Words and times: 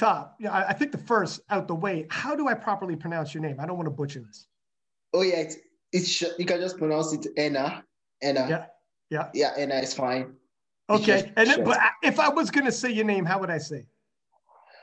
Well, 0.00 0.10
off 0.10 0.16
the 0.16 0.20
top, 0.20 0.36
yeah, 0.38 0.52
I, 0.52 0.68
I 0.68 0.72
think 0.72 0.92
the 0.92 0.98
first 0.98 1.40
out 1.50 1.68
the 1.68 1.74
way. 1.74 2.06
How 2.10 2.34
do 2.34 2.48
I 2.48 2.54
properly 2.54 2.96
pronounce 2.96 3.34
your 3.34 3.42
name? 3.42 3.56
I 3.58 3.66
don't 3.66 3.76
want 3.76 3.86
to 3.86 3.90
butcher 3.90 4.20
this. 4.20 4.46
Oh 5.12 5.22
yeah, 5.22 5.36
it's, 5.36 5.56
it's 5.92 6.20
you 6.38 6.44
can 6.44 6.60
just 6.60 6.78
pronounce 6.78 7.12
it 7.12 7.26
Enna. 7.36 7.84
Enna. 8.22 8.46
Yeah. 8.48 8.66
Yeah. 9.10 9.28
Yeah, 9.34 9.52
Enna 9.56 9.76
is 9.76 9.94
fine. 9.94 10.34
Okay. 10.88 11.32
And 11.36 11.48
then, 11.48 11.64
but 11.64 11.78
if 12.02 12.18
I 12.18 12.28
was 12.28 12.50
gonna 12.50 12.72
say 12.72 12.90
your 12.90 13.04
name, 13.04 13.24
how 13.24 13.38
would 13.40 13.50
I 13.50 13.58
say? 13.58 13.86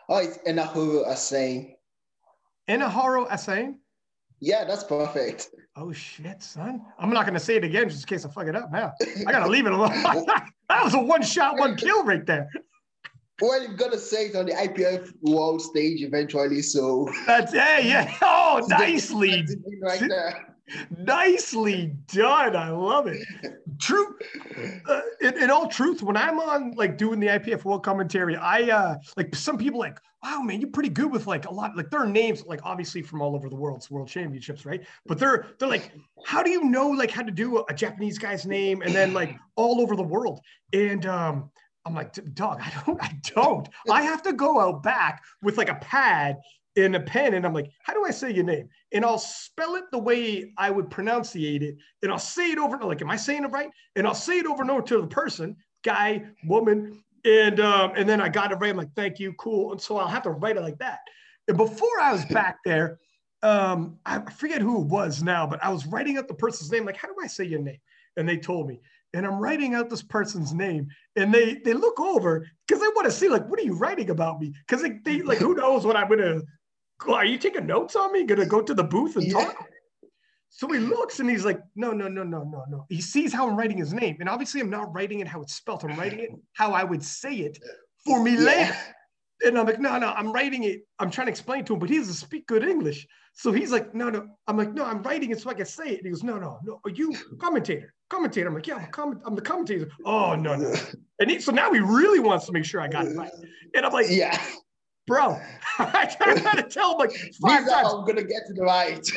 Oh, 0.09 0.17
it's 0.17 0.38
Enahoro 0.40 1.07
Asane. 1.07 1.76
Enahoro 2.70 3.29
Asane? 3.29 3.76
Yeah, 4.40 4.65
that's 4.65 4.84
perfect. 4.84 5.49
Oh 5.76 5.91
shit, 5.91 6.41
son. 6.41 6.81
I'm 6.99 7.09
not 7.09 7.26
gonna 7.26 7.40
say 7.40 7.55
it 7.55 7.63
again 7.63 7.90
just 7.90 8.04
in 8.04 8.07
case 8.07 8.26
I 8.26 8.29
fuck 8.29 8.48
it 8.48 8.55
up 8.55 8.71
now. 8.71 8.93
I 9.26 9.31
gotta 9.31 9.48
leave 9.52 9.65
it 9.65 9.73
alone. 9.73 9.91
that 10.70 10.84
was 10.84 10.93
a 10.93 10.99
one 10.99 11.23
shot, 11.23 11.57
one 11.57 11.76
kill 11.76 12.04
right 12.04 12.26
there. 12.26 12.49
Well, 13.41 13.62
you've 13.62 13.77
got 13.77 13.91
to 13.91 14.00
say 14.00 14.27
it 14.27 14.36
on 14.36 14.48
the 14.48 14.54
IPF 14.54 15.14
world 15.22 15.62
stage 15.62 16.02
eventually, 16.02 16.62
so 16.62 17.08
that's 17.27 17.54
hey, 17.54 17.88
yeah. 17.88 18.12
Oh, 18.22 18.66
nicely. 18.68 19.46
right 19.82 20.00
there. 20.00 20.55
Nicely 20.98 21.96
done. 22.08 22.55
I 22.55 22.72
love 22.72 23.08
it. 23.08 23.26
True. 23.80 24.16
Uh, 24.88 25.02
in, 25.22 25.44
in, 25.44 25.50
all 25.50 25.68
truth, 25.68 26.04
when 26.04 26.18
I'm 26.18 26.40
on 26.40 26.72
like 26.72 26.98
doing 26.98 27.20
the 27.20 27.27
IPF 27.27 27.63
World 27.63 27.84
commentary, 27.84 28.36
I 28.36 28.63
uh 28.63 28.96
like 29.16 29.34
some 29.34 29.58
people 29.58 29.80
like, 29.80 29.99
wow, 30.24 30.41
man, 30.41 30.60
you're 30.60 30.70
pretty 30.70 30.90
good 30.90 31.10
with 31.10 31.26
like 31.26 31.46
a 31.46 31.54
lot. 31.54 31.77
Like 31.77 31.90
there 31.90 32.02
are 32.02 32.08
names 32.08 32.44
like 32.46 32.60
obviously 32.63 33.01
from 33.01 33.22
all 33.22 33.34
over 33.34 33.48
the 33.49 33.55
world's 33.55 33.90
world 33.90 34.10
championships, 34.10 34.66
right? 34.66 34.85
But 35.05 35.20
they're 35.20 35.48
they're 35.57 35.70
like, 35.70 35.94
how 36.26 36.44
do 36.44 36.49
you 36.49 36.66
know 36.66 36.90
like 36.90 37.12
how 37.12 37.22
to 37.22 37.32
do 37.32 37.60
a, 37.60 37.63
a 37.70 37.74
Japanese 37.74 38.18
guy's 38.18 38.46
name 38.46 38.82
and 38.82 38.94
then 38.94 39.13
like 39.13 39.38
all 39.55 39.79
over 39.79 39.96
the 39.96 40.04
world? 40.04 40.41
And 40.74 41.05
um, 41.05 41.49
I'm 41.88 41.96
like, 41.96 42.13
dog, 42.34 42.62
I 42.63 42.71
don't, 42.85 43.02
I 43.02 43.12
don't. 43.24 43.70
I 43.90 44.04
have 44.04 44.21
to 44.24 44.34
go 44.34 44.60
out 44.60 44.84
back 44.84 45.24
with 45.41 45.57
like 45.57 45.70
a 45.70 45.76
pad 45.76 46.38
in 46.76 46.94
a 46.94 46.99
pen 46.99 47.34
and 47.34 47.46
I'm 47.46 47.54
like, 47.54 47.71
how 47.84 47.94
do 47.94 48.05
I 48.05 48.12
say 48.12 48.32
your 48.32 48.44
name? 48.44 48.70
And 48.91 49.04
I'll 49.04 49.18
spell 49.18 49.76
it 49.76 49.85
the 49.91 49.98
way 49.98 50.54
I 50.57 50.70
would 50.70 50.90
pronunciate 50.90 51.63
it. 51.63 51.77
And 52.04 52.12
I'll 52.12 52.20
say 52.20 52.52
it 52.52 52.60
over, 52.60 52.76
and 52.76 52.85
like, 52.85 53.02
am 53.02 53.10
I 53.10 53.16
saying 53.16 53.44
it 53.44 53.48
right? 53.48 53.70
And 53.96 54.05
I'll 54.05 54.13
say 54.13 54.38
it 54.40 54.46
over 54.46 54.62
and 54.62 54.70
over 54.70 54.84
to 54.84 55.02
the 55.02 55.07
person, 55.07 55.55
guy, 55.84 56.24
woman. 56.46 57.04
And 57.26 57.60
um, 57.60 57.94
and 57.96 58.07
then 58.07 58.22
I 58.22 58.29
got 58.29 58.51
it 58.51 58.55
right. 58.55 58.70
I'm 58.70 58.77
like, 58.77 58.94
thank 58.96 59.20
you, 59.20 59.34
cool. 59.34 59.72
And 59.72 59.82
so 59.82 59.98
I'll 59.98 60.07
have 60.07 60.24
to 60.24 60.29
write 60.29 60.57
it 60.57 60.62
like 60.62 60.77
that. 60.77 60.99
And 61.48 61.57
before 61.57 61.99
I 61.99 62.12
was 62.12 62.24
back 62.29 62.57
there, 62.63 62.99
um, 63.41 63.98
I 64.06 64.19
forget 64.31 64.62
who 64.62 64.81
it 64.81 64.88
was 64.88 65.24
now, 65.24 65.47
but 65.47 65.63
I 65.63 65.69
was 65.69 65.88
writing 65.88 66.18
out 66.18 66.28
the 66.28 66.34
person's 66.35 66.72
name. 66.72 66.85
Like, 66.85 66.97
how 66.97 67.07
do 67.07 67.16
I 67.24 67.28
say 67.28 67.46
your 67.46 67.62
name? 67.62 67.79
And 68.18 68.29
they 68.29 68.38
told 68.38 68.68
me. 68.68 68.81
And 69.18 69.25
I'm 69.25 69.40
writing 69.40 69.73
out 69.73 69.90
this 69.90 70.03
person's 70.03 70.53
name, 70.53 70.88
and 71.16 71.34
they 71.34 71.56
they 71.66 71.73
look 71.73 72.00
over 72.00 72.47
because 72.68 72.81
they 72.81 72.88
want 72.90 73.06
to 73.06 73.12
see 73.12 73.28
like, 73.28 73.47
what 73.50 73.59
are 73.59 73.63
you 73.63 73.73
writing 73.73 74.12
about 74.12 74.40
me? 74.40 74.53
Because 74.68 74.84
they, 74.84 75.00
they 75.03 75.22
like, 75.23 75.40
who 75.40 75.56
knows 75.56 75.85
what 75.85 75.97
I'm 75.97 76.07
gonna 76.07 76.41
are 77.07 77.25
you 77.25 77.38
taking 77.38 77.68
notes 77.68 77.95
on 77.95 78.12
me? 78.12 78.23
Gonna 78.23 78.45
go 78.45 78.62
to 78.62 78.73
the 78.73 78.84
booth 78.84 79.16
and 79.16 79.25
yeah. 79.25 79.45
talk? 79.45 79.68
So 80.50 80.68
he 80.72 80.79
looks 80.79 81.19
and 81.19 81.29
he's 81.29 81.45
like, 81.45 81.59
no, 81.75 81.91
no, 81.91 82.07
no, 82.07 82.23
no, 82.23 82.44
no, 82.44 82.63
no. 82.69 82.85
He 82.90 83.01
sees 83.01 83.34
how 83.34 83.47
I'm 83.47 83.56
writing 83.56 83.78
his 83.78 83.94
name. 83.94 84.18
And 84.19 84.29
obviously 84.29 84.62
I'm 84.62 84.69
not 84.69 84.94
writing 84.94 85.19
it 85.19 85.28
how 85.28 85.41
it's 85.41 85.53
spelled. 85.53 85.84
I'm 85.84 85.97
writing 85.97 86.19
it 86.19 86.29
how 86.53 86.72
I 86.72 86.84
would 86.84 87.03
say 87.03 87.35
it 87.35 87.59
for 88.06 88.23
me 88.23 88.34
yeah. 88.34 88.40
later. 88.40 88.78
And 89.45 89.59
I'm 89.59 89.68
like, 89.68 89.79
no, 89.79 90.00
no, 90.00 90.07
I'm 90.13 90.31
writing 90.31 90.63
it. 90.63 90.81
I'm 90.97 91.12
trying 91.12 91.28
to 91.28 91.31
explain 91.31 91.63
to 91.66 91.73
him, 91.73 91.79
but 91.79 91.90
he 91.90 91.97
doesn't 91.97 92.16
speak 92.16 92.47
good 92.47 92.63
English. 92.63 93.06
So 93.34 93.51
he's 93.51 93.72
like, 93.72 93.94
no, 93.94 94.09
no. 94.09 94.28
I'm 94.47 94.57
like, 94.57 94.73
no, 94.73 94.84
I'm 94.84 95.03
writing 95.03 95.29
it 95.29 95.40
so 95.40 95.51
I 95.51 95.53
can 95.53 95.68
say 95.68 95.90
it. 95.90 95.97
And 95.97 96.06
he 96.06 96.09
goes, 96.09 96.23
no, 96.23 96.39
no, 96.39 96.57
no. 96.63 96.79
Are 96.84 96.89
you 96.89 97.16
commentator? 97.39 97.94
Commentator. 98.09 98.47
I'm 98.47 98.53
like, 98.56 98.68
yeah, 98.68 98.75
I'm, 98.75 98.88
comment- 98.91 99.22
I'm 99.25 99.35
the 99.35 99.41
commentator. 99.41 99.90
Oh, 100.06 100.35
no, 100.35 100.56
no. 100.56 100.73
And 101.19 101.31
he, 101.31 101.40
so 101.40 101.51
now 101.51 101.73
he 101.73 101.79
really 101.79 102.19
wants 102.19 102.45
to 102.45 102.51
make 102.51 102.63
sure 102.63 102.79
I 102.79 102.88
got 102.88 103.07
it 103.07 103.18
right. 103.18 103.31
And 103.73 103.84
I'm 103.84 103.91
like, 103.91 104.06
yeah 104.07 104.40
bro. 105.07 105.40
I 105.79 106.06
try 106.06 106.35
to 106.35 106.63
tell 106.63 106.91
him 106.91 106.97
like 107.00 107.12
five 107.41 107.63
These 107.63 107.73
times. 107.73 107.88
I'm 107.91 108.06
gonna 108.06 108.23
get 108.23 108.46
to 108.47 108.53
the 108.53 108.63
right. 108.63 109.07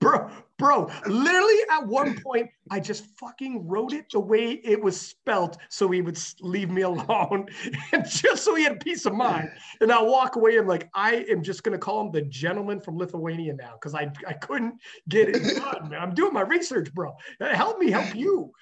bro, 0.00 0.28
bro. 0.58 0.90
Literally 1.06 1.56
at 1.70 1.86
one 1.86 2.20
point, 2.20 2.48
I 2.70 2.80
just 2.80 3.06
fucking 3.18 3.66
wrote 3.66 3.92
it 3.92 4.06
the 4.10 4.20
way 4.20 4.52
it 4.64 4.82
was 4.82 5.00
spelt 5.00 5.58
so 5.68 5.88
he 5.88 6.02
would 6.02 6.18
leave 6.40 6.70
me 6.70 6.82
alone. 6.90 7.48
and 7.92 8.08
just 8.08 8.44
so 8.44 8.54
he 8.54 8.64
had 8.64 8.80
peace 8.80 9.06
of 9.06 9.14
mind. 9.14 9.50
And 9.80 9.92
I'll 9.92 10.06
walk 10.06 10.36
away 10.36 10.56
and 10.58 10.68
like, 10.68 10.88
I 10.94 11.26
am 11.30 11.42
just 11.42 11.62
gonna 11.62 11.78
call 11.78 12.00
him 12.00 12.12
the 12.12 12.22
gentleman 12.22 12.80
from 12.80 12.96
Lithuania 12.96 13.54
now 13.54 13.74
because 13.74 13.94
I, 13.94 14.10
I 14.26 14.32
couldn't 14.34 14.74
get 15.08 15.28
it 15.28 15.56
done, 15.56 15.90
man. 15.90 16.00
I'm 16.00 16.14
doing 16.14 16.32
my 16.32 16.42
research, 16.42 16.92
bro. 16.94 17.14
Help 17.40 17.78
me 17.78 17.90
help 17.90 18.14
you. 18.14 18.52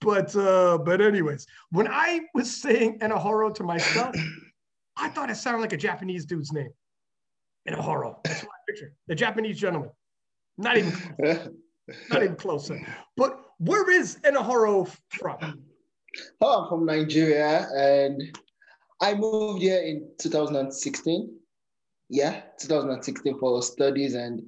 But 0.00 0.34
uh, 0.34 0.78
but 0.78 1.00
anyways, 1.00 1.46
when 1.70 1.86
I 1.86 2.22
was 2.34 2.50
saying 2.50 2.98
Enahoro 2.98 3.54
to 3.54 3.62
myself, 3.62 4.16
I 4.96 5.08
thought 5.08 5.30
it 5.30 5.36
sounded 5.36 5.60
like 5.60 5.72
a 5.72 5.76
Japanese 5.76 6.26
dude's 6.26 6.52
name. 6.52 6.70
A. 7.68 7.70
That's 7.70 8.42
I 8.42 8.46
picture. 8.68 8.94
The 9.06 9.14
Japanese 9.14 9.58
gentleman. 9.58 9.90
Not 10.58 10.78
even 10.78 10.92
close. 10.92 11.48
Not 12.10 12.22
even 12.22 12.36
closer. 12.36 12.86
But 13.16 13.40
where 13.58 13.90
is 13.90 14.18
Enahoro 14.24 14.90
from? 15.08 15.62
Oh, 16.40 16.62
I'm 16.62 16.68
from 16.68 16.86
Nigeria 16.86 17.68
and 17.74 18.36
I 19.00 19.14
moved 19.14 19.62
here 19.62 19.80
in 19.80 20.08
2016. 20.18 21.34
Yeah, 22.08 22.42
2016 22.60 23.38
for 23.38 23.62
studies 23.62 24.14
and 24.14 24.42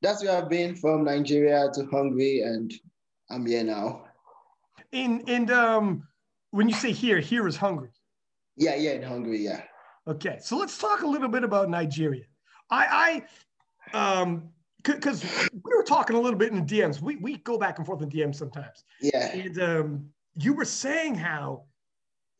that's 0.00 0.22
where 0.24 0.36
I've 0.40 0.48
been 0.48 0.74
from 0.74 1.04
Nigeria 1.04 1.68
to 1.74 1.86
Hungary 1.86 2.40
and 2.40 2.72
I'm 3.30 3.44
here 3.44 3.64
now. 3.64 4.04
And 4.92 5.28
and 5.28 5.50
um 5.50 6.08
when 6.50 6.68
you 6.68 6.74
say 6.74 6.92
here, 6.92 7.20
here 7.20 7.46
is 7.46 7.56
Hungary. 7.56 7.90
Yeah, 8.56 8.74
yeah, 8.74 8.92
in 8.92 9.02
Hungary, 9.02 9.44
yeah. 9.44 9.62
Okay, 10.06 10.38
so 10.40 10.56
let's 10.56 10.78
talk 10.78 11.02
a 11.02 11.06
little 11.06 11.28
bit 11.28 11.44
about 11.44 11.68
Nigeria. 11.68 12.24
I, 12.70 13.22
I, 13.92 14.20
um, 14.20 14.48
because 14.82 15.24
we 15.52 15.76
were 15.76 15.82
talking 15.82 16.16
a 16.16 16.20
little 16.20 16.38
bit 16.38 16.52
in 16.52 16.64
the 16.64 16.80
DMs. 16.80 17.00
We 17.00 17.16
we 17.16 17.38
go 17.38 17.58
back 17.58 17.78
and 17.78 17.86
forth 17.86 18.02
in 18.02 18.10
DMs 18.10 18.36
sometimes. 18.36 18.84
Yeah. 19.00 19.30
And 19.32 19.62
um, 19.62 20.10
you 20.36 20.52
were 20.52 20.64
saying 20.64 21.16
how 21.16 21.64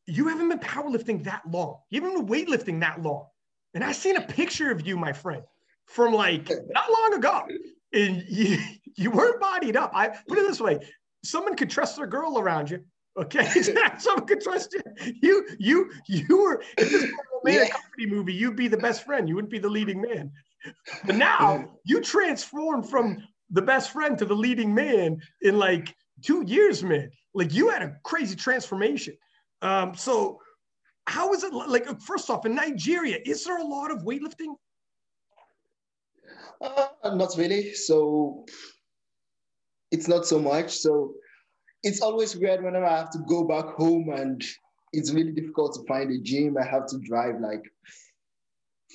you 0.06 0.28
haven't 0.28 0.48
been 0.48 0.59
powerlifting 0.59 1.25
that 1.25 1.43
long. 1.50 1.78
You 1.91 2.00
haven't 2.00 2.27
been 2.27 2.47
weightlifting 2.47 2.81
that 2.81 3.03
long. 3.03 3.27
And 3.75 3.84
I 3.84 3.93
seen 3.93 4.16
a 4.16 4.22
picture 4.22 4.71
of 4.71 4.87
you, 4.87 4.97
my 4.97 5.12
friend, 5.12 5.43
from 5.87 6.15
like 6.15 6.48
not 6.71 6.91
long 6.91 7.15
ago. 7.15 7.47
And 7.93 8.25
you, 8.28 8.59
you 8.97 9.10
weren't 9.10 9.41
bodied 9.41 9.77
up. 9.77 9.93
I 9.94 10.09
put 10.09 10.38
it 10.38 10.47
this 10.47 10.60
way: 10.60 10.78
someone 11.25 11.56
could 11.56 11.71
trust 11.71 11.97
their 11.97 12.06
girl 12.06 12.38
around 12.38 12.71
you, 12.71 12.84
Okay, 13.19 13.44
someone 13.98 14.27
could 14.27 14.41
trust 14.41 14.75
you. 14.75 15.12
You, 15.22 15.48
you, 15.59 15.91
you 16.06 16.37
were 16.37 16.62
if 16.77 16.91
this 16.91 17.03
were 17.03 17.50
a 17.50 17.53
yeah. 17.53 17.69
company 17.69 18.06
movie. 18.06 18.32
You'd 18.32 18.56
be 18.56 18.69
the 18.69 18.77
best 18.77 19.04
friend. 19.04 19.28
You 19.28 19.34
wouldn't 19.34 19.50
be 19.50 19.59
the 19.59 19.69
leading 19.69 20.00
man. 20.00 20.31
But 21.04 21.16
now 21.16 21.64
you 21.84 22.00
transformed 22.00 22.88
from 22.88 23.18
the 23.50 23.62
best 23.62 23.90
friend 23.90 24.18
to 24.18 24.24
the 24.24 24.34
leading 24.34 24.74
man 24.74 25.20
in 25.42 25.58
like 25.58 25.94
two 26.22 26.42
years, 26.46 26.82
man. 26.82 27.10
Like 27.34 27.54
you 27.54 27.68
had 27.68 27.82
a 27.82 27.96
crazy 28.04 28.36
transformation. 28.36 29.16
Um, 29.62 29.94
so 29.94 30.40
how 31.06 31.32
is 31.32 31.42
it 31.44 31.52
like? 31.52 31.86
First 32.02 32.30
off, 32.30 32.44
in 32.46 32.54
Nigeria, 32.54 33.18
is 33.24 33.44
there 33.44 33.58
a 33.58 33.64
lot 33.64 33.90
of 33.90 34.02
weightlifting? 34.02 34.54
Uh, 36.60 36.88
not 37.14 37.34
really. 37.36 37.72
So 37.74 38.44
it's 39.90 40.08
not 40.08 40.26
so 40.26 40.38
much. 40.38 40.70
So 40.70 41.14
it's 41.82 42.00
always 42.02 42.36
weird 42.36 42.62
whenever 42.62 42.84
I 42.84 42.98
have 42.98 43.10
to 43.10 43.20
go 43.28 43.44
back 43.44 43.66
home 43.76 44.10
and 44.10 44.42
it's 44.92 45.12
really 45.12 45.32
difficult 45.32 45.74
to 45.74 45.86
find 45.86 46.10
a 46.10 46.18
gym. 46.18 46.56
I 46.58 46.66
have 46.66 46.86
to 46.86 46.98
drive 46.98 47.40
like 47.40 47.62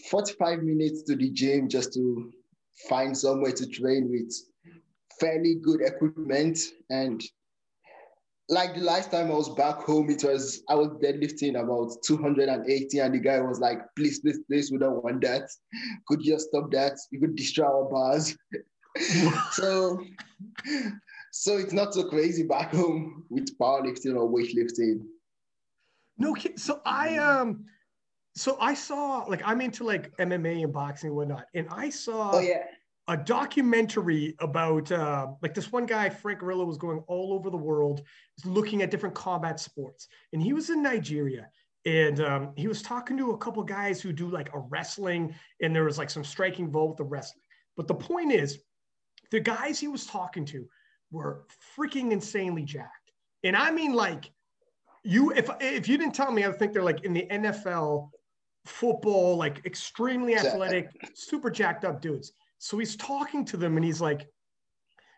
45 0.09 0.63
minutes 0.63 1.03
to 1.03 1.15
the 1.15 1.29
gym 1.29 1.69
just 1.69 1.93
to 1.93 2.31
find 2.89 3.17
somewhere 3.17 3.51
to 3.51 3.67
train 3.67 4.09
with 4.09 4.33
fairly 5.19 5.55
good 5.55 5.81
equipment. 5.81 6.59
And 6.89 7.23
like 8.49 8.75
the 8.75 8.81
last 8.81 9.11
time 9.11 9.31
I 9.31 9.35
was 9.35 9.49
back 9.49 9.77
home, 9.77 10.09
it 10.09 10.23
was 10.23 10.63
I 10.69 10.75
was 10.75 10.89
deadlifting 11.01 11.59
about 11.61 11.91
280, 12.05 12.99
and 12.99 13.13
the 13.13 13.19
guy 13.19 13.39
was 13.39 13.59
like, 13.59 13.79
please, 13.95 14.19
please, 14.19 14.39
please, 14.47 14.71
we 14.71 14.77
don't 14.77 15.03
want 15.03 15.21
that. 15.21 15.49
Could 16.07 16.23
you 16.25 16.33
just 16.33 16.49
stop 16.49 16.71
that? 16.71 16.97
You 17.11 17.19
could 17.19 17.35
destroy 17.35 17.65
our 17.65 17.89
bars. 17.89 18.35
so 19.51 20.03
so 21.31 21.57
it's 21.57 21.73
not 21.73 21.93
so 21.93 22.09
crazy 22.09 22.43
back 22.43 22.73
home 22.73 23.25
with 23.29 23.57
powerlifting 23.57 24.15
or 24.15 24.29
weightlifting. 24.29 25.01
No, 26.17 26.35
so 26.55 26.79
I 26.85 27.17
um, 27.17 27.65
so 28.35 28.57
I 28.59 28.73
saw 28.73 29.25
like 29.27 29.41
I'm 29.45 29.61
into 29.61 29.83
like 29.83 30.15
MMA 30.17 30.63
and 30.63 30.73
boxing 30.73 31.09
and 31.09 31.17
whatnot, 31.17 31.45
and 31.53 31.67
I 31.69 31.89
saw 31.89 32.31
oh 32.33 32.39
yeah 32.39 32.63
a 33.07 33.17
documentary 33.17 34.35
about 34.39 34.91
uh, 34.91 35.27
like 35.41 35.53
this 35.53 35.71
one 35.71 35.85
guy 35.85 36.09
Frank 36.09 36.39
Grillo 36.39 36.63
was 36.63 36.77
going 36.77 36.99
all 37.07 37.33
over 37.33 37.49
the 37.49 37.57
world 37.57 38.01
looking 38.45 38.81
at 38.81 38.91
different 38.91 39.15
combat 39.15 39.59
sports, 39.59 40.07
and 40.31 40.41
he 40.41 40.53
was 40.53 40.69
in 40.69 40.81
Nigeria. 40.81 41.49
And 41.85 42.21
um, 42.21 42.53
he 42.55 42.69
was 42.69 42.81
talking 42.81 43.17
to 43.17 43.31
a 43.31 43.37
couple 43.37 43.61
guys 43.61 44.01
who 44.01 44.13
do 44.13 44.29
like 44.29 44.53
a 44.53 44.59
wrestling, 44.59 45.35
and 45.61 45.75
there 45.75 45.83
was 45.83 45.97
like 45.97 46.09
some 46.09 46.23
striking 46.23 46.65
involved 46.65 46.91
with 46.91 46.97
the 46.99 47.03
wrestling. 47.03 47.43
But 47.75 47.89
the 47.89 47.95
point 47.95 48.31
is, 48.31 48.59
the 49.31 49.41
guys 49.41 49.81
he 49.81 49.89
was 49.89 50.05
talking 50.05 50.45
to 50.45 50.65
were 51.11 51.45
freaking 51.77 52.11
insanely 52.11 52.63
jacked. 52.63 53.11
And 53.43 53.57
I 53.57 53.69
mean, 53.69 53.91
like, 53.91 54.31
you, 55.03 55.31
if 55.31 55.49
if 55.59 55.89
you 55.89 55.97
didn't 55.97 56.15
tell 56.15 56.31
me, 56.31 56.45
I 56.45 56.47
would 56.47 56.57
think 56.57 56.71
they're 56.71 56.83
like 56.83 57.03
in 57.03 57.13
the 57.13 57.27
NFL 57.29 58.11
football, 58.65 59.35
like 59.35 59.65
extremely 59.65 60.35
athletic, 60.35 60.89
super 61.13 61.49
jacked 61.49 61.85
up 61.85 62.01
dudes. 62.01 62.31
So 62.59 62.77
he's 62.77 62.95
talking 62.95 63.43
to 63.45 63.57
them 63.57 63.75
and 63.75 63.85
he's 63.85 64.01
like, 64.01 64.27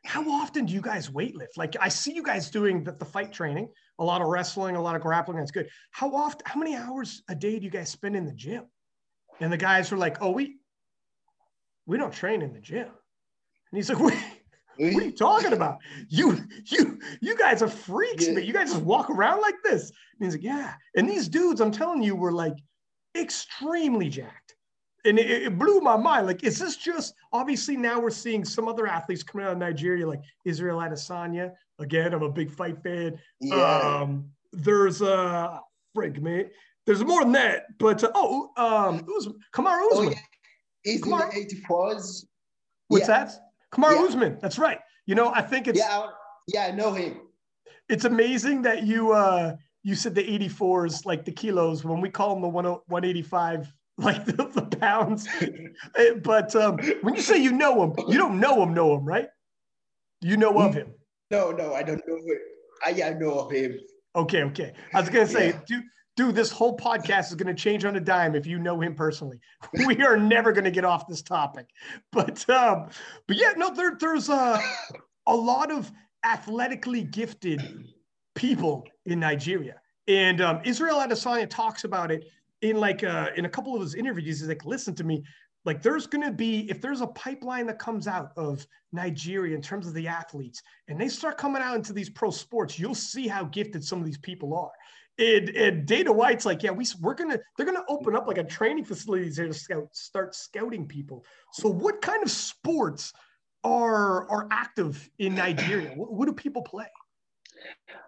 How 0.03 0.27
often 0.29 0.65
do 0.65 0.73
you 0.73 0.81
guys 0.81 1.09
weightlift? 1.09 1.57
Like, 1.57 1.75
I 1.79 1.89
see 1.89 2.13
you 2.13 2.23
guys 2.23 2.49
doing 2.49 2.83
the, 2.83 2.93
the 2.93 3.05
fight 3.05 3.31
training, 3.31 3.69
a 3.99 4.03
lot 4.03 4.21
of 4.21 4.27
wrestling, 4.27 4.75
a 4.75 4.81
lot 4.81 4.95
of 4.95 5.01
grappling. 5.01 5.37
That's 5.37 5.51
good. 5.51 5.69
How 5.91 6.13
often, 6.15 6.41
how 6.45 6.59
many 6.59 6.75
hours 6.75 7.21
a 7.29 7.35
day 7.35 7.59
do 7.59 7.65
you 7.65 7.71
guys 7.71 7.89
spend 7.89 8.15
in 8.15 8.25
the 8.25 8.33
gym? 8.33 8.65
And 9.39 9.51
the 9.51 9.57
guys 9.57 9.91
were 9.91 9.97
like, 9.97 10.21
Oh, 10.21 10.31
we, 10.31 10.57
we 11.85 11.97
don't 11.97 12.13
train 12.13 12.41
in 12.41 12.53
the 12.53 12.61
gym. 12.61 12.87
And 12.87 13.73
he's 13.73 13.89
like, 13.89 13.99
Wait, 13.99 14.17
what 14.77 15.03
are 15.03 15.05
you 15.05 15.11
talking 15.15 15.53
about? 15.53 15.77
You, 16.09 16.39
you, 16.65 16.99
you 17.21 17.37
guys 17.37 17.61
are 17.61 17.67
freaks, 17.67 18.27
yeah. 18.27 18.33
man. 18.33 18.43
You 18.43 18.53
guys 18.53 18.71
just 18.71 18.83
walk 18.83 19.09
around 19.09 19.41
like 19.41 19.61
this. 19.63 19.91
And 20.19 20.25
he's 20.25 20.33
like, 20.33 20.43
yeah. 20.43 20.73
And 20.95 21.07
these 21.07 21.27
dudes, 21.27 21.61
I'm 21.61 21.71
telling 21.71 22.01
you, 22.01 22.15
were 22.15 22.31
like 22.31 22.55
extremely 23.15 24.09
jacked. 24.09 24.55
And 25.05 25.19
it, 25.19 25.29
it, 25.29 25.59
blew 25.59 25.81
my 25.81 25.95
mind. 25.95 26.25
Like, 26.25 26.43
is 26.43 26.57
this 26.57 26.77
just 26.77 27.13
obviously 27.31 27.77
now 27.77 27.99
we're 27.99 28.09
seeing 28.09 28.43
some 28.43 28.67
other 28.67 28.87
athletes 28.87 29.21
coming 29.21 29.45
out 29.45 29.53
of 29.53 29.59
Nigeria, 29.59 30.07
like 30.07 30.21
Israel 30.45 30.79
Adesanya. 30.79 31.51
Again, 31.77 32.13
I'm 32.13 32.23
a 32.23 32.29
big 32.29 32.49
fight 32.49 32.81
fan. 32.81 33.19
Yeah. 33.39 33.55
Um, 33.55 34.29
there's 34.51 35.01
a 35.01 35.13
uh, 35.13 35.59
frig, 35.95 36.21
man. 36.21 36.49
There's 36.85 37.03
more 37.03 37.23
than 37.23 37.33
that, 37.33 37.65
but 37.79 38.03
uh, 38.03 38.11
oh, 38.15 38.51
um, 38.57 38.99
it 38.99 39.07
was 39.07 39.27
Kamaru 39.53 39.91
Usman. 39.91 40.07
Oh, 40.07 40.11
yeah. 40.11 40.19
He's 40.83 41.01
Kamaru. 41.01 41.33
in 41.33 41.47
the 41.47 41.55
84s. 41.67 42.25
What's 42.87 43.07
yeah. 43.07 43.25
that? 43.25 43.31
Kamaru 43.71 43.95
yeah. 43.95 44.03
Usman. 44.03 44.37
That's 44.41 44.59
right. 44.59 44.79
You 45.05 45.15
know, 45.15 45.31
I 45.33 45.41
think 45.41 45.67
it's 45.67 45.79
yeah, 45.79 46.07
yeah, 46.47 46.67
I 46.67 46.71
know 46.71 46.93
him. 46.93 47.21
It's 47.89 48.05
amazing 48.05 48.61
that 48.63 48.83
you 48.83 49.11
uh 49.11 49.55
you 49.85 49.93
said 49.93 50.15
the 50.15 50.23
84s 50.23 51.05
like 51.05 51.23
the 51.25 51.31
kilos 51.31 51.85
when 51.85 52.01
we 52.01 52.09
call 52.09 52.33
them 52.33 52.41
the 52.41 52.49
185 52.49 53.71
like 53.99 54.25
the, 54.25 54.33
the 54.33 54.77
pounds. 54.77 55.27
Eh, 55.97 56.15
but 56.23 56.53
um, 56.55 56.77
when 57.01 57.15
you 57.15 57.21
say 57.21 57.37
you 57.37 57.51
know 57.51 57.83
him, 57.83 57.93
you 58.07 58.17
don't 58.17 58.39
know 58.39 58.61
him, 58.63 58.73
know 58.73 58.95
him, 58.95 59.05
right? 59.05 59.27
You 60.21 60.35
know 60.37 60.57
of 60.59 60.73
him. 60.73 60.93
No, 61.31 61.51
no, 61.51 61.73
I 61.73 61.83
don't 61.83 62.01
know. 62.07 62.15
Him. 62.15 62.37
I, 62.83 63.03
I 63.03 63.13
know 63.13 63.39
of 63.39 63.51
him. 63.51 63.77
Okay, 64.15 64.43
okay. 64.43 64.73
I 64.93 65.01
was 65.01 65.09
gonna 65.09 65.27
say, 65.27 65.49
yeah. 65.49 65.59
do 65.67 65.81
dude, 66.15 66.35
this 66.35 66.49
whole 66.49 66.77
podcast 66.77 67.27
is 67.27 67.35
going 67.35 67.53
to 67.53 67.61
change 67.61 67.83
on 67.83 67.95
a 67.97 67.99
dime 67.99 68.35
if 68.35 68.45
you 68.45 68.57
know 68.57 68.79
him 68.79 68.95
personally. 68.95 69.39
We 69.85 70.01
are 70.01 70.17
never 70.17 70.51
going 70.51 70.63
to 70.63 70.71
get 70.71 70.85
off 70.85 71.07
this 71.07 71.21
topic, 71.21 71.67
but 72.11 72.49
um, 72.49 72.89
but 73.27 73.37
yeah, 73.37 73.53
no, 73.57 73.73
there, 73.73 73.97
there's 73.99 74.29
a 74.29 74.59
a 75.27 75.35
lot 75.35 75.71
of 75.71 75.91
athletically 76.23 77.03
gifted 77.03 77.61
people 78.35 78.87
in 79.05 79.19
Nigeria, 79.19 79.81
and 80.07 80.41
um, 80.41 80.61
Israel 80.63 80.97
Adesanya 80.97 81.49
talks 81.49 81.83
about 81.83 82.11
it 82.11 82.25
in 82.61 82.77
like 82.77 83.03
uh, 83.03 83.29
in 83.35 83.45
a 83.45 83.49
couple 83.49 83.75
of 83.75 83.81
his 83.81 83.95
interviews. 83.95 84.39
He's 84.39 84.47
like, 84.47 84.65
listen 84.65 84.93
to 84.95 85.03
me. 85.03 85.23
Like 85.65 85.81
there's 85.81 86.05
going 86.05 86.23
to 86.23 86.31
be 86.31 86.69
if 86.69 86.79
there's 86.79 87.01
a 87.01 87.07
pipeline 87.07 87.65
that 87.67 87.79
comes 87.79 88.07
out 88.07 88.31
of 88.37 88.65
Nigeria 88.91 89.55
in 89.55 89.61
terms 89.61 89.87
of 89.87 89.95
the 89.95 90.07
athletes 90.07 90.61
and 90.87 91.01
they 91.01 91.07
start 91.07 91.37
coming 91.37 91.61
out 91.61 91.75
into 91.75 91.91
these 91.91 92.09
pro 92.09 92.29
sports, 92.29 92.77
you'll 92.77 92.93
see 92.93 93.27
how 93.27 93.45
gifted 93.45 93.83
some 93.83 93.99
of 93.99 94.05
these 94.05 94.19
people 94.19 94.55
are. 94.55 94.71
And, 95.17 95.49
and 95.49 95.85
Dana 95.85 96.11
White's 96.11 96.45
like, 96.45 96.61
yeah, 96.61 96.71
we 96.71 96.85
we're 97.01 97.15
gonna 97.15 97.39
they're 97.57 97.65
gonna 97.65 97.85
open 97.89 98.15
up 98.15 98.27
like 98.27 98.37
a 98.37 98.43
training 98.43 98.85
facilities 98.85 99.37
here 99.37 99.47
to 99.47 99.53
scout, 99.53 99.87
start 99.93 100.35
scouting 100.35 100.87
people. 100.87 101.25
So 101.53 101.69
what 101.69 102.01
kind 102.01 102.21
of 102.21 102.29
sports 102.29 103.11
are 103.63 104.29
are 104.29 104.47
active 104.51 105.09
in 105.17 105.33
Nigeria? 105.33 105.93
What, 105.95 106.13
what 106.13 106.25
do 106.27 106.33
people 106.33 106.61
play? 106.61 106.85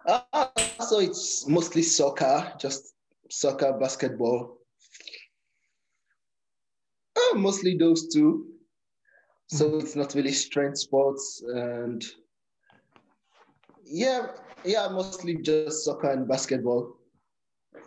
Uh, 0.06 0.46
so 0.88 1.00
it's 1.00 1.46
mostly 1.46 1.82
soccer, 1.82 2.52
just 2.58 2.94
soccer, 3.30 3.72
basketball. 3.78 4.58
Uh, 7.16 7.36
mostly 7.36 7.76
those 7.76 8.08
two. 8.08 8.46
So 9.48 9.66
mm-hmm. 9.66 9.78
it's 9.78 9.96
not 9.96 10.14
really 10.14 10.32
strength 10.32 10.78
sports 10.78 11.42
and 11.46 12.04
yeah, 13.90 14.26
yeah, 14.64 14.88
mostly 14.88 15.36
just 15.36 15.84
soccer 15.84 16.10
and 16.10 16.28
basketball. 16.28 16.96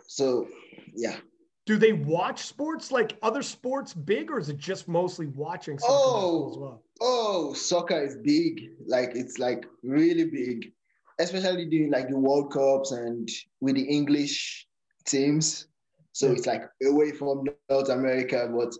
So, 0.06 0.48
yeah. 0.94 1.16
Do 1.64 1.76
they 1.76 1.92
watch 1.92 2.42
sports 2.42 2.90
like 2.90 3.16
other 3.22 3.42
sports 3.42 3.94
big, 3.94 4.30
or 4.30 4.38
is 4.40 4.48
it 4.48 4.58
just 4.58 4.88
mostly 4.88 5.26
watching 5.26 5.78
soccer 5.78 5.92
oh, 5.94 6.50
as 6.50 6.58
well? 6.58 6.82
Oh, 7.00 7.54
soccer 7.54 8.02
is 8.02 8.16
big. 8.16 8.70
Like 8.84 9.12
it's 9.14 9.38
like 9.38 9.64
really 9.84 10.24
big, 10.24 10.72
especially 11.20 11.66
during 11.66 11.90
like 11.90 12.08
the 12.08 12.18
World 12.18 12.52
Cups 12.52 12.92
and 12.92 13.28
with 13.60 13.76
the 13.76 13.82
English 13.82 14.66
teams. 15.06 15.66
So 16.12 16.30
it's 16.32 16.46
like 16.46 16.62
away 16.84 17.12
from 17.12 17.44
North 17.70 17.88
America, 17.88 18.50
but 18.54 18.72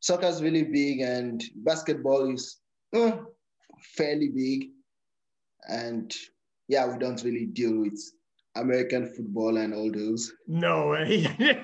soccer 0.00 0.26
is 0.26 0.42
really 0.42 0.64
big, 0.64 1.00
and 1.00 1.42
basketball 1.56 2.32
is 2.32 2.58
uh, 2.94 3.12
fairly 3.96 4.28
big. 4.28 4.70
And 5.68 6.14
yeah, 6.68 6.86
we 6.86 6.98
don't 6.98 7.22
really 7.22 7.46
deal 7.46 7.80
with 7.80 7.98
American 8.56 9.06
football 9.14 9.56
and 9.56 9.74
all 9.74 9.90
those. 9.90 10.32
No 10.46 10.88
way. 10.88 11.26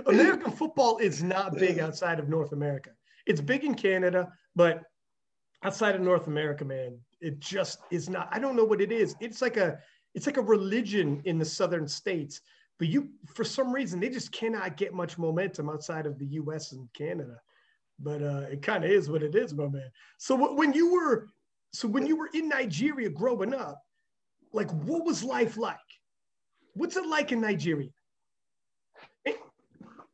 American 0.06 0.52
football 0.52 0.98
is 0.98 1.22
not 1.22 1.56
big 1.56 1.78
outside 1.78 2.18
of 2.18 2.28
North 2.28 2.52
America. 2.52 2.90
It's 3.26 3.40
big 3.40 3.64
in 3.64 3.74
Canada, 3.74 4.28
but 4.54 4.82
outside 5.62 5.94
of 5.94 6.00
North 6.00 6.26
America, 6.26 6.64
man, 6.64 6.98
it 7.20 7.40
just 7.40 7.80
is 7.90 8.08
not. 8.08 8.28
I 8.30 8.38
don't 8.38 8.56
know 8.56 8.64
what 8.64 8.80
it 8.80 8.92
is. 8.92 9.14
It's 9.20 9.42
like 9.42 9.56
a 9.56 9.78
it's 10.14 10.26
like 10.26 10.38
a 10.38 10.42
religion 10.42 11.20
in 11.24 11.38
the 11.38 11.44
southern 11.44 11.86
states. 11.86 12.40
But 12.78 12.88
you, 12.88 13.10
for 13.34 13.44
some 13.44 13.72
reason, 13.72 14.00
they 14.00 14.08
just 14.08 14.32
cannot 14.32 14.76
get 14.76 14.94
much 14.94 15.18
momentum 15.18 15.68
outside 15.68 16.06
of 16.06 16.18
the 16.18 16.26
U.S. 16.26 16.72
and 16.72 16.88
Canada. 16.94 17.36
But 17.98 18.22
uh, 18.22 18.46
it 18.50 18.62
kind 18.62 18.84
of 18.84 18.90
is 18.90 19.10
what 19.10 19.22
it 19.22 19.34
is, 19.34 19.52
my 19.52 19.68
man. 19.68 19.90
So 20.16 20.54
when 20.54 20.72
you 20.72 20.92
were, 20.92 21.28
so 21.74 21.86
when 21.86 22.06
you 22.06 22.16
were 22.16 22.30
in 22.32 22.48
Nigeria 22.48 23.10
growing 23.10 23.52
up, 23.52 23.82
like 24.52 24.70
what 24.70 25.04
was 25.04 25.22
life 25.22 25.58
like? 25.58 25.76
What's 26.72 26.96
it 26.96 27.06
like 27.06 27.32
in 27.32 27.40
Nigeria? 27.42 27.90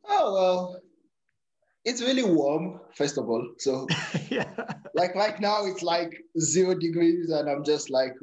Oh 0.09 0.33
well, 0.33 0.81
it's 1.87 2.01
really 2.01 2.23
warm, 2.23 2.79
first 2.93 3.17
of 3.17 3.29
all. 3.29 3.45
So 3.57 3.87
yeah. 4.29 4.49
like 4.93 5.15
right 5.15 5.39
now 5.39 5.65
it's 5.65 5.83
like 5.83 6.11
zero 6.39 6.75
degrees, 6.75 7.29
and 7.29 7.49
I'm 7.49 7.63
just 7.63 7.89
like, 7.89 8.13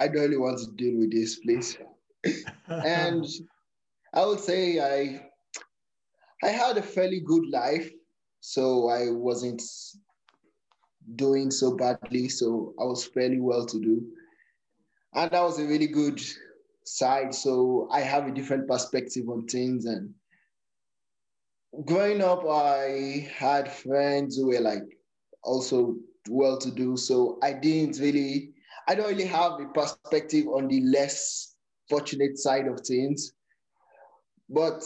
I 0.00 0.08
don't 0.08 0.22
really 0.22 0.36
want 0.36 0.58
to 0.60 0.70
deal 0.76 0.98
with 0.98 1.12
this, 1.12 1.38
please. 1.40 1.76
and 2.68 3.24
I 4.14 4.24
would 4.24 4.40
say 4.40 4.80
I 4.80 5.26
I 6.42 6.48
had 6.48 6.76
a 6.76 6.82
fairly 6.82 7.20
good 7.20 7.46
life, 7.50 7.90
so 8.40 8.88
I 8.88 9.10
wasn't 9.10 9.62
doing 11.16 11.50
so 11.50 11.76
badly, 11.76 12.28
so 12.28 12.74
I 12.80 12.84
was 12.84 13.04
fairly 13.04 13.40
well 13.40 13.66
to 13.66 13.80
do 13.80 14.06
and 15.14 15.30
that 15.30 15.42
was 15.42 15.58
a 15.58 15.66
really 15.66 15.86
good 15.86 16.20
side. 16.84 17.34
So 17.34 17.88
I 17.90 18.00
have 18.00 18.26
a 18.26 18.30
different 18.30 18.68
perspective 18.68 19.28
on 19.28 19.46
things. 19.46 19.84
And 19.86 20.14
growing 21.84 22.22
up, 22.22 22.44
I 22.48 23.28
had 23.34 23.72
friends 23.72 24.36
who 24.36 24.48
were 24.48 24.60
like 24.60 24.84
also 25.42 25.96
well 26.28 26.58
to 26.58 26.70
do. 26.70 26.96
So 26.96 27.38
I 27.42 27.52
didn't 27.52 27.98
really, 27.98 28.52
I 28.86 28.94
don't 28.94 29.08
really 29.08 29.26
have 29.26 29.60
a 29.60 29.66
perspective 29.66 30.46
on 30.48 30.68
the 30.68 30.80
less 30.82 31.54
fortunate 31.88 32.38
side 32.38 32.66
of 32.66 32.80
things. 32.80 33.32
But 34.50 34.82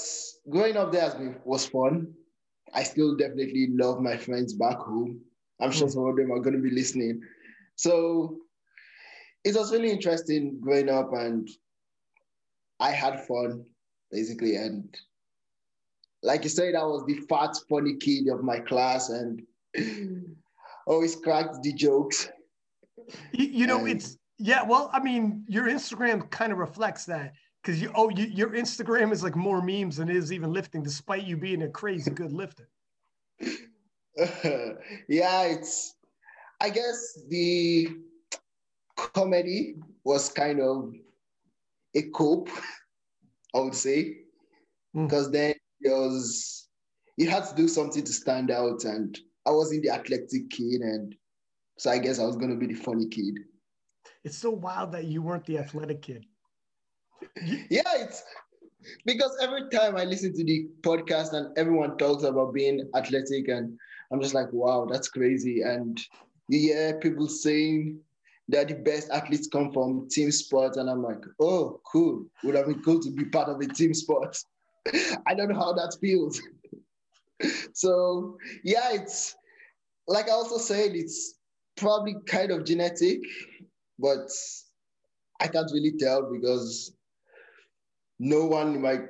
growing 0.51 0.77
up 0.77 0.93
there 0.93 1.03
has 1.03 1.15
been 1.15 1.37
was 1.45 1.67
fun. 1.67 2.13
I 2.75 2.83
still 2.83 3.17
definitely 3.17 3.69
love 3.71 4.01
my 4.01 4.17
friends 4.17 4.55
back 4.55 4.79
home. 4.79 5.21
I'm 5.61 5.71
sure 5.71 5.87
hmm. 5.87 5.93
some 5.93 6.07
of 6.07 6.17
them 6.17 6.33
are 6.33 6.41
going 6.41 6.57
to 6.57 6.63
be 6.63 6.71
listening. 6.71 7.21
So 7.77 8.39
it 9.45 9.55
was 9.55 9.73
really 9.73 9.91
interesting 9.91 10.59
growing 10.61 10.89
up 10.89 11.13
and 11.13 11.49
I 12.81 12.91
had 12.91 13.25
fun 13.27 13.65
basically. 14.11 14.57
And 14.57 14.95
like 16.23 16.45
you 16.45 16.51
said, 16.51 16.75
I 16.75 16.85
was 16.85 17.05
the 17.07 17.21
fat, 17.29 17.57
funny 17.69 17.97
kid 17.97 18.29
of 18.29 18.43
my 18.43 18.61
class 18.61 19.11
and 19.11 19.43
always 20.87 21.17
cracked 21.17 21.63
the 21.63 21.73
jokes. 21.73 22.29
You, 23.33 23.47
you 23.47 23.67
know, 23.67 23.81
and, 23.81 23.89
it's, 23.89 24.19
yeah, 24.39 24.63
well, 24.63 24.91
I 24.93 25.01
mean, 25.01 25.45
your 25.49 25.67
Instagram 25.67 26.31
kind 26.31 26.53
of 26.53 26.59
reflects 26.59 27.05
that 27.07 27.33
because 27.63 27.81
you, 27.81 27.93
oh, 27.95 28.11
you, 28.11 28.27
your 28.27 28.51
Instagram 28.51 29.13
is 29.13 29.23
like 29.23 29.37
more 29.37 29.63
memes 29.63 29.97
than 29.97 30.09
it 30.09 30.17
is 30.17 30.33
even 30.33 30.53
lifting, 30.53 30.83
despite 30.83 31.25
you 31.25 31.37
being 31.37 31.63
a 31.63 31.69
crazy 31.69 32.11
good 32.11 32.33
lifter. 32.33 32.69
yeah, 35.09 35.43
it's, 35.45 35.95
I 36.61 36.71
guess 36.71 37.19
the, 37.29 37.89
comedy 38.97 39.77
was 40.05 40.29
kind 40.29 40.61
of 40.61 40.95
a 41.95 42.03
cope, 42.15 42.49
I 43.55 43.61
would 43.61 43.75
say, 43.75 44.19
because 44.95 45.29
mm. 45.29 45.33
then 45.33 45.55
was 45.91 46.69
you 47.17 47.29
had 47.29 47.45
to 47.45 47.55
do 47.55 47.69
something 47.69 48.05
to 48.05 48.13
stand 48.13 48.51
out, 48.51 48.85
and 48.85 49.19
I 49.47 49.51
wasn't 49.51 49.83
the 49.83 49.91
athletic 49.91 50.51
kid, 50.51 50.81
and 50.81 51.15
so 51.79 51.91
I 51.91 51.99
guess 51.99 52.19
I 52.19 52.25
was 52.25 52.37
gonna 52.37 52.57
be 52.57 52.67
the 52.67 52.75
funny 52.75 53.09
kid. 53.09 53.39
It's 54.25 54.39
so 54.39 54.51
wild 54.51 54.93
that 54.93 55.05
you 55.05 55.23
weren't 55.23 55.47
the 55.47 55.59
athletic 55.59 56.03
kid. 56.03 56.25
yeah, 57.71 57.83
it's 57.97 58.23
because 59.05 59.37
every 59.41 59.69
time 59.71 59.97
I 59.97 60.05
listen 60.05 60.35
to 60.35 60.45
the 60.45 60.69
podcast 60.81 61.33
and 61.33 61.57
everyone 61.57 61.97
talks 61.99 62.25
about 62.25 62.55
being 62.55 62.89
athletic, 62.95 63.49
and 63.49 63.79
I'm 64.13 64.21
just 64.21 64.35
like, 64.35 64.53
wow, 64.53 64.87
that's 64.91 65.09
crazy. 65.09 65.63
And 65.63 66.01
you 66.49 66.59
hear 66.59 66.99
people 67.01 67.29
saying 67.29 67.99
that 68.49 68.69
the 68.69 68.75
best 68.75 69.11
athletes 69.11 69.49
come 69.49 69.73
from 69.73 70.09
team 70.09 70.31
sports, 70.31 70.77
and 70.77 70.91
I'm 70.91 71.03
like, 71.03 71.23
oh, 71.41 71.81
cool. 71.91 72.27
Would 72.45 72.55
have 72.55 72.67
been 72.67 72.83
cool 72.83 73.01
to 73.01 73.11
be 73.11 73.25
part 73.27 73.49
of 73.49 73.61
a 73.61 73.67
team 73.67 73.95
sport. 73.95 74.37
I 75.27 75.35
don't 75.35 75.49
know 75.49 75.59
how 75.59 75.73
that 75.73 75.97
feels. 76.01 76.41
so 77.73 78.37
yeah, 78.65 78.93
it's 78.93 79.35
like 80.07 80.29
I 80.29 80.33
also 80.33 80.59
said, 80.59 80.95
it's 80.95 81.35
probably 81.77 82.17
kind 82.27 82.51
of 82.51 82.65
genetic, 82.65 83.21
but 83.99 84.29
I 85.41 85.49
can't 85.49 85.71
really 85.73 85.95
tell 85.99 86.31
because 86.33 86.93
no 88.19 88.45
one 88.45 88.75
in 88.75 88.83
my 88.83 89.01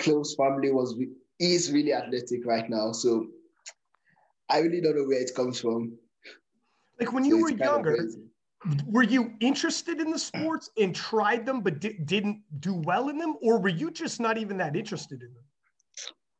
close 0.00 0.34
family 0.34 0.70
was 0.70 0.94
is 1.38 1.72
really 1.72 1.92
athletic 1.92 2.46
right 2.46 2.68
now. 2.68 2.92
So 2.92 3.26
I 4.48 4.60
really 4.60 4.80
don't 4.80 4.96
know 4.96 5.04
where 5.04 5.20
it 5.20 5.34
comes 5.34 5.60
from. 5.60 5.98
Like 7.00 7.12
when 7.12 7.24
so 7.24 7.28
you 7.30 7.42
were 7.42 7.50
younger, 7.50 7.96
were 8.86 9.02
you 9.02 9.32
interested 9.40 10.00
in 10.00 10.10
the 10.10 10.18
sports 10.18 10.70
and 10.78 10.94
tried 10.94 11.44
them 11.46 11.60
but 11.60 11.80
di- 11.80 11.98
didn't 12.04 12.42
do 12.60 12.74
well 12.74 13.08
in 13.08 13.18
them, 13.18 13.36
or 13.42 13.58
were 13.58 13.68
you 13.68 13.90
just 13.90 14.20
not 14.20 14.38
even 14.38 14.56
that 14.58 14.76
interested 14.76 15.22
in 15.22 15.34
them? 15.34 15.44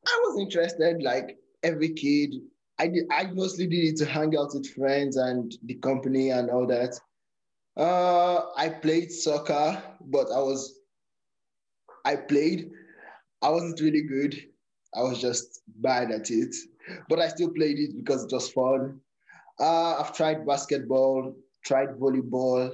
I 0.07 0.21
was 0.25 0.39
interested, 0.39 1.01
like 1.01 1.37
every 1.63 1.89
kid. 1.93 2.35
I 2.79 2.87
did. 2.87 3.05
I 3.11 3.25
mostly 3.27 3.67
did 3.67 3.85
it 3.85 3.97
to 3.97 4.05
hang 4.05 4.35
out 4.37 4.53
with 4.53 4.67
friends 4.73 5.17
and 5.17 5.53
the 5.65 5.75
company 5.75 6.31
and 6.31 6.49
all 6.49 6.65
that. 6.67 6.99
Uh, 7.77 8.51
I 8.55 8.69
played 8.69 9.11
soccer, 9.11 9.81
but 10.01 10.27
I 10.31 10.39
was 10.39 10.79
I 12.05 12.15
played. 12.15 12.71
I 13.41 13.49
wasn't 13.49 13.79
really 13.79 14.03
good. 14.03 14.35
I 14.95 15.01
was 15.01 15.19
just 15.19 15.61
bad 15.67 16.11
at 16.11 16.29
it, 16.29 16.55
but 17.09 17.19
I 17.19 17.27
still 17.27 17.49
played 17.49 17.79
it 17.79 17.95
because 17.95 18.23
it 18.23 18.31
was 18.31 18.49
fun. 18.51 18.99
Uh, 19.59 19.99
I've 19.99 20.15
tried 20.15 20.45
basketball, 20.45 21.35
tried 21.63 21.89
volleyball. 21.99 22.71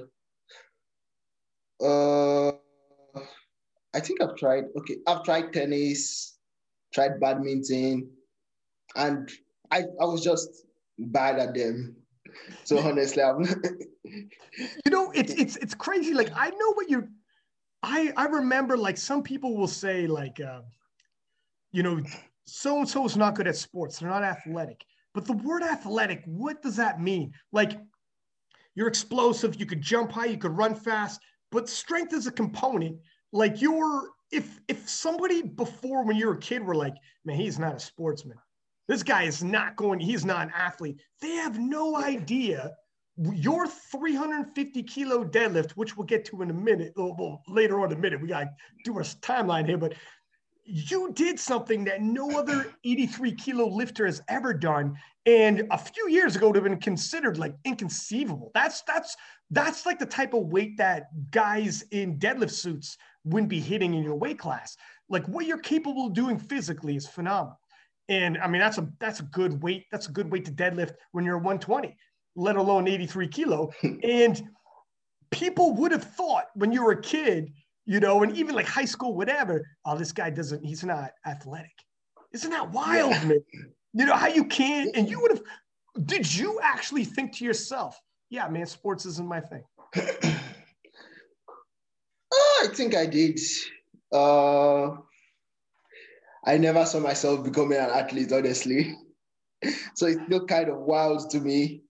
Uh, 1.82 2.52
I 3.94 4.00
think 4.00 4.22
I've 4.22 4.36
tried. 4.36 4.64
Okay, 4.76 4.96
I've 5.06 5.24
tried 5.24 5.52
tennis, 5.52 6.38
tried 6.92 7.20
badminton, 7.20 8.10
and 8.96 9.30
I 9.70 9.84
I 10.00 10.04
was 10.04 10.22
just 10.22 10.66
bad 10.98 11.38
at 11.38 11.54
them. 11.54 11.96
So 12.64 12.78
honestly, 12.78 13.22
I'm. 13.22 13.42
you 14.04 14.90
know, 14.90 15.10
it's 15.12 15.32
it's 15.32 15.56
it's 15.56 15.74
crazy. 15.74 16.14
Like 16.14 16.30
I 16.34 16.50
know 16.50 16.72
what 16.74 16.88
you're 16.88 17.08
I 17.82 18.12
I 18.16 18.26
remember 18.26 18.76
like 18.76 18.98
some 18.98 19.22
people 19.22 19.56
will 19.56 19.68
say 19.68 20.06
like, 20.06 20.40
uh, 20.40 20.60
you 21.72 21.82
know, 21.82 22.02
so 22.44 22.78
and 22.78 22.88
so 22.88 23.04
is 23.04 23.16
not 23.16 23.34
good 23.34 23.48
at 23.48 23.56
sports. 23.56 23.98
They're 23.98 24.10
not 24.10 24.22
athletic. 24.22 24.84
But 25.14 25.26
the 25.26 25.32
word 25.32 25.62
athletic, 25.62 26.22
what 26.24 26.62
does 26.62 26.76
that 26.76 27.00
mean? 27.00 27.32
Like, 27.52 27.72
you're 28.80 28.88
explosive. 28.88 29.60
You 29.60 29.66
could 29.66 29.82
jump 29.82 30.10
high. 30.10 30.24
You 30.24 30.38
could 30.38 30.56
run 30.56 30.74
fast. 30.74 31.20
But 31.52 31.68
strength 31.68 32.14
is 32.14 32.26
a 32.26 32.32
component. 32.32 32.96
Like 33.30 33.60
you're 33.60 34.08
if 34.32 34.58
if 34.68 34.88
somebody 34.88 35.42
before 35.42 36.02
when 36.02 36.16
you 36.16 36.28
were 36.28 36.32
a 36.32 36.38
kid 36.38 36.64
were 36.64 36.74
like, 36.74 36.94
man, 37.26 37.36
he's 37.36 37.58
not 37.58 37.74
a 37.74 37.78
sportsman. 37.78 38.38
This 38.88 39.02
guy 39.02 39.24
is 39.24 39.44
not 39.44 39.76
going. 39.76 40.00
He's 40.00 40.24
not 40.24 40.46
an 40.46 40.52
athlete. 40.56 40.98
They 41.20 41.32
have 41.32 41.58
no 41.58 41.94
idea 41.98 42.70
your 43.18 43.66
350 43.66 44.82
kilo 44.84 45.24
deadlift, 45.24 45.72
which 45.72 45.94
we'll 45.98 46.06
get 46.06 46.24
to 46.24 46.40
in 46.40 46.48
a 46.48 46.54
minute, 46.54 46.94
well, 46.96 47.42
later 47.48 47.80
on 47.80 47.92
in 47.92 47.98
a 47.98 48.00
minute, 48.00 48.22
we 48.22 48.28
got 48.28 48.44
to 48.44 48.50
do 48.82 48.96
our 48.96 49.02
timeline 49.02 49.66
here, 49.66 49.76
but 49.76 49.92
you 50.64 51.12
did 51.12 51.38
something 51.38 51.84
that 51.84 52.02
no 52.02 52.38
other 52.38 52.72
83 52.84 53.32
kilo 53.32 53.68
lifter 53.68 54.06
has 54.06 54.22
ever 54.28 54.54
done. 54.54 54.96
And 55.26 55.66
a 55.70 55.78
few 55.78 56.08
years 56.08 56.36
ago, 56.36 56.46
would 56.46 56.56
have 56.56 56.64
been 56.64 56.78
considered 56.78 57.38
like 57.38 57.54
inconceivable. 57.64 58.50
That's 58.54 58.82
that's 58.82 59.16
that's 59.50 59.86
like 59.86 59.98
the 59.98 60.06
type 60.06 60.32
of 60.34 60.46
weight 60.46 60.76
that 60.78 61.08
guys 61.30 61.82
in 61.90 62.18
deadlift 62.18 62.52
suits 62.52 62.96
wouldn't 63.24 63.50
be 63.50 63.60
hitting 63.60 63.94
in 63.94 64.02
your 64.02 64.16
weight 64.16 64.38
class. 64.38 64.76
Like 65.08 65.26
what 65.26 65.46
you're 65.46 65.58
capable 65.58 66.06
of 66.06 66.14
doing 66.14 66.38
physically 66.38 66.96
is 66.96 67.06
phenomenal. 67.06 67.58
And 68.08 68.38
I 68.38 68.48
mean, 68.48 68.60
that's 68.60 68.78
a 68.78 68.88
that's 68.98 69.20
a 69.20 69.24
good 69.24 69.62
weight. 69.62 69.86
That's 69.90 70.08
a 70.08 70.12
good 70.12 70.30
weight 70.30 70.44
to 70.46 70.52
deadlift 70.52 70.92
when 71.12 71.24
you're 71.24 71.38
120 71.38 71.96
let 72.36 72.56
alone 72.56 72.88
83 72.88 73.28
kilo. 73.28 73.70
and 74.02 74.42
people 75.30 75.74
would 75.74 75.92
have 75.92 76.04
thought 76.04 76.46
when 76.54 76.72
you 76.72 76.84
were 76.84 76.92
a 76.92 77.02
kid, 77.02 77.52
you 77.86 78.00
know, 78.00 78.22
and 78.22 78.36
even 78.36 78.54
like 78.54 78.66
high 78.66 78.84
school, 78.84 79.14
whatever, 79.14 79.66
oh, 79.84 79.96
this 79.96 80.12
guy 80.12 80.30
doesn't, 80.30 80.64
he's 80.64 80.84
not 80.84 81.10
athletic. 81.26 81.72
Isn't 82.32 82.50
that 82.50 82.70
wild, 82.70 83.12
yeah. 83.12 83.24
man? 83.24 83.44
You 83.92 84.06
know, 84.06 84.14
how 84.14 84.28
you 84.28 84.44
can't, 84.44 84.94
and 84.94 85.08
you 85.08 85.20
would 85.20 85.32
have, 85.32 85.42
did 86.06 86.32
you 86.32 86.60
actually 86.62 87.04
think 87.04 87.36
to 87.36 87.44
yourself, 87.44 88.00
yeah, 88.28 88.48
man, 88.48 88.66
sports 88.66 89.06
isn't 89.06 89.26
my 89.26 89.40
thing? 89.40 89.64
oh, 92.32 92.60
I 92.64 92.68
think 92.72 92.94
I 92.94 93.06
did. 93.06 93.40
Uh, 94.12 94.90
I 96.44 96.58
never 96.58 96.84
saw 96.84 97.00
myself 97.00 97.42
becoming 97.44 97.78
an 97.78 97.90
athlete, 97.90 98.32
honestly. 98.32 98.94
so 99.94 100.06
it's 100.06 100.22
still 100.26 100.46
kind 100.46 100.68
of 100.68 100.78
wild 100.78 101.28
to 101.30 101.40
me 101.40 101.82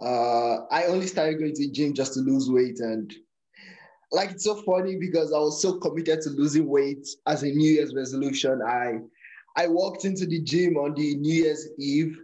uh, 0.00 0.64
I 0.70 0.84
only 0.84 1.06
started 1.06 1.38
going 1.38 1.54
to 1.54 1.66
the 1.66 1.70
gym 1.70 1.94
just 1.94 2.14
to 2.14 2.20
lose 2.20 2.50
weight. 2.50 2.80
And 2.80 3.12
like, 4.12 4.30
it's 4.30 4.44
so 4.44 4.62
funny 4.62 4.96
because 4.96 5.32
I 5.32 5.38
was 5.38 5.60
so 5.60 5.78
committed 5.78 6.20
to 6.22 6.30
losing 6.30 6.68
weight 6.68 7.08
as 7.26 7.42
a 7.42 7.46
New 7.46 7.72
Year's 7.72 7.94
resolution. 7.94 8.60
I, 8.62 8.98
I 9.56 9.66
walked 9.66 10.04
into 10.04 10.26
the 10.26 10.40
gym 10.40 10.76
on 10.76 10.94
the 10.94 11.16
New 11.16 11.44
Year's 11.44 11.68
Eve 11.78 12.18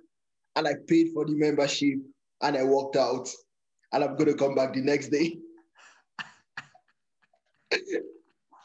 and 0.57 0.69
I 0.69 0.75
paid 0.87 1.13
for 1.15 1.25
the 1.25 1.35
membership 1.35 1.99
and 2.43 2.57
I 2.57 2.63
walked 2.63 2.97
out 2.97 3.29
and 3.93 4.05
I'm 4.05 4.17
going 4.17 4.31
to 4.31 4.35
come 4.35 4.55
back 4.55 4.75
the 4.75 4.83
next 4.83 5.09
day. 5.09 5.39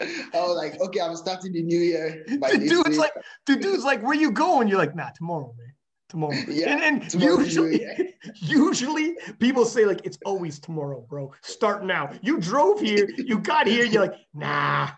I 0.01 0.07
was 0.33 0.57
like, 0.57 0.81
okay, 0.81 0.99
I'm 0.99 1.15
starting 1.15 1.53
the 1.53 1.61
new 1.61 1.79
year. 1.79 2.25
the 2.27 2.65
dude's 2.67 2.97
like, 2.97 3.13
the 3.47 3.55
dude's 3.55 3.85
like, 3.85 4.03
where 4.03 4.15
you 4.15 4.31
going? 4.31 4.67
You're 4.67 4.79
like, 4.79 4.95
nah, 4.95 5.11
tomorrow, 5.15 5.53
man 5.57 5.73
tomorrow. 6.13 6.37
Yeah, 6.47 6.69
and, 6.69 7.01
and 7.01 7.09
tomorrow 7.09 7.39
usually, 7.39 8.13
usually 8.35 9.15
people 9.39 9.65
say 9.65 9.85
like 9.85 10.01
it's 10.05 10.19
always 10.25 10.59
tomorrow, 10.59 11.05
bro. 11.09 11.33
Start 11.41 11.83
now. 11.83 12.11
You 12.21 12.39
drove 12.39 12.79
here, 12.79 13.09
you 13.17 13.39
got 13.39 13.67
here, 13.67 13.85
you're 13.85 14.03
like, 14.03 14.15
nah, 14.33 14.89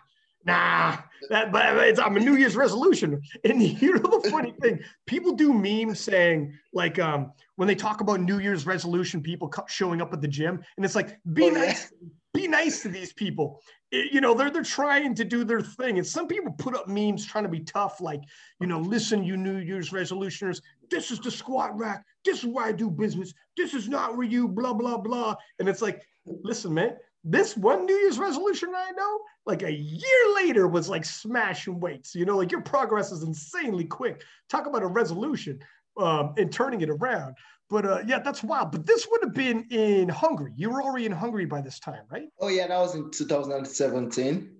nah. 0.44 0.98
That 1.30 1.50
but 1.50 1.88
it's 1.88 1.98
I'm 1.98 2.16
a 2.16 2.20
New 2.20 2.36
Year's 2.36 2.54
resolution. 2.54 3.20
And 3.44 3.62
you 3.82 3.94
know 3.94 4.20
the 4.20 4.30
funny 4.30 4.52
thing, 4.60 4.80
people 5.06 5.32
do 5.32 5.52
memes 5.52 5.98
saying 5.98 6.56
like 6.72 6.98
um 6.98 7.32
when 7.56 7.66
they 7.66 7.74
talk 7.74 8.02
about 8.02 8.20
New 8.20 8.38
Year's 8.38 8.66
resolution, 8.66 9.22
people 9.22 9.50
showing 9.66 10.02
up 10.02 10.12
at 10.12 10.20
the 10.20 10.28
gym, 10.28 10.62
and 10.76 10.84
it's 10.84 10.94
like 10.94 11.18
be 11.32 11.44
oh, 11.44 11.50
nice, 11.50 11.92
yeah. 12.02 12.08
be 12.34 12.46
nice 12.46 12.82
to 12.82 12.88
these 12.90 13.14
people 13.14 13.60
you 13.92 14.20
know 14.20 14.34
they're 14.34 14.50
they're 14.50 14.62
trying 14.62 15.14
to 15.14 15.24
do 15.24 15.44
their 15.44 15.60
thing 15.60 15.98
and 15.98 16.06
some 16.06 16.26
people 16.26 16.52
put 16.52 16.74
up 16.74 16.88
memes 16.88 17.24
trying 17.24 17.44
to 17.44 17.50
be 17.50 17.60
tough 17.60 18.00
like 18.00 18.20
you 18.60 18.66
know 18.66 18.80
listen 18.80 19.22
you 19.22 19.36
new 19.36 19.58
year's 19.58 19.90
resolutioners 19.90 20.60
this 20.90 21.10
is 21.10 21.18
the 21.20 21.30
squat 21.30 21.76
rack 21.78 22.04
this 22.24 22.38
is 22.38 22.46
where 22.46 22.66
i 22.66 22.72
do 22.72 22.90
business 22.90 23.32
this 23.56 23.74
is 23.74 23.88
not 23.88 24.16
where 24.16 24.26
you 24.26 24.48
blah 24.48 24.72
blah 24.72 24.96
blah 24.96 25.34
and 25.58 25.68
it's 25.68 25.82
like 25.82 26.02
listen 26.26 26.72
man 26.74 26.96
this 27.24 27.56
one 27.56 27.86
new 27.86 27.94
year's 27.94 28.18
resolution 28.18 28.72
i 28.74 28.90
know 28.92 29.20
like 29.46 29.62
a 29.62 29.72
year 29.72 30.34
later 30.34 30.68
was 30.68 30.88
like 30.88 31.04
smashing 31.04 31.80
weights 31.80 32.14
you 32.14 32.24
know 32.24 32.36
like 32.36 32.52
your 32.52 32.62
progress 32.62 33.12
is 33.12 33.22
insanely 33.22 33.84
quick 33.84 34.22
talk 34.48 34.66
about 34.66 34.82
a 34.82 34.86
resolution 34.86 35.58
um, 35.98 36.34
and 36.36 36.52
turning 36.52 36.82
it 36.82 36.90
around 36.90 37.34
but 37.68 37.84
uh, 37.84 38.02
yeah, 38.06 38.20
that's 38.20 38.42
wild. 38.42 38.72
But 38.72 38.86
this 38.86 39.08
would 39.10 39.22
have 39.22 39.34
been 39.34 39.66
in 39.70 40.08
Hungary. 40.08 40.52
You 40.56 40.70
were 40.70 40.82
already 40.82 41.06
in 41.06 41.12
Hungary 41.12 41.46
by 41.46 41.60
this 41.60 41.80
time, 41.80 42.02
right? 42.10 42.28
Oh 42.40 42.48
yeah, 42.48 42.68
that 42.68 42.78
was 42.78 42.94
in 42.94 43.10
2017. 43.10 44.50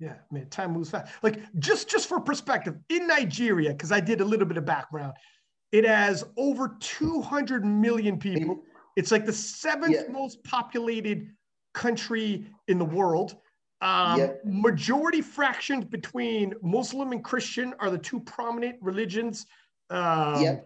Yeah, 0.00 0.14
man, 0.30 0.48
time 0.50 0.72
moves 0.72 0.90
fast. 0.90 1.12
Like 1.22 1.40
just 1.58 1.88
just 1.88 2.08
for 2.08 2.20
perspective, 2.20 2.76
in 2.90 3.06
Nigeria, 3.06 3.70
because 3.70 3.92
I 3.92 4.00
did 4.00 4.20
a 4.20 4.24
little 4.24 4.46
bit 4.46 4.58
of 4.58 4.66
background, 4.66 5.14
it 5.74 5.84
has 5.84 6.22
over 6.36 6.76
200 6.78 7.64
million 7.64 8.16
people. 8.16 8.62
It's 8.94 9.10
like 9.10 9.26
the 9.26 9.32
seventh 9.32 9.92
yeah. 9.92 10.12
most 10.12 10.44
populated 10.44 11.32
country 11.72 12.46
in 12.68 12.78
the 12.78 12.84
world. 12.84 13.34
Um, 13.80 14.20
yeah. 14.20 14.28
Majority 14.44 15.20
fractions 15.20 15.84
between 15.84 16.54
Muslim 16.62 17.10
and 17.10 17.24
Christian 17.24 17.74
are 17.80 17.90
the 17.90 17.98
two 17.98 18.20
prominent 18.20 18.76
religions. 18.80 19.46
Um, 19.90 20.40
yeah. 20.40 20.60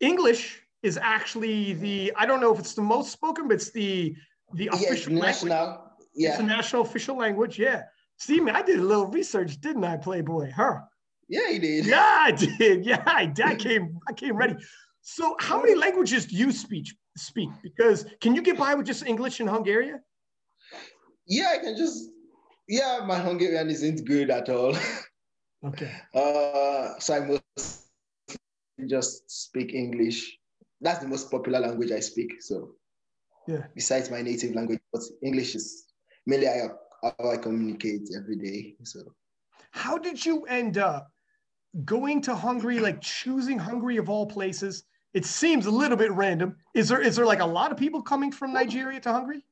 English 0.00 0.60
is 0.82 0.98
actually 1.00 1.72
the 1.72 2.12
I 2.14 2.26
don't 2.26 2.42
know 2.42 2.52
if 2.52 2.58
it's 2.58 2.74
the 2.74 2.82
most 2.82 3.10
spoken, 3.10 3.48
but 3.48 3.54
it's 3.54 3.70
the 3.70 4.14
the 4.52 4.68
official 4.70 5.14
yeah, 5.14 5.20
national. 5.20 5.56
Language. 5.56 5.80
Yeah, 6.14 6.30
it's 6.32 6.40
a 6.40 6.42
national 6.42 6.82
official 6.82 7.16
language. 7.16 7.58
Yeah. 7.58 7.84
See, 8.18 8.40
me, 8.40 8.52
I 8.52 8.60
did 8.60 8.78
a 8.78 8.82
little 8.82 9.06
research, 9.06 9.58
didn't 9.58 9.84
I, 9.84 9.96
Playboy? 9.96 10.50
Huh? 10.54 10.80
Yeah, 11.28 11.50
he 11.50 11.58
did. 11.58 11.86
Yeah, 11.86 12.18
I 12.20 12.30
did. 12.32 12.84
Yeah, 12.84 13.02
I 13.06 13.26
did. 13.26 13.46
I 13.46 13.54
came, 13.54 13.98
I 14.08 14.12
came 14.12 14.36
ready. 14.36 14.56
So, 15.02 15.36
how 15.40 15.60
many 15.62 15.74
languages 15.74 16.26
do 16.26 16.36
you 16.36 16.52
speak? 16.52 16.86
Speak 17.16 17.48
because 17.62 18.06
can 18.20 18.36
you 18.36 18.42
get 18.42 18.56
by 18.56 18.74
with 18.74 18.86
just 18.86 19.04
English 19.04 19.40
in 19.40 19.48
Hungarian? 19.48 20.00
Yeah, 21.26 21.52
I 21.54 21.58
can 21.58 21.76
just 21.76 22.10
Yeah, 22.68 23.00
my 23.06 23.18
Hungarian 23.18 23.70
isn't 23.70 24.06
good 24.06 24.30
at 24.30 24.48
all. 24.48 24.76
Okay. 25.64 25.90
Uh, 26.14 26.98
so 27.00 27.14
I 27.14 27.20
must 27.20 27.88
just 28.86 29.28
speak 29.30 29.74
English. 29.74 30.38
That's 30.80 31.00
the 31.00 31.08
most 31.08 31.30
popular 31.30 31.58
language 31.58 31.90
I 31.90 32.00
speak. 32.00 32.40
So, 32.40 32.74
yeah. 33.48 33.64
Besides 33.74 34.10
my 34.10 34.22
native 34.22 34.54
language, 34.54 34.80
but 34.92 35.02
English 35.22 35.56
is 35.56 35.86
mainly 36.26 36.46
how 36.46 37.30
I 37.32 37.36
communicate 37.36 38.08
every 38.16 38.36
day. 38.36 38.76
So, 38.84 39.00
how 39.72 39.98
did 39.98 40.24
you 40.24 40.44
end 40.44 40.78
up 40.78 41.10
going 41.84 42.20
to 42.22 42.34
Hungary? 42.34 42.80
Like 42.80 43.00
choosing 43.00 43.58
Hungary 43.58 43.96
of 43.96 44.08
all 44.08 44.26
places? 44.26 44.84
It 45.14 45.24
seems 45.24 45.66
a 45.66 45.70
little 45.70 45.96
bit 45.96 46.12
random. 46.12 46.56
Is 46.74 46.88
there 46.88 47.00
is 47.00 47.16
there 47.16 47.26
like 47.26 47.40
a 47.40 47.46
lot 47.46 47.72
of 47.72 47.78
people 47.78 48.02
coming 48.02 48.30
from 48.30 48.52
Nigeria 48.52 49.00
to 49.00 49.12
Hungary? 49.12 49.44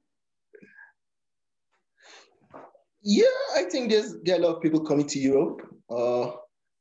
Yeah, 3.02 3.24
I 3.56 3.64
think 3.64 3.90
there's 3.90 4.16
there 4.24 4.36
are 4.36 4.38
a 4.38 4.46
lot 4.46 4.56
of 4.56 4.62
people 4.62 4.80
coming 4.80 5.06
to 5.06 5.18
Europe. 5.18 5.62
Uh, 5.88 6.32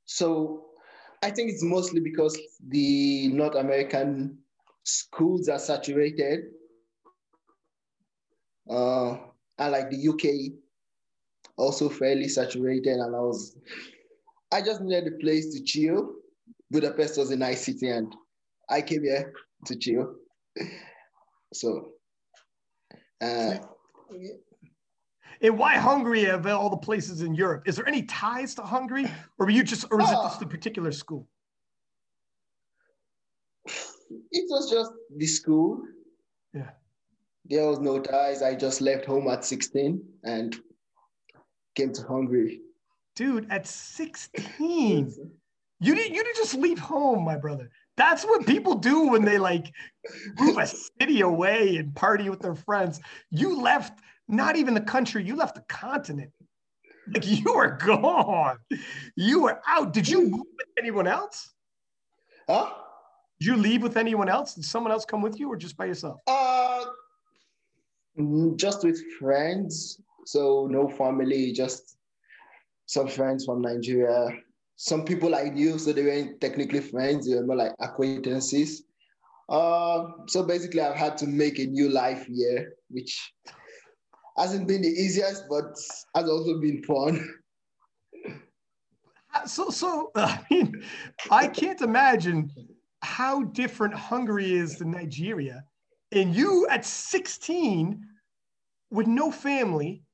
so 0.06 0.66
I 1.24 1.32
think 1.32 1.52
it's 1.52 1.64
mostly 1.64 2.00
because 2.00 2.40
the 2.68 3.30
North 3.30 3.56
American 3.56 4.38
schools 4.84 5.50
are 5.50 5.60
saturated. 5.60 6.46
Uh, 8.70 9.18
and 9.58 9.72
like 9.72 9.90
the 9.90 10.08
UK, 10.08 10.54
also 11.58 11.90
fairly 11.90 12.28
saturated. 12.28 12.98
And 12.98 13.16
I 13.16 13.20
was, 13.20 13.58
I 14.56 14.62
just 14.62 14.80
needed 14.80 15.12
a 15.12 15.18
place 15.18 15.54
to 15.54 15.62
chill. 15.62 16.14
Budapest 16.72 17.18
was 17.18 17.30
a 17.30 17.36
nice 17.36 17.66
city, 17.66 17.90
and 17.90 18.16
I 18.70 18.82
came 18.82 19.04
here 19.04 19.34
to 19.66 19.76
chill. 19.76 20.16
So, 21.54 21.92
uh, 23.22 23.56
and 25.42 25.58
why 25.58 25.78
Hungary 25.78 26.26
of 26.26 26.46
all 26.48 26.70
the 26.70 26.76
places 26.76 27.22
in 27.22 27.34
Europe? 27.34 27.64
Is 27.66 27.78
there 27.78 27.88
any 27.88 28.02
ties 28.04 28.56
to 28.56 28.62
Hungary, 28.62 29.06
or 29.38 29.46
were 29.46 29.52
you 29.52 29.64
just, 29.64 29.86
or 29.90 30.02
is 30.02 30.10
it 30.10 30.16
just 30.16 30.42
a 30.42 30.48
particular 30.48 30.92
school? 30.92 31.30
It 34.32 34.46
was 34.50 34.70
just 34.70 34.92
the 35.16 35.28
school. 35.28 35.82
Yeah. 36.54 36.72
There 37.46 37.70
was 37.70 37.80
no 37.80 38.02
ties. 38.02 38.42
I 38.42 38.54
just 38.54 38.82
left 38.82 39.06
home 39.06 39.30
at 39.30 39.46
16 39.46 40.04
and 40.26 40.54
came 41.76 41.94
to 41.94 42.04
Hungary. 42.04 42.60
Dude, 43.16 43.48
at 43.50 43.66
16, 43.66 45.14
you 45.80 45.96
didn't 45.96 46.14
you 46.14 46.24
didn't 46.24 46.36
just 46.36 46.56
leave 46.56 46.80
home, 46.80 47.24
my 47.24 47.38
brother. 47.38 47.70
That's 47.98 48.26
what 48.26 48.46
people 48.46 48.76
do 48.76 49.08
when 49.08 49.24
they 49.24 49.38
like 49.38 49.72
move 50.38 50.58
a 50.58 50.68
city 50.68 51.22
away 51.22 51.78
and 51.78 51.96
party 51.96 52.30
with 52.30 52.42
their 52.42 52.56
friends. 52.56 53.00
You 53.32 53.62
left 53.62 54.00
not 54.28 54.58
even 54.58 54.74
the 54.74 54.82
country, 54.82 55.24
you 55.24 55.36
left 55.36 55.56
the 55.56 55.62
continent. 55.62 56.32
Like 57.14 57.26
you 57.26 57.54
were 57.54 57.78
gone. 57.78 58.58
You 59.16 59.44
were 59.44 59.62
out. 59.68 59.94
Did 59.94 60.10
you 60.10 60.24
move 60.24 60.48
with 60.58 60.68
anyone 60.78 61.08
else? 61.08 61.54
Huh? 62.50 62.72
Did 63.40 63.46
you 63.48 63.58
leave 63.58 63.84
with 63.84 63.96
anyone 63.96 64.28
else? 64.28 64.56
Did 64.56 64.66
someone 64.66 64.92
else 64.92 65.06
come 65.06 65.22
with 65.22 65.40
you 65.40 65.52
or 65.52 65.56
just 65.56 65.78
by 65.78 65.86
yourself? 65.86 66.20
Uh 66.28 66.86
just 68.56 68.84
with 68.84 69.00
friends. 69.20 70.02
So 70.26 70.68
no 70.72 70.88
family, 70.88 71.52
just 71.52 71.98
some 72.86 73.08
friends 73.08 73.46
from 73.46 73.62
Nigeria. 73.62 74.30
Some 74.76 75.06
people 75.06 75.36
I 75.36 75.44
knew, 75.44 75.80
so 75.80 75.94
they 75.94 76.04
weren't 76.04 76.42
technically 76.42 76.82
friends, 76.82 77.28
they 77.28 77.36
were 77.36 77.46
more 77.46 77.56
like 77.56 77.74
acquaintances. 77.80 78.84
Uh, 79.48 80.08
so 80.28 80.44
basically 80.44 80.82
I've 80.82 80.96
had 80.96 81.18
to 81.20 81.28
make 81.28 81.60
a 81.60 81.66
new 81.66 81.90
life 81.90 82.26
here, 82.26 82.74
which 82.90 83.34
hasn't 84.38 84.68
been 84.68 84.82
the 84.82 84.90
easiest, 84.90 85.46
but 85.50 85.66
has 86.16 86.30
also 86.30 86.60
been 86.60 86.84
fun. 86.84 87.28
So, 89.46 89.70
so 89.70 90.12
I 90.16 90.40
mean, 90.50 90.84
I 91.30 91.48
can't 91.48 91.82
imagine 91.82 92.52
how 93.02 93.44
different 93.44 93.94
Hungary 93.94 94.54
is 94.54 94.78
than 94.78 94.92
Nigeria. 94.92 95.64
And 96.12 96.36
you 96.36 96.68
at 96.70 96.86
16 96.86 98.02
with 98.92 99.08
no 99.08 99.32
family, 99.32 100.05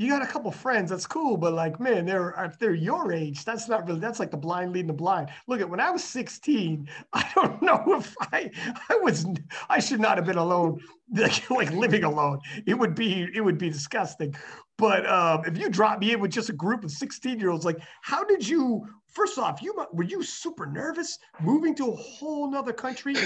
you 0.00 0.08
got 0.08 0.22
a 0.22 0.26
couple 0.26 0.50
friends. 0.50 0.88
That's 0.88 1.06
cool, 1.06 1.36
but 1.36 1.52
like, 1.52 1.78
man, 1.78 2.06
they're 2.06 2.30
if 2.38 2.58
they're 2.58 2.72
your 2.72 3.12
age, 3.12 3.44
that's 3.44 3.68
not 3.68 3.86
really. 3.86 4.00
That's 4.00 4.18
like 4.18 4.30
the 4.30 4.36
blind 4.38 4.72
leading 4.72 4.86
the 4.86 4.94
blind. 4.94 5.28
Look 5.46 5.60
at 5.60 5.68
when 5.68 5.78
I 5.78 5.90
was 5.90 6.02
16, 6.02 6.88
I 7.12 7.30
don't 7.34 7.60
know 7.60 7.84
if 7.98 8.14
I 8.32 8.50
I 8.88 8.96
was 8.96 9.26
I 9.68 9.78
should 9.78 10.00
not 10.00 10.16
have 10.16 10.24
been 10.24 10.38
alone, 10.38 10.80
like, 11.14 11.50
like 11.50 11.70
living 11.72 12.04
alone. 12.04 12.40
It 12.64 12.72
would 12.78 12.94
be 12.94 13.28
it 13.34 13.42
would 13.42 13.58
be 13.58 13.68
disgusting. 13.68 14.34
But 14.78 15.06
um, 15.06 15.42
if 15.44 15.58
you 15.58 15.68
drop 15.68 15.98
me 15.98 16.12
in 16.12 16.20
with 16.20 16.30
just 16.30 16.48
a 16.48 16.54
group 16.54 16.82
of 16.82 16.90
16 16.90 17.38
year 17.38 17.50
olds, 17.50 17.66
like, 17.66 17.80
how 18.00 18.24
did 18.24 18.48
you? 18.48 18.86
First 19.08 19.38
off, 19.38 19.60
you 19.60 19.74
were 19.92 20.04
you 20.04 20.22
super 20.22 20.64
nervous 20.64 21.18
moving 21.42 21.74
to 21.74 21.92
a 21.92 21.96
whole 21.96 22.50
nother 22.50 22.72
country? 22.72 23.14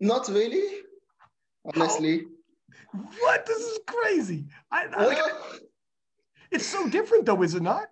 Not 0.00 0.28
really, 0.28 0.82
honestly. 1.74 2.18
How? 2.18 2.37
What? 2.92 3.46
This 3.46 3.58
is 3.58 3.78
crazy. 3.86 4.46
I, 4.70 4.86
I 4.96 5.06
like, 5.06 5.18
it's 6.50 6.66
so 6.66 6.88
different, 6.88 7.26
though, 7.26 7.42
is 7.42 7.54
it 7.54 7.62
not? 7.62 7.86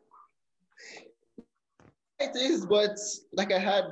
It 2.19 2.35
is, 2.35 2.65
but 2.65 2.97
like 3.33 3.53
I 3.53 3.59
had, 3.59 3.85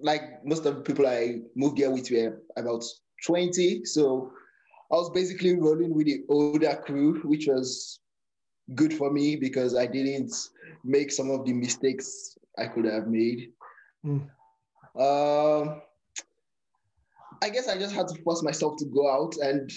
like 0.00 0.44
most 0.44 0.64
of 0.64 0.76
the 0.76 0.80
people 0.82 1.06
I 1.06 1.40
moved 1.56 1.78
here 1.78 1.90
with 1.90 2.10
were 2.10 2.40
about 2.56 2.84
20. 3.26 3.84
So 3.84 4.32
I 4.92 4.94
was 4.94 5.10
basically 5.10 5.56
rolling 5.56 5.92
with 5.94 6.06
the 6.06 6.22
older 6.28 6.80
crew, 6.86 7.20
which 7.24 7.48
was 7.48 7.98
good 8.74 8.94
for 8.94 9.10
me 9.10 9.36
because 9.36 9.74
I 9.74 9.86
didn't 9.86 10.32
make 10.84 11.10
some 11.10 11.30
of 11.30 11.44
the 11.44 11.52
mistakes 11.52 12.38
I 12.56 12.66
could 12.66 12.84
have 12.84 13.08
made. 13.08 13.52
Mm. 14.04 14.28
Um, 14.98 15.82
I 17.42 17.50
guess 17.50 17.68
I 17.68 17.78
just 17.78 17.94
had 17.94 18.08
to 18.08 18.22
force 18.22 18.42
myself 18.42 18.76
to 18.78 18.84
go 18.86 19.10
out 19.10 19.36
and 19.36 19.70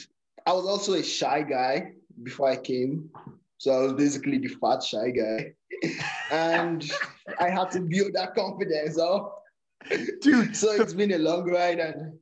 I 0.46 0.54
was 0.54 0.66
also 0.66 0.94
a 0.94 1.04
shy 1.04 1.44
guy 1.44 1.94
before 2.24 2.50
I 2.50 2.58
came. 2.58 3.10
So 3.58 3.72
I 3.72 3.80
was 3.84 3.94
basically 3.94 4.38
the 4.40 4.48
fat 4.48 4.84
shy 4.84 5.12
guy. 5.12 5.54
and 6.32 6.90
I 7.40 7.50
had 7.50 7.72
to 7.72 7.80
build 7.80 8.14
that 8.14 8.36
confidence 8.36 8.98
up. 8.98 9.44
Dude. 10.22 10.56
So 10.56 10.72
it's 10.72 10.94
been 10.94 11.14
a 11.14 11.18
long 11.18 11.50
ride 11.50 11.80
and 11.80 12.14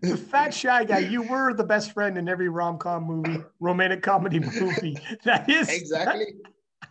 the 0.00 0.16
fat 0.16 0.52
shy 0.52 0.84
guy, 0.84 0.98
you 0.98 1.22
were 1.22 1.54
the 1.54 1.64
best 1.64 1.92
friend 1.92 2.18
in 2.18 2.28
every 2.28 2.48
rom-com 2.48 3.04
movie, 3.04 3.42
romantic 3.60 4.02
comedy 4.02 4.40
movie. 4.40 4.96
That 5.24 5.48
is 5.48 5.68
exactly. 5.68 6.26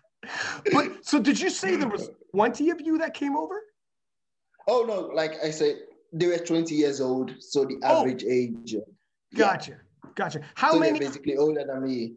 but 0.72 1.06
so 1.06 1.20
did 1.20 1.39
you 1.39 1.50
say 1.50 1.76
there 1.76 1.89
was 1.89 2.10
20 2.32 2.70
of 2.70 2.82
you 2.82 2.98
that 3.00 3.13
came 3.13 3.36
over? 3.36 3.62
Oh 4.68 4.86
no, 4.88 5.13
like 5.13 5.34
I 5.44 5.52
said, 5.52 5.80
they 6.12 6.28
were 6.28 6.38
20 6.38 6.74
years 6.74 7.02
old. 7.02 7.34
So 7.39 7.66
the 7.66 7.80
oh. 7.84 8.02
average 8.02 8.24
oh, 8.26 8.32
age. 8.32 8.76
Gotcha. 9.36 9.72
Yeah. 9.72 9.78
Gotcha. 10.15 10.41
How 10.56 10.73
so 10.73 10.80
many? 10.80 10.99
basically 10.99 11.38
older 11.38 11.63
than 11.65 11.84
me. 11.84 12.13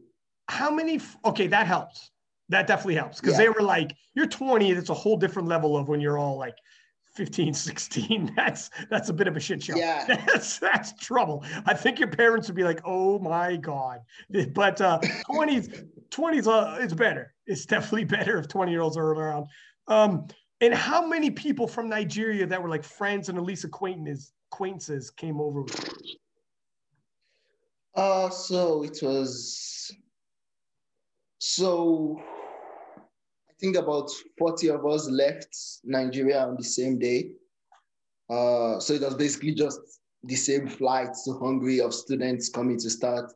How 0.49 0.71
many? 0.71 1.01
Okay, 1.25 1.47
that 1.49 1.67
helps. 1.67 2.11
That 2.49 2.67
definitely 2.67 2.95
helps 2.95 3.21
because 3.21 3.33
yeah. 3.33 3.45
they 3.45 3.49
were 3.49 3.63
like, 3.63 3.93
you're 4.15 4.27
20. 4.27 4.73
That's 4.73 4.91
a 4.91 4.95
whole 4.95 5.17
different 5.17 5.49
level 5.49 5.77
of 5.77 5.89
when 5.89 6.01
you're 6.01 6.19
all 6.19 6.39
like 6.39 6.55
15, 7.17 7.55
16. 7.55 8.33
That's 8.37 8.71
that's 8.91 9.09
a 9.09 9.13
bit 9.13 9.27
of 9.27 9.37
a 9.37 9.41
shit 9.41 9.63
show. 9.63 9.75
Yeah, 9.77 10.05
that's 10.27 10.59
that's 10.59 10.93
trouble. 10.95 11.45
I 11.65 11.75
think 11.75 11.99
your 11.99 12.09
parents 12.09 12.49
would 12.49 12.57
be 12.57 12.65
like, 12.65 12.81
oh 12.85 13.19
my 13.19 13.57
god. 13.57 14.01
But 14.55 14.81
uh, 14.81 15.01
20s, 15.29 15.87
20s, 16.11 16.47
uh, 16.47 16.79
it's 16.81 16.95
better. 16.95 17.35
It's 17.47 17.67
definitely 17.67 18.05
better 18.05 18.39
if 18.39 18.49
20 18.49 18.71
year 18.71 18.81
olds 18.81 18.97
are 18.97 19.13
around. 19.13 19.47
Um, 19.89 20.29
and 20.61 20.73
how 20.73 21.07
many 21.07 21.31
people 21.31 21.67
from 21.67 21.89
Nigeria 21.89 22.47
that 22.47 22.63
were 22.63 22.69
like 22.69 22.85
friends 22.85 23.29
and 23.29 23.37
at 23.37 23.45
least 23.45 23.65
acquaintances 23.65 24.33
acquaintances 24.53 25.11
came 25.11 25.41
over? 25.41 25.65
Uh, 27.97 28.29
so 28.29 28.83
it 28.83 28.99
was, 29.03 29.91
so 31.39 32.21
I 33.01 33.53
think 33.59 33.77
about 33.77 34.11
40 34.39 34.69
of 34.69 34.85
us 34.85 35.09
left 35.09 35.57
Nigeria 35.83 36.47
on 36.47 36.57
the 36.57 36.65
same 36.65 36.99
day. 36.99 37.31
Uh, 38.29 38.79
so 38.81 38.93
it 38.93 39.01
was 39.01 39.15
basically 39.15 39.55
just 39.55 39.81
the 40.25 40.35
same 40.35 40.69
flight 40.69 41.09
to 41.25 41.39
Hungary 41.39 41.81
of 41.81 41.95
students 41.95 42.51
coming 42.51 42.79
to 42.81 42.91
start. 42.91 43.33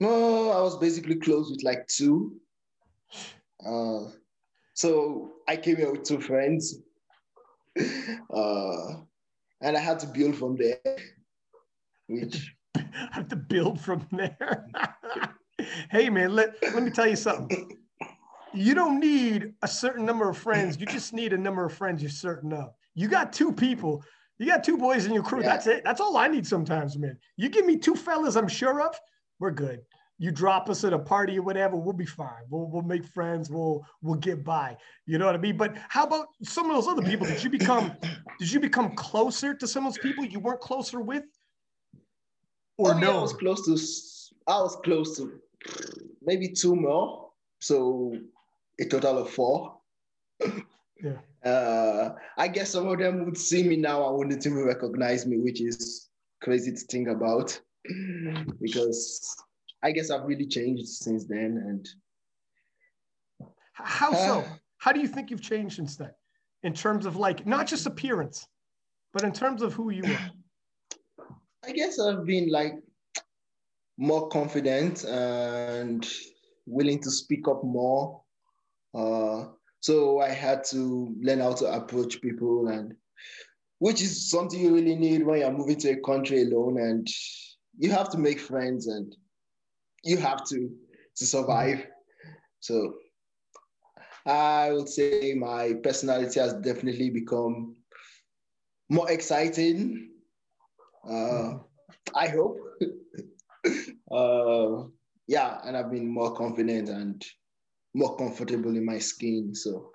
No, 0.00 0.50
I 0.50 0.62
was 0.62 0.78
basically 0.78 1.16
close 1.16 1.50
with 1.50 1.62
like 1.62 1.86
two. 1.88 2.40
Uh, 3.66 4.04
so 4.72 5.32
I 5.46 5.56
came 5.56 5.76
here 5.76 5.92
with 5.92 6.04
two 6.04 6.20
friends. 6.20 6.78
Uh, 8.30 8.96
and 9.62 9.76
I 9.76 9.80
had 9.80 9.98
to 10.00 10.06
build 10.08 10.36
from 10.36 10.56
there, 10.56 10.80
which 12.08 12.52
have 13.10 13.28
to 13.28 13.36
build 13.36 13.80
from 13.80 14.06
there. 14.12 14.66
hey 15.90 16.08
man, 16.08 16.34
let, 16.34 16.54
let 16.62 16.82
me 16.82 16.90
tell 16.90 17.06
you 17.06 17.16
something. 17.16 17.76
You 18.54 18.74
don't 18.74 18.98
need 18.98 19.54
a 19.62 19.68
certain 19.68 20.06
number 20.06 20.28
of 20.28 20.36
friends. 20.36 20.80
You 20.80 20.86
just 20.86 21.12
need 21.12 21.32
a 21.32 21.38
number 21.38 21.64
of 21.64 21.72
friends 21.72 22.02
you're 22.02 22.10
certain 22.10 22.52
of. 22.52 22.70
You 22.94 23.08
got 23.08 23.32
two 23.32 23.52
people. 23.52 24.02
You 24.38 24.46
got 24.46 24.64
two 24.64 24.76
boys 24.76 25.06
in 25.06 25.12
your 25.12 25.22
crew. 25.22 25.42
Yeah. 25.42 25.48
That's 25.48 25.66
it. 25.66 25.84
That's 25.84 26.00
all 26.00 26.16
I 26.16 26.28
need 26.28 26.46
sometimes, 26.46 26.96
man. 26.96 27.18
You 27.36 27.48
give 27.48 27.66
me 27.66 27.76
two 27.76 27.94
fellas 27.94 28.36
I'm 28.36 28.48
sure 28.48 28.80
of, 28.80 28.98
we're 29.38 29.50
good. 29.50 29.80
You 30.20 30.32
drop 30.32 30.68
us 30.68 30.82
at 30.82 30.92
a 30.92 30.98
party 30.98 31.38
or 31.38 31.42
whatever, 31.42 31.76
we'll 31.76 31.92
be 31.92 32.06
fine. 32.06 32.42
We'll 32.50 32.68
we'll 32.68 32.82
make 32.82 33.06
friends. 33.06 33.50
We'll 33.50 33.84
we'll 34.02 34.16
get 34.16 34.44
by. 34.44 34.76
You 35.06 35.18
know 35.18 35.26
what 35.26 35.36
I 35.36 35.38
mean? 35.38 35.56
But 35.56 35.76
how 35.88 36.04
about 36.04 36.26
some 36.42 36.68
of 36.68 36.74
those 36.74 36.88
other 36.88 37.02
people? 37.02 37.26
Did 37.26 37.42
you 37.42 37.50
become 37.50 37.92
did 38.40 38.50
you 38.50 38.58
become 38.58 38.96
closer 38.96 39.54
to 39.54 39.66
some 39.66 39.86
of 39.86 39.94
those 39.94 40.02
people 40.02 40.24
you 40.24 40.40
weren't 40.40 40.60
closer 40.60 41.00
with? 41.00 41.22
Or 42.78 42.94
oh, 42.94 42.98
no? 42.98 43.12
Yeah, 43.12 43.18
I 43.18 43.20
was 43.22 43.32
close 43.34 43.64
to 43.66 44.52
I 44.52 44.60
was 44.60 44.76
close 44.84 45.16
to 45.18 45.40
maybe 46.22 46.48
two 46.48 46.74
more. 46.74 47.30
So 47.60 48.16
a 48.80 48.84
total 48.84 49.18
of 49.18 49.30
four. 49.30 49.78
yeah. 51.02 51.18
Uh, 51.44 52.14
I 52.36 52.48
guess 52.48 52.70
some 52.70 52.88
of 52.88 52.98
them 52.98 53.24
would 53.24 53.36
see 53.36 53.62
me 53.62 53.76
now 53.76 54.08
and 54.08 54.16
wouldn't 54.16 54.46
even 54.46 54.64
recognize 54.64 55.26
me, 55.26 55.38
which 55.38 55.60
is 55.60 56.08
crazy 56.42 56.72
to 56.72 56.80
think 56.90 57.08
about 57.08 57.60
because 58.60 59.36
I 59.82 59.92
guess 59.92 60.10
I've 60.10 60.24
really 60.24 60.46
changed 60.46 60.88
since 60.88 61.24
then. 61.26 61.62
And 61.66 61.88
how 63.72 64.12
so? 64.12 64.40
Uh, 64.40 64.48
how 64.78 64.92
do 64.92 65.00
you 65.00 65.08
think 65.08 65.30
you've 65.30 65.42
changed 65.42 65.76
since 65.76 65.96
then, 65.96 66.10
in 66.62 66.74
terms 66.74 67.06
of 67.06 67.16
like 67.16 67.46
not 67.46 67.66
just 67.66 67.86
appearance, 67.86 68.46
but 69.12 69.24
in 69.24 69.32
terms 69.32 69.62
of 69.62 69.72
who 69.72 69.90
you 69.90 70.04
are? 70.04 70.30
I 71.64 71.72
guess 71.72 71.98
I've 71.98 72.24
been 72.24 72.50
like 72.50 72.74
more 73.98 74.28
confident 74.28 75.04
and 75.04 76.08
willing 76.66 77.00
to 77.00 77.10
speak 77.10 77.48
up 77.48 77.64
more. 77.64 78.22
Uh, 78.94 79.46
so 79.80 80.20
I 80.20 80.28
had 80.28 80.64
to 80.64 81.14
learn 81.20 81.40
how 81.40 81.52
to 81.54 81.66
approach 81.66 82.20
people, 82.20 82.68
and 82.68 82.94
which 83.78 84.00
is 84.02 84.30
something 84.30 84.60
you 84.60 84.74
really 84.74 84.96
need 84.96 85.24
when 85.24 85.40
you're 85.40 85.52
moving 85.52 85.78
to 85.80 85.90
a 85.90 86.00
country 86.00 86.42
alone, 86.42 86.80
and 86.80 87.06
you 87.76 87.90
have 87.90 88.10
to 88.10 88.18
make 88.18 88.40
friends, 88.40 88.86
and 88.86 89.14
you 90.04 90.16
have 90.16 90.44
to 90.48 90.70
to 91.16 91.26
survive. 91.26 91.86
So 92.60 92.94
I 94.26 94.72
would 94.72 94.88
say 94.88 95.34
my 95.34 95.74
personality 95.82 96.40
has 96.40 96.54
definitely 96.54 97.10
become 97.10 97.76
more 98.88 99.10
exciting. 99.10 100.10
Uh, 101.08 101.58
I 102.14 102.28
hope. 102.28 102.58
uh, 104.10 104.88
yeah, 105.26 105.58
and 105.64 105.76
I've 105.76 105.90
been 105.90 106.08
more 106.08 106.34
confident 106.34 106.88
and 106.88 107.24
more 107.94 108.16
comfortable 108.16 108.76
in 108.76 108.84
my 108.84 108.98
skin. 108.98 109.54
So 109.54 109.90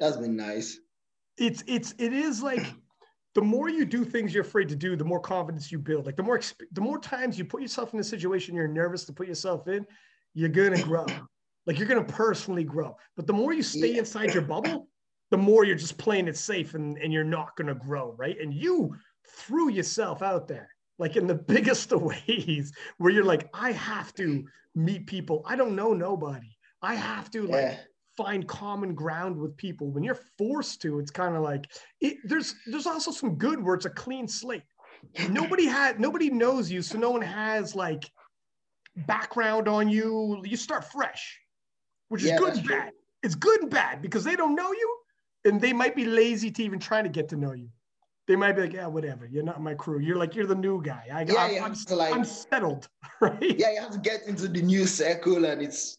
that's 0.00 0.16
been 0.16 0.36
nice. 0.36 0.78
It's 1.36 1.62
it's 1.66 1.94
it 1.98 2.12
is 2.12 2.42
like 2.42 2.66
the 3.34 3.42
more 3.42 3.68
you 3.68 3.84
do 3.84 4.04
things 4.04 4.34
you're 4.34 4.42
afraid 4.42 4.68
to 4.70 4.76
do, 4.76 4.96
the 4.96 5.04
more 5.04 5.20
confidence 5.20 5.70
you 5.70 5.78
build. 5.78 6.06
Like 6.06 6.16
the 6.16 6.22
more 6.22 6.40
the 6.72 6.80
more 6.80 6.98
times 6.98 7.38
you 7.38 7.44
put 7.44 7.62
yourself 7.62 7.94
in 7.94 8.00
a 8.00 8.04
situation 8.04 8.54
you're 8.54 8.68
nervous 8.68 9.04
to 9.04 9.12
put 9.12 9.28
yourself 9.28 9.68
in, 9.68 9.86
you're 10.34 10.48
gonna 10.48 10.82
grow. 10.82 11.06
like 11.66 11.78
you're 11.78 11.88
gonna 11.88 12.02
personally 12.02 12.64
grow. 12.64 12.96
But 13.16 13.26
the 13.26 13.32
more 13.32 13.52
you 13.52 13.62
stay 13.62 13.92
yeah. 13.92 13.98
inside 13.98 14.32
your 14.32 14.42
bubble, 14.42 14.88
the 15.30 15.36
more 15.36 15.64
you're 15.64 15.76
just 15.76 15.98
playing 15.98 16.26
it 16.26 16.36
safe 16.36 16.74
and, 16.74 16.96
and 16.98 17.12
you're 17.12 17.24
not 17.24 17.54
gonna 17.56 17.74
grow, 17.74 18.14
right? 18.18 18.36
And 18.40 18.54
you 18.54 18.96
threw 19.28 19.68
yourself 19.70 20.22
out 20.22 20.48
there 20.48 20.70
like 20.98 21.16
in 21.16 21.26
the 21.26 21.34
biggest 21.54 21.92
of 21.92 22.02
ways 22.02 22.72
where 22.98 23.12
you're 23.12 23.24
like, 23.24 23.48
I 23.54 23.72
have 23.72 24.14
to 24.14 24.44
meet 24.74 25.06
people. 25.06 25.42
I 25.46 25.56
don't 25.56 25.76
know 25.76 25.92
nobody. 25.92 26.56
I 26.82 26.94
have 26.94 27.30
to 27.32 27.42
like 27.42 27.62
yeah. 27.62 27.76
find 28.16 28.46
common 28.46 28.94
ground 28.94 29.36
with 29.36 29.56
people. 29.56 29.90
When 29.90 30.04
you're 30.04 30.20
forced 30.36 30.82
to, 30.82 31.00
it's 31.00 31.10
kind 31.10 31.34
of 31.34 31.42
like 31.42 31.70
it, 32.00 32.18
there's 32.24 32.54
there's 32.66 32.86
also 32.86 33.10
some 33.10 33.34
good 33.36 33.62
where 33.62 33.74
it's 33.74 33.86
a 33.86 33.90
clean 33.90 34.28
slate. 34.28 34.62
Nobody 35.30 35.66
had 35.66 36.00
nobody 36.00 36.30
knows 36.30 36.70
you, 36.70 36.82
so 36.82 36.98
no 36.98 37.10
one 37.10 37.22
has 37.22 37.74
like 37.74 38.10
background 38.96 39.68
on 39.68 39.88
you. 39.88 40.40
You 40.44 40.56
start 40.56 40.84
fresh, 40.84 41.38
which 42.08 42.22
is 42.22 42.30
yeah, 42.30 42.38
good 42.38 42.56
and 42.56 42.68
bad. 42.68 42.82
True. 42.82 42.92
It's 43.24 43.34
good 43.34 43.62
and 43.62 43.70
bad 43.70 44.02
because 44.02 44.22
they 44.22 44.36
don't 44.36 44.54
know 44.54 44.72
you, 44.72 44.96
and 45.44 45.60
they 45.60 45.72
might 45.72 45.96
be 45.96 46.04
lazy 46.04 46.50
to 46.52 46.62
even 46.62 46.78
try 46.78 47.02
to 47.02 47.08
get 47.08 47.28
to 47.30 47.36
know 47.36 47.52
you 47.52 47.68
they 48.28 48.36
might 48.36 48.52
be 48.52 48.60
like, 48.60 48.74
yeah, 48.74 48.86
whatever. 48.86 49.26
You're 49.26 49.42
not 49.42 49.60
my 49.62 49.74
crew. 49.74 50.00
You're 50.00 50.18
like, 50.18 50.36
you're 50.36 50.46
the 50.46 50.54
new 50.54 50.82
guy. 50.82 51.06
I, 51.10 51.22
yeah, 51.22 51.34
I'm, 51.38 51.64
I'm, 51.64 51.74
to 51.74 51.96
like, 51.96 52.14
I'm 52.14 52.24
settled, 52.24 52.86
right? 53.20 53.58
Yeah, 53.58 53.72
you 53.72 53.80
have 53.80 53.90
to 53.90 53.98
get 53.98 54.28
into 54.28 54.46
the 54.48 54.60
new 54.60 54.86
circle, 54.86 55.46
and 55.46 55.62
it's 55.62 55.98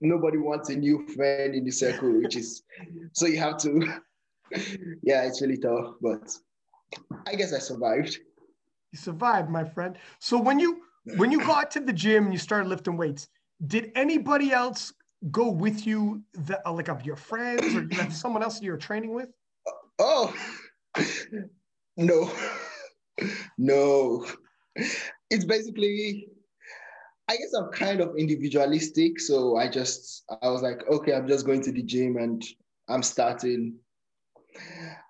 nobody 0.00 0.38
wants 0.38 0.70
a 0.70 0.76
new 0.76 1.06
friend 1.14 1.54
in 1.54 1.64
the 1.64 1.70
circle, 1.70 2.10
which 2.20 2.36
is 2.36 2.62
so 3.12 3.26
you 3.26 3.38
have 3.38 3.58
to. 3.58 4.00
yeah, 5.02 5.22
it's 5.22 5.40
really 5.40 5.56
tough, 5.56 5.94
but 6.02 6.36
I 7.26 7.36
guess 7.36 7.54
I 7.54 7.58
survived. 7.58 8.18
You 8.92 8.98
survived, 8.98 9.48
my 9.48 9.64
friend. 9.64 9.96
So 10.18 10.36
when 10.36 10.58
you 10.58 10.82
when 11.16 11.30
you 11.30 11.38
got 11.38 11.70
to 11.72 11.80
the 11.80 11.92
gym 11.92 12.24
and 12.24 12.32
you 12.32 12.40
started 12.40 12.68
lifting 12.68 12.96
weights, 12.96 13.28
did 13.68 13.92
anybody 13.94 14.50
else 14.52 14.92
go 15.30 15.48
with 15.48 15.86
you 15.86 16.22
that 16.34 16.60
like 16.68 16.88
of 16.88 17.06
your 17.06 17.16
friends 17.16 17.74
or 17.74 17.82
you 17.82 18.10
someone 18.10 18.42
else 18.42 18.60
you 18.60 18.72
were 18.72 18.78
training 18.78 19.14
with? 19.14 19.28
Oh, 20.00 20.34
no, 21.98 22.32
no. 23.58 24.24
It's 25.30 25.44
basically, 25.44 26.28
I 27.28 27.36
guess 27.36 27.52
I'm 27.52 27.70
kind 27.72 28.00
of 28.00 28.16
individualistic. 28.16 29.20
So 29.20 29.56
I 29.56 29.68
just, 29.68 30.24
I 30.40 30.48
was 30.48 30.62
like, 30.62 30.88
okay, 30.88 31.12
I'm 31.12 31.28
just 31.28 31.44
going 31.44 31.60
to 31.62 31.72
the 31.72 31.82
gym 31.82 32.16
and 32.16 32.42
I'm 32.88 33.02
starting. 33.02 33.74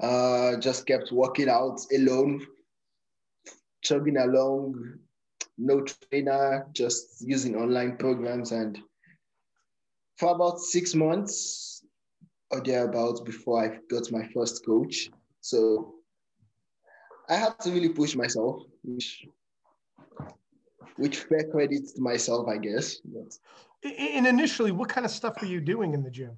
Uh, 0.01 0.57
just 0.57 0.87
kept 0.87 1.13
working 1.13 1.49
out 1.49 1.81
alone, 1.95 2.45
chugging 3.83 4.17
along, 4.17 4.99
no 5.57 5.83
trainer, 5.83 6.67
just 6.73 7.21
using 7.21 7.55
online 7.55 7.97
programs. 7.99 8.53
And 8.53 8.79
for 10.17 10.35
about 10.35 10.59
six 10.59 10.95
months 10.95 11.85
or 12.51 12.61
thereabouts 12.61 13.21
before 13.21 13.65
I 13.65 13.79
got 13.91 14.11
my 14.11 14.27
first 14.35 14.65
coach. 14.67 15.11
So 15.41 15.98
I 17.29 17.35
had 17.37 17.59
to 17.61 17.71
really 17.71 17.91
push 17.91 18.15
myself, 18.15 18.63
which 18.83 19.27
which 20.97 21.19
fair 21.19 21.45
credit 21.51 21.83
to 21.95 22.01
myself, 22.01 22.49
I 22.49 22.57
guess. 22.59 22.97
But, 23.05 23.39
and 23.85 24.27
initially, 24.27 24.73
what 24.73 24.89
kind 24.89 25.05
of 25.05 25.13
stuff 25.13 25.41
were 25.41 25.47
you 25.47 25.61
doing 25.61 25.95
in 25.95 26.03
the 26.03 26.11
gym 26.11 26.37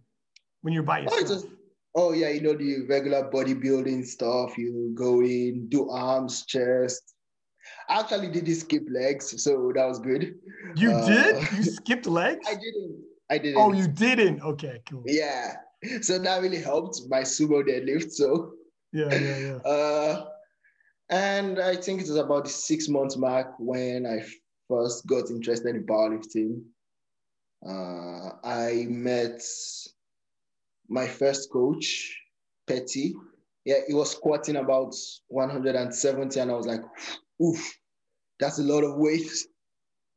when 0.62 0.74
you're 0.74 0.82
by 0.82 1.00
oh, 1.00 1.02
yourself? 1.02 1.22
Oh, 1.22 1.34
just, 1.34 1.46
oh 1.94 2.12
yeah, 2.12 2.28
you 2.28 2.40
know 2.40 2.54
the 2.54 2.86
regular 2.88 3.30
bodybuilding 3.30 4.04
stuff. 4.04 4.58
You 4.58 4.92
go 4.94 5.22
in, 5.22 5.68
do 5.68 5.88
arms, 5.90 6.44
chest. 6.44 7.14
I 7.88 8.00
actually 8.00 8.28
did 8.30 8.54
skip 8.56 8.84
legs, 8.90 9.42
so 9.42 9.72
that 9.74 9.86
was 9.86 9.98
good. 9.98 10.34
You 10.76 10.92
uh, 10.92 11.06
did? 11.06 11.52
You 11.56 11.62
skipped 11.62 12.06
legs? 12.06 12.46
I 12.48 12.54
didn't. 12.54 13.04
I 13.30 13.38
didn't. 13.38 13.60
Oh, 13.60 13.72
you 13.72 13.86
didn't? 13.86 14.42
Okay, 14.42 14.82
cool. 14.88 15.04
Yeah. 15.06 15.54
So 16.02 16.18
that 16.18 16.42
really 16.42 16.60
helped 16.60 17.00
my 17.08 17.20
sumo 17.20 17.62
deadlift. 17.66 18.10
So 18.12 18.52
yeah, 18.92 19.14
yeah, 19.14 19.38
yeah. 19.38 19.58
Uh, 19.64 20.26
and 21.10 21.58
I 21.58 21.76
think 21.76 22.00
it 22.00 22.08
was 22.08 22.16
about 22.16 22.44
the 22.44 22.50
six 22.50 22.88
months 22.88 23.16
mark 23.16 23.54
when 23.58 24.06
I 24.06 24.24
first 24.68 25.06
got 25.06 25.30
interested 25.30 25.74
in 25.74 25.84
powerlifting. 25.84 26.62
Uh, 27.66 28.36
I 28.44 28.86
met 28.88 29.42
my 30.88 31.06
first 31.06 31.50
coach, 31.50 32.16
Petty. 32.66 33.14
Yeah, 33.64 33.80
he 33.86 33.94
was 33.94 34.12
squatting 34.12 34.56
about 34.56 34.94
170, 35.28 36.40
and 36.40 36.50
I 36.50 36.54
was 36.54 36.66
like, 36.66 36.80
oof, 37.42 37.78
that's 38.38 38.58
a 38.58 38.62
lot 38.62 38.84
of 38.84 38.96
weight. 38.96 39.30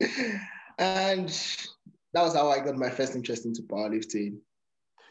and 0.78 1.28
that 2.14 2.22
was 2.22 2.34
how 2.34 2.48
I 2.48 2.60
got 2.60 2.76
my 2.76 2.88
first 2.88 3.16
interest 3.16 3.44
into 3.44 3.62
powerlifting. 3.62 4.38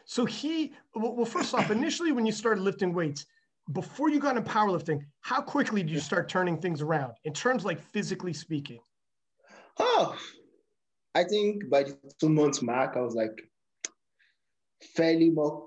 So 0.06 0.24
he, 0.24 0.72
well, 0.94 1.24
first 1.24 1.54
off, 1.54 1.70
initially 1.70 2.12
when 2.12 2.26
you 2.26 2.32
started 2.32 2.62
lifting 2.62 2.92
weights, 2.92 3.26
before 3.72 4.10
you 4.10 4.20
got 4.20 4.36
into 4.36 4.48
powerlifting, 4.48 5.02
how 5.20 5.40
quickly 5.40 5.82
did 5.82 5.90
you 5.90 6.00
start 6.00 6.28
turning 6.28 6.58
things 6.58 6.82
around 6.82 7.14
in 7.24 7.32
terms 7.32 7.64
like 7.64 7.80
physically 7.80 8.32
speaking? 8.32 8.80
Oh, 9.78 10.16
I 11.14 11.24
think 11.24 11.70
by 11.70 11.84
the 11.84 11.96
two 12.20 12.28
months 12.28 12.60
mark, 12.62 12.96
I 12.96 13.00
was 13.00 13.14
like 13.14 13.40
fairly 14.94 15.30
more 15.30 15.66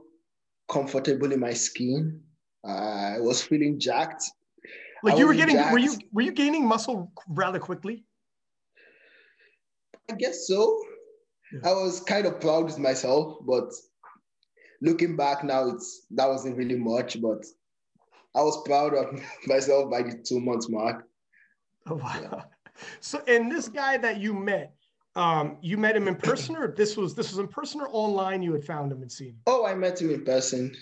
comfortable 0.70 1.32
in 1.32 1.40
my 1.40 1.54
skin. 1.54 2.22
Uh, 2.68 3.16
I 3.16 3.20
was 3.20 3.42
feeling 3.42 3.80
jacked. 3.80 4.24
Like 5.04 5.18
you 5.18 5.28
were 5.28 5.34
getting, 5.34 5.56
jacked. 5.56 5.72
were 5.72 5.80
you 5.80 5.94
were 6.12 6.22
you 6.22 6.32
gaining 6.32 6.66
muscle 6.66 7.12
rather 7.30 7.60
quickly? 7.60 8.04
I 10.10 10.16
guess 10.16 10.48
so. 10.48 10.80
Yeah. 11.54 11.70
I 11.70 11.74
was 11.74 12.02
kind 12.02 12.26
of 12.26 12.42
proud 12.42 12.66
with 12.66 12.78
myself, 12.78 13.38
but 13.46 13.72
looking 14.82 15.16
back 15.16 15.44
now, 15.44 15.70
it's 15.70 16.08
that 16.12 16.28
wasn't 16.28 16.58
really 16.58 16.78
much. 16.78 17.22
But 17.22 17.46
I 18.36 18.42
was 18.42 18.62
proud 18.66 18.94
of 18.94 19.20
myself 19.48 19.90
by 19.90 20.04
the 20.04 20.22
two 20.24 20.40
months 20.40 20.70
mark. 20.70 21.08
Oh, 21.88 21.96
wow. 21.96 22.20
Yeah. 22.22 22.44
So, 23.00 23.22
and 23.28 23.52
this 23.52 23.68
guy 23.68 23.98
that 23.98 24.18
you 24.18 24.34
met, 24.34 24.76
um, 25.16 25.58
you 25.62 25.78
met 25.78 25.96
him 25.96 26.08
in 26.08 26.16
person, 26.16 26.56
or 26.56 26.68
this 26.68 26.96
was 26.96 27.16
this 27.16 27.32
was 27.32 27.40
in 27.40 27.48
person 27.48 27.82
or 27.82 27.88
online? 27.92 28.44
You 28.44 28.54
had 28.54 28.64
found 28.64 28.92
him 28.92 29.02
and 29.02 29.12
seen 29.12 29.30
him. 29.30 29.40
Oh, 29.48 29.66
I 29.66 29.74
met 29.74 30.00
him 30.00 30.12
in 30.12 30.24
person. 30.24 30.76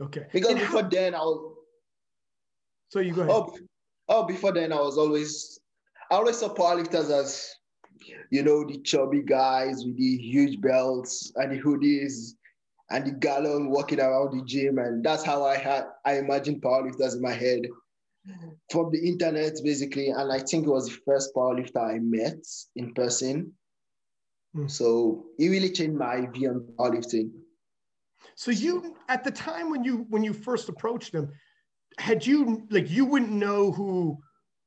Okay. 0.00 0.26
Because 0.32 0.50
and 0.50 0.60
before 0.60 0.82
how... 0.82 0.88
then, 0.88 1.14
I 1.14 1.18
was. 1.18 1.56
So 2.88 3.00
you 3.00 3.12
go 3.12 3.22
ahead. 3.22 3.34
Oh, 3.34 3.58
oh, 4.08 4.22
before 4.24 4.52
then, 4.52 4.72
I 4.72 4.76
was 4.76 4.96
always, 4.96 5.58
I 6.10 6.14
always 6.14 6.38
saw 6.38 6.54
powerlifters 6.54 7.10
as 7.10 7.56
you 8.30 8.42
know, 8.42 8.64
the 8.64 8.78
chubby 8.78 9.22
guys 9.22 9.84
with 9.84 9.96
the 9.96 10.16
huge 10.18 10.60
belts 10.60 11.32
and 11.36 11.52
the 11.52 11.60
hoodies 11.60 12.32
and 12.90 13.06
the 13.06 13.12
gallon 13.12 13.70
walking 13.70 14.00
around 14.00 14.38
the 14.38 14.44
gym. 14.44 14.78
And 14.78 15.04
that's 15.04 15.24
how 15.24 15.44
I 15.44 15.56
had 15.56 15.84
I 16.04 16.18
imagined 16.18 16.62
powerlifters 16.62 17.14
in 17.14 17.22
my 17.22 17.32
head 17.32 17.62
from 18.70 18.90
the 18.92 19.08
internet, 19.08 19.54
basically. 19.62 20.08
And 20.08 20.32
I 20.32 20.38
think 20.38 20.66
it 20.66 20.70
was 20.70 20.86
the 20.88 20.96
first 21.04 21.34
powerlifter 21.34 21.82
I 21.82 21.98
met 21.98 22.38
in 22.76 22.94
person. 22.94 23.52
Mm. 24.56 24.70
So 24.70 25.26
it 25.38 25.48
really 25.48 25.70
changed 25.70 25.98
my 25.98 26.26
view 26.26 26.50
on 26.50 26.68
powerlifting. 26.78 27.30
So 28.34 28.50
you 28.50 28.96
at 29.08 29.24
the 29.24 29.30
time 29.30 29.70
when 29.70 29.84
you 29.84 30.06
when 30.08 30.24
you 30.24 30.32
first 30.32 30.68
approached 30.68 31.14
him, 31.14 31.30
had 31.98 32.26
you 32.26 32.66
like 32.70 32.90
you 32.90 33.04
wouldn't 33.04 33.32
know 33.32 33.70
who 33.72 34.18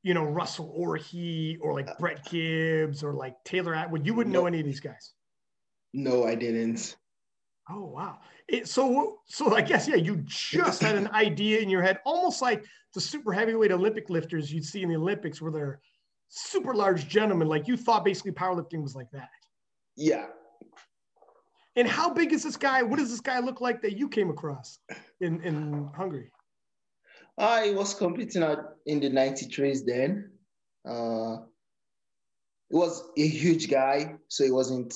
you 0.02 0.14
know 0.14 0.24
Russell 0.24 0.74
Orhii 0.78 1.58
or 1.60 1.74
like 1.74 1.98
Brett 1.98 2.24
Gibbs 2.24 3.02
or 3.02 3.14
like 3.14 3.34
Taylor 3.44 3.74
Atwood? 3.74 4.06
You 4.06 4.14
wouldn't 4.14 4.32
no. 4.32 4.40
know 4.40 4.46
any 4.46 4.60
of 4.60 4.66
these 4.66 4.80
guys. 4.80 5.12
No, 5.92 6.26
I 6.26 6.34
didn't. 6.34 6.96
Oh 7.70 7.84
wow! 7.84 8.18
It, 8.48 8.68
so 8.68 9.20
so 9.26 9.54
I 9.54 9.60
guess 9.60 9.86
yeah, 9.86 9.96
you 9.96 10.16
just 10.26 10.82
had 10.82 10.96
an 10.96 11.08
idea 11.08 11.60
in 11.60 11.68
your 11.68 11.82
head, 11.82 12.00
almost 12.04 12.42
like 12.42 12.64
the 12.94 13.00
super 13.00 13.32
heavyweight 13.32 13.70
Olympic 13.70 14.10
lifters 14.10 14.52
you'd 14.52 14.64
see 14.64 14.82
in 14.82 14.88
the 14.88 14.96
Olympics, 14.96 15.40
where 15.40 15.52
they're 15.52 15.80
super 16.28 16.74
large 16.74 17.08
gentlemen. 17.08 17.48
Like 17.48 17.68
you 17.68 17.76
thought, 17.76 18.04
basically 18.04 18.32
powerlifting 18.32 18.82
was 18.82 18.94
like 18.94 19.10
that. 19.12 19.28
Yeah. 19.96 20.26
And 21.76 21.86
how 21.86 22.12
big 22.12 22.32
is 22.32 22.42
this 22.42 22.56
guy? 22.56 22.82
What 22.82 22.98
does 22.98 23.10
this 23.10 23.20
guy 23.20 23.38
look 23.38 23.60
like 23.60 23.80
that 23.82 23.96
you 23.96 24.08
came 24.08 24.30
across 24.30 24.78
in 25.20 25.40
in 25.42 25.88
Hungary? 25.94 26.32
I 27.38 27.70
was 27.70 27.94
competing 27.94 28.42
at, 28.42 28.58
in 28.86 29.00
the 29.00 29.08
93s 29.08 29.86
then. 29.86 30.30
Uh, 30.86 31.38
it 32.70 32.76
was 32.76 33.02
a 33.16 33.26
huge 33.26 33.70
guy, 33.70 34.16
so 34.28 34.44
it 34.44 34.52
wasn't, 34.52 34.94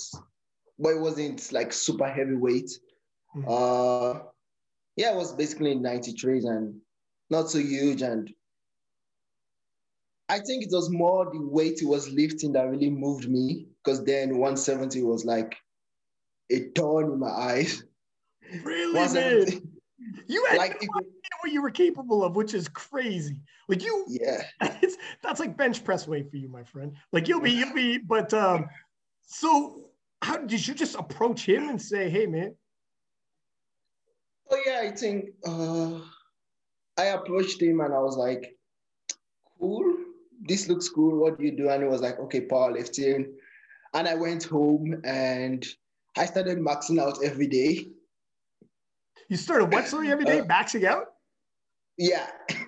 but 0.78 0.90
it 0.90 1.00
wasn't 1.00 1.52
like 1.52 1.72
super 1.72 2.08
heavyweight. 2.08 2.70
Mm-hmm. 3.37 3.48
Uh, 3.48 4.20
yeah, 4.96 5.12
it 5.12 5.16
was 5.16 5.32
basically 5.32 5.74
93s 5.74 6.44
and 6.44 6.80
not 7.30 7.50
so 7.50 7.58
huge. 7.58 8.02
And 8.02 8.32
I 10.28 10.38
think 10.38 10.64
it 10.64 10.70
was 10.72 10.90
more 10.90 11.26
the 11.26 11.40
weight 11.40 11.80
he 11.80 11.87
was 11.87 12.10
lifting 12.10 12.52
that 12.52 12.68
really 12.68 12.90
moved 12.90 13.28
me 13.28 13.66
because 13.82 14.04
then 14.04 14.38
170 14.38 15.02
was 15.02 15.24
like 15.24 15.56
a 16.50 16.60
thorn 16.76 17.12
in 17.12 17.18
my 17.18 17.30
eyes. 17.30 17.82
Really? 18.62 19.62
You 20.26 20.44
had 20.46 20.58
like, 20.58 20.72
no 20.82 20.98
idea 20.98 21.10
what 21.40 21.52
you 21.52 21.62
were 21.62 21.70
capable 21.70 22.24
of, 22.24 22.37
which 22.37 22.52
is 22.52 22.68
crazy. 22.68 23.40
Like 23.68 23.82
you, 23.82 24.04
yeah, 24.08 24.42
that's 25.22 25.40
like 25.40 25.56
bench 25.56 25.82
press 25.82 26.06
weight 26.06 26.30
for 26.30 26.37
you, 26.37 26.48
my 26.48 26.62
friend. 26.62 26.94
Like 27.12 27.26
you'll 27.26 27.40
be, 27.40 27.52
you'll 27.52 27.72
be. 27.72 27.98
But 27.98 28.34
um, 28.34 28.66
so 29.22 29.84
how 30.24 30.38
did 30.38 30.66
you 30.66 30.74
just 30.74 30.94
approach 30.96 31.44
him 31.46 31.68
and 31.68 31.80
say, 31.80 32.08
"Hey, 32.08 32.26
man"? 32.26 32.54
Oh 34.50 34.60
yeah, 34.66 34.80
I 34.82 34.90
think 34.90 35.30
uh, 35.46 36.00
I 36.96 37.06
approached 37.18 37.60
him 37.60 37.80
and 37.80 37.92
I 37.92 37.98
was 37.98 38.16
like, 38.16 38.56
"Cool, 39.58 39.96
this 40.48 40.68
looks 40.68 40.88
cool. 40.88 41.20
What 41.20 41.38
do 41.38 41.44
you 41.44 41.54
do?" 41.56 41.68
And 41.68 41.82
he 41.82 41.88
was 41.88 42.00
like, 42.00 42.18
"Okay, 42.18 42.46
powerlifting." 42.46 43.26
And 43.92 44.08
I 44.08 44.14
went 44.14 44.44
home 44.44 45.00
and 45.04 45.64
I 46.16 46.24
started 46.26 46.58
maxing 46.58 46.98
out 46.98 47.18
every 47.22 47.46
day. 47.46 47.87
You 49.28 49.37
started 49.37 49.72
what 49.72 49.87
sorry 49.87 50.10
every 50.10 50.24
day, 50.24 50.40
uh, 50.40 50.44
maxing 50.44 50.84
out? 50.84 51.06
Yeah. 51.98 52.26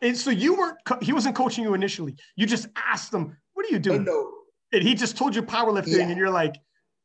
And 0.00 0.16
so 0.16 0.30
you 0.30 0.54
weren't, 0.56 0.78
he 1.02 1.12
wasn't 1.12 1.34
coaching 1.34 1.64
you 1.64 1.74
initially. 1.74 2.14
You 2.36 2.46
just 2.46 2.68
asked 2.76 3.12
him, 3.12 3.36
what 3.54 3.66
are 3.66 3.70
you 3.70 3.80
doing? 3.80 4.06
Oh, 4.08 4.12
no. 4.12 4.32
And 4.72 4.80
he 4.80 4.94
just 4.94 5.16
told 5.16 5.34
you 5.34 5.42
powerlifting 5.42 5.96
yeah. 5.96 6.08
and 6.08 6.16
you're 6.16 6.30
like, 6.30 6.54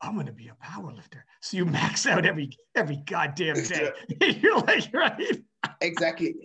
I'm 0.03 0.15
going 0.15 0.25
to 0.25 0.33
be 0.33 0.49
a 0.49 0.65
powerlifter. 0.65 1.21
So 1.41 1.57
you 1.57 1.65
max 1.65 2.05
out 2.07 2.25
every, 2.25 2.49
every 2.75 2.97
goddamn 3.05 3.55
day. 3.63 3.91
you're 4.41 4.59
like, 4.59 4.93
right. 4.93 5.41
Exactly. 5.81 6.35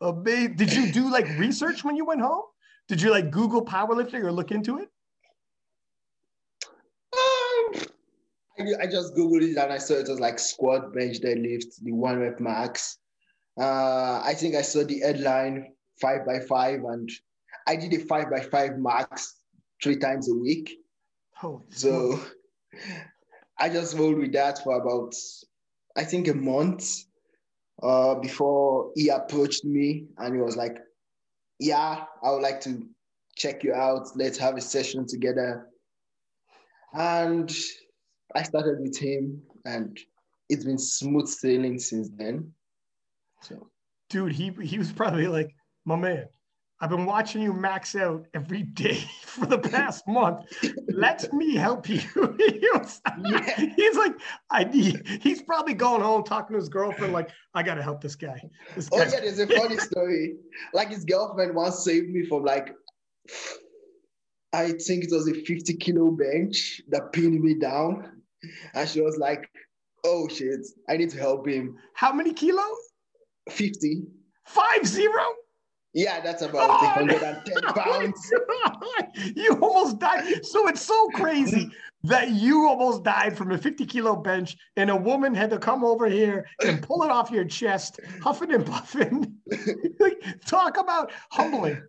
Amazing. 0.00 0.56
Did 0.56 0.72
you 0.72 0.92
do 0.92 1.10
like 1.10 1.28
research 1.38 1.84
when 1.84 1.96
you 1.96 2.04
went 2.04 2.20
home? 2.20 2.42
Did 2.88 3.00
you 3.00 3.10
like 3.10 3.30
Google 3.30 3.64
powerlifting 3.64 4.24
or 4.24 4.32
look 4.32 4.50
into 4.50 4.78
it? 4.78 4.88
Um, 7.14 7.82
I, 8.58 8.82
I 8.82 8.86
just 8.86 9.14
Googled 9.14 9.42
it 9.42 9.56
and 9.56 9.72
I 9.72 9.78
saw 9.78 9.94
it 9.94 10.08
was 10.08 10.18
like 10.18 10.40
squat, 10.40 10.92
bench, 10.92 11.20
deadlift, 11.20 11.80
the 11.82 11.92
one 11.92 12.18
rep 12.18 12.40
max. 12.40 12.98
Uh, 13.60 14.20
I 14.24 14.34
think 14.34 14.56
I 14.56 14.62
saw 14.62 14.82
the 14.82 15.00
headline 15.00 15.74
five 16.00 16.26
by 16.26 16.40
five, 16.40 16.80
and 16.84 17.08
I 17.68 17.76
did 17.76 17.92
a 17.92 17.98
five 17.98 18.30
by 18.30 18.40
five 18.40 18.78
max 18.78 19.36
three 19.82 19.98
times 19.98 20.30
a 20.30 20.34
week. 20.34 20.81
Oh, 21.42 21.62
so 21.70 22.20
I 23.58 23.68
just 23.68 23.96
rolled 23.96 24.18
with 24.18 24.32
that 24.32 24.62
for 24.62 24.80
about, 24.80 25.14
I 25.96 26.04
think, 26.04 26.28
a 26.28 26.34
month 26.34 27.04
uh, 27.82 28.14
before 28.16 28.92
he 28.94 29.08
approached 29.08 29.64
me 29.64 30.06
and 30.18 30.34
he 30.34 30.40
was 30.40 30.56
like, 30.56 30.78
Yeah, 31.58 32.04
I 32.22 32.30
would 32.30 32.42
like 32.42 32.60
to 32.62 32.86
check 33.36 33.64
you 33.64 33.74
out. 33.74 34.08
Let's 34.14 34.38
have 34.38 34.56
a 34.56 34.60
session 34.60 35.06
together. 35.06 35.68
And 36.92 37.52
I 38.34 38.42
started 38.42 38.80
with 38.80 38.98
him, 38.98 39.42
and 39.64 39.98
it's 40.48 40.64
been 40.64 40.78
smooth 40.78 41.26
sailing 41.26 41.78
since 41.78 42.10
then. 42.16 42.52
So, 43.40 43.68
dude, 44.10 44.32
he 44.32 44.50
he 44.62 44.78
was 44.78 44.92
probably 44.92 45.26
like, 45.26 45.54
my 45.84 45.96
man. 45.96 46.26
I've 46.82 46.90
been 46.90 47.06
watching 47.06 47.40
you 47.42 47.52
max 47.52 47.94
out 47.94 48.26
every 48.34 48.64
day 48.64 49.04
for 49.22 49.46
the 49.46 49.58
past 49.58 50.06
month. 50.08 50.40
Let 50.88 51.32
me 51.32 51.54
help 51.54 51.88
you. 51.88 52.00
he 52.00 52.68
was, 52.74 53.00
yeah. 53.24 53.70
He's 53.76 53.96
like, 53.96 54.14
I 54.50 54.64
need. 54.64 55.20
He's 55.22 55.40
probably 55.42 55.74
going 55.74 56.02
home 56.02 56.24
talking 56.24 56.54
to 56.54 56.58
his 56.60 56.68
girlfriend, 56.68 57.12
like, 57.12 57.30
I 57.54 57.62
gotta 57.62 57.84
help 57.84 58.00
this 58.00 58.16
guy. 58.16 58.42
This 58.74 58.88
oh 58.90 58.98
yeah, 58.98 59.20
there's 59.20 59.38
a 59.38 59.46
funny 59.46 59.76
story. 59.78 60.34
Like 60.74 60.88
his 60.88 61.04
girlfriend 61.04 61.54
once 61.54 61.84
saved 61.84 62.10
me 62.10 62.26
from 62.26 62.44
like, 62.44 62.74
I 64.52 64.72
think 64.72 65.04
it 65.04 65.12
was 65.12 65.28
a 65.28 65.34
50 65.34 65.74
kilo 65.74 66.10
bench 66.10 66.82
that 66.88 67.12
pinned 67.12 67.40
me 67.40 67.54
down, 67.54 68.22
and 68.74 68.88
she 68.88 69.00
was 69.00 69.18
like, 69.18 69.48
"Oh 70.04 70.26
shit, 70.28 70.66
I 70.88 70.96
need 70.96 71.10
to 71.10 71.18
help 71.18 71.46
him." 71.46 71.76
How 71.94 72.12
many 72.12 72.34
kilos? 72.34 72.76
50. 73.50 74.02
Five 74.44 74.84
zero? 74.84 75.22
Yeah, 75.94 76.20
that's 76.20 76.42
about 76.42 76.70
oh, 76.70 77.02
110 77.04 77.62
pounds. 77.74 78.32
you 79.36 79.52
almost 79.60 79.98
died. 79.98 80.44
So 80.44 80.66
it's 80.68 80.80
so 80.80 81.08
crazy 81.10 81.70
that 82.04 82.30
you 82.30 82.66
almost 82.66 83.04
died 83.04 83.36
from 83.36 83.52
a 83.52 83.58
50 83.58 83.84
kilo 83.86 84.16
bench 84.16 84.56
and 84.76 84.90
a 84.90 84.96
woman 84.96 85.34
had 85.34 85.50
to 85.50 85.58
come 85.58 85.84
over 85.84 86.08
here 86.08 86.46
and 86.64 86.82
pull 86.82 87.02
it 87.02 87.10
off 87.10 87.30
your 87.30 87.44
chest, 87.44 88.00
huffing 88.22 88.52
and 88.52 88.64
puffing. 88.64 89.34
Talk 90.46 90.78
about 90.78 91.12
humbling. 91.30 91.82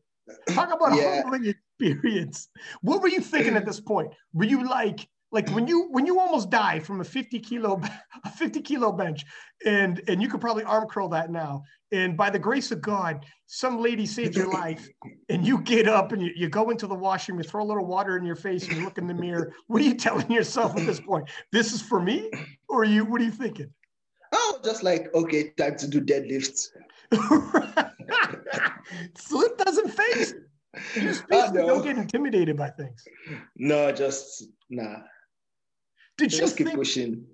Talk 0.49 0.73
about 0.73 0.95
yeah. 0.95 1.21
humbling 1.21 1.53
experience. 1.79 2.49
What 2.81 3.01
were 3.01 3.07
you 3.07 3.21
thinking 3.21 3.55
at 3.55 3.65
this 3.65 3.79
point? 3.79 4.11
Were 4.33 4.45
you 4.45 4.67
like, 4.67 5.07
like 5.33 5.49
when 5.49 5.67
you 5.67 5.87
when 5.89 6.05
you 6.05 6.19
almost 6.19 6.49
die 6.49 6.79
from 6.79 7.01
a 7.01 7.03
50 7.03 7.39
kilo 7.39 7.81
a 8.23 8.29
50 8.29 8.61
kilo 8.61 8.91
bench 8.93 9.25
and 9.65 10.01
and 10.07 10.21
you 10.21 10.29
could 10.29 10.39
probably 10.39 10.63
arm 10.63 10.87
curl 10.87 11.09
that 11.09 11.31
now 11.31 11.63
and 11.91 12.15
by 12.15 12.29
the 12.29 12.39
grace 12.39 12.71
of 12.71 12.81
god 12.81 13.25
some 13.47 13.81
lady 13.81 14.05
saved 14.05 14.35
your 14.35 14.49
life 14.49 14.87
and 15.29 15.45
you 15.45 15.59
get 15.61 15.87
up 15.87 16.11
and 16.11 16.21
you, 16.21 16.31
you 16.35 16.47
go 16.47 16.69
into 16.69 16.87
the 16.87 16.95
washroom 16.95 17.37
you 17.37 17.43
throw 17.43 17.63
a 17.63 17.65
little 17.65 17.85
water 17.85 18.15
in 18.15 18.23
your 18.23 18.35
face 18.35 18.67
and 18.67 18.77
you 18.77 18.83
look 18.83 18.97
in 18.97 19.07
the 19.07 19.13
mirror. 19.13 19.53
What 19.67 19.81
are 19.81 19.85
you 19.85 19.95
telling 20.07 20.31
yourself 20.31 20.77
at 20.77 20.85
this 20.85 20.99
point? 20.99 21.29
This 21.51 21.73
is 21.73 21.81
for 21.81 21.99
me? 21.99 22.31
Or 22.69 22.83
you 22.83 23.03
what 23.05 23.19
are 23.21 23.25
you 23.25 23.31
thinking? 23.31 23.69
Oh 24.31 24.59
just 24.63 24.83
like 24.83 25.13
okay 25.13 25.49
time 25.57 25.77
to 25.77 25.87
do 25.87 25.99
deadlifts. 26.01 26.69
Slip 29.15 29.57
doesn't 29.57 29.89
face 29.89 30.33
you 30.95 31.01
just 31.03 31.27
basically 31.27 31.61
don't 31.61 31.83
get 31.83 31.97
intimidated 31.97 32.57
by 32.57 32.69
things. 32.69 33.05
No 33.55 33.91
just 33.91 34.45
nah 34.69 35.01
did 36.17 36.31
you 36.31 36.39
just 36.39 36.57
keep 36.57 36.67
think, 36.67 36.77
pushing? 36.77 37.25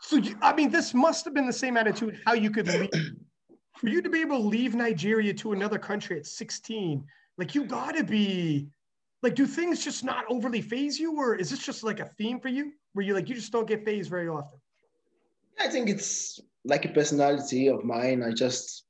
So 0.00 0.16
you, 0.16 0.36
I 0.42 0.54
mean, 0.54 0.70
this 0.70 0.94
must 0.94 1.24
have 1.24 1.34
been 1.34 1.46
the 1.46 1.52
same 1.52 1.76
attitude. 1.76 2.20
How 2.26 2.34
you 2.34 2.50
could 2.50 2.68
leave, 2.68 2.90
for 3.76 3.88
you 3.88 4.02
to 4.02 4.08
be 4.08 4.20
able 4.20 4.38
to 4.38 4.44
leave 4.46 4.74
Nigeria 4.74 5.34
to 5.34 5.52
another 5.52 5.78
country 5.78 6.18
at 6.18 6.26
16, 6.26 7.04
like 7.36 7.54
you 7.54 7.64
got 7.64 7.96
to 7.96 8.04
be, 8.04 8.68
like, 9.22 9.34
do 9.34 9.46
things 9.46 9.82
just 9.82 10.04
not 10.04 10.24
overly 10.28 10.62
phase 10.62 10.98
you, 10.98 11.16
or 11.16 11.34
is 11.34 11.50
this 11.50 11.58
just 11.58 11.82
like 11.82 12.00
a 12.00 12.06
theme 12.18 12.40
for 12.40 12.48
you, 12.48 12.72
where 12.92 13.04
you 13.04 13.14
like 13.14 13.28
you 13.28 13.34
just 13.34 13.52
don't 13.52 13.66
get 13.66 13.84
phased 13.84 14.10
very 14.10 14.28
often? 14.28 14.58
I 15.60 15.68
think 15.68 15.88
it's 15.88 16.38
like 16.64 16.84
a 16.84 16.88
personality 16.90 17.68
of 17.68 17.84
mine. 17.84 18.22
I 18.22 18.32
just, 18.32 18.84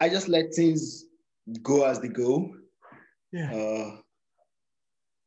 I 0.00 0.08
just 0.08 0.28
let 0.28 0.54
things 0.54 1.06
go 1.62 1.84
as 1.84 2.00
they 2.00 2.08
go. 2.08 2.54
Yeah. 3.32 3.52
Uh, 3.52 3.96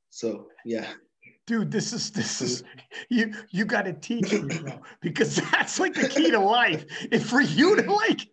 so 0.10 0.48
yeah 0.66 0.88
dude 1.48 1.72
this 1.72 1.94
is 1.94 2.12
this 2.12 2.42
is 2.42 2.64
you 3.10 3.34
you 3.50 3.66
got 3.66 3.84
to 3.84 3.94
teach 3.94 4.32
me 4.32 4.60
bro 4.60 4.80
because 5.02 5.36
that's 5.52 5.80
like 5.80 5.94
the 5.94 6.08
key 6.08 6.30
to 6.30 6.40
life 6.40 6.86
and 7.12 7.24
for 7.24 7.42
you 7.42 7.76
to 7.76 7.92
like 7.94 8.28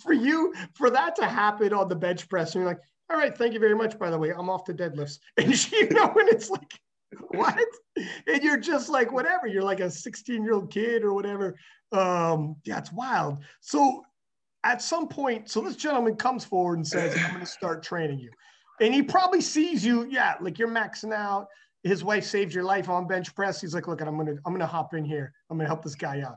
for 0.00 0.12
you 0.12 0.54
for 0.74 0.90
that 0.90 1.16
to 1.16 1.26
happen 1.26 1.72
on 1.72 1.88
the 1.88 1.96
bench 1.96 2.28
press 2.28 2.54
and 2.54 2.62
you're 2.62 2.70
like 2.70 2.80
all 3.10 3.16
right 3.16 3.36
thank 3.36 3.52
you 3.52 3.60
very 3.60 3.74
much 3.74 3.98
by 3.98 4.10
the 4.10 4.18
way 4.18 4.30
i'm 4.30 4.48
off 4.48 4.64
to 4.64 4.72
deadlifts 4.72 5.18
and 5.36 5.72
you 5.72 5.88
know 5.90 6.12
and 6.16 6.28
it's 6.28 6.50
like 6.50 6.78
what? 7.30 7.66
And 8.26 8.42
you're 8.42 8.58
just 8.58 8.88
like 8.88 9.12
whatever. 9.12 9.46
You're 9.46 9.62
like 9.62 9.80
a 9.80 9.90
16 9.90 10.42
year 10.42 10.54
old 10.54 10.70
kid 10.70 11.02
or 11.02 11.14
whatever. 11.14 11.56
Um, 11.92 12.56
yeah, 12.64 12.78
it's 12.78 12.92
wild. 12.92 13.38
So 13.60 14.04
at 14.64 14.82
some 14.82 15.08
point, 15.08 15.50
so 15.50 15.60
this 15.60 15.76
gentleman 15.76 16.16
comes 16.16 16.44
forward 16.44 16.78
and 16.78 16.86
says, 16.86 17.16
"I'm 17.16 17.30
going 17.30 17.40
to 17.40 17.46
start 17.46 17.82
training 17.82 18.18
you," 18.18 18.30
and 18.80 18.92
he 18.92 19.02
probably 19.02 19.40
sees 19.40 19.84
you. 19.84 20.06
Yeah, 20.10 20.34
like 20.40 20.58
you're 20.58 20.68
maxing 20.68 21.14
out. 21.14 21.46
His 21.84 22.02
wife 22.02 22.24
saved 22.24 22.52
your 22.52 22.64
life 22.64 22.88
on 22.88 23.06
bench 23.06 23.34
press. 23.34 23.60
He's 23.60 23.74
like, 23.74 23.86
"Look, 23.86 24.00
I'm 24.00 24.16
gonna 24.16 24.36
I'm 24.44 24.52
gonna 24.52 24.66
hop 24.66 24.94
in 24.94 25.04
here. 25.04 25.32
I'm 25.48 25.56
gonna 25.56 25.68
help 25.68 25.82
this 25.82 25.94
guy 25.94 26.20
out." 26.20 26.36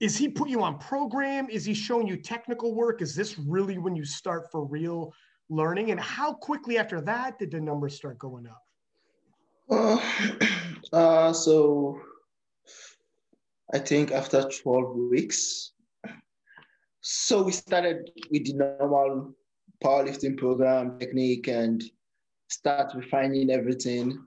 Is 0.00 0.16
he 0.16 0.28
put 0.28 0.48
you 0.48 0.62
on 0.62 0.78
program? 0.78 1.48
Is 1.50 1.64
he 1.64 1.74
showing 1.74 2.06
you 2.06 2.16
technical 2.16 2.74
work? 2.74 3.02
Is 3.02 3.16
this 3.16 3.38
really 3.38 3.78
when 3.78 3.96
you 3.96 4.04
start 4.04 4.50
for 4.52 4.64
real 4.64 5.12
learning? 5.50 5.90
And 5.90 5.98
how 5.98 6.34
quickly 6.34 6.78
after 6.78 7.00
that 7.00 7.38
did 7.38 7.50
the 7.50 7.60
numbers 7.60 7.96
start 7.96 8.18
going 8.18 8.46
up? 8.46 8.62
Uh, 9.70 10.00
uh, 10.92 11.32
so 11.32 12.00
I 13.74 13.78
think 13.78 14.12
after 14.12 14.48
12 14.48 14.96
weeks, 15.10 15.72
so 17.00 17.42
we 17.42 17.52
started 17.52 18.10
with 18.30 18.46
the 18.46 18.52
normal 18.54 19.34
powerlifting 19.82 20.36
program 20.36 20.98
technique 20.98 21.48
and 21.48 21.82
start 22.48 22.92
refining 22.94 23.50
everything. 23.50 24.24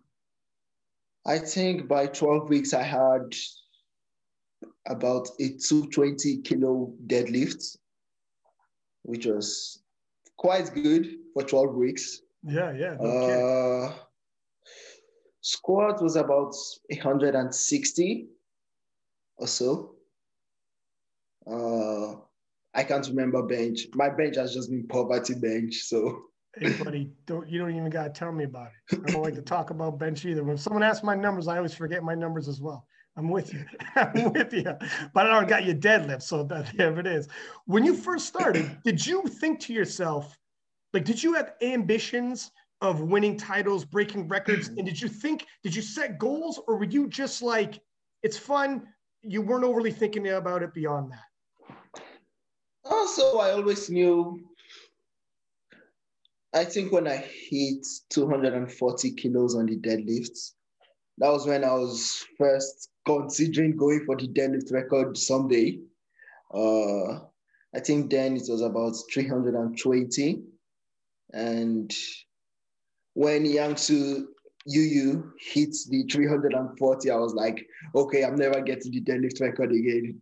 I 1.26 1.38
think 1.38 1.88
by 1.88 2.08
12 2.08 2.50
weeks, 2.50 2.74
I 2.74 2.84
had 2.84 3.34
about 4.88 5.28
a 5.40 5.50
220 5.50 6.42
kilo 6.42 6.94
deadlift, 7.06 7.78
which 9.04 9.26
was 9.26 9.82
quite 10.38 10.74
good 10.74 11.18
for 11.34 11.44
12 11.44 11.76
weeks. 11.76 12.22
Yeah, 12.44 12.74
yeah. 12.74 12.96
No 13.00 13.10
uh, 13.10 13.94
squat 15.42 16.02
was 16.02 16.16
about 16.16 16.56
160 16.90 18.28
or 19.38 19.48
so. 19.48 19.96
Uh, 21.46 22.16
I 22.74 22.84
can't 22.84 23.08
remember 23.08 23.44
bench. 23.44 23.88
My 23.94 24.10
bench 24.10 24.38
has 24.38 24.54
just 24.54 24.70
been 24.72 24.88
poverty 24.88 25.36
bench. 25.36 25.76
So 25.84 26.24
hey 26.56 26.84
buddy, 26.84 27.12
don't 27.26 27.50
you 27.50 27.60
don't 27.60 27.76
even 27.76 27.90
gotta 27.90 28.10
tell 28.10 28.32
me 28.32 28.44
about 28.44 28.68
it. 28.68 29.00
I 29.08 29.12
don't 29.12 29.24
like 29.24 29.36
to 29.36 29.42
talk 29.42 29.70
about 29.70 30.00
bench 30.00 30.26
either. 30.26 30.44
When 30.44 30.58
someone 30.58 30.84
asks 30.84 31.04
my 31.04 31.16
numbers, 31.16 31.48
I 31.48 31.58
always 31.58 31.74
forget 31.74 32.04
my 32.04 32.16
numbers 32.16 32.48
as 32.48 32.62
well. 32.62 32.86
I'm 33.18 33.30
with 33.30 33.54
you. 33.54 33.66
I'm 33.96 34.32
with 34.34 34.54
you. 34.54 34.74
But 35.14 35.28
I 35.28 35.40
don't 35.40 35.48
got 35.48 35.66
your 35.66 35.76
deadlift, 35.76 36.24
so 36.24 36.44
that 36.44 36.72
there 36.76 36.98
it 37.00 37.08
is. 37.08 37.28
When 37.66 37.84
you 37.84 37.94
first 37.94 38.28
started, 38.28 38.78
did 38.84 39.06
you 39.06 39.24
think 39.24 39.60
to 39.62 39.74
yourself, 39.74 40.38
like, 40.94 41.06
did 41.06 41.22
you 41.22 41.34
have 41.34 41.54
ambitions 41.62 42.52
of 42.82 43.02
winning 43.02 43.38
titles, 43.38 43.86
breaking 43.86 44.28
records? 44.28 44.70
And 44.70 44.86
did 44.86 45.00
you 45.00 45.08
think, 45.08 45.46
did 45.64 45.76
you 45.76 45.82
set 45.82 46.20
goals, 46.20 46.60
or 46.68 46.78
were 46.78 46.86
you 46.86 47.08
just 47.08 47.42
like, 47.42 47.80
it's 48.24 48.38
fun? 48.38 48.88
You 49.22 49.42
weren't 49.42 49.64
overly 49.64 49.92
thinking 49.92 50.28
about 50.30 50.64
it 50.64 50.74
beyond 50.74 51.12
that. 51.12 51.76
Uh, 52.84 52.90
also, 52.90 53.38
I 53.40 53.52
always 53.52 53.90
knew. 53.90 54.42
I 56.54 56.66
think 56.66 56.92
when 56.92 57.08
I 57.08 57.18
hit 57.18 57.86
240 58.10 59.12
kilos 59.12 59.56
on 59.56 59.68
the 59.68 59.78
deadlifts, 59.78 60.52
that 61.18 61.30
was 61.30 61.46
when 61.46 61.64
I 61.64 61.74
was 61.74 62.26
first 62.38 62.90
considering 63.06 63.78
going 63.78 64.06
for 64.06 64.16
the 64.18 64.28
deadlift 64.28 64.72
record 64.72 65.18
someday. 65.18 65.80
Uh, 66.54 67.20
I 67.74 67.80
think 67.80 68.12
then 68.12 68.36
it 68.36 68.48
was 68.50 68.62
about 68.62 68.96
320. 69.14 70.44
And 71.34 71.94
when 73.14 73.46
Yangsu 73.46 74.26
Yu 74.66 75.34
hit 75.40 75.76
the 75.90 76.04
340, 76.04 77.10
I 77.12 77.16
was 77.16 77.34
like, 77.34 77.66
okay, 77.96 78.24
I'm 78.24 78.36
never 78.36 78.62
getting 78.62 78.92
the 78.92 79.02
deadlift 79.02 79.40
record 79.42 79.72
again. 79.72 80.22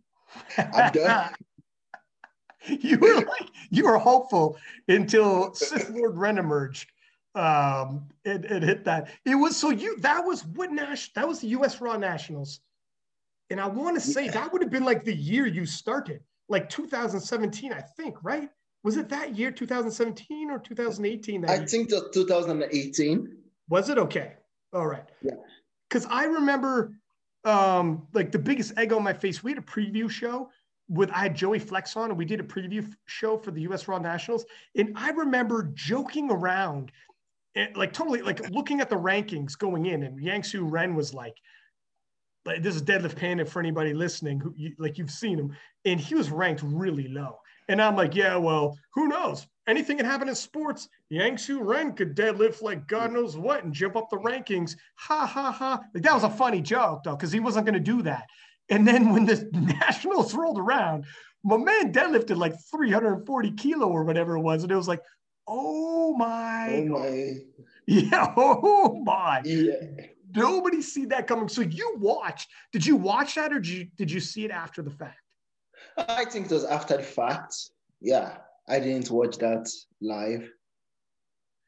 I'm 0.56 0.92
done. 0.92 1.30
you 2.80 2.98
were 2.98 3.16
like 3.16 3.50
you 3.70 3.84
were 3.84 3.98
hopeful 3.98 4.58
until 4.88 5.54
Sith 5.54 5.90
Lord 5.90 6.16
Ren 6.16 6.38
emerged. 6.38 6.90
Um, 7.34 8.08
it, 8.24 8.44
it 8.44 8.62
hit 8.62 8.84
that. 8.84 9.10
It 9.24 9.36
was 9.36 9.56
so 9.56 9.70
you 9.70 9.98
that 10.00 10.24
was 10.24 10.44
what 10.44 10.72
Nash 10.72 11.12
that 11.14 11.26
was 11.26 11.40
the 11.40 11.48
US 11.48 11.80
Raw 11.80 11.96
Nationals. 11.96 12.60
And 13.50 13.60
I 13.60 13.66
want 13.66 13.96
to 13.96 14.00
say 14.00 14.26
yeah. 14.26 14.32
that 14.32 14.52
would 14.52 14.62
have 14.62 14.70
been 14.70 14.84
like 14.84 15.04
the 15.04 15.14
year 15.14 15.46
you 15.46 15.66
started, 15.66 16.20
like 16.48 16.68
2017, 16.68 17.72
I 17.72 17.80
think, 17.80 18.16
right? 18.22 18.48
Was 18.84 18.96
it 18.96 19.08
that 19.08 19.36
year, 19.36 19.50
2017 19.50 20.50
or 20.50 20.58
2018? 20.58 21.44
I 21.44 21.54
year? 21.56 21.66
think 21.66 21.90
that 21.90 22.12
2018. 22.12 23.36
Was 23.68 23.88
it 23.88 23.98
okay? 23.98 24.34
All 24.72 24.86
right. 24.86 25.04
Yeah. 25.20 25.32
Because 25.88 26.06
I 26.06 26.24
remember 26.24 26.92
um, 27.44 28.06
like 28.14 28.32
the 28.32 28.38
biggest 28.38 28.72
egg 28.76 28.92
on 28.92 29.02
my 29.02 29.12
face. 29.12 29.42
We 29.42 29.52
had 29.52 29.58
a 29.58 29.62
preview 29.62 30.08
show 30.08 30.50
with 30.90 31.10
I 31.12 31.20
had 31.20 31.36
Joey 31.36 31.60
Flex 31.60 31.96
on, 31.96 32.10
and 32.10 32.18
we 32.18 32.24
did 32.24 32.40
a 32.40 32.42
preview 32.42 32.92
show 33.06 33.38
for 33.38 33.52
the 33.52 33.62
US 33.62 33.86
Raw 33.86 33.98
Nationals. 33.98 34.44
And 34.76 34.92
I 34.96 35.10
remember 35.10 35.70
joking 35.72 36.30
around, 36.30 36.90
eh, 37.54 37.68
like 37.76 37.92
totally 37.92 38.22
like 38.22 38.50
looking 38.50 38.80
at 38.80 38.90
the 38.90 38.96
rankings 38.96 39.56
going 39.56 39.86
in, 39.86 40.02
and 40.02 40.20
Yangsu 40.20 40.70
Ren 40.70 40.94
was 40.96 41.14
like, 41.14 41.36
like 42.44 42.62
this 42.62 42.74
is 42.74 42.82
Deadlift 42.82 43.16
Panda 43.16 43.44
for 43.46 43.60
anybody 43.60 43.94
listening 43.94 44.40
who 44.40 44.52
you, 44.56 44.74
like 44.78 44.98
you've 44.98 45.12
seen 45.12 45.38
him, 45.38 45.56
and 45.84 46.00
he 46.00 46.16
was 46.16 46.30
ranked 46.30 46.62
really 46.64 47.06
low. 47.08 47.38
And 47.68 47.80
I'm 47.80 47.94
like, 47.94 48.16
yeah, 48.16 48.34
well, 48.34 48.76
who 48.92 49.06
knows? 49.06 49.46
Anything 49.68 49.98
can 49.98 50.06
happen 50.06 50.28
in 50.28 50.34
sports. 50.34 50.88
Yangsu 51.12 51.60
Ren 51.64 51.92
could 51.92 52.16
deadlift 52.16 52.62
like 52.62 52.88
God 52.88 53.12
knows 53.12 53.36
what 53.36 53.62
and 53.62 53.72
jump 53.72 53.94
up 53.94 54.10
the 54.10 54.16
rankings. 54.16 54.74
Ha 54.96 55.24
ha 55.24 55.52
ha. 55.52 55.80
Like 55.94 56.02
that 56.02 56.14
was 56.14 56.24
a 56.24 56.30
funny 56.30 56.60
joke 56.60 57.04
though, 57.04 57.14
because 57.14 57.30
he 57.30 57.38
wasn't 57.38 57.66
going 57.66 57.74
to 57.74 57.80
do 57.80 58.02
that. 58.02 58.26
And 58.70 58.86
then 58.86 59.12
when 59.12 59.26
the 59.26 59.48
nationals 59.52 60.34
rolled 60.34 60.58
around, 60.58 61.04
my 61.42 61.56
man 61.56 61.92
deadlifted 61.92 62.36
like 62.36 62.54
340 62.70 63.52
kilo 63.52 63.88
or 63.88 64.04
whatever 64.04 64.36
it 64.36 64.40
was. 64.40 64.62
And 64.62 64.70
it 64.70 64.76
was 64.76 64.88
like, 64.88 65.02
oh 65.46 66.14
my. 66.16 66.68
Oh 66.70 66.84
my. 66.86 67.34
Yeah. 67.86 68.32
Oh 68.36 69.02
my. 69.04 69.42
Yeah. 69.44 69.72
Nobody 70.36 70.80
see 70.80 71.06
that 71.06 71.26
coming. 71.26 71.48
So 71.48 71.62
you 71.62 71.96
watched. 71.98 72.48
Did 72.72 72.86
you 72.86 72.94
watch 72.94 73.34
that 73.34 73.52
or 73.52 73.58
did 73.58 73.66
you, 73.68 73.88
did 73.96 74.12
you 74.12 74.20
see 74.20 74.44
it 74.44 74.52
after 74.52 74.80
the 74.80 74.90
fact? 74.90 75.18
I 75.98 76.24
think 76.24 76.46
it 76.46 76.52
was 76.52 76.64
after 76.64 76.98
the 76.98 77.02
fact. 77.02 77.56
Yeah. 78.00 78.36
I 78.68 78.78
didn't 78.78 79.10
watch 79.10 79.38
that 79.38 79.68
live. 80.00 80.48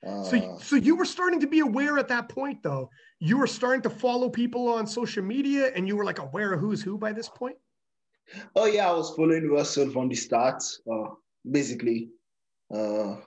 Uh, 0.07 0.23
so, 0.23 0.59
so 0.63 0.77
you 0.77 0.95
were 0.95 1.05
starting 1.05 1.41
to 1.41 1.49
be 1.49 1.59
aware 1.59 1.99
at 1.99 2.07
that 2.09 2.29
point, 2.29 2.63
though. 2.63 2.89
You 3.23 3.39
were 3.39 3.47
starting 3.47 3.83
to 3.83 3.91
follow 3.91 4.29
people 4.29 4.67
on 4.67 4.85
social 4.85 5.23
media, 5.23 5.71
and 5.77 5.87
you 5.87 5.95
were 5.95 6.05
like 6.05 6.19
aware 6.19 6.55
of 6.55 6.59
who's 6.59 6.83
who 6.83 6.99
by 6.99 7.13
this 7.13 7.29
point. 7.29 7.55
Oh 8.57 8.67
yeah, 8.67 8.91
I 8.91 8.95
was 8.95 9.15
following 9.15 9.49
Russell 9.49 9.89
from 9.93 10.09
the 10.09 10.17
start, 10.17 10.61
uh, 10.93 11.11
basically. 11.49 12.09
Uh, 12.75 13.19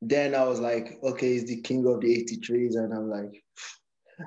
then 0.00 0.34
I 0.34 0.44
was 0.44 0.60
like, 0.60 0.98
okay, 1.02 1.32
he's 1.32 1.44
the 1.44 1.60
king 1.60 1.86
of 1.86 2.00
the 2.00 2.24
83s, 2.24 2.76
and 2.76 2.94
I'm 2.94 3.10
like, 3.10 3.44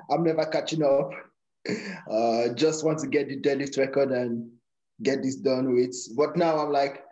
I'm 0.08 0.22
never 0.22 0.46
catching 0.46 0.84
up. 0.84 1.10
Uh, 2.10 2.52
just 2.52 2.84
want 2.84 2.98
to 2.98 3.06
get 3.06 3.26
the 3.26 3.40
deadlift 3.40 3.78
record 3.78 4.12
and 4.12 4.50
get 5.02 5.22
this 5.22 5.36
done 5.36 5.74
with. 5.74 5.96
But 6.14 6.36
now 6.36 6.58
I'm 6.58 6.70
like, 6.70 7.02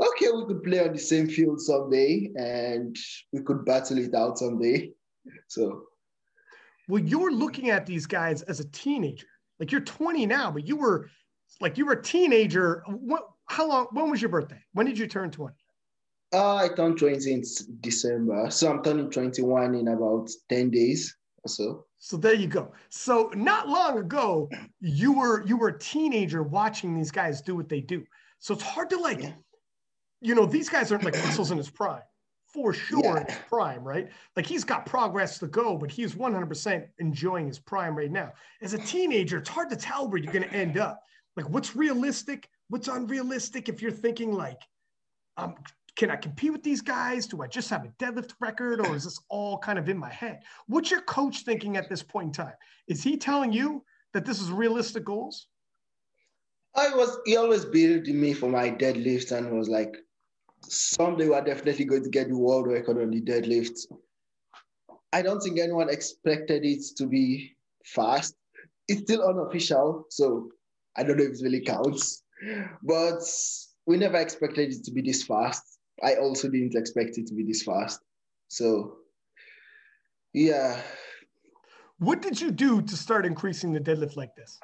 okay, 0.00 0.26
we 0.34 0.46
could 0.46 0.64
play 0.64 0.80
on 0.80 0.92
the 0.92 0.98
same 0.98 1.28
field 1.28 1.60
someday 1.60 2.28
and 2.34 2.96
we 3.32 3.40
could 3.42 3.64
battle 3.64 3.98
it 3.98 4.12
out 4.14 4.36
someday. 4.36 4.90
So, 5.46 5.84
well, 6.88 7.02
you're 7.02 7.32
looking 7.32 7.70
at 7.70 7.86
these 7.86 8.06
guys 8.06 8.42
as 8.42 8.60
a 8.60 8.64
teenager. 8.70 9.26
Like 9.60 9.72
you're 9.72 9.80
20 9.80 10.26
now, 10.26 10.50
but 10.50 10.66
you 10.66 10.76
were 10.76 11.10
like 11.60 11.78
you 11.78 11.86
were 11.86 11.92
a 11.92 12.02
teenager. 12.02 12.82
What? 12.86 13.28
How 13.46 13.66
long? 13.68 13.86
When 13.92 14.10
was 14.10 14.20
your 14.20 14.30
birthday? 14.30 14.62
When 14.72 14.86
did 14.86 14.98
you 14.98 15.06
turn 15.06 15.30
20? 15.30 15.54
Uh, 16.34 16.56
I 16.56 16.68
turned 16.68 16.98
20 16.98 17.32
in 17.32 17.42
December, 17.80 18.50
so 18.50 18.70
I'm 18.70 18.82
turning 18.82 19.10
21 19.10 19.74
in 19.74 19.88
about 19.88 20.28
10 20.50 20.70
days 20.70 21.16
or 21.42 21.48
so. 21.48 21.86
So 21.98 22.18
there 22.18 22.34
you 22.34 22.46
go. 22.46 22.72
So 22.90 23.32
not 23.34 23.66
long 23.66 23.98
ago, 23.98 24.50
you 24.80 25.12
were 25.12 25.44
you 25.46 25.56
were 25.56 25.68
a 25.68 25.78
teenager 25.78 26.42
watching 26.42 26.94
these 26.94 27.10
guys 27.10 27.40
do 27.40 27.56
what 27.56 27.68
they 27.68 27.80
do. 27.80 28.04
So 28.38 28.54
it's 28.54 28.62
hard 28.62 28.90
to 28.90 28.98
like. 28.98 29.22
Yeah 29.22 29.32
you 30.20 30.34
know, 30.34 30.46
these 30.46 30.68
guys 30.68 30.90
aren't 30.90 31.04
like 31.04 31.14
muscles 31.14 31.50
in 31.50 31.58
his 31.58 31.70
prime, 31.70 32.02
for 32.58 32.72
sure 32.72 33.00
yeah. 33.04 33.20
in 33.20 33.26
his 33.26 33.36
prime, 33.48 33.84
right? 33.84 34.08
Like 34.34 34.44
he's 34.44 34.64
got 34.64 34.84
progress 34.84 35.38
to 35.38 35.46
go, 35.46 35.76
but 35.76 35.92
he's 35.92 36.14
100% 36.14 36.88
enjoying 36.98 37.46
his 37.46 37.60
prime 37.60 37.96
right 37.96 38.10
now. 38.10 38.32
As 38.60 38.74
a 38.74 38.78
teenager, 38.78 39.38
it's 39.38 39.48
hard 39.48 39.70
to 39.70 39.76
tell 39.76 40.08
where 40.08 40.18
you're 40.18 40.32
going 40.32 40.48
to 40.48 40.52
end 40.52 40.76
up. 40.76 41.00
Like 41.36 41.48
what's 41.48 41.76
realistic, 41.76 42.48
what's 42.68 42.88
unrealistic 42.88 43.68
if 43.68 43.80
you're 43.80 43.92
thinking 43.92 44.32
like, 44.32 44.60
um, 45.36 45.54
can 45.94 46.10
I 46.10 46.16
compete 46.16 46.50
with 46.50 46.64
these 46.64 46.80
guys? 46.80 47.28
Do 47.28 47.42
I 47.42 47.46
just 47.46 47.70
have 47.70 47.84
a 47.84 47.88
deadlift 48.02 48.32
record 48.40 48.84
or 48.84 48.96
is 48.96 49.04
this 49.04 49.20
all 49.28 49.58
kind 49.58 49.78
of 49.78 49.88
in 49.88 49.96
my 49.96 50.10
head? 50.10 50.40
What's 50.66 50.90
your 50.90 51.02
coach 51.02 51.44
thinking 51.44 51.76
at 51.76 51.88
this 51.88 52.02
point 52.02 52.26
in 52.26 52.32
time? 52.32 52.54
Is 52.88 53.04
he 53.04 53.16
telling 53.16 53.52
you 53.52 53.84
that 54.14 54.24
this 54.24 54.40
is 54.40 54.50
realistic 54.50 55.04
goals? 55.04 55.46
I 56.74 56.88
was, 56.90 57.18
he 57.24 57.36
always 57.36 57.64
building 57.64 58.20
me 58.20 58.32
for 58.32 58.48
my 58.48 58.68
deadlift 58.68 59.30
and 59.30 59.56
was 59.56 59.68
like, 59.68 59.96
someday 60.62 61.28
we're 61.28 61.44
definitely 61.44 61.84
going 61.84 62.04
to 62.04 62.10
get 62.10 62.28
the 62.28 62.36
world 62.38 62.66
record 62.66 63.00
on 63.00 63.10
the 63.10 63.20
deadlift. 63.20 63.86
I 65.12 65.22
don't 65.22 65.40
think 65.40 65.58
anyone 65.58 65.88
expected 65.88 66.64
it 66.64 66.82
to 66.96 67.06
be 67.06 67.56
fast. 67.84 68.34
It's 68.88 69.02
still 69.02 69.22
unofficial, 69.22 70.06
so 70.10 70.50
I 70.96 71.02
don't 71.02 71.16
know 71.16 71.24
if 71.24 71.34
it 71.34 71.42
really 71.42 71.60
counts. 71.60 72.22
But 72.82 73.22
we 73.86 73.96
never 73.96 74.18
expected 74.18 74.72
it 74.72 74.84
to 74.84 74.90
be 74.90 75.02
this 75.02 75.22
fast. 75.24 75.78
I 76.02 76.14
also 76.16 76.48
didn't 76.48 76.74
expect 76.74 77.18
it 77.18 77.26
to 77.28 77.34
be 77.34 77.42
this 77.42 77.62
fast. 77.62 78.00
So, 78.48 78.98
yeah. 80.32 80.80
What 81.98 82.22
did 82.22 82.40
you 82.40 82.50
do 82.50 82.82
to 82.82 82.96
start 82.96 83.26
increasing 83.26 83.72
the 83.72 83.80
deadlift 83.80 84.16
like 84.16 84.34
this? 84.36 84.60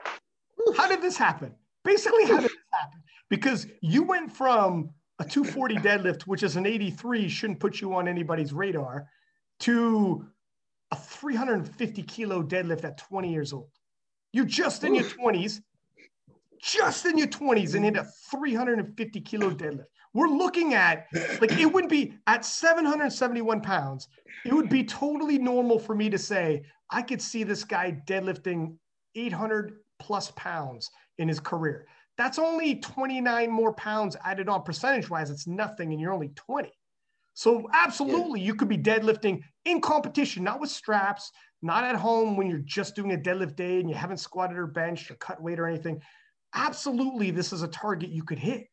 How 0.76 0.86
did 0.88 1.02
this 1.02 1.16
happen? 1.16 1.54
Basically, 1.84 2.24
how 2.24 2.40
did 2.40 2.50
this 2.50 2.56
happen? 2.72 3.02
Because 3.28 3.66
you 3.80 4.04
went 4.04 4.30
from 4.30 4.90
a 5.18 5.24
240 5.24 5.76
deadlift, 5.76 6.22
which 6.22 6.42
is 6.42 6.56
an 6.56 6.66
83, 6.66 7.28
shouldn't 7.28 7.60
put 7.60 7.80
you 7.80 7.94
on 7.94 8.08
anybody's 8.08 8.52
radar, 8.52 9.06
to 9.60 10.26
a 10.90 10.96
350 10.96 12.02
kilo 12.02 12.42
deadlift 12.42 12.84
at 12.84 12.98
20 12.98 13.32
years 13.32 13.52
old. 13.52 13.70
You're 14.32 14.44
just 14.44 14.82
in 14.82 14.94
your 14.94 15.04
20s, 15.04 15.60
just 16.60 17.06
in 17.06 17.16
your 17.16 17.28
20s, 17.28 17.74
and 17.74 17.84
hit 17.84 17.96
a 17.96 18.04
350 18.30 19.20
kilo 19.20 19.50
deadlift. 19.50 19.86
We're 20.12 20.28
looking 20.28 20.74
at 20.74 21.06
like 21.40 21.52
it 21.52 21.66
would 21.66 21.88
be 21.88 22.14
at 22.26 22.44
771 22.44 23.60
pounds, 23.60 24.08
it 24.44 24.52
would 24.52 24.68
be 24.68 24.84
totally 24.84 25.38
normal 25.38 25.78
for 25.78 25.94
me 25.94 26.08
to 26.10 26.18
say, 26.18 26.64
I 26.90 27.02
could 27.02 27.20
see 27.20 27.42
this 27.42 27.64
guy 27.64 28.00
deadlifting 28.06 28.76
800 29.14 29.78
plus 29.98 30.32
pounds 30.36 30.90
in 31.18 31.28
his 31.28 31.40
career. 31.40 31.86
That's 32.16 32.38
only 32.38 32.76
29 32.76 33.50
more 33.50 33.72
pounds 33.72 34.16
added 34.24 34.48
on 34.48 34.62
percentage 34.62 35.10
wise. 35.10 35.30
It's 35.30 35.46
nothing, 35.46 35.92
and 35.92 36.00
you're 36.00 36.12
only 36.12 36.28
20. 36.28 36.70
So, 37.34 37.68
absolutely, 37.72 38.40
yeah. 38.40 38.46
you 38.46 38.54
could 38.54 38.68
be 38.68 38.78
deadlifting 38.78 39.42
in 39.64 39.80
competition, 39.80 40.44
not 40.44 40.60
with 40.60 40.70
straps, 40.70 41.32
not 41.62 41.82
at 41.82 41.96
home 41.96 42.36
when 42.36 42.48
you're 42.48 42.58
just 42.58 42.94
doing 42.94 43.12
a 43.12 43.16
deadlift 43.16 43.56
day 43.56 43.80
and 43.80 43.88
you 43.88 43.96
haven't 43.96 44.18
squatted 44.18 44.56
or 44.56 44.66
benched 44.68 45.10
or 45.10 45.14
cut 45.14 45.42
weight 45.42 45.58
or 45.58 45.66
anything. 45.66 46.00
Absolutely, 46.54 47.32
this 47.32 47.52
is 47.52 47.62
a 47.62 47.68
target 47.68 48.10
you 48.10 48.22
could 48.22 48.38
hit. 48.38 48.68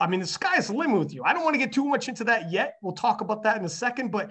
I 0.00 0.06
mean, 0.06 0.20
the 0.20 0.26
sky's 0.26 0.66
the 0.66 0.74
limit 0.74 0.98
with 0.98 1.14
you. 1.14 1.22
I 1.24 1.32
don't 1.32 1.44
want 1.44 1.54
to 1.54 1.58
get 1.58 1.72
too 1.72 1.84
much 1.84 2.08
into 2.08 2.24
that 2.24 2.50
yet. 2.50 2.74
We'll 2.82 2.92
talk 2.92 3.20
about 3.20 3.44
that 3.44 3.56
in 3.56 3.64
a 3.64 3.70
second. 3.70 4.10
But 4.10 4.30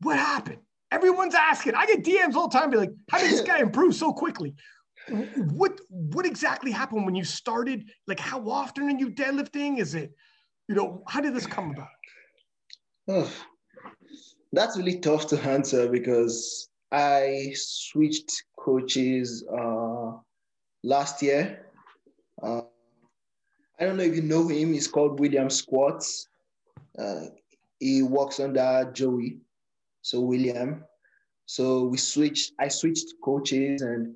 what 0.00 0.18
happened? 0.18 0.58
Everyone's 0.90 1.34
asking. 1.34 1.74
I 1.74 1.86
get 1.86 2.04
DMs 2.04 2.34
all 2.34 2.48
the 2.48 2.58
time, 2.58 2.70
be 2.70 2.76
like, 2.76 2.92
how 3.10 3.18
did 3.18 3.30
this 3.30 3.40
guy 3.46 3.58
improve 3.58 3.94
so 3.94 4.12
quickly? 4.12 4.54
What 5.08 5.80
what 5.88 6.26
exactly 6.26 6.70
happened 6.70 7.04
when 7.04 7.14
you 7.14 7.24
started? 7.24 7.84
Like, 8.06 8.18
how 8.18 8.48
often 8.48 8.84
are 8.84 8.98
you 8.98 9.10
deadlifting? 9.10 9.78
Is 9.78 9.94
it, 9.94 10.12
you 10.68 10.74
know, 10.74 11.02
how 11.06 11.20
did 11.20 11.34
this 11.34 11.46
come 11.46 11.70
about? 11.70 11.88
Oh, 13.08 13.30
that's 14.52 14.76
really 14.76 14.98
tough 14.98 15.28
to 15.28 15.40
answer 15.42 15.88
because 15.88 16.68
I 16.90 17.52
switched 17.54 18.44
coaches 18.58 19.44
uh, 19.52 20.12
last 20.82 21.22
year. 21.22 21.66
Uh, 22.42 22.62
I 23.78 23.84
don't 23.84 23.96
know 23.96 24.04
if 24.04 24.16
you 24.16 24.22
know 24.22 24.48
him. 24.48 24.72
He's 24.72 24.88
called 24.88 25.20
William 25.20 25.50
Squats. 25.50 26.28
Uh, 26.98 27.26
he 27.78 28.02
works 28.02 28.40
under 28.40 28.90
Joey, 28.92 29.38
so 30.02 30.20
William. 30.20 30.84
So 31.44 31.84
we 31.84 31.98
switched. 31.98 32.52
I 32.58 32.68
switched 32.68 33.14
coaches, 33.22 33.82
and 33.82 34.14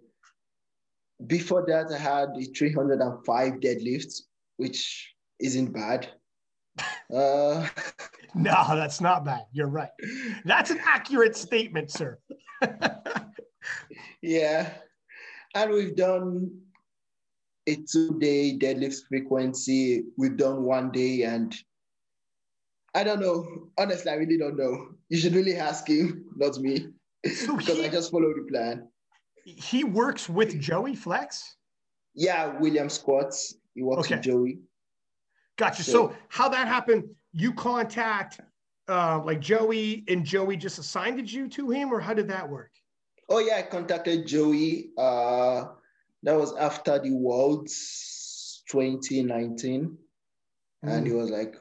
before 1.27 1.64
that, 1.66 1.93
I 1.93 1.99
had 1.99 2.31
a 2.37 2.45
305 2.45 3.53
deadlifts, 3.55 4.23
which 4.57 5.14
isn't 5.41 5.73
bad. 5.73 6.09
Uh, 7.12 7.66
no, 8.37 8.64
that's 8.68 9.01
not 9.01 9.25
bad. 9.25 9.43
You're 9.53 9.66
right. 9.66 9.91
That's 10.45 10.71
an 10.71 10.79
accurate 10.87 11.37
statement, 11.37 11.91
sir. 11.91 12.21
yeah, 14.23 14.71
and 15.57 15.73
we've 15.73 15.97
done 15.97 16.51
a 17.66 17.75
two-day 17.75 18.59
deadlift 18.59 19.09
frequency. 19.09 20.05
We've 20.16 20.37
done 20.37 20.62
one 20.62 20.93
day, 20.93 21.23
and 21.23 21.53
I 22.95 23.03
don't 23.03 23.21
know. 23.21 23.71
Honestly, 23.77 24.11
I 24.11 24.14
really 24.14 24.39
don't 24.39 24.57
know. 24.57 24.91
You 25.09 25.18
should 25.18 25.35
really 25.35 25.57
ask 25.57 25.89
him, 25.89 26.27
not 26.37 26.59
me, 26.59 26.87
so 27.27 27.57
because 27.57 27.79
he, 27.79 27.85
I 27.85 27.89
just 27.89 28.11
follow 28.12 28.33
the 28.33 28.47
plan. 28.51 28.89
He 29.45 29.84
works 29.84 30.28
with 30.28 30.61
Joey 30.61 30.95
Flex. 30.95 31.57
Yeah, 32.14 32.59
William 32.59 32.88
Squats. 32.88 33.55
He 33.74 33.82
works 33.82 34.07
okay. 34.07 34.16
with 34.16 34.24
Joey. 34.24 34.59
Gotcha. 35.57 35.82
So, 35.82 35.93
so 35.93 36.16
how 36.28 36.49
that 36.49 36.66
happened? 36.66 37.05
You 37.32 37.53
contact 37.53 38.41
uh, 38.88 39.20
like 39.24 39.41
Joey, 39.41 40.05
and 40.09 40.24
Joey 40.24 40.57
just 40.57 40.78
assigned 40.78 41.30
you 41.30 41.49
to 41.49 41.70
him, 41.70 41.93
or 41.93 42.01
how 42.01 42.14
did 42.14 42.28
that 42.28 42.49
work? 42.49 42.70
Oh 43.28 43.38
yeah, 43.38 43.57
I 43.59 43.62
contacted 43.62 44.26
Joey. 44.26 44.91
Uh, 44.99 45.66
that 46.22 46.36
was 46.36 46.55
after 46.57 46.99
the 46.99 47.12
Worlds 47.12 48.64
2019. 48.68 49.97
Mm. 50.84 50.97
And 50.97 51.07
he 51.07 51.12
mm. 51.12 51.18
was 51.18 51.30
like, 51.30 51.57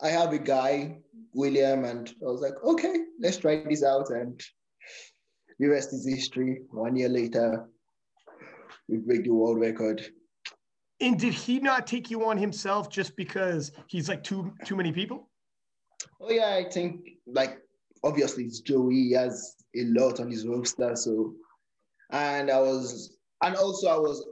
I 0.00 0.08
have 0.08 0.32
a 0.32 0.38
guy, 0.38 0.98
William, 1.32 1.84
and 1.84 2.08
I 2.08 2.24
was 2.24 2.40
like, 2.40 2.54
okay, 2.64 2.96
let's 3.20 3.36
try 3.36 3.62
this 3.62 3.84
out. 3.84 4.10
And 4.10 4.42
the 5.62 5.68
rest 5.68 5.92
is 5.92 6.04
history. 6.04 6.62
One 6.72 6.96
year 6.96 7.08
later, 7.08 7.68
we 8.88 8.98
break 8.98 9.22
the 9.22 9.30
world 9.30 9.60
record. 9.60 10.04
And 11.00 11.18
did 11.18 11.32
he 11.32 11.60
not 11.60 11.86
take 11.86 12.10
you 12.10 12.26
on 12.26 12.36
himself 12.36 12.90
just 12.90 13.16
because 13.16 13.70
he's 13.86 14.08
like 14.08 14.24
too 14.24 14.52
too 14.64 14.74
many 14.74 14.90
people? 14.90 15.30
Oh 16.20 16.30
yeah, 16.30 16.54
I 16.54 16.68
think 16.68 17.10
like 17.26 17.58
obviously 18.02 18.44
it's 18.44 18.60
Joey. 18.60 18.94
He 18.94 19.12
has 19.12 19.54
a 19.76 19.84
lot 19.84 20.18
on 20.18 20.30
his 20.30 20.46
roster, 20.46 20.96
so 20.96 21.32
and 22.10 22.50
I 22.50 22.60
was 22.60 23.16
and 23.42 23.54
also, 23.56 23.88
I 23.88 23.98
was, 23.98 24.24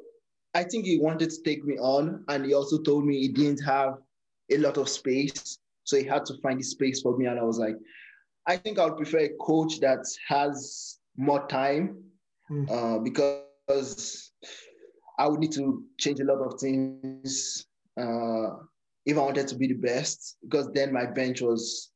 I 0.55 0.64
think 0.64 0.85
he 0.85 0.99
wanted 0.99 1.31
to 1.31 1.43
take 1.45 1.64
me 1.64 1.76
on, 1.78 2.24
and 2.28 2.45
he 2.45 2.55
also 2.55 2.78
told 2.78 3.05
me 3.05 3.18
he 3.18 3.28
didn't 3.28 3.62
have 3.64 3.99
a 4.51 4.59
lot 4.59 4.78
of 4.78 4.89
space, 4.89 5.59
so 5.85 5.97
he 5.97 6.05
had 6.05 6.24
to 6.26 6.35
find 6.43 6.59
the 6.59 6.64
space 6.64 7.03
for 7.03 7.16
me. 7.16 7.26
And 7.26 7.39
I 7.39 7.43
was 7.43 7.59
like, 7.59 7.76
I 8.47 8.57
think 8.57 8.78
I 8.78 8.85
would 8.85 8.97
prefer 8.97 9.18
a 9.18 9.37
coach 9.41 9.81
that 9.81 10.05
has 10.28 10.99
more 11.16 11.46
time, 11.46 12.02
mm. 12.50 12.70
uh, 12.70 12.98
because 12.98 14.32
I 15.18 15.28
would 15.28 15.40
need 15.40 15.52
to 15.52 15.84
change 15.98 16.20
a 16.20 16.24
lot 16.24 16.40
of 16.40 16.61
things 16.61 17.66
uh, 18.00 18.56
if 19.06 19.16
I 19.16 19.20
wanted 19.20 19.48
to 19.48 19.56
be 19.56 19.68
the 19.68 19.74
best. 19.74 20.36
Because 20.42 20.70
then 20.72 20.92
my 20.92 21.06
bench 21.06 21.40
was 21.40 21.90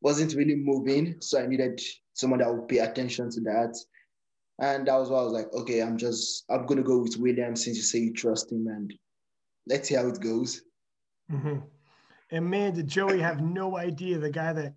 wasn't 0.00 0.34
really 0.34 0.56
moving, 0.56 1.16
so 1.20 1.40
I 1.40 1.46
needed 1.46 1.80
someone 2.12 2.40
that 2.40 2.52
would 2.52 2.68
pay 2.68 2.78
attention 2.78 3.30
to 3.30 3.40
that. 3.40 3.76
And 4.60 4.86
that 4.86 4.96
was 4.96 5.10
why 5.10 5.18
I 5.18 5.22
was 5.24 5.32
like, 5.32 5.52
okay, 5.52 5.82
I'm 5.82 5.96
just, 5.96 6.44
I'm 6.48 6.66
to 6.66 6.82
go 6.82 6.98
with 6.98 7.16
William 7.16 7.56
since 7.56 7.76
you 7.76 7.82
say 7.82 7.98
you 7.98 8.12
trust 8.12 8.52
him 8.52 8.66
and 8.68 8.92
let's 9.66 9.88
see 9.88 9.96
how 9.96 10.06
it 10.06 10.20
goes. 10.20 10.62
Mm-hmm. 11.30 11.58
And 12.30 12.50
man, 12.50 12.74
did 12.74 12.86
Joey 12.86 13.20
have 13.20 13.40
no 13.40 13.76
idea 13.76 14.18
the 14.18 14.30
guy 14.30 14.52
that, 14.52 14.74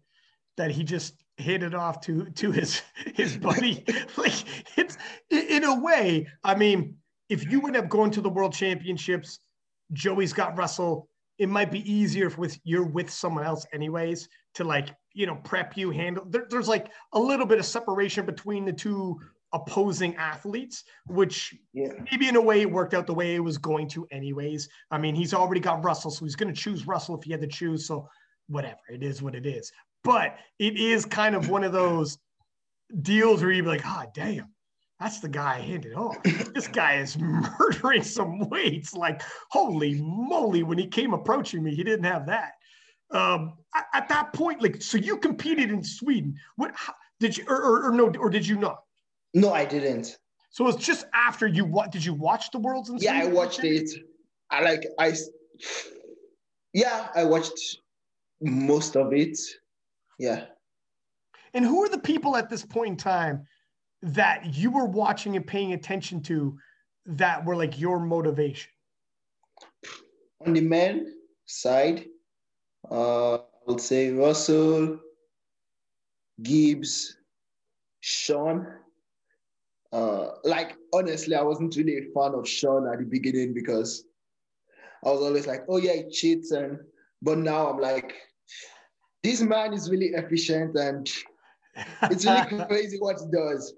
that 0.58 0.72
he 0.72 0.84
just 0.84 1.14
hit 1.38 1.64
it 1.64 1.74
off 1.74 2.02
to, 2.02 2.26
to 2.32 2.52
his, 2.52 2.82
his 3.16 3.38
buddy. 3.48 3.84
like 4.18 4.34
it's 4.78 4.98
in 5.30 5.64
a 5.64 5.80
way, 5.80 6.28
I 6.44 6.56
mean, 6.56 6.96
if 7.30 7.50
you 7.50 7.60
would 7.62 7.76
have 7.76 7.90
gone 7.90 8.12
to 8.12 8.22
the 8.22 8.30
world 8.30 8.54
championships, 8.54 9.40
Joey's 9.94 10.34
got 10.34 10.58
Russell, 10.58 11.10
it 11.38 11.50
might 11.50 11.72
be 11.72 11.90
easier 11.92 12.28
if 12.28 12.38
with 12.38 12.60
you're 12.64 12.84
with 12.84 13.10
someone 13.10 13.44
else 13.44 13.66
anyways 13.72 14.28
to 14.56 14.64
like, 14.64 14.90
you 15.14 15.28
know, 15.28 15.36
prep 15.44 15.78
you 15.78 15.92
handle 15.92 16.26
there, 16.28 16.48
there's 16.50 16.68
like 16.68 16.88
a 17.14 17.20
little 17.20 17.46
bit 17.46 17.60
of 17.60 17.66
separation 17.66 18.26
between 18.26 18.66
the 18.66 18.74
two 18.74 19.20
opposing 19.54 20.16
athletes, 20.16 20.84
which 21.08 21.56
yeah. 21.74 21.94
maybe 22.12 22.28
in 22.28 22.36
a 22.36 22.42
way 22.42 22.62
it 22.62 22.72
worked 22.72 22.94
out 22.94 23.08
the 23.08 23.14
way 23.14 23.36
it 23.36 23.44
was 23.44 23.58
going 23.58 23.88
to, 23.90 24.08
anyways. 24.12 24.68
I 24.92 24.98
mean, 24.98 25.16
he's 25.16 25.34
already 25.34 25.62
got 25.62 25.84
Russell, 25.84 26.12
so 26.12 26.26
he's 26.26 26.36
going 26.36 26.54
to 26.54 26.60
choose 26.60 26.88
Russell 26.88 27.18
if 27.18 27.24
he 27.24 27.32
had 27.32 27.42
to 27.42 27.48
choose. 27.48 27.88
So, 27.88 28.08
whatever, 28.48 28.80
it 28.90 29.04
is 29.04 29.22
what 29.22 29.36
it 29.36 29.46
is. 29.46 29.72
But 30.04 30.38
it 30.60 30.78
is 30.78 31.06
kind 31.06 31.36
of 31.36 31.50
one 31.50 31.64
of 31.64 31.72
those 31.72 32.18
deals 33.02 33.42
where 33.42 33.52
you'd 33.52 33.66
be 33.66 33.70
like, 33.70 33.86
ah, 33.86 34.06
oh, 34.06 34.12
damn, 34.14 34.50
that's 35.00 35.20
the 35.20 35.30
guy 35.30 35.58
I 35.58 35.62
handed 35.62 35.94
off. 35.94 36.18
this 36.54 36.68
guy 36.68 36.96
is 36.96 37.18
murdering 37.18 38.04
some 38.04 38.50
weights. 38.50 38.94
Like, 38.94 39.22
holy 39.50 40.02
moly, 40.02 40.64
when 40.64 40.78
he 40.78 40.88
came 40.88 41.14
approaching 41.14 41.64
me, 41.64 41.76
he 41.76 41.84
didn't 41.84 42.06
have 42.06 42.26
that. 42.28 42.54
Um, 43.12 43.54
at, 43.76 43.86
at 43.94 44.10
that 44.10 44.34
point, 44.34 44.62
like, 44.62 44.82
so 44.82 44.98
you 44.98 45.18
competed 45.18 45.72
in 45.72 45.84
Sweden. 45.84 46.36
What 46.56 46.72
how, 46.76 46.94
did 47.20 47.38
you, 47.38 47.46
or, 47.48 47.56
or, 47.56 47.86
or 47.88 47.92
no, 47.92 48.12
or 48.20 48.30
did 48.30 48.48
you 48.48 48.58
not? 48.58 48.84
No, 49.34 49.54
I 49.54 49.66
didn't. 49.66 50.18
So 50.50 50.68
it's 50.68 50.84
just 50.84 51.06
after 51.14 51.48
you 51.48 51.66
what 51.66 51.92
did 51.92 52.04
you 52.04 52.14
watch 52.14 52.52
the 52.52 52.60
Worlds? 52.60 52.92
yeah, 52.98 53.22
I 53.22 53.28
watched 53.28 53.64
it. 53.64 53.90
I 54.50 54.62
like 54.62 54.86
I. 54.98 55.14
Yeah, 56.74 57.10
I 57.16 57.26
watched 57.26 57.80
most 58.42 58.96
of 58.96 59.14
it. 59.14 59.38
Yeah. 60.18 60.46
And 61.54 61.66
who 61.66 61.84
are 61.84 61.90
the 61.90 62.00
people 62.00 62.36
at 62.36 62.50
this 62.50 62.66
point 62.66 62.90
in 62.90 62.98
time 62.98 63.46
that 64.02 64.56
you 64.56 64.72
were 64.72 64.86
watching 64.86 65.36
and 65.36 65.46
paying 65.46 65.74
attention 65.74 66.22
to 66.24 66.58
that 67.06 67.46
were 67.46 67.56
like 67.56 67.80
your 67.80 68.00
motivation? 68.00 68.72
On 70.46 70.54
the 70.54 70.62
men 70.62 71.16
side, 71.46 72.06
uh, 72.92 73.36
I 73.36 73.40
would 73.66 73.82
say 73.82 74.12
Russell, 74.12 75.00
Gibbs, 76.44 77.18
Sean. 78.02 78.68
Uh, 79.92 80.32
like 80.44 80.76
honestly, 80.94 81.36
I 81.36 81.42
wasn't 81.42 81.76
really 81.76 81.98
a 81.98 82.12
fan 82.14 82.34
of 82.36 82.48
Sean 82.48 82.88
at 82.92 83.00
the 83.00 83.06
beginning 83.06 83.54
because 83.54 84.04
I 85.04 85.10
was 85.10 85.22
always 85.22 85.48
like, 85.48 85.62
oh 85.70 85.78
yeah, 85.78 85.94
he 85.94 86.10
cheats, 86.10 86.52
and 86.52 86.78
but 87.22 87.38
now 87.38 87.68
I'm 87.68 87.80
like, 87.80 88.14
this 89.24 89.42
man 89.42 89.74
is 89.74 89.90
really 89.90 90.08
efficient 90.08 90.76
and 90.76 91.10
it's 92.04 92.26
really 92.26 92.66
crazy 92.68 92.98
what 93.00 93.18
he 93.20 93.26
does. 93.32 93.74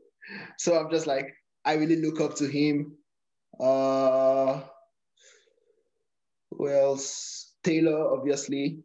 So 0.57 0.79
I'm 0.79 0.91
just 0.91 1.07
like, 1.07 1.33
I 1.65 1.73
really 1.73 1.97
look 1.97 2.21
up 2.21 2.35
to 2.37 2.47
him. 2.47 2.95
Uh, 3.59 4.61
who 6.51 6.69
else? 6.69 7.55
Taylor, 7.63 8.13
obviously. 8.13 8.79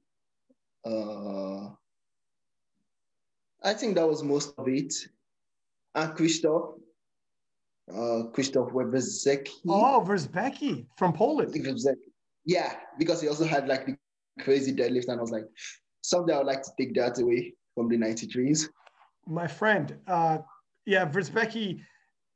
Uh, 0.85 1.69
I 3.63 3.73
think 3.75 3.95
that 3.95 4.09
was 4.09 4.23
most 4.23 4.55
of 4.59 4.69
it. 4.69 4.93
And 5.95 6.15
Christoph. 6.15 6.75
Uh, 7.93 8.25
Christoph 8.33 8.71
Wierzbicki. 8.71 9.51
Oh, 9.69 10.05
Wierzbicki 10.07 10.87
from 10.97 11.13
Poland. 11.13 11.53
Yeah, 12.47 12.75
because 12.99 13.21
he 13.21 13.29
also 13.29 13.45
had 13.45 13.69
like 13.69 13.87
the 13.87 13.97
crazy 14.41 14.73
deadlift, 14.73 15.09
and 15.09 15.19
I 15.19 15.21
was 15.21 15.31
like, 15.31 15.45
someday 16.05 16.35
I 16.35 16.39
would 16.39 16.47
like 16.47 16.63
to 16.63 16.71
take 16.79 16.95
that 16.95 17.19
away 17.19 17.55
from 17.75 17.89
the 17.89 17.97
93s. 17.97 18.69
My 19.27 19.47
friend, 19.47 19.97
uh, 20.07 20.39
yeah, 20.85 21.09
Wierzbicki 21.09 21.81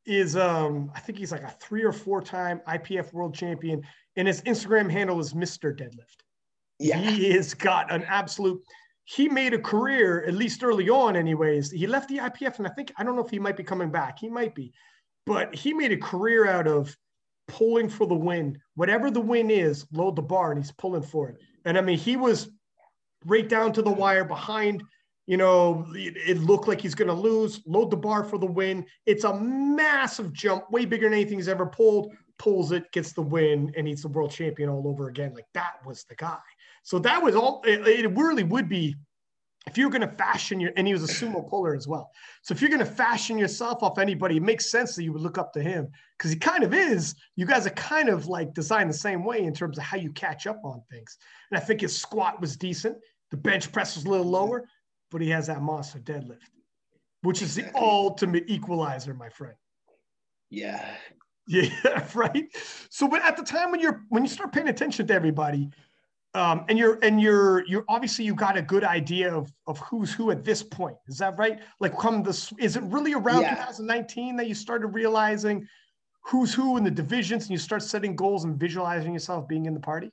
is 0.06 0.36
um 0.36 0.90
I 0.94 1.00
think 1.00 1.18
he's 1.18 1.32
like 1.32 1.42
a 1.42 1.54
three 1.60 1.82
or 1.82 1.92
four 1.92 2.22
time 2.22 2.62
IPF 2.66 3.12
world 3.12 3.34
champion, 3.34 3.82
and 4.16 4.26
his 4.26 4.40
Instagram 4.42 4.90
handle 4.90 5.20
is 5.20 5.34
Mr. 5.34 5.78
Deadlift. 5.78 6.22
Yeah. 6.78 6.96
He 6.96 7.30
has 7.32 7.52
got 7.52 7.92
an 7.92 8.04
absolute 8.04 8.62
he 9.04 9.28
made 9.28 9.54
a 9.54 9.58
career, 9.58 10.24
at 10.26 10.34
least 10.34 10.62
early 10.62 10.90
on, 10.90 11.16
anyways. 11.16 11.70
He 11.70 11.86
left 11.86 12.08
the 12.08 12.18
IPF, 12.18 12.58
and 12.58 12.66
I 12.66 12.70
think 12.70 12.92
I 12.98 13.04
don't 13.04 13.16
know 13.16 13.24
if 13.24 13.30
he 13.30 13.38
might 13.38 13.56
be 13.56 13.64
coming 13.64 13.90
back. 13.90 14.18
He 14.18 14.28
might 14.28 14.54
be, 14.54 14.72
but 15.26 15.54
he 15.54 15.74
made 15.74 15.92
a 15.92 15.96
career 15.96 16.46
out 16.46 16.66
of 16.66 16.94
pulling 17.48 17.88
for 17.88 18.06
the 18.06 18.14
win. 18.14 18.58
Whatever 18.74 19.10
the 19.10 19.20
win 19.20 19.50
is, 19.50 19.86
load 19.92 20.16
the 20.16 20.22
bar, 20.22 20.52
and 20.52 20.60
he's 20.62 20.72
pulling 20.72 21.02
for 21.02 21.30
it. 21.30 21.36
And 21.64 21.78
I 21.78 21.80
mean, 21.80 21.98
he 21.98 22.16
was 22.16 22.50
right 23.28 23.48
down 23.48 23.72
to 23.74 23.82
the 23.82 23.90
wire 23.90 24.24
behind 24.24 24.82
you 25.28 25.36
know, 25.36 25.86
it, 25.90 26.16
it 26.16 26.38
looked 26.38 26.68
like 26.68 26.80
he's 26.80 26.94
going 26.94 27.08
to 27.08 27.14
lose, 27.14 27.60
load 27.66 27.90
the 27.90 27.96
bar 27.98 28.24
for 28.24 28.38
the 28.38 28.46
win. 28.46 28.86
It's 29.04 29.24
a 29.24 29.38
massive 29.38 30.32
jump, 30.32 30.70
way 30.70 30.86
bigger 30.86 31.04
than 31.06 31.12
anything 31.12 31.36
he's 31.36 31.48
ever 31.48 31.66
pulled. 31.66 32.14
Pulls 32.38 32.72
it, 32.72 32.90
gets 32.92 33.12
the 33.12 33.20
win, 33.20 33.70
and 33.76 33.86
he's 33.86 34.00
the 34.00 34.08
world 34.08 34.30
champion 34.30 34.70
all 34.70 34.88
over 34.88 35.08
again. 35.08 35.34
Like 35.34 35.44
that 35.52 35.84
was 35.84 36.04
the 36.04 36.14
guy. 36.14 36.38
So 36.82 36.98
that 37.00 37.22
was 37.22 37.36
all, 37.36 37.62
it, 37.66 37.86
it 37.86 38.16
really 38.16 38.42
would 38.42 38.70
be 38.70 38.96
if 39.66 39.76
you're 39.76 39.90
going 39.90 40.08
to 40.08 40.16
fashion 40.16 40.60
your, 40.60 40.70
and 40.78 40.86
he 40.86 40.94
was 40.94 41.04
a 41.04 41.12
sumo 41.12 41.46
puller 41.46 41.74
as 41.74 41.86
well. 41.86 42.10
So 42.40 42.54
if 42.54 42.62
you're 42.62 42.70
going 42.70 42.78
to 42.78 42.86
fashion 42.86 43.36
yourself 43.36 43.82
off 43.82 43.98
anybody, 43.98 44.38
it 44.38 44.42
makes 44.42 44.70
sense 44.70 44.96
that 44.96 45.02
you 45.02 45.12
would 45.12 45.20
look 45.20 45.36
up 45.36 45.52
to 45.52 45.62
him 45.62 45.88
because 46.16 46.30
he 46.30 46.38
kind 46.38 46.64
of 46.64 46.72
is. 46.72 47.14
You 47.36 47.44
guys 47.44 47.66
are 47.66 47.70
kind 47.70 48.08
of 48.08 48.28
like 48.28 48.54
designed 48.54 48.88
the 48.88 48.94
same 48.94 49.24
way 49.24 49.42
in 49.42 49.52
terms 49.52 49.76
of 49.76 49.84
how 49.84 49.98
you 49.98 50.10
catch 50.12 50.46
up 50.46 50.60
on 50.64 50.80
things. 50.90 51.18
And 51.50 51.60
I 51.60 51.62
think 51.62 51.82
his 51.82 51.94
squat 51.94 52.40
was 52.40 52.56
decent. 52.56 52.96
The 53.30 53.36
bench 53.36 53.70
press 53.72 53.96
was 53.96 54.04
a 54.04 54.08
little 54.08 54.26
lower 54.26 54.66
but 55.10 55.20
he 55.20 55.30
has 55.30 55.46
that 55.46 55.62
monster 55.62 55.98
deadlift, 55.98 56.50
which 57.22 57.42
is 57.42 57.54
the 57.54 57.70
ultimate 57.74 58.44
equalizer, 58.46 59.14
my 59.14 59.28
friend. 59.28 59.54
Yeah. 60.50 60.84
Yeah, 61.50 62.06
right. 62.14 62.44
So, 62.90 63.08
but 63.08 63.22
at 63.22 63.38
the 63.38 63.42
time 63.42 63.70
when 63.70 63.80
you're 63.80 64.02
when 64.10 64.22
you 64.22 64.28
start 64.28 64.52
paying 64.52 64.68
attention 64.68 65.06
to 65.06 65.14
everybody, 65.14 65.70
um, 66.34 66.66
and 66.68 66.78
you're 66.78 66.98
and 67.02 67.18
you're 67.18 67.66
you're 67.66 67.86
obviously 67.88 68.26
you 68.26 68.34
got 68.34 68.58
a 68.58 68.60
good 68.60 68.84
idea 68.84 69.34
of 69.34 69.50
of 69.66 69.78
who's 69.78 70.12
who 70.12 70.30
at 70.30 70.44
this 70.44 70.62
point. 70.62 70.98
Is 71.06 71.16
that 71.16 71.38
right? 71.38 71.60
Like, 71.80 71.96
come 71.96 72.22
this 72.22 72.52
is 72.58 72.76
it 72.76 72.82
really 72.82 73.14
around 73.14 73.40
yeah. 73.40 73.54
2019 73.54 74.36
that 74.36 74.46
you 74.46 74.54
started 74.54 74.88
realizing 74.88 75.66
who's 76.20 76.52
who 76.52 76.76
in 76.76 76.84
the 76.84 76.90
divisions, 76.90 77.44
and 77.44 77.52
you 77.52 77.56
start 77.56 77.82
setting 77.82 78.14
goals 78.14 78.44
and 78.44 78.60
visualizing 78.60 79.14
yourself 79.14 79.48
being 79.48 79.64
in 79.64 79.72
the 79.72 79.80
party? 79.80 80.12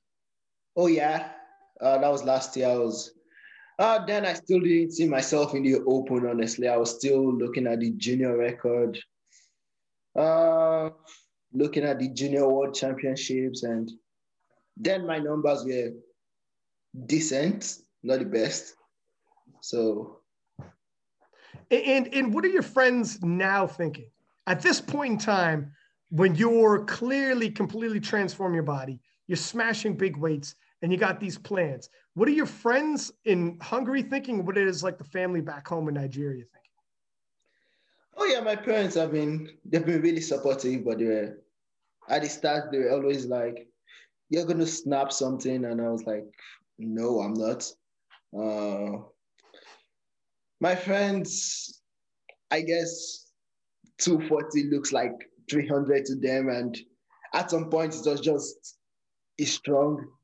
Oh 0.78 0.88
yeah, 0.88 1.32
uh, 1.82 1.98
that 1.98 2.12
was 2.12 2.24
last 2.24 2.56
year. 2.56 2.70
I 2.70 2.76
was 2.78 3.16
uh, 3.78 4.06
then 4.06 4.26
I 4.26 4.34
still 4.34 4.62
didn't 4.62 4.92
see 4.92 5.08
myself 5.08 5.54
in 5.54 5.64
the 5.64 5.82
open, 5.86 6.26
honestly. 6.28 6.68
I 6.68 6.78
was 6.78 6.96
still 6.96 7.34
looking 7.34 7.68
at 7.68 7.82
the 7.82 7.92
junior 7.92 8.38
record, 8.38 8.98
uh, 10.18 10.90
looking 11.54 11.84
at 11.84 12.00
the 12.00 12.10
junior 12.10 12.48
world 12.48 12.74
championships, 12.74 13.64
and 13.64 13.92
then 14.78 15.06
my 15.06 15.20
numbers 15.20 15.66
were 15.66 15.92
decent, 17.06 17.80
not 18.02 18.20
the 18.20 18.26
best. 18.26 18.76
So. 19.62 20.20
And, 21.70 22.14
and 22.14 22.34
what 22.34 22.46
are 22.46 22.50
your 22.50 22.62
friends 22.62 23.22
now 23.22 23.68
thinking? 23.68 24.10
At 24.48 24.62
this 24.62 24.80
point 24.80 25.14
in 25.14 25.18
time, 25.18 25.72
when 26.12 26.36
you're 26.36 26.86
clearly 26.86 27.50
completely 27.50 28.00
transform 28.00 28.54
your 28.54 28.64
body, 28.64 29.02
you're 29.28 29.36
smashing 29.36 29.98
big 29.98 30.16
weights, 30.16 30.56
and 30.86 30.92
you 30.92 31.00
got 31.00 31.20
these 31.20 31.40
plans. 31.40 31.90
What 32.14 32.30
are 32.30 32.32
your 32.32 32.46
friends 32.46 33.12
in 33.26 33.58
Hungary 33.60 34.04
thinking? 34.04 34.46
What 34.46 34.56
is 34.56 34.84
like 34.84 35.00
the 35.00 35.04
family 35.04 35.42
back 35.42 35.68
home 35.68 35.88
in 35.88 35.96
Nigeria 35.96 36.44
thinking? 36.44 36.72
Oh 38.16 38.26
yeah, 38.26 38.40
my 38.42 38.56
parents 38.56 38.94
have 38.94 39.12
been 39.12 39.50
they've 39.66 39.84
been 39.84 40.04
really 40.04 40.22
supportive, 40.22 40.86
but 40.86 41.00
they 41.00 41.06
were 41.06 41.40
at 42.08 42.22
the 42.22 42.30
start 42.30 42.72
they 42.72 42.78
were 42.78 42.92
always 42.92 43.26
like, 43.26 43.68
"You're 44.30 44.46
gonna 44.46 44.68
snap 44.68 45.12
something," 45.12 45.66
and 45.66 45.82
I 45.82 45.90
was 45.90 46.04
like, 46.06 46.28
"No, 46.78 47.20
I'm 47.20 47.34
not." 47.34 47.64
Uh, 48.40 49.08
my 50.62 50.76
friends, 50.76 51.82
I 52.52 52.62
guess 52.62 53.32
240 53.98 54.70
looks 54.70 54.92
like 54.92 55.16
300 55.50 56.06
to 56.06 56.16
them, 56.16 56.50
and 56.50 56.78
at 57.34 57.50
some 57.50 57.72
point 57.72 57.96
it 57.96 58.06
was 58.06 58.22
just 58.22 58.78
strong 59.44 60.15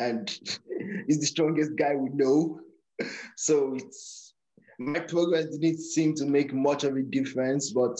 and 0.00 0.38
he's 1.06 1.20
the 1.20 1.26
strongest 1.26 1.76
guy 1.76 1.94
we 1.94 2.10
know. 2.10 2.60
So 3.36 3.74
it's 3.74 4.34
my 4.78 5.00
progress 5.00 5.56
didn't 5.56 5.80
seem 5.80 6.14
to 6.16 6.26
make 6.26 6.52
much 6.52 6.84
of 6.84 6.96
a 6.96 7.02
difference, 7.02 7.70
but 7.70 7.98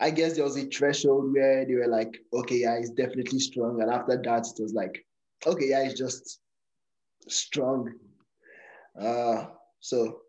I 0.00 0.10
guess 0.10 0.34
there 0.34 0.44
was 0.44 0.56
a 0.56 0.66
threshold 0.66 1.32
where 1.32 1.66
they 1.66 1.74
were 1.74 1.86
like, 1.86 2.18
okay, 2.32 2.56
yeah, 2.56 2.78
he's 2.78 2.90
definitely 2.90 3.38
strong. 3.38 3.80
And 3.82 3.90
after 3.90 4.16
that, 4.16 4.46
it 4.46 4.62
was 4.62 4.74
like, 4.74 5.04
okay, 5.46 5.68
yeah, 5.70 5.84
he's 5.84 5.98
just 5.98 6.40
strong. 7.28 7.92
Uh, 8.98 9.46
so. 9.80 10.20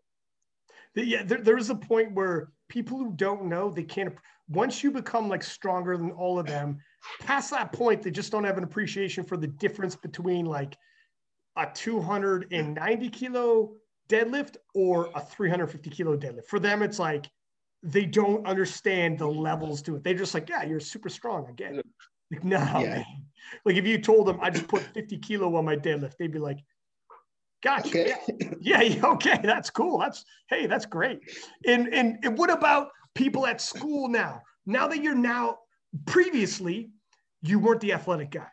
Yeah, 0.94 1.22
there, 1.22 1.42
there 1.42 1.58
is 1.58 1.70
a 1.70 1.74
point 1.74 2.14
where 2.14 2.50
people 2.68 2.98
who 2.98 3.12
don't 3.14 3.44
know, 3.44 3.70
they 3.70 3.84
can't, 3.84 4.14
once 4.48 4.82
you 4.82 4.90
become 4.90 5.28
like 5.28 5.42
stronger 5.42 5.96
than 5.96 6.10
all 6.12 6.38
of 6.38 6.46
them, 6.46 6.80
past 7.20 7.50
that 7.50 7.72
point, 7.72 8.02
they 8.02 8.10
just 8.10 8.32
don't 8.32 8.44
have 8.44 8.58
an 8.58 8.64
appreciation 8.64 9.24
for 9.24 9.36
the 9.36 9.46
difference 9.46 9.96
between 9.96 10.46
like 10.46 10.76
a 11.56 11.68
290 11.74 13.08
kilo 13.10 13.72
deadlift 14.08 14.56
or 14.74 15.10
a 15.14 15.20
350 15.20 15.90
kilo 15.90 16.16
deadlift. 16.16 16.46
For 16.46 16.58
them, 16.58 16.82
it's 16.82 16.98
like 16.98 17.26
they 17.82 18.04
don't 18.04 18.46
understand 18.46 19.18
the 19.18 19.26
levels 19.26 19.82
to 19.82 19.96
it. 19.96 20.04
They're 20.04 20.14
just 20.14 20.34
like, 20.34 20.48
yeah, 20.48 20.64
you're 20.64 20.80
super 20.80 21.08
strong. 21.08 21.52
Get. 21.56 21.76
Like, 22.30 22.44
no, 22.44 22.58
yeah. 22.58 23.04
like 23.64 23.76
if 23.76 23.86
you 23.86 23.98
told 23.98 24.26
them 24.26 24.38
I 24.40 24.50
just 24.50 24.68
put 24.68 24.82
50 24.82 25.18
kilo 25.18 25.54
on 25.56 25.64
my 25.64 25.76
deadlift, 25.76 26.16
they'd 26.18 26.32
be 26.32 26.38
like, 26.38 26.58
gotcha. 27.62 27.88
Okay. 27.88 28.14
Yeah. 28.60 28.82
yeah, 28.82 29.06
okay, 29.12 29.40
that's 29.42 29.70
cool. 29.70 29.98
That's 29.98 30.24
hey, 30.48 30.66
that's 30.66 30.86
great. 30.86 31.20
And, 31.66 31.92
and 31.92 32.18
and 32.22 32.38
what 32.38 32.50
about 32.50 32.88
people 33.14 33.46
at 33.46 33.60
school 33.60 34.08
now? 34.08 34.42
Now 34.66 34.88
that 34.88 35.02
you're 35.02 35.14
now 35.14 35.58
previously 36.06 36.90
you 37.42 37.58
weren't 37.58 37.80
the 37.80 37.92
athletic 37.92 38.30
guy. 38.30 38.48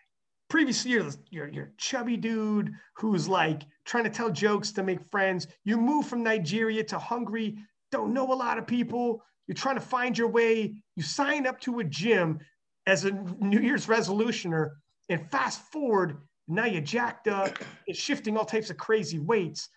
Previously, 0.50 0.92
you're, 0.92 1.10
you're, 1.32 1.48
you're 1.48 1.72
chubby 1.78 2.18
dude 2.18 2.72
who's 2.98 3.28
like 3.28 3.64
trying 3.86 4.04
to 4.04 4.10
tell 4.10 4.30
jokes 4.30 4.72
to 4.72 4.84
make 4.84 5.00
friends. 5.10 5.48
You 5.64 5.78
move 5.78 6.06
from 6.08 6.24
Nigeria 6.24 6.84
to 6.86 7.00
Hungary, 7.00 7.58
don't 7.92 8.14
know 8.14 8.32
a 8.32 8.36
lot 8.36 8.58
of 8.58 8.68
people. 8.68 9.24
You're 9.48 9.56
trying 9.56 9.76
to 9.76 9.82
find 9.82 10.18
your 10.18 10.28
way. 10.28 10.76
You 10.96 11.04
sign 11.04 11.48
up 11.48 11.60
to 11.62 11.80
a 11.80 11.84
gym 11.84 12.40
as 12.88 13.06
a 13.06 13.12
New 13.12 13.60
Year's 13.60 13.88
resolutioner, 13.88 14.72
and 15.10 15.30
fast 15.32 15.62
forward, 15.72 16.18
now 16.48 16.66
you're 16.66 16.82
jacked 16.82 17.28
up 17.28 17.58
and 17.88 17.96
shifting 17.96 18.38
all 18.38 18.46
types 18.46 18.70
of 18.70 18.78
crazy 18.78 19.20
weights. 19.20 19.70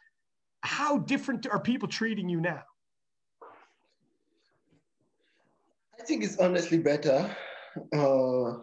How 0.63 0.99
different 0.99 1.47
are 1.47 1.61
people 1.61 1.89
treating 1.89 2.29
you 2.29 2.41
now? 2.41 2.63
I 5.99 6.05
think 6.05 6.25
it's 6.25 6.39
honestly 6.39 6.79
better. 6.79 7.35
Uh, 7.95 8.63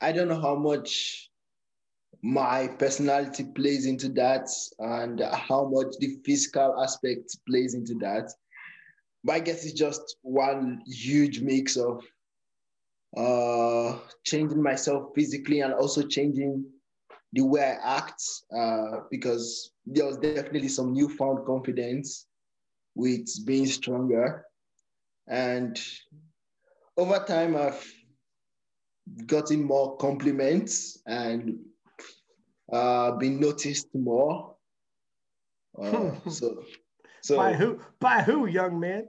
I 0.00 0.12
don't 0.12 0.28
know 0.28 0.40
how 0.40 0.56
much 0.56 1.30
my 2.22 2.68
personality 2.68 3.44
plays 3.44 3.86
into 3.86 4.08
that 4.10 4.48
and 4.78 5.20
how 5.20 5.68
much 5.68 5.94
the 6.00 6.18
physical 6.24 6.82
aspect 6.82 7.36
plays 7.48 7.74
into 7.74 7.94
that. 8.00 8.30
But 9.24 9.32
I 9.34 9.40
guess 9.40 9.64
it's 9.64 9.78
just 9.78 10.16
one 10.22 10.82
huge 10.86 11.40
mix 11.40 11.76
of 11.76 12.02
uh, 13.16 13.98
changing 14.24 14.62
myself 14.62 15.10
physically 15.14 15.60
and 15.60 15.74
also 15.74 16.06
changing 16.06 16.64
the 17.32 17.42
way 17.42 17.62
I 17.62 17.96
act 17.96 18.22
uh, 18.56 19.00
because 19.10 19.72
there 19.86 20.06
was 20.06 20.16
definitely 20.18 20.68
some 20.68 20.92
newfound 20.92 21.46
confidence 21.46 22.26
with 22.94 23.26
being 23.46 23.66
stronger. 23.66 24.44
And 25.28 25.80
over 26.96 27.24
time, 27.26 27.56
I've 27.56 27.86
gotten 29.26 29.64
more 29.64 29.96
compliments 29.96 31.02
and 31.06 31.58
uh, 32.72 33.12
been 33.12 33.40
noticed 33.40 33.88
more. 33.94 34.56
Uh, 35.80 36.12
so, 36.28 36.62
so 37.22 37.36
by 37.36 37.52
who? 37.52 37.80
By 38.00 38.22
who, 38.22 38.46
young 38.46 38.78
man? 38.78 39.08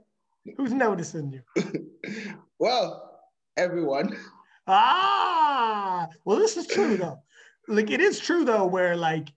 Who's 0.56 0.72
noticing 0.72 1.32
you? 1.32 2.02
well, 2.58 3.20
everyone. 3.56 4.16
Ah, 4.66 6.08
well, 6.24 6.38
this 6.38 6.56
is 6.56 6.66
true 6.66 6.96
though. 6.96 7.18
Like 7.68 7.90
it 7.90 8.00
is 8.00 8.18
true 8.18 8.44
though, 8.44 8.66
where 8.66 8.96
like 8.96 9.32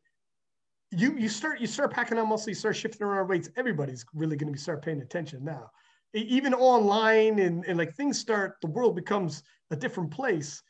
you 0.91 1.15
you 1.17 1.29
start 1.29 1.59
you 1.59 1.67
start 1.67 1.91
packing 1.91 2.17
on 2.17 2.29
muscle, 2.29 2.49
you 2.49 2.55
start 2.55 2.75
shifting 2.75 3.05
around 3.05 3.27
weights. 3.27 3.49
Everybody's 3.55 4.05
really 4.13 4.35
going 4.35 4.47
to 4.47 4.53
be 4.53 4.59
start 4.59 4.83
paying 4.83 5.01
attention 5.01 5.43
now. 5.43 5.69
Even 6.13 6.53
online 6.53 7.39
and, 7.39 7.65
and 7.65 7.77
like 7.77 7.93
things 7.95 8.19
start, 8.19 8.55
the 8.61 8.67
world 8.67 8.95
becomes 8.95 9.43
a 9.71 9.75
different 9.75 10.11
place. 10.11 10.61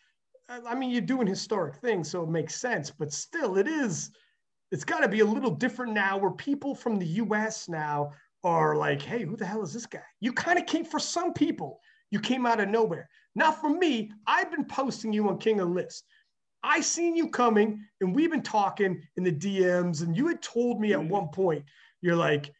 I 0.49 0.75
mean, 0.75 0.91
you're 0.91 1.01
doing 1.01 1.27
historic 1.27 1.75
things, 1.77 2.09
so 2.09 2.23
it 2.23 2.29
makes 2.29 2.55
sense. 2.55 2.91
But 2.91 3.11
still, 3.11 3.57
it 3.57 3.67
is. 3.67 4.11
It's 4.71 4.83
got 4.83 4.99
to 4.99 5.07
be 5.07 5.21
a 5.21 5.25
little 5.25 5.51
different 5.51 5.93
now, 5.93 6.17
where 6.17 6.31
people 6.31 6.75
from 6.75 6.97
the 6.97 7.05
U.S. 7.05 7.67
now 7.67 8.11
are 8.43 8.75
like, 8.75 9.01
"Hey, 9.01 9.23
who 9.23 9.35
the 9.35 9.45
hell 9.45 9.63
is 9.63 9.73
this 9.73 9.85
guy?" 9.85 10.03
You 10.19 10.33
kind 10.33 10.59
of 10.59 10.65
came 10.65 10.85
for 10.85 10.99
some 10.99 11.33
people. 11.33 11.79
You 12.11 12.19
came 12.19 12.45
out 12.45 12.59
of 12.59 12.69
nowhere. 12.69 13.09
Now, 13.35 13.51
for 13.51 13.69
me, 13.69 14.11
I've 14.27 14.51
been 14.51 14.65
posting 14.65 15.11
you 15.11 15.27
on 15.29 15.39
King 15.39 15.59
of 15.59 15.69
Lifts. 15.69 16.03
I 16.63 16.81
seen 16.81 17.15
you 17.15 17.29
coming, 17.29 17.79
and 18.01 18.15
we've 18.15 18.31
been 18.31 18.41
talking 18.41 19.01
in 19.17 19.23
the 19.23 19.31
DMs, 19.31 20.01
and 20.01 20.17
you 20.17 20.27
had 20.27 20.41
told 20.41 20.79
me 20.79 20.93
at 20.93 20.99
mm-hmm. 20.99 21.09
one 21.09 21.27
point, 21.27 21.63
you're 22.01 22.15
like, 22.15 22.51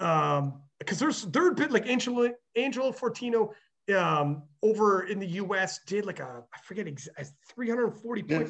um, 0.00 0.60
because 0.84 0.98
there's 0.98 1.22
there 1.26 1.44
had 1.44 1.56
been 1.56 1.70
like 1.70 1.86
Angelo 1.86 2.30
Angelo 2.56 2.92
Fortino 2.92 3.50
um 3.94 4.42
over 4.62 5.04
in 5.04 5.18
the 5.18 5.26
US 5.26 5.80
did 5.86 6.06
like 6.06 6.20
a 6.20 6.42
I 6.54 6.58
forget 6.64 6.86
exactly 6.86 7.26
340 7.54 8.22
point 8.22 8.48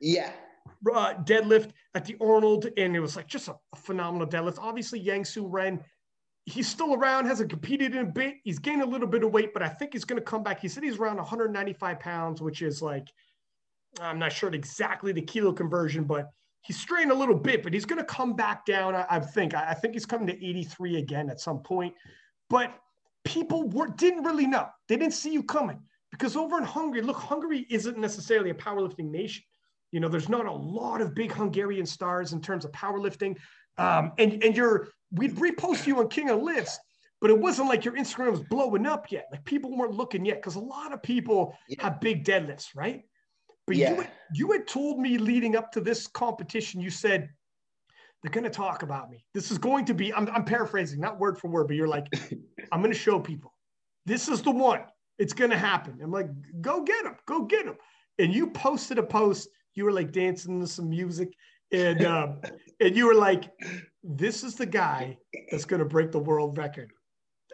yeah 0.00 0.30
uh, 0.94 1.14
deadlift 1.24 1.70
at 1.94 2.04
the 2.04 2.16
Arnold 2.20 2.68
and 2.76 2.94
it 2.94 3.00
was 3.00 3.16
like 3.16 3.26
just 3.26 3.48
a, 3.48 3.56
a 3.72 3.76
phenomenal 3.76 4.26
deadlift 4.26 4.58
obviously 4.58 4.98
Yang 4.98 5.24
Su 5.24 5.46
Ren 5.46 5.82
he's 6.46 6.68
still 6.68 6.94
around, 6.94 7.26
hasn't 7.26 7.50
competed 7.50 7.94
in 7.94 7.98
a 8.00 8.10
bit. 8.10 8.36
He's 8.44 8.58
gained 8.58 8.82
a 8.82 8.86
little 8.86 9.06
bit 9.06 9.22
of 9.22 9.32
weight, 9.32 9.52
but 9.54 9.62
I 9.62 9.68
think 9.68 9.92
he's 9.92 10.04
going 10.04 10.20
to 10.20 10.24
come 10.24 10.42
back. 10.42 10.60
He 10.60 10.68
said 10.68 10.82
he's 10.82 10.98
around 10.98 11.16
195 11.16 12.00
pounds, 12.00 12.42
which 12.42 12.62
is 12.62 12.82
like, 12.82 13.06
I'm 14.00 14.18
not 14.18 14.32
sure 14.32 14.52
exactly 14.52 15.12
the 15.12 15.22
kilo 15.22 15.52
conversion, 15.52 16.04
but 16.04 16.30
he's 16.62 16.78
strained 16.78 17.10
a 17.10 17.14
little 17.14 17.34
bit, 17.34 17.62
but 17.62 17.74
he's 17.74 17.84
going 17.84 17.98
to 17.98 18.04
come 18.04 18.34
back 18.34 18.64
down. 18.64 18.94
I, 18.94 19.04
I 19.08 19.20
think. 19.20 19.54
I, 19.54 19.70
I, 19.70 19.74
think 19.74 19.94
he's 19.94 20.06
coming 20.06 20.26
to 20.28 20.34
83 20.34 20.96
again 20.96 21.28
at 21.28 21.40
some 21.40 21.60
point. 21.60 21.94
But 22.48 22.72
people 23.24 23.68
were, 23.68 23.88
didn't 23.88 24.24
really 24.24 24.46
know. 24.46 24.68
They 24.88 24.96
didn't 24.96 25.14
see 25.14 25.32
you 25.32 25.42
coming 25.42 25.80
because 26.10 26.36
over 26.36 26.58
in 26.58 26.64
Hungary, 26.64 27.02
look, 27.02 27.16
Hungary 27.16 27.66
isn't 27.68 27.98
necessarily 27.98 28.50
a 28.50 28.54
powerlifting 28.54 29.10
nation. 29.10 29.44
You 29.90 30.00
know, 30.00 30.08
there's 30.08 30.28
not 30.28 30.46
a 30.46 30.52
lot 30.52 31.00
of 31.00 31.14
big 31.14 31.32
Hungarian 31.32 31.84
stars 31.84 32.32
in 32.32 32.40
terms 32.40 32.64
of 32.64 32.72
powerlifting. 32.72 33.36
Um, 33.78 34.12
and 34.18 34.42
and 34.42 34.56
you're 34.56 34.88
we'd 35.10 35.36
repost 35.36 35.86
you 35.86 35.98
on 35.98 36.08
King 36.08 36.30
of 36.30 36.42
Lifts, 36.42 36.78
but 37.20 37.30
it 37.30 37.38
wasn't 37.38 37.68
like 37.68 37.84
your 37.84 37.94
Instagram 37.94 38.30
was 38.30 38.40
blowing 38.40 38.86
up 38.86 39.10
yet. 39.10 39.28
Like 39.30 39.44
people 39.44 39.76
weren't 39.76 39.94
looking 39.94 40.24
yet 40.24 40.36
because 40.36 40.56
a 40.56 40.60
lot 40.60 40.92
of 40.92 41.02
people 41.02 41.56
yeah. 41.68 41.82
have 41.82 42.00
big 42.00 42.24
deadlifts, 42.24 42.68
right? 42.74 43.04
But 43.72 43.78
yeah. 43.78 43.90
you, 43.90 43.96
had, 43.96 44.10
you 44.34 44.52
had 44.52 44.66
told 44.66 44.98
me 44.98 45.16
leading 45.16 45.56
up 45.56 45.72
to 45.72 45.80
this 45.80 46.06
competition, 46.06 46.78
you 46.78 46.90
said, 46.90 47.30
they're 48.22 48.30
going 48.30 48.44
to 48.44 48.50
talk 48.50 48.82
about 48.82 49.10
me. 49.10 49.24
This 49.32 49.50
is 49.50 49.56
going 49.56 49.86
to 49.86 49.94
be, 49.94 50.12
I'm, 50.12 50.28
I'm 50.28 50.44
paraphrasing, 50.44 51.00
not 51.00 51.18
word 51.18 51.38
for 51.38 51.48
word, 51.48 51.68
but 51.68 51.76
you're 51.76 51.88
like, 51.88 52.06
I'm 52.72 52.82
going 52.82 52.92
to 52.92 52.98
show 52.98 53.18
people. 53.18 53.54
This 54.04 54.28
is 54.28 54.42
the 54.42 54.50
one. 54.50 54.82
It's 55.18 55.32
going 55.32 55.50
to 55.52 55.56
happen. 55.56 56.00
I'm 56.02 56.10
like, 56.10 56.28
go 56.60 56.82
get 56.82 57.06
him. 57.06 57.16
Go 57.24 57.44
get 57.44 57.64
him. 57.64 57.76
And 58.18 58.34
you 58.34 58.50
posted 58.50 58.98
a 58.98 59.02
post. 59.02 59.48
You 59.74 59.86
were 59.86 59.92
like 59.92 60.12
dancing 60.12 60.60
to 60.60 60.66
some 60.66 60.90
music. 60.90 61.32
And, 61.72 62.04
um, 62.04 62.42
and 62.78 62.94
you 62.94 63.06
were 63.06 63.14
like, 63.14 63.50
this 64.04 64.44
is 64.44 64.54
the 64.54 64.66
guy 64.66 65.16
that's 65.50 65.64
going 65.64 65.80
to 65.80 65.88
break 65.88 66.12
the 66.12 66.18
world 66.18 66.58
record. 66.58 66.92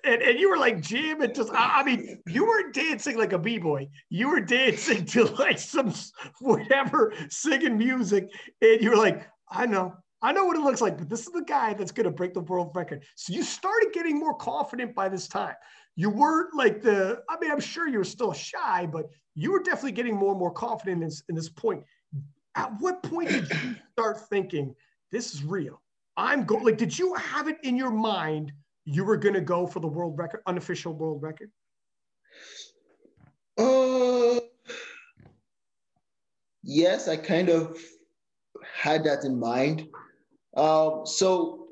And, 0.04 0.22
and 0.22 0.38
you 0.38 0.50
were 0.50 0.58
like 0.58 0.80
Jim 0.80 1.20
and 1.22 1.34
just 1.34 1.50
I 1.52 1.82
mean 1.82 2.20
you 2.26 2.46
weren't 2.46 2.74
dancing 2.74 3.16
like 3.16 3.32
a 3.32 3.38
b-boy. 3.38 3.88
You 4.10 4.30
were 4.30 4.40
dancing 4.40 5.04
to 5.06 5.24
like 5.24 5.58
some 5.58 5.92
whatever 6.40 7.12
singing 7.28 7.78
music 7.78 8.28
and 8.60 8.80
you 8.80 8.90
were 8.90 8.96
like 8.96 9.28
I 9.50 9.66
know 9.66 9.94
I 10.20 10.32
know 10.32 10.44
what 10.44 10.56
it 10.56 10.62
looks 10.62 10.80
like 10.80 10.98
but 10.98 11.08
this 11.08 11.26
is 11.26 11.32
the 11.32 11.42
guy 11.42 11.74
that's 11.74 11.92
going 11.92 12.04
to 12.04 12.10
break 12.10 12.34
the 12.34 12.40
world 12.40 12.72
record. 12.74 13.04
So 13.16 13.32
you 13.32 13.42
started 13.42 13.90
getting 13.92 14.18
more 14.18 14.34
confident 14.34 14.94
by 14.94 15.08
this 15.08 15.28
time. 15.28 15.54
You 15.96 16.10
weren't 16.10 16.54
like 16.54 16.82
the 16.82 17.22
I 17.28 17.38
mean 17.40 17.50
I'm 17.50 17.60
sure 17.60 17.88
you 17.88 17.98
were 17.98 18.04
still 18.04 18.32
shy 18.32 18.86
but 18.86 19.06
you 19.34 19.52
were 19.52 19.62
definitely 19.62 19.92
getting 19.92 20.16
more 20.16 20.30
and 20.30 20.40
more 20.40 20.52
confident 20.52 21.02
in 21.02 21.10
in 21.28 21.34
this 21.34 21.48
point. 21.48 21.82
At 22.54 22.72
what 22.80 23.02
point 23.02 23.28
did 23.28 23.48
you 23.50 23.76
start 23.92 24.28
thinking 24.28 24.74
this 25.10 25.34
is 25.34 25.44
real. 25.44 25.80
I'm 26.16 26.44
going. 26.44 26.64
Like, 26.64 26.78
did 26.78 26.98
you 26.98 27.14
have 27.14 27.48
it 27.48 27.58
in 27.62 27.76
your 27.76 27.90
mind 27.90 28.52
you 28.90 29.04
were 29.04 29.18
going 29.18 29.34
to 29.34 29.42
go 29.42 29.66
for 29.66 29.80
the 29.80 29.86
world 29.86 30.16
record, 30.18 30.40
unofficial 30.46 30.94
world 30.94 31.22
record? 31.22 31.50
Uh, 33.58 34.40
yes, 36.62 37.06
I 37.06 37.16
kind 37.16 37.50
of 37.50 37.78
had 38.74 39.04
that 39.04 39.24
in 39.24 39.38
mind. 39.38 39.88
Um, 40.56 41.02
so 41.04 41.66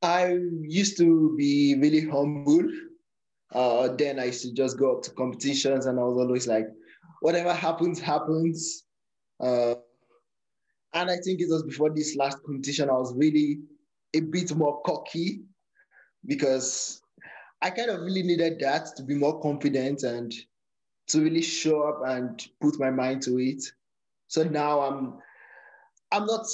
I 0.00 0.38
used 0.62 0.96
to 0.98 1.34
be 1.36 1.74
really 1.78 2.08
humble. 2.08 2.66
Uh, 3.52 3.88
then 3.88 4.18
I 4.18 4.26
used 4.26 4.42
to 4.42 4.54
just 4.54 4.78
go 4.78 4.96
up 4.96 5.02
to 5.02 5.10
competitions, 5.10 5.84
and 5.84 6.00
I 6.00 6.02
was 6.02 6.16
always 6.16 6.46
like, 6.46 6.66
whatever 7.20 7.52
happens, 7.52 8.00
happens. 8.00 8.84
Uh, 9.38 9.74
and 10.94 11.10
I 11.10 11.18
think 11.18 11.42
it 11.42 11.48
was 11.50 11.62
before 11.62 11.90
this 11.90 12.16
last 12.16 12.42
competition, 12.42 12.88
I 12.88 12.94
was 12.94 13.14
really 13.14 13.58
a 14.14 14.20
bit 14.20 14.56
more 14.56 14.80
cocky 14.82 15.42
because 16.26 17.02
I 17.62 17.70
kind 17.70 17.90
of 17.90 18.00
really 18.00 18.22
needed 18.22 18.58
that 18.60 18.96
to 18.96 19.02
be 19.02 19.14
more 19.14 19.40
confident 19.40 20.02
and 20.02 20.32
to 21.08 21.20
really 21.20 21.42
show 21.42 21.82
up 21.82 22.02
and 22.06 22.40
put 22.60 22.78
my 22.78 22.90
mind 22.90 23.22
to 23.22 23.38
it. 23.38 23.62
So 24.28 24.44
now 24.44 24.80
I'm 24.80 25.18
I'm 26.12 26.26
not 26.26 26.46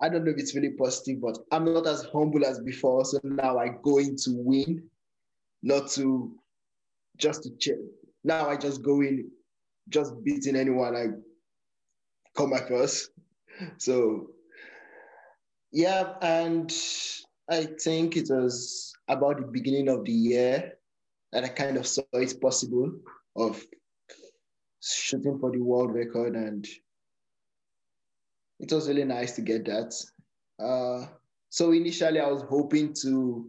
I 0.00 0.08
don't 0.08 0.24
know 0.24 0.30
if 0.30 0.38
it's 0.38 0.54
really 0.54 0.70
positive, 0.70 1.20
but 1.20 1.38
I'm 1.50 1.64
not 1.72 1.86
as 1.86 2.04
humble 2.12 2.44
as 2.44 2.60
before. 2.60 3.04
So 3.04 3.18
now 3.24 3.58
I 3.58 3.70
go 3.82 3.98
in 3.98 4.16
to 4.16 4.32
win, 4.32 4.82
not 5.62 5.88
to 5.92 6.32
just 7.16 7.44
to 7.44 7.50
check. 7.58 7.76
Now 8.24 8.48
I 8.48 8.56
just 8.56 8.82
go 8.82 9.00
in, 9.00 9.30
just 9.88 10.22
beating 10.22 10.56
anyone 10.56 10.94
I 10.94 11.06
come 12.36 12.52
across 12.52 13.08
so 13.78 14.30
yeah, 15.72 16.14
and 16.22 16.72
I 17.48 17.64
think 17.80 18.16
it 18.16 18.28
was 18.28 18.92
about 19.08 19.36
the 19.38 19.46
beginning 19.46 19.88
of 19.88 20.04
the 20.04 20.12
year 20.12 20.72
that 21.32 21.44
I 21.44 21.48
kind 21.48 21.76
of 21.76 21.86
saw 21.86 22.02
it 22.14 22.40
possible 22.40 22.92
of 23.36 23.62
shooting 24.82 25.38
for 25.38 25.52
the 25.52 25.60
world 25.60 25.94
record, 25.94 26.34
and 26.34 26.66
it 28.58 28.72
was 28.72 28.88
really 28.88 29.04
nice 29.04 29.32
to 29.36 29.42
get 29.42 29.64
that. 29.66 29.94
Uh, 30.58 31.06
so 31.50 31.72
initially, 31.72 32.20
I 32.20 32.30
was 32.30 32.42
hoping 32.48 32.94
to 33.02 33.48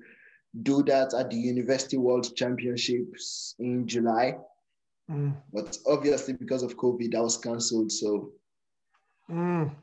do 0.63 0.83
that 0.83 1.13
at 1.13 1.29
the 1.29 1.37
University 1.37 1.97
World 1.97 2.35
Championships 2.35 3.55
in 3.59 3.87
July, 3.87 4.37
mm. 5.09 5.35
but 5.53 5.77
obviously 5.87 6.33
because 6.33 6.63
of 6.63 6.77
COVID, 6.77 7.11
that 7.13 7.23
was 7.23 7.37
cancelled. 7.37 7.91
So. 7.91 8.31
Mm. 9.29 9.75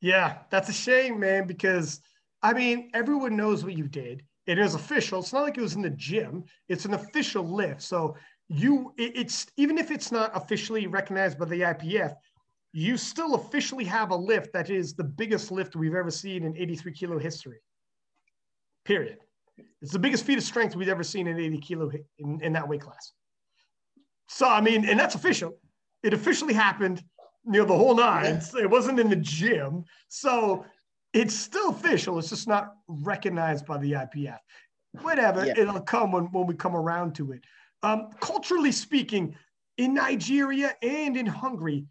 Yeah, 0.00 0.38
that's 0.50 0.68
a 0.68 0.72
shame, 0.72 1.20
man, 1.20 1.46
because 1.46 2.00
I 2.42 2.52
mean, 2.52 2.90
everyone 2.94 3.36
knows 3.36 3.64
what 3.64 3.76
you 3.76 3.86
did. 3.86 4.22
It 4.46 4.58
is 4.58 4.74
official. 4.74 5.20
It's 5.20 5.32
not 5.32 5.42
like 5.42 5.58
it 5.58 5.62
was 5.62 5.74
in 5.74 5.82
the 5.82 5.90
gym. 5.90 6.44
It's 6.68 6.84
an 6.84 6.94
official 6.94 7.44
lift. 7.44 7.82
So 7.82 8.16
you, 8.48 8.92
it, 8.96 9.12
it's 9.14 9.46
even 9.56 9.78
if 9.78 9.90
it's 9.90 10.10
not 10.10 10.34
officially 10.34 10.86
recognized 10.86 11.38
by 11.38 11.44
the 11.44 11.60
IPF, 11.60 12.14
you 12.72 12.96
still 12.96 13.34
officially 13.34 13.84
have 13.84 14.10
a 14.10 14.16
lift 14.16 14.52
that 14.52 14.70
is 14.70 14.94
the 14.94 15.04
biggest 15.04 15.50
lift 15.50 15.76
we've 15.76 15.94
ever 15.94 16.10
seen 16.10 16.44
in 16.44 16.56
83 16.56 16.92
kilo 16.92 17.18
history. 17.18 17.58
Period. 18.84 19.18
It's 19.82 19.92
the 19.92 19.98
biggest 19.98 20.24
feat 20.24 20.38
of 20.38 20.44
strength 20.44 20.74
we've 20.74 20.88
ever 20.88 21.04
seen 21.04 21.26
in 21.26 21.38
80 21.38 21.58
kilo 21.58 21.90
in, 22.18 22.40
in 22.42 22.52
that 22.54 22.66
weight 22.66 22.80
class. 22.80 23.12
So 24.28 24.48
I 24.48 24.60
mean, 24.60 24.84
and 24.88 24.98
that's 24.98 25.14
official. 25.14 25.58
It 26.02 26.14
officially 26.14 26.54
happened 26.54 27.02
you 27.46 27.60
know, 27.60 27.64
the 27.64 27.76
whole 27.76 27.94
nine. 27.94 28.40
It 28.58 28.70
wasn't 28.70 29.00
in 29.00 29.08
the 29.08 29.16
gym. 29.16 29.84
So 30.08 30.64
it's 31.12 31.34
still 31.34 31.70
official. 31.70 32.18
It's 32.18 32.30
just 32.30 32.48
not 32.48 32.74
recognized 32.88 33.66
by 33.66 33.78
the 33.78 33.92
IPF. 33.92 34.38
Whatever, 35.02 35.46
yeah. 35.46 35.54
it'll 35.56 35.80
come 35.80 36.12
when, 36.12 36.24
when 36.32 36.46
we 36.46 36.54
come 36.54 36.74
around 36.74 37.14
to 37.16 37.32
it. 37.32 37.42
Um, 37.82 38.10
culturally 38.20 38.72
speaking, 38.72 39.34
in 39.78 39.94
Nigeria 39.94 40.74
and 40.82 41.16
in 41.16 41.26
Hungary, 41.26 41.86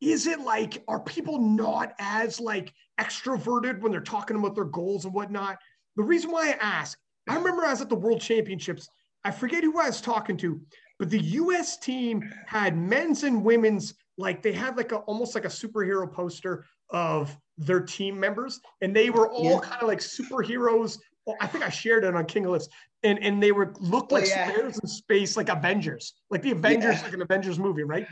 is 0.00 0.26
it 0.26 0.40
like, 0.40 0.82
are 0.88 1.00
people 1.00 1.38
not 1.38 1.94
as 1.98 2.40
like 2.40 2.72
extroverted 3.00 3.80
when 3.80 3.92
they're 3.92 4.00
talking 4.00 4.36
about 4.36 4.54
their 4.54 4.64
goals 4.64 5.04
and 5.04 5.12
whatnot? 5.12 5.58
The 5.96 6.02
reason 6.02 6.30
why 6.30 6.50
I 6.50 6.56
ask 6.60 6.98
I 7.28 7.36
remember 7.36 7.64
I 7.64 7.70
was 7.70 7.80
at 7.80 7.88
the 7.88 7.96
World 7.96 8.20
Championships. 8.20 8.88
I 9.24 9.30
forget 9.30 9.64
who 9.64 9.78
I 9.80 9.86
was 9.86 10.00
talking 10.00 10.36
to, 10.38 10.60
but 10.98 11.10
the 11.10 11.20
U.S. 11.20 11.76
team 11.76 12.22
had 12.46 12.76
men's 12.76 13.24
and 13.24 13.42
women's 13.42 13.94
like 14.18 14.42
they 14.42 14.52
had 14.52 14.76
like 14.76 14.92
a 14.92 14.98
almost 14.98 15.34
like 15.34 15.44
a 15.44 15.48
superhero 15.48 16.10
poster 16.10 16.64
of 16.90 17.36
their 17.58 17.80
team 17.80 18.18
members, 18.18 18.60
and 18.80 18.94
they 18.94 19.10
were 19.10 19.28
all 19.28 19.44
yeah. 19.44 19.60
kind 19.60 19.82
of 19.82 19.88
like 19.88 20.00
superheroes. 20.00 20.98
I 21.40 21.46
think 21.46 21.64
I 21.64 21.70
shared 21.70 22.04
it 22.04 22.14
on 22.14 22.24
King 22.26 22.44
of 22.46 22.52
Lifts, 22.52 22.68
and 23.02 23.18
and 23.20 23.42
they 23.42 23.52
were 23.52 23.74
looked 23.80 24.12
oh, 24.12 24.16
like 24.16 24.24
oh, 24.24 24.28
yeah. 24.28 24.50
superheroes 24.50 24.82
in 24.82 24.88
space, 24.88 25.36
like 25.36 25.48
Avengers, 25.48 26.14
like 26.30 26.42
the 26.42 26.52
Avengers, 26.52 26.96
yeah. 26.96 27.02
like 27.02 27.12
an 27.14 27.22
Avengers 27.22 27.58
movie, 27.58 27.82
right? 27.82 28.06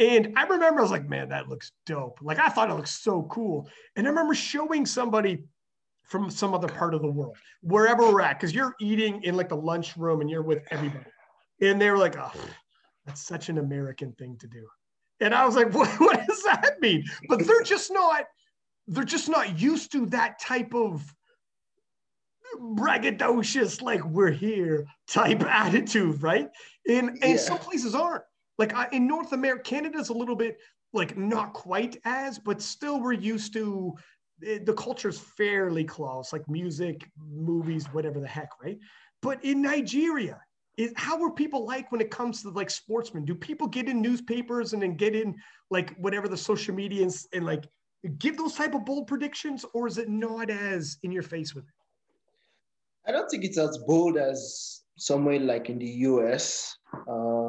And 0.00 0.32
I 0.34 0.44
remember 0.44 0.80
I 0.80 0.82
was 0.82 0.90
like, 0.90 1.08
man, 1.08 1.28
that 1.28 1.48
looks 1.48 1.72
dope. 1.84 2.18
Like 2.22 2.38
I 2.38 2.48
thought 2.48 2.70
it 2.70 2.74
looked 2.74 2.88
so 2.88 3.24
cool. 3.24 3.68
And 3.96 4.06
I 4.06 4.10
remember 4.10 4.34
showing 4.34 4.86
somebody 4.86 5.44
from 6.04 6.30
some 6.30 6.54
other 6.54 6.68
part 6.68 6.94
of 6.94 7.02
the 7.02 7.10
world, 7.10 7.36
wherever 7.62 8.10
we're 8.10 8.22
at, 8.22 8.40
because 8.40 8.54
you're 8.54 8.74
eating 8.80 9.22
in 9.22 9.36
like 9.36 9.50
the 9.50 9.56
lunchroom 9.56 10.22
and 10.22 10.30
you're 10.30 10.42
with 10.42 10.62
everybody. 10.70 11.04
And 11.60 11.80
they 11.80 11.90
were 11.90 11.98
like, 11.98 12.16
oh, 12.18 12.32
that's 13.04 13.20
such 13.20 13.50
an 13.50 13.58
American 13.58 14.12
thing 14.12 14.36
to 14.40 14.48
do. 14.48 14.66
And 15.20 15.34
I 15.34 15.44
was 15.44 15.54
like, 15.54 15.72
what, 15.74 15.88
what 16.00 16.26
does 16.26 16.42
that 16.44 16.80
mean? 16.80 17.04
But 17.28 17.46
they're 17.46 17.62
just 17.62 17.92
not, 17.92 18.24
they're 18.90 19.04
just 19.04 19.28
not 19.28 19.58
used 19.58 19.92
to 19.92 20.06
that 20.06 20.40
type 20.40 20.74
of 20.74 21.02
braggadocious, 22.60 23.80
like 23.80 24.04
we're 24.04 24.30
here 24.30 24.86
type 25.08 25.42
attitude, 25.48 26.22
right? 26.22 26.48
And 26.88 27.10
and 27.22 27.32
yeah. 27.32 27.36
some 27.36 27.58
places 27.58 27.94
aren't. 27.94 28.24
Like 28.58 28.74
I, 28.74 28.88
in 28.92 29.06
North 29.06 29.32
America, 29.32 29.62
Canada's 29.62 30.10
a 30.10 30.12
little 30.12 30.36
bit 30.36 30.58
like 30.92 31.16
not 31.16 31.54
quite 31.54 31.98
as, 32.04 32.38
but 32.38 32.60
still 32.60 33.00
we're 33.00 33.12
used 33.12 33.52
to 33.54 33.94
it, 34.42 34.66
the 34.66 34.74
culture's 34.74 35.18
fairly 35.18 35.84
close, 35.84 36.32
like 36.32 36.46
music, 36.48 37.08
movies, 37.16 37.86
whatever 37.92 38.20
the 38.20 38.26
heck, 38.26 38.48
right? 38.62 38.78
But 39.22 39.42
in 39.44 39.62
Nigeria, 39.62 40.40
is 40.76 40.92
how 40.96 41.22
are 41.22 41.30
people 41.30 41.64
like 41.66 41.92
when 41.92 42.00
it 42.00 42.10
comes 42.10 42.42
to 42.42 42.50
like 42.50 42.70
sportsmen? 42.70 43.24
Do 43.24 43.34
people 43.34 43.66
get 43.66 43.88
in 43.88 44.00
newspapers 44.00 44.72
and 44.72 44.82
then 44.82 44.94
get 44.94 45.14
in 45.14 45.36
like 45.70 45.94
whatever 45.96 46.26
the 46.26 46.36
social 46.36 46.74
media 46.74 47.02
and, 47.02 47.14
and 47.32 47.44
like 47.44 47.66
give 48.08 48.36
those 48.36 48.54
type 48.54 48.74
of 48.74 48.84
bold 48.84 49.06
predictions, 49.06 49.64
or 49.74 49.86
is 49.86 49.98
it 49.98 50.08
not 50.08 50.50
as 50.50 50.98
in 51.02 51.12
your 51.12 51.22
face 51.22 51.54
with 51.54 51.64
it? 51.64 51.74
I 53.06 53.12
don't 53.12 53.28
think 53.28 53.44
it's 53.44 53.58
as 53.58 53.78
bold 53.86 54.16
as 54.16 54.82
somewhere 54.96 55.40
like 55.40 55.70
in 55.70 55.78
the 55.78 55.86
US. 55.86 56.76
Uh, 57.08 57.48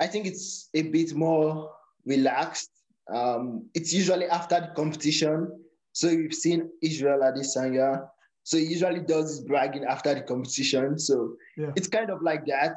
I 0.00 0.06
think 0.06 0.26
it's 0.26 0.68
a 0.74 0.82
bit 0.82 1.14
more 1.14 1.70
relaxed. 2.04 2.70
Um, 3.12 3.68
it's 3.74 3.92
usually 3.92 4.26
after 4.26 4.60
the 4.60 4.72
competition. 4.74 5.50
So 5.92 6.08
you've 6.08 6.34
seen 6.34 6.70
Israel 6.82 7.20
Adesanya. 7.20 8.08
So 8.42 8.58
he 8.58 8.64
usually 8.64 9.00
does 9.00 9.30
his 9.30 9.40
bragging 9.40 9.84
after 9.84 10.14
the 10.14 10.22
competition. 10.22 10.98
So 10.98 11.36
yeah. 11.56 11.70
it's 11.76 11.88
kind 11.88 12.10
of 12.10 12.22
like 12.22 12.44
that. 12.46 12.76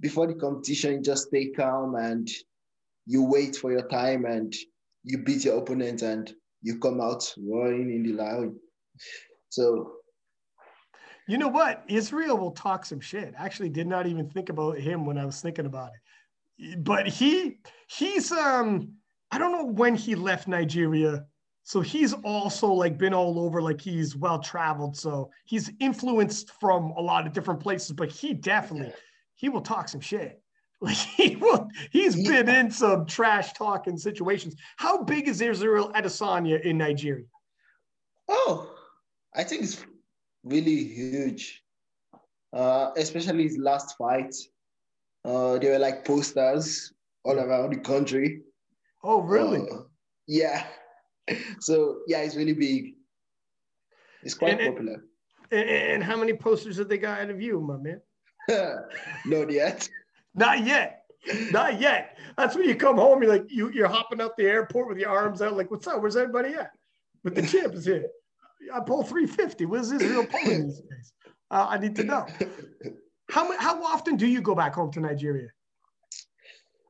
Before 0.00 0.26
the 0.26 0.34
competition, 0.34 0.94
you 0.94 1.02
just 1.02 1.28
stay 1.28 1.50
calm 1.50 1.94
and 1.96 2.28
you 3.06 3.24
wait 3.24 3.56
for 3.56 3.70
your 3.72 3.86
time 3.88 4.24
and 4.24 4.54
you 5.04 5.18
beat 5.18 5.44
your 5.44 5.58
opponent 5.58 6.02
and 6.02 6.32
you 6.62 6.78
come 6.78 7.00
out 7.00 7.32
roaring 7.38 7.90
in 7.90 8.02
the 8.02 8.12
lion. 8.12 8.58
So 9.50 9.92
you 11.28 11.38
know 11.38 11.48
what? 11.48 11.84
Israel 11.88 12.36
will 12.36 12.50
talk 12.50 12.84
some 12.84 13.00
shit. 13.00 13.34
Actually, 13.38 13.70
did 13.70 13.86
not 13.86 14.06
even 14.06 14.28
think 14.28 14.50
about 14.50 14.78
him 14.78 15.06
when 15.06 15.16
I 15.16 15.24
was 15.24 15.40
thinking 15.40 15.66
about 15.66 15.88
it 15.88 16.00
but 16.78 17.06
he 17.06 17.58
he's 17.88 18.30
um 18.32 18.92
I 19.30 19.38
don't 19.38 19.52
know 19.52 19.64
when 19.64 19.94
he 19.94 20.14
left 20.14 20.46
Nigeria. 20.48 21.24
So 21.64 21.80
he's 21.80 22.12
also 22.12 22.68
like 22.68 22.98
been 22.98 23.14
all 23.14 23.40
over, 23.40 23.62
like 23.62 23.80
he's 23.80 24.14
well 24.14 24.38
traveled. 24.38 24.96
So 24.96 25.30
he's 25.46 25.72
influenced 25.80 26.52
from 26.60 26.92
a 26.92 27.00
lot 27.00 27.26
of 27.26 27.32
different 27.32 27.58
places, 27.60 27.92
but 27.92 28.10
he 28.10 28.34
definitely 28.34 28.92
he 29.34 29.48
will 29.48 29.62
talk 29.62 29.88
some 29.88 30.00
shit. 30.00 30.40
Like 30.84 30.96
he 31.16 31.36
will, 31.36 31.68
he's 31.90 32.14
been 32.28 32.48
in 32.48 32.70
some 32.70 33.06
trash 33.06 33.54
talking 33.54 33.96
situations. 33.96 34.54
How 34.76 35.02
big 35.02 35.28
is 35.28 35.40
Israel 35.40 35.90
Adesanya 35.94 36.60
in 36.62 36.78
Nigeria? 36.78 37.24
Oh, 38.28 38.70
I 39.34 39.44
think 39.44 39.62
it's 39.62 39.84
really 40.44 40.84
huge. 40.84 41.62
Uh, 42.52 42.90
especially 42.96 43.44
his 43.44 43.58
last 43.58 43.96
fight. 43.96 44.34
Uh, 45.24 45.58
they 45.58 45.70
were 45.70 45.78
like 45.78 46.04
posters 46.04 46.92
all 47.24 47.38
around 47.38 47.72
the 47.72 47.78
country. 47.78 48.42
Oh, 49.02 49.22
really? 49.22 49.66
Uh, 49.70 49.82
yeah. 50.28 50.66
So 51.60 52.00
yeah, 52.06 52.18
it's 52.18 52.36
really 52.36 52.52
big. 52.52 52.96
It's 54.22 54.34
quite 54.34 54.60
and, 54.60 54.74
popular. 54.74 55.02
And, 55.50 55.68
and, 55.70 56.04
how 56.04 56.18
many 56.18 56.34
posters 56.34 56.76
have 56.76 56.90
they 56.90 56.98
got 56.98 57.22
out 57.22 57.30
of 57.30 57.40
you, 57.40 57.62
my 57.62 57.78
man? 57.78 58.02
Not 59.24 59.50
yet. 59.50 59.88
Not 60.34 60.64
yet. 60.64 61.04
Not 61.50 61.80
yet. 61.80 62.16
That's 62.36 62.54
when 62.54 62.68
you 62.68 62.76
come 62.76 62.96
home. 62.96 63.22
You're 63.22 63.32
like 63.32 63.46
you. 63.48 63.70
You're 63.70 63.88
hopping 63.88 64.20
out 64.20 64.36
the 64.36 64.44
airport 64.44 64.88
with 64.88 64.98
your 64.98 65.10
arms 65.10 65.40
out. 65.40 65.56
Like, 65.56 65.70
what's 65.70 65.86
up? 65.86 66.02
Where's 66.02 66.16
everybody 66.16 66.54
at? 66.54 66.70
But 67.22 67.34
the 67.34 67.42
champ 67.46 67.74
is 67.74 67.86
here. 67.86 68.06
I 68.72 68.80
pull 68.80 69.02
350. 69.02 69.66
What's 69.66 69.90
this 69.90 70.02
real 70.02 70.26
pulling 70.26 70.68
these 70.68 70.80
days? 70.80 71.12
Uh, 71.50 71.66
I 71.68 71.78
need 71.78 71.96
to 71.96 72.04
know. 72.04 72.26
How, 73.30 73.56
how 73.58 73.82
often 73.84 74.16
do 74.16 74.26
you 74.26 74.40
go 74.40 74.54
back 74.54 74.74
home 74.74 74.90
to 74.92 75.00
Nigeria? 75.00 75.48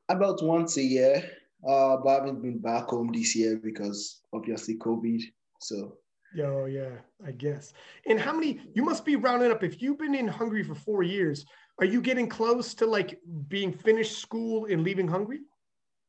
About 0.08 0.42
once 0.42 0.76
a 0.76 0.82
year. 0.82 1.24
Uh, 1.66 1.96
but 1.96 2.08
I 2.08 2.14
haven't 2.14 2.42
been 2.42 2.58
back 2.58 2.88
home 2.88 3.10
this 3.12 3.34
year 3.34 3.56
because 3.62 4.20
obviously 4.32 4.76
COVID. 4.76 5.22
So. 5.60 5.96
Oh 6.42 6.66
yeah, 6.66 6.90
I 7.24 7.32
guess. 7.32 7.72
And 8.06 8.18
how 8.18 8.32
many? 8.32 8.60
You 8.74 8.82
must 8.82 9.04
be 9.04 9.16
rounding 9.16 9.52
up. 9.52 9.62
If 9.62 9.80
you've 9.80 9.98
been 9.98 10.14
in 10.14 10.28
Hungary 10.28 10.62
for 10.64 10.74
four 10.74 11.02
years, 11.02 11.44
are 11.78 11.86
you 11.86 12.00
getting 12.00 12.28
close 12.28 12.74
to 12.74 12.86
like 12.86 13.20
being 13.48 13.72
finished 13.72 14.18
school 14.18 14.66
and 14.66 14.82
leaving 14.82 15.08
Hungary? 15.08 15.40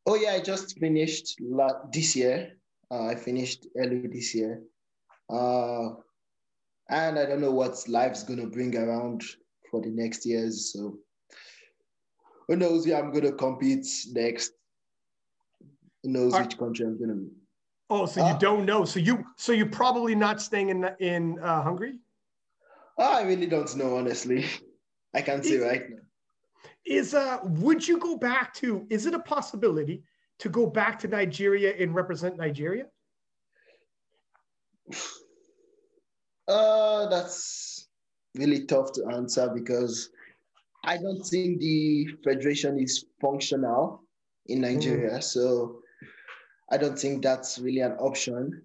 Oh 0.05 0.15
yeah, 0.15 0.31
I 0.31 0.39
just 0.39 0.79
finished 0.79 1.39
this 1.91 2.15
year. 2.15 2.53
Uh, 2.91 3.07
I 3.07 3.15
finished 3.15 3.67
early 3.77 4.07
this 4.07 4.35
year. 4.35 4.61
Uh, 5.29 5.89
and 6.89 7.17
I 7.17 7.25
don't 7.25 7.41
know 7.41 7.51
what 7.51 7.77
life's 7.87 8.23
gonna 8.23 8.47
bring 8.47 8.77
around 8.77 9.23
for 9.71 9.81
the 9.81 9.89
next 9.89 10.25
years. 10.25 10.71
So 10.71 10.99
who 12.47 12.55
knows 12.55 12.87
where 12.87 12.97
I'm 12.97 13.11
going 13.11 13.23
to 13.23 13.31
compete 13.31 13.87
next? 14.11 14.51
Who 16.03 16.11
knows 16.11 16.33
Are, 16.33 16.43
which 16.43 16.57
country 16.57 16.85
I'm 16.85 16.97
going 16.97 17.09
to 17.09 17.15
be? 17.15 17.29
Oh, 17.89 18.05
so 18.05 18.21
uh, 18.21 18.33
you 18.33 18.39
don't 18.39 18.65
know. 18.65 18.85
So 18.85 18.99
you 18.99 19.23
so 19.37 19.51
you're 19.51 19.67
probably 19.67 20.15
not 20.15 20.41
staying 20.41 20.69
in 20.69 20.89
in 20.99 21.39
uh, 21.39 21.61
Hungary. 21.61 21.99
I 22.97 23.23
really 23.23 23.45
don't 23.45 23.73
know, 23.75 23.97
honestly. 23.97 24.45
I 25.13 25.21
can't 25.21 25.43
say 25.43 25.57
right 25.57 25.89
now. 25.89 25.97
Is 26.85 27.13
uh, 27.13 27.39
would 27.43 27.87
you 27.87 27.99
go 27.99 28.17
back 28.17 28.53
to? 28.55 28.85
Is 28.89 29.05
it 29.05 29.13
a 29.13 29.19
possibility 29.19 30.03
to 30.39 30.49
go 30.49 30.65
back 30.65 30.99
to 30.99 31.07
Nigeria 31.07 31.73
and 31.79 31.93
represent 31.93 32.37
Nigeria? 32.37 32.85
Uh, 36.47 37.07
that's 37.07 37.87
really 38.35 38.65
tough 38.65 38.91
to 38.93 39.07
answer 39.07 39.49
because 39.53 40.09
I 40.83 40.97
don't 40.97 41.23
think 41.23 41.59
the 41.59 42.07
federation 42.23 42.79
is 42.79 43.05
functional 43.19 44.03
in 44.47 44.61
Nigeria. 44.61 45.17
Mm. 45.17 45.23
So 45.23 45.79
I 46.71 46.77
don't 46.77 46.97
think 46.97 47.23
that's 47.23 47.59
really 47.59 47.81
an 47.81 47.93
option. 47.93 48.63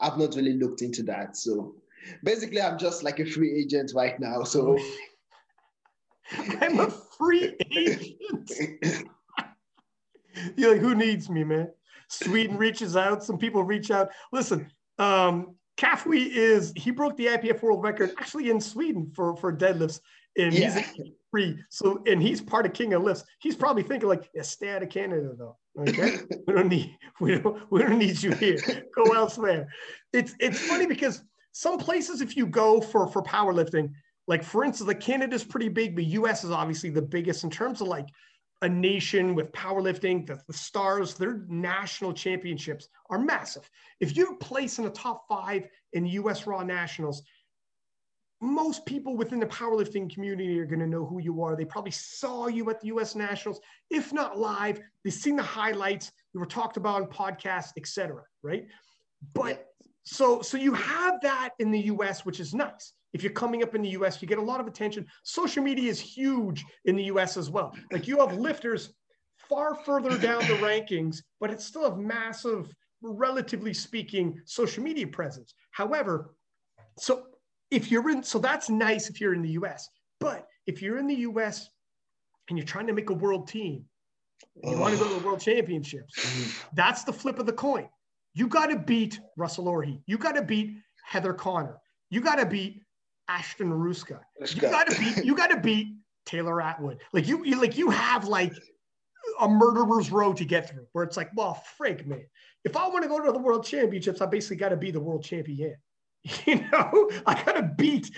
I've 0.00 0.18
not 0.18 0.34
really 0.34 0.54
looked 0.54 0.82
into 0.82 1.02
that. 1.04 1.36
So 1.36 1.76
basically, 2.24 2.60
I'm 2.60 2.78
just 2.78 3.02
like 3.02 3.20
a 3.20 3.24
free 3.24 3.52
agent 3.52 3.92
right 3.94 4.18
now. 4.18 4.42
So 4.42 4.76
I'm 6.60 6.80
a 6.80 6.90
free 6.90 7.54
agent. 7.74 8.50
You're 10.56 10.72
like, 10.72 10.80
who 10.80 10.94
needs 10.94 11.30
me, 11.30 11.44
man? 11.44 11.68
Sweden 12.08 12.56
reaches 12.56 12.96
out. 12.96 13.22
Some 13.22 13.38
people 13.38 13.62
reach 13.62 13.90
out. 13.90 14.10
Listen, 14.32 14.70
um, 14.98 15.54
Kafui 15.78 16.28
is 16.30 16.72
he 16.76 16.90
broke 16.90 17.16
the 17.16 17.26
IPF 17.26 17.62
world 17.62 17.82
record 17.82 18.12
actually 18.18 18.50
in 18.50 18.60
Sweden 18.60 19.10
for 19.14 19.36
for 19.36 19.52
deadlifts, 19.52 20.00
and 20.36 20.52
yeah. 20.52 20.80
he's 20.80 21.12
free. 21.30 21.58
So 21.70 22.02
and 22.06 22.22
he's 22.22 22.40
part 22.40 22.66
of 22.66 22.72
King 22.72 22.94
of 22.94 23.02
Lifts. 23.02 23.24
He's 23.38 23.56
probably 23.56 23.82
thinking 23.82 24.08
like, 24.08 24.28
yeah, 24.34 24.42
stay 24.42 24.70
out 24.70 24.82
of 24.82 24.90
Canada 24.90 25.32
though. 25.36 25.56
Okay, 25.78 26.18
we 26.46 26.54
don't 26.54 26.68
need 26.68 26.96
we 27.20 27.38
don't 27.38 27.70
we 27.70 27.80
don't 27.80 27.98
need 27.98 28.22
you 28.22 28.32
here. 28.32 28.58
Go 28.94 29.12
elsewhere. 29.14 29.68
It's 30.12 30.34
it's 30.38 30.60
funny 30.60 30.86
because 30.86 31.22
some 31.52 31.78
places 31.78 32.20
if 32.20 32.36
you 32.36 32.46
go 32.46 32.80
for 32.80 33.06
for 33.08 33.22
powerlifting, 33.22 33.90
like 34.26 34.42
for 34.42 34.64
instance, 34.64 34.88
like 34.88 35.00
Canada's 35.00 35.44
pretty 35.44 35.68
big, 35.68 35.94
but 35.94 36.04
US 36.04 36.44
is 36.44 36.50
obviously 36.50 36.90
the 36.90 37.02
biggest 37.02 37.44
in 37.44 37.50
terms 37.50 37.80
of 37.80 37.88
like 37.88 38.08
a 38.62 38.68
nation 38.68 39.34
with 39.34 39.50
powerlifting, 39.52 40.24
the, 40.24 40.40
the 40.46 40.52
stars, 40.52 41.14
their 41.14 41.44
national 41.48 42.12
championships 42.12 42.88
are 43.10 43.18
massive. 43.18 43.68
If 43.98 44.16
you 44.16 44.36
place 44.40 44.78
in 44.78 44.84
the 44.84 44.90
top 44.90 45.24
five 45.28 45.64
in 45.94 46.06
US 46.06 46.46
Raw 46.46 46.62
Nationals, 46.62 47.22
most 48.42 48.84
people 48.86 49.16
within 49.16 49.38
the 49.38 49.46
powerlifting 49.46 50.12
community 50.12 50.58
are 50.58 50.66
going 50.66 50.80
to 50.80 50.86
know 50.86 51.06
who 51.06 51.20
you 51.20 51.42
are. 51.42 51.54
They 51.54 51.64
probably 51.64 51.92
saw 51.92 52.48
you 52.48 52.68
at 52.70 52.80
the 52.80 52.88
US 52.88 53.14
Nationals, 53.14 53.60
if 53.88 54.12
not 54.12 54.36
live, 54.36 54.80
they've 55.04 55.14
seen 55.14 55.36
the 55.36 55.44
highlights, 55.44 56.10
you 56.34 56.40
were 56.40 56.46
talked 56.46 56.76
about 56.76 57.02
on 57.02 57.08
podcasts, 57.08 57.70
etc. 57.76 58.22
right? 58.42 58.66
But 59.32 59.66
so 60.04 60.42
so 60.42 60.56
you 60.56 60.74
have 60.74 61.20
that 61.22 61.50
in 61.60 61.70
the 61.70 61.82
US, 61.82 62.26
which 62.26 62.40
is 62.40 62.52
nice. 62.52 62.94
if 63.12 63.22
you're 63.22 63.32
coming 63.32 63.62
up 63.62 63.76
in 63.76 63.82
the 63.82 63.90
US, 63.90 64.20
you 64.20 64.26
get 64.26 64.38
a 64.38 64.42
lot 64.42 64.60
of 64.60 64.66
attention. 64.66 65.06
Social 65.22 65.62
media 65.62 65.88
is 65.88 66.00
huge 66.00 66.64
in 66.86 66.96
the 66.96 67.04
US 67.04 67.36
as 67.36 67.48
well. 67.48 67.72
Like 67.92 68.08
you 68.08 68.18
have 68.18 68.36
lifters 68.36 68.92
far 69.48 69.76
further 69.76 70.18
down 70.18 70.40
the 70.40 70.54
rankings, 70.68 71.22
but 71.38 71.50
it's 71.50 71.64
still 71.64 71.84
a 71.84 71.96
massive, 71.96 72.74
relatively 73.02 73.72
speaking, 73.72 74.40
social 74.46 74.82
media 74.82 75.06
presence. 75.06 75.54
However, 75.70 76.34
so 76.98 77.26
if 77.72 77.90
you're 77.90 78.10
in, 78.10 78.22
so 78.22 78.38
that's 78.38 78.68
nice 78.68 79.08
if 79.08 79.20
you're 79.20 79.34
in 79.34 79.42
the 79.42 79.50
US. 79.50 79.88
But 80.20 80.46
if 80.66 80.82
you're 80.82 80.98
in 80.98 81.06
the 81.06 81.14
US 81.30 81.68
and 82.48 82.58
you're 82.58 82.66
trying 82.66 82.86
to 82.86 82.92
make 82.92 83.10
a 83.10 83.14
world 83.14 83.48
team, 83.48 83.84
you 84.62 84.76
want 84.76 84.94
to 84.94 85.00
go 85.02 85.08
to 85.08 85.18
the 85.18 85.26
world 85.26 85.40
championships, 85.40 86.12
that's 86.74 87.02
the 87.04 87.12
flip 87.12 87.38
of 87.38 87.46
the 87.46 87.52
coin. 87.52 87.88
You 88.34 88.46
got 88.46 88.66
to 88.66 88.78
beat 88.78 89.20
Russell 89.36 89.64
Orhii. 89.64 90.00
You 90.06 90.18
got 90.18 90.32
to 90.32 90.42
beat 90.42 90.76
Heather 91.04 91.32
Connor. 91.32 91.78
You 92.10 92.20
got 92.20 92.36
to 92.36 92.46
beat 92.46 92.82
Ashton 93.28 93.70
Rouska. 93.70 94.20
You 94.54 94.60
got 94.60 94.88
to 94.88 94.98
beat. 95.00 95.24
You 95.24 95.34
got 95.34 95.50
to 95.50 95.58
beat 95.58 95.96
Taylor 96.26 96.60
Atwood. 96.60 96.98
Like 97.12 97.26
you, 97.26 97.44
you, 97.44 97.60
like 97.60 97.78
you 97.78 97.88
have 97.90 98.26
like 98.26 98.52
a 99.40 99.48
murderer's 99.48 100.10
row 100.10 100.32
to 100.34 100.44
get 100.44 100.68
through, 100.68 100.86
where 100.92 101.04
it's 101.04 101.16
like, 101.16 101.30
well, 101.36 101.62
Frank, 101.78 102.06
man, 102.06 102.24
if 102.64 102.76
I 102.76 102.86
want 102.88 103.02
to 103.02 103.08
go 103.08 103.24
to 103.24 103.32
the 103.32 103.38
World 103.38 103.64
Championships, 103.64 104.20
I 104.20 104.26
basically 104.26 104.56
got 104.56 104.70
to 104.70 104.76
be 104.76 104.90
the 104.90 105.00
world 105.00 105.24
champion. 105.24 105.76
You 106.46 106.56
know, 106.72 107.10
I 107.26 107.42
gotta 107.44 107.70
beat, 107.76 108.10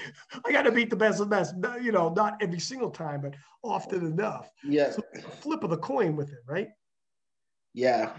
I 0.45 0.53
gotta 0.53 0.71
beat 0.71 0.91
the 0.91 0.97
best 0.97 1.21
of 1.21 1.29
the 1.31 1.37
best. 1.37 1.55
You 1.83 1.93
know, 1.93 2.11
not 2.11 2.35
every 2.43 2.59
single 2.61 2.91
time, 2.91 3.23
but 3.23 3.35
often 3.63 4.07
enough. 4.07 4.51
Yeah. 4.63 4.91
So 4.91 5.03
flip 5.41 5.65
of 5.65 5.71
the 5.71 5.79
coin 5.79 6.17
with 6.17 6.29
it, 6.31 6.41
right? 6.47 6.69
Yeah, 7.73 8.13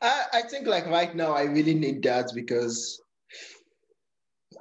I, 0.00 0.24
I 0.32 0.42
think 0.42 0.66
like 0.66 0.86
right 0.86 1.14
now 1.14 1.32
I 1.32 1.42
really 1.42 1.74
need 1.74 2.02
that 2.04 2.30
because 2.34 3.00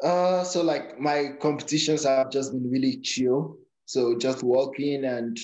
uh 0.03 0.43
so 0.43 0.63
like 0.63 0.99
my 0.99 1.29
competitions 1.39 2.03
have 2.03 2.31
just 2.31 2.51
been 2.51 2.69
really 2.69 2.97
chill. 3.01 3.57
So 3.85 4.17
just 4.17 4.43
walking 4.43 5.05
and 5.05 5.37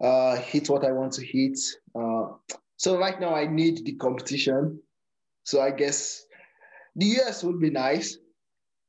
uh 0.00 0.36
hit 0.36 0.68
what 0.68 0.84
I 0.84 0.92
want 0.92 1.12
to 1.14 1.26
hit. 1.26 1.58
Uh 1.94 2.32
so 2.76 2.96
right 2.98 3.20
now 3.20 3.34
I 3.34 3.46
need 3.46 3.84
the 3.84 3.94
competition. 3.94 4.80
So 5.44 5.60
I 5.60 5.70
guess 5.72 6.24
the 6.98 7.06
US 7.20 7.44
would 7.44 7.60
be 7.60 7.70
nice 7.70 8.18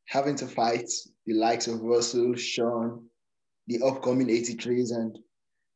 having 0.08 0.36
to 0.36 0.48
fight 0.48 0.90
the 1.28 1.34
likes 1.36 1.68
of 1.68 1.82
Russell, 1.82 2.36
Sean, 2.36 3.06
the 3.68 3.80
upcoming 3.84 4.28
83s, 4.28 4.92
and 4.92 5.16
it 5.16 5.22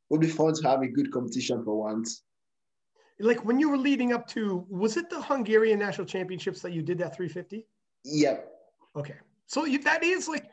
would 0.10 0.22
be 0.22 0.28
fun 0.28 0.56
to 0.56 0.68
have 0.68 0.82
a 0.82 0.88
good 0.88 1.12
competition 1.12 1.64
for 1.64 1.80
once. 1.80 2.24
Like 3.20 3.46
when 3.46 3.60
you 3.60 3.70
were 3.70 3.78
leading 3.78 4.12
up 4.12 4.28
to 4.30 4.66
was 4.68 4.98
it 4.98 5.10
the 5.12 5.22
hungarian 5.22 5.78
national 5.78 6.08
championships 6.08 6.62
that 6.62 6.74
you 6.74 6.82
did 6.82 6.98
that 6.98 7.16
350 7.16 7.68
yep. 8.04 8.50
Okay. 8.96 9.16
So 9.46 9.66
you, 9.66 9.78
that 9.80 10.04
is 10.04 10.28
like 10.28 10.48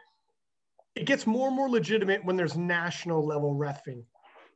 it 0.95 1.07
gets 1.07 1.27
more 1.27 1.49
and 1.49 1.57
more 1.57 1.71
legitimate 1.71 2.23
when 2.25 2.37
there's 2.37 2.57
national 2.57 3.27
level 3.27 3.55
refing 3.55 4.05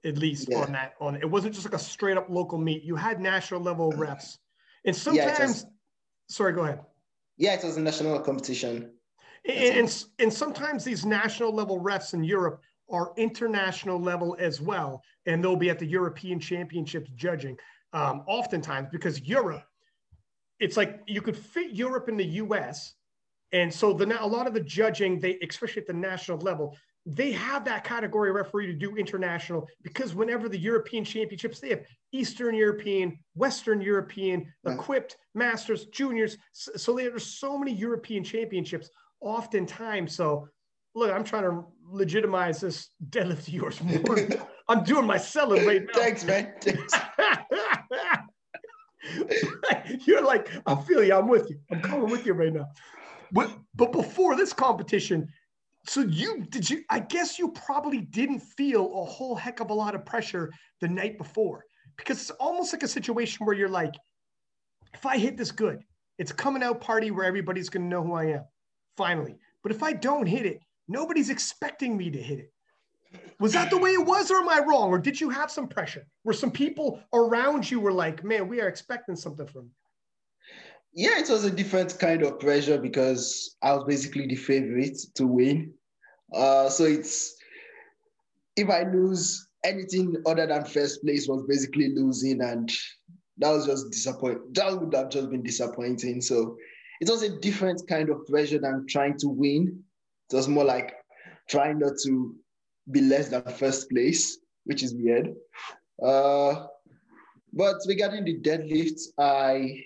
at 0.04 0.18
least 0.18 0.48
yeah. 0.50 0.58
on 0.58 0.72
that 0.72 0.92
on 1.00 1.16
it. 1.16 1.28
Wasn't 1.28 1.54
just 1.54 1.64
like 1.64 1.74
a 1.74 1.82
straight 1.82 2.18
up 2.18 2.28
local 2.28 2.58
meet. 2.58 2.84
You 2.84 2.94
had 2.94 3.20
national 3.20 3.62
level 3.62 3.90
uh, 3.94 3.96
refs. 3.96 4.36
And 4.84 4.94
sometimes 4.94 5.38
yeah, 5.38 5.46
was, 5.46 5.66
sorry 6.28 6.52
go 6.52 6.64
ahead 6.64 6.80
yeah 7.36 7.54
it 7.54 7.64
was 7.64 7.76
a 7.76 7.80
national 7.80 8.18
competition 8.20 8.90
and, 9.46 9.78
and, 9.78 10.04
and 10.18 10.32
sometimes 10.32 10.84
these 10.84 11.04
national 11.04 11.52
level 11.52 11.80
refs 11.80 12.14
in 12.14 12.24
europe 12.24 12.60
are 12.90 13.12
international 13.16 14.00
level 14.00 14.36
as 14.38 14.60
well 14.60 15.02
and 15.26 15.42
they'll 15.42 15.56
be 15.56 15.70
at 15.70 15.78
the 15.78 15.86
european 15.86 16.38
championships 16.38 17.10
judging 17.14 17.56
um, 17.94 18.24
oftentimes 18.26 18.88
because 18.90 19.22
Europe, 19.22 19.64
it's 20.58 20.76
like 20.76 21.00
you 21.06 21.22
could 21.22 21.36
fit 21.36 21.70
Europe 21.70 22.08
in 22.08 22.16
the 22.16 22.26
US. 22.42 22.94
And 23.52 23.72
so 23.72 23.92
the 23.92 24.22
a 24.22 24.26
lot 24.26 24.46
of 24.46 24.52
the 24.52 24.60
judging, 24.60 25.20
they 25.20 25.38
especially 25.48 25.82
at 25.82 25.86
the 25.86 25.94
national 25.94 26.38
level, 26.38 26.76
they 27.06 27.32
have 27.32 27.64
that 27.66 27.84
category 27.84 28.32
referee 28.32 28.66
to 28.66 28.72
do 28.72 28.96
international 28.96 29.68
because 29.82 30.14
whenever 30.14 30.48
the 30.48 30.58
European 30.58 31.04
championships, 31.04 31.60
they 31.60 31.68
have 31.68 31.84
Eastern 32.12 32.54
European, 32.54 33.18
Western 33.34 33.80
European, 33.80 34.50
equipped 34.66 35.16
masters, 35.34 35.86
juniors. 35.86 36.38
So 36.52 36.96
there's 36.96 37.26
so 37.26 37.58
many 37.58 37.72
European 37.72 38.24
championships 38.24 38.88
oftentimes. 39.20 40.16
So 40.16 40.48
look, 40.94 41.12
I'm 41.12 41.24
trying 41.24 41.42
to 41.42 41.64
legitimize 41.86 42.60
this 42.60 42.88
deadlift 43.10 43.48
of 43.48 43.50
yours 43.50 43.82
more. 43.82 44.18
I'm 44.68 44.82
doing 44.82 45.06
my 45.06 45.18
selling 45.18 45.66
right 45.66 45.82
now. 45.82 46.00
Thanks, 46.00 46.24
man. 46.24 46.54
Thanks. 46.62 46.94
You're 50.06 50.24
like, 50.24 50.48
I 50.66 50.74
feel 50.76 51.04
you. 51.04 51.14
I'm 51.14 51.28
with 51.28 51.50
you. 51.50 51.58
I'm 51.70 51.82
coming 51.82 52.08
with 52.08 52.24
you 52.24 52.32
right 52.32 52.52
now. 52.52 52.68
But 53.32 53.50
but 53.74 53.92
before 53.92 54.36
this 54.36 54.54
competition, 54.54 55.28
so 55.86 56.00
you 56.00 56.44
did 56.48 56.68
you? 56.68 56.82
I 56.90 57.00
guess 57.00 57.38
you 57.38 57.50
probably 57.52 58.00
didn't 58.00 58.40
feel 58.40 59.02
a 59.02 59.04
whole 59.04 59.34
heck 59.34 59.60
of 59.60 59.70
a 59.70 59.74
lot 59.74 59.94
of 59.94 60.04
pressure 60.04 60.52
the 60.80 60.88
night 60.88 61.18
before 61.18 61.64
because 61.96 62.20
it's 62.20 62.30
almost 62.32 62.72
like 62.72 62.82
a 62.82 62.88
situation 62.88 63.44
where 63.46 63.56
you're 63.56 63.68
like, 63.68 63.94
if 64.92 65.04
I 65.04 65.18
hit 65.18 65.36
this 65.36 65.50
good, 65.50 65.80
it's 66.18 66.32
coming 66.32 66.62
out 66.62 66.80
party 66.80 67.10
where 67.10 67.26
everybody's 67.26 67.68
going 67.68 67.84
to 67.84 67.88
know 67.88 68.02
who 68.02 68.14
I 68.14 68.24
am. 68.26 68.44
Finally, 68.96 69.36
but 69.62 69.72
if 69.72 69.82
I 69.82 69.92
don't 69.92 70.26
hit 70.26 70.46
it, 70.46 70.60
nobody's 70.88 71.30
expecting 71.30 71.96
me 71.96 72.10
to 72.10 72.22
hit 72.22 72.38
it. 72.38 72.50
Was 73.40 73.52
that 73.52 73.70
the 73.70 73.78
way 73.78 73.90
it 73.90 74.06
was, 74.06 74.30
or 74.30 74.36
am 74.36 74.48
I 74.48 74.60
wrong? 74.60 74.90
Or 74.90 74.98
did 74.98 75.20
you 75.20 75.28
have 75.30 75.50
some 75.50 75.68
pressure? 75.68 76.06
Where 76.22 76.34
some 76.34 76.50
people 76.50 77.00
around 77.12 77.68
you 77.68 77.80
were 77.80 77.92
like, 77.92 78.24
man, 78.24 78.48
we 78.48 78.60
are 78.60 78.68
expecting 78.68 79.16
something 79.16 79.46
from 79.46 79.64
you? 79.64 79.70
Yeah, 80.94 81.18
it 81.18 81.28
was 81.28 81.44
a 81.44 81.50
different 81.50 81.98
kind 81.98 82.22
of 82.22 82.38
pressure 82.38 82.78
because 82.78 83.56
I 83.62 83.72
was 83.74 83.84
basically 83.84 84.28
the 84.28 84.36
favorite 84.36 84.96
to 85.16 85.26
win. 85.26 85.72
Uh, 86.32 86.68
so 86.68 86.84
it's 86.84 87.34
if 88.56 88.70
I 88.70 88.84
lose 88.84 89.48
anything 89.64 90.14
other 90.24 90.46
than 90.46 90.64
first 90.64 91.02
place 91.02 91.26
was 91.26 91.42
basically 91.48 91.94
losing, 91.96 92.40
and 92.42 92.70
that 93.38 93.50
was 93.50 93.66
just 93.66 93.90
disappointing. 93.90 94.42
That 94.52 94.80
would 94.80 94.94
have 94.94 95.10
just 95.10 95.30
been 95.30 95.42
disappointing. 95.42 96.20
So 96.20 96.56
it 97.00 97.10
was 97.10 97.22
a 97.22 97.40
different 97.40 97.82
kind 97.88 98.08
of 98.08 98.24
pressure 98.26 98.60
than 98.60 98.86
trying 98.88 99.18
to 99.18 99.28
win. 99.28 99.82
It 100.30 100.36
was 100.36 100.48
more 100.48 100.64
like 100.64 100.94
trying 101.48 101.80
not 101.80 101.94
to 102.04 102.36
be 102.92 103.00
less 103.00 103.30
than 103.30 103.42
first 103.42 103.90
place, 103.90 104.38
which 104.64 104.84
is 104.84 104.94
weird. 104.94 105.34
Uh, 106.00 106.66
but 107.52 107.76
regarding 107.88 108.24
the 108.24 108.38
deadlift, 108.40 109.00
I 109.18 109.84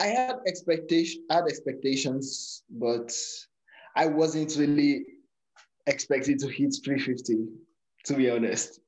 I 0.00 0.06
had 0.06 0.36
expectation 0.46 1.24
had 1.30 1.44
expectations, 1.46 2.62
but 2.70 3.12
I 3.96 4.06
wasn't 4.06 4.56
really 4.56 5.04
expected 5.86 6.38
to 6.40 6.48
hit 6.48 6.74
350, 6.84 7.46
to 8.06 8.14
be 8.14 8.30
honest. 8.30 8.80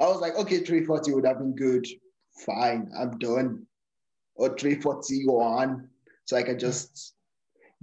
I 0.00 0.06
was 0.06 0.20
like, 0.20 0.34
okay, 0.36 0.58
340 0.58 1.12
would 1.12 1.26
have 1.26 1.38
been 1.38 1.54
good. 1.54 1.86
Fine, 2.46 2.90
I'm 2.98 3.18
done. 3.18 3.66
Or 4.36 4.56
341, 4.56 5.88
so 6.24 6.36
I 6.36 6.42
can 6.42 6.58
just 6.58 7.14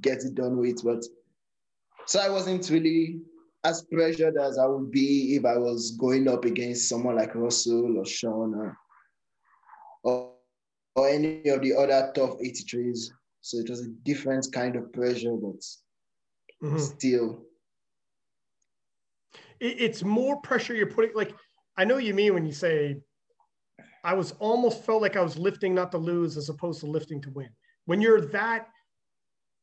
get 0.02 0.24
it 0.24 0.36
done 0.36 0.58
with. 0.58 0.84
But 0.84 1.04
so 2.08 2.20
I 2.20 2.30
wasn't 2.30 2.70
really 2.70 3.20
as 3.64 3.84
pressured 3.92 4.38
as 4.38 4.58
I 4.58 4.66
would 4.66 4.92
be 4.92 5.36
if 5.36 5.44
I 5.44 5.58
was 5.58 5.92
going 6.00 6.28
up 6.28 6.46
against 6.46 6.88
someone 6.88 7.16
like 7.16 7.36
Russell 7.36 7.98
or 7.98 8.06
Sean 8.06 8.54
or, 8.54 8.78
or 10.96 11.10
any 11.10 11.48
of 11.50 11.62
the 11.62 11.76
other 11.76 12.12
top 12.16 12.40
83s. 12.40 13.10
So 13.42 13.58
it 13.58 13.70
was 13.70 13.82
a 13.82 13.90
different 14.04 14.52
kind 14.52 14.76
of 14.76 14.92
pressure, 14.92 15.36
but 15.36 15.62
mm-hmm. 16.64 16.78
still. 16.78 17.44
It's 19.60 20.04
more 20.04 20.42
pressure 20.42 20.74
you're 20.74 20.88
putting. 20.88 21.16
Like, 21.16 21.34
I 21.78 21.86
know 21.86 21.98
you 21.98 22.14
mean 22.14 22.34
when 22.34 22.46
you 22.46 22.52
say, 22.52 22.98
I 24.04 24.14
was 24.14 24.34
almost 24.34 24.84
felt 24.84 25.02
like 25.02 25.16
I 25.16 25.22
was 25.22 25.38
lifting 25.38 25.74
not 25.74 25.92
to 25.92 25.98
lose 25.98 26.38
as 26.38 26.50
opposed 26.50 26.80
to 26.82 26.86
lifting 26.86 27.22
to 27.22 27.30
win. 27.32 27.50
When 27.86 28.02
you're 28.02 28.22
that, 28.28 28.68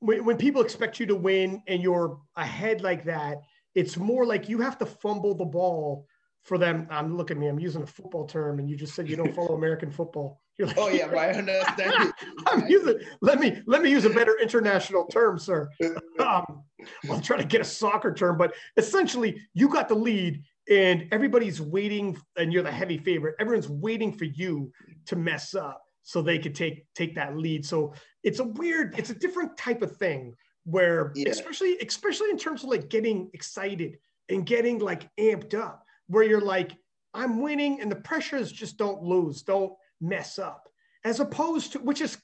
when, 0.01 0.24
when 0.24 0.37
people 0.37 0.62
expect 0.62 0.99
you 0.99 1.07
to 1.07 1.14
win 1.14 1.62
and 1.68 1.83
you're 1.83 2.18
ahead 2.37 2.83
like 2.83 3.05
that, 3.05 3.39
it's 3.74 3.97
more 3.97 4.26
like 4.26 4.49
you 4.49 4.61
have 4.61 4.78
to 4.78 4.87
fumble 4.87 5.35
the 5.35 5.45
ball 5.45 6.07
for 6.43 6.59
them. 6.59 6.86
I'm 6.90 7.16
look 7.16 7.30
at 7.30 7.36
me. 7.36 7.47
I'm 7.47 7.59
using 7.59 7.82
a 7.82 7.86
football 7.86 8.26
term, 8.26 8.59
and 8.59 8.68
you 8.68 8.76
just 8.76 8.95
said 8.95 9.09
you 9.09 9.16
don't 9.16 9.34
follow 9.34 9.55
American 9.55 9.90
football. 9.90 10.40
You're 10.59 10.68
like, 10.68 10.78
oh 10.78 10.88
yeah, 10.88 11.07
I 11.07 11.30
understand. 11.30 12.12
I'm 12.47 12.68
using. 12.68 12.99
Let 13.22 13.40
me 13.40 13.62
let 13.66 13.82
me 13.82 13.90
use 13.90 14.05
a 14.05 14.11
better 14.11 14.36
international 14.40 15.07
term, 15.07 15.38
sir. 15.38 15.70
Um, 16.18 16.64
I'll 17.11 17.20
try 17.20 17.38
to 17.38 17.45
get 17.45 17.61
a 17.61 17.64
soccer 17.64 18.12
term, 18.12 18.36
but 18.36 18.55
essentially, 18.76 19.40
you 19.55 19.68
got 19.68 19.88
the 19.88 19.95
lead, 19.95 20.43
and 20.68 21.09
everybody's 21.11 21.61
waiting, 21.61 22.18
and 22.36 22.53
you're 22.53 22.62
the 22.62 22.70
heavy 22.70 22.99
favorite. 22.99 23.34
Everyone's 23.40 23.68
waiting 23.68 24.12
for 24.12 24.24
you 24.24 24.70
to 25.07 25.16
mess 25.16 25.55
up 25.55 25.82
so 26.03 26.20
they 26.20 26.38
could 26.38 26.55
take 26.55 26.86
take 26.95 27.14
that 27.14 27.36
lead. 27.36 27.64
So 27.64 27.95
it's 28.22 28.40
a 28.40 28.45
weird, 28.45 28.99
it's 28.99 29.11
a 29.11 29.14
different 29.14 29.57
type 29.57 29.80
of 29.80 29.97
thing 29.97 30.34
where 30.64 31.12
yeah. 31.14 31.28
especially 31.28 31.76
especially 31.78 32.30
in 32.30 32.38
terms 32.38 32.62
of 32.62 32.68
like 32.68 32.88
getting 32.88 33.30
excited 33.32 33.99
and 34.28 34.47
getting 34.47 34.78
like 34.78 35.09
amped 35.18 35.55
up 35.55 35.84
where 36.12 36.24
you're 36.24 36.40
like 36.40 36.72
i'm 37.14 37.40
winning 37.40 37.80
and 37.80 37.90
the 37.90 37.96
pressure 37.96 38.36
is 38.36 38.52
just 38.52 38.76
don't 38.76 39.02
lose 39.02 39.42
don't 39.42 39.72
mess 40.00 40.38
up 40.38 40.68
as 41.04 41.20
opposed 41.20 41.72
to 41.72 41.78
which 41.80 42.00
is 42.00 42.16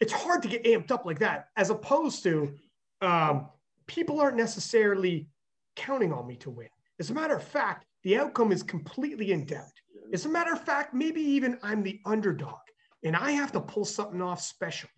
it's 0.00 0.12
hard 0.12 0.42
to 0.42 0.48
get 0.48 0.64
amped 0.64 0.90
up 0.90 1.04
like 1.04 1.18
that 1.18 1.46
as 1.56 1.70
opposed 1.70 2.22
to 2.22 2.54
um 3.00 3.48
people 3.88 4.20
aren't 4.20 4.36
necessarily 4.36 5.26
counting 5.74 6.12
on 6.12 6.26
me 6.26 6.36
to 6.36 6.50
win. 6.50 6.68
As 7.00 7.10
a 7.10 7.14
matter 7.14 7.34
of 7.34 7.42
fact, 7.42 7.86
the 8.04 8.18
outcome 8.18 8.52
is 8.52 8.62
completely 8.62 9.32
in 9.32 9.44
doubt. 9.44 9.72
As 10.12 10.26
a 10.26 10.28
matter 10.28 10.52
of 10.52 10.64
fact, 10.64 10.94
maybe 10.94 11.20
even 11.20 11.58
I'm 11.62 11.82
the 11.82 12.00
underdog 12.04 12.60
and 13.02 13.16
I 13.16 13.32
have 13.32 13.52
to 13.52 13.60
pull 13.60 13.84
something 13.84 14.22
off 14.22 14.40
special. 14.40 14.90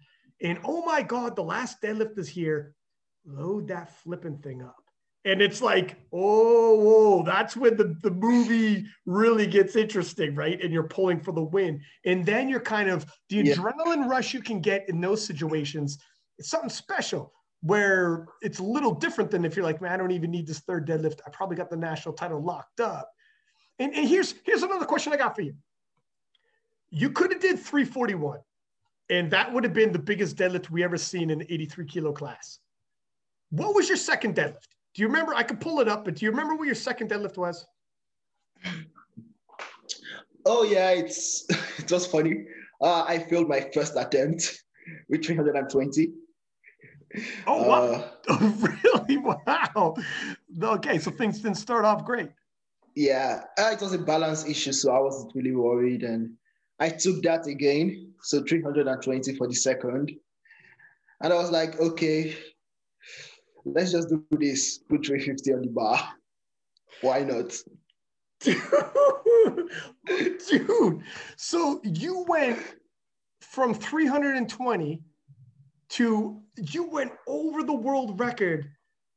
And 0.43 0.59
oh 0.65 0.85
my 0.85 1.03
God, 1.03 1.37
the 1.37 1.43
last 1.43 1.81
deadlift 1.83 2.19
is 2.19 2.29
here. 2.29 2.75
Load 3.25 3.69
that 3.69 3.95
flipping 4.03 4.39
thing 4.39 4.63
up. 4.63 4.80
And 5.27 5.43
it's 5.43 5.61
like, 5.61 5.97
oh, 6.13 6.77
whoa, 6.77 7.23
that's 7.23 7.55
when 7.55 7.77
the, 7.77 7.95
the 8.03 8.11
movie 8.11 8.87
really 9.05 9.47
gets 9.47 9.77
interesting, 9.77 10.35
right? 10.35 10.59
And 10.63 10.73
you're 10.73 10.85
pulling 10.85 11.21
for 11.21 11.33
the 11.33 11.43
win. 11.43 11.83
And 12.07 12.25
then 12.25 12.49
you're 12.49 12.61
kind 12.61 12.89
of 12.89 13.05
the 13.29 13.37
yeah. 13.37 13.55
adrenaline 13.55 14.09
rush 14.09 14.33
you 14.33 14.41
can 14.41 14.61
get 14.61 14.89
in 14.89 15.01
those 15.01 15.25
situations. 15.25 15.99
It's 16.39 16.49
something 16.49 16.71
special 16.71 17.35
where 17.63 18.27
it's 18.41 18.61
a 18.61 18.63
little 18.63 18.95
different 18.95 19.31
than 19.31 19.45
if 19.45 19.57
you're 19.57 19.65
like, 19.65 19.83
man, 19.83 19.93
I 19.93 19.97
don't 19.99 20.13
even 20.13 20.31
need 20.31 20.47
this 20.47 20.61
third 20.61 20.87
deadlift. 20.89 21.21
I 21.27 21.31
probably 21.31 21.57
got 21.57 21.69
the 21.69 21.77
national 21.77 22.15
title 22.15 22.43
locked 22.43 22.81
up. 22.81 23.11
And, 23.79 23.95
and 23.95 24.09
here's 24.09 24.35
here's 24.45 24.63
another 24.63 24.87
question 24.87 25.13
I 25.13 25.17
got 25.17 25.35
for 25.35 25.43
you. 25.43 25.55
You 26.91 27.11
could 27.11 27.33
have 27.33 27.41
did 27.41 27.59
341, 27.59 28.41
and 29.11 29.31
that 29.31 29.53
would 29.53 29.65
have 29.65 29.73
been 29.73 29.93
the 29.93 29.99
biggest 29.99 30.37
deadlift 30.37 30.71
we 30.71 30.83
ever 30.83 30.97
seen 30.97 31.31
in 31.31 31.39
the 31.39 31.53
83 31.53 31.87
kilo 31.87 32.13
class. 32.13 32.59
What 33.51 33.75
was 33.75 33.89
your 33.89 33.97
second 33.97 34.37
deadlift? 34.37 34.69
Do 34.95 35.03
you 35.03 35.09
remember? 35.09 35.35
I 35.35 35.43
could 35.43 35.61
pull 35.61 35.81
it 35.81 35.89
up, 35.89 36.05
but 36.05 36.17
do 36.17 36.25
you 36.25 36.31
remember 36.31 36.57
what 36.57 36.67
your 36.67 36.75
second 36.75 37.11
deadlift 37.11 37.37
was? 37.37 37.67
Oh 40.47 40.65
yeah, 40.65 40.91
it's 40.91 41.47
it 41.79 41.91
was 41.91 42.07
funny. 42.07 42.45
Uh, 42.81 43.05
I 43.07 43.19
failed 43.19 43.49
my 43.49 43.61
first 43.73 43.95
attempt 43.97 44.63
with 45.09 45.25
320. 45.25 46.13
Oh 47.47 47.69
wow! 47.69 47.83
Uh, 47.83 48.11
oh, 48.29 48.71
really? 48.85 49.17
Wow. 49.19 49.97
Okay, 50.63 50.99
so 50.99 51.11
things 51.11 51.41
didn't 51.41 51.57
start 51.57 51.85
off 51.85 52.05
great. 52.05 52.31
Yeah, 52.95 53.45
uh, 53.59 53.71
it 53.73 53.81
was 53.81 53.93
a 53.93 53.99
balance 53.99 54.47
issue, 54.47 54.73
so 54.73 54.93
I 54.93 54.99
wasn't 54.99 55.35
really 55.35 55.55
worried, 55.55 56.03
and 56.03 56.35
I 56.81 56.89
took 56.89 57.23
that 57.23 57.47
again, 57.47 58.13
so 58.23 58.43
320 58.43 59.37
for 59.37 59.47
the 59.47 59.55
second, 59.55 60.11
and 61.23 61.33
I 61.33 61.37
was 61.37 61.51
like, 61.51 61.79
okay, 61.79 62.37
let's 63.65 63.93
just 63.93 64.09
do 64.09 64.25
this. 64.33 64.79
Put 64.79 65.07
350 65.07 65.53
on 65.53 65.63
the 65.63 65.69
bar. 65.69 66.09
Why 67.01 67.23
not? 67.23 67.55
Dude, 70.49 71.03
so 71.37 71.81
you 71.85 72.25
went 72.27 72.59
from 73.41 73.75
320 73.75 75.03
to 75.91 76.43
you 76.57 76.85
went 76.85 77.13
over 77.27 77.63
the 77.63 77.75
world 77.75 78.19
record, 78.19 78.71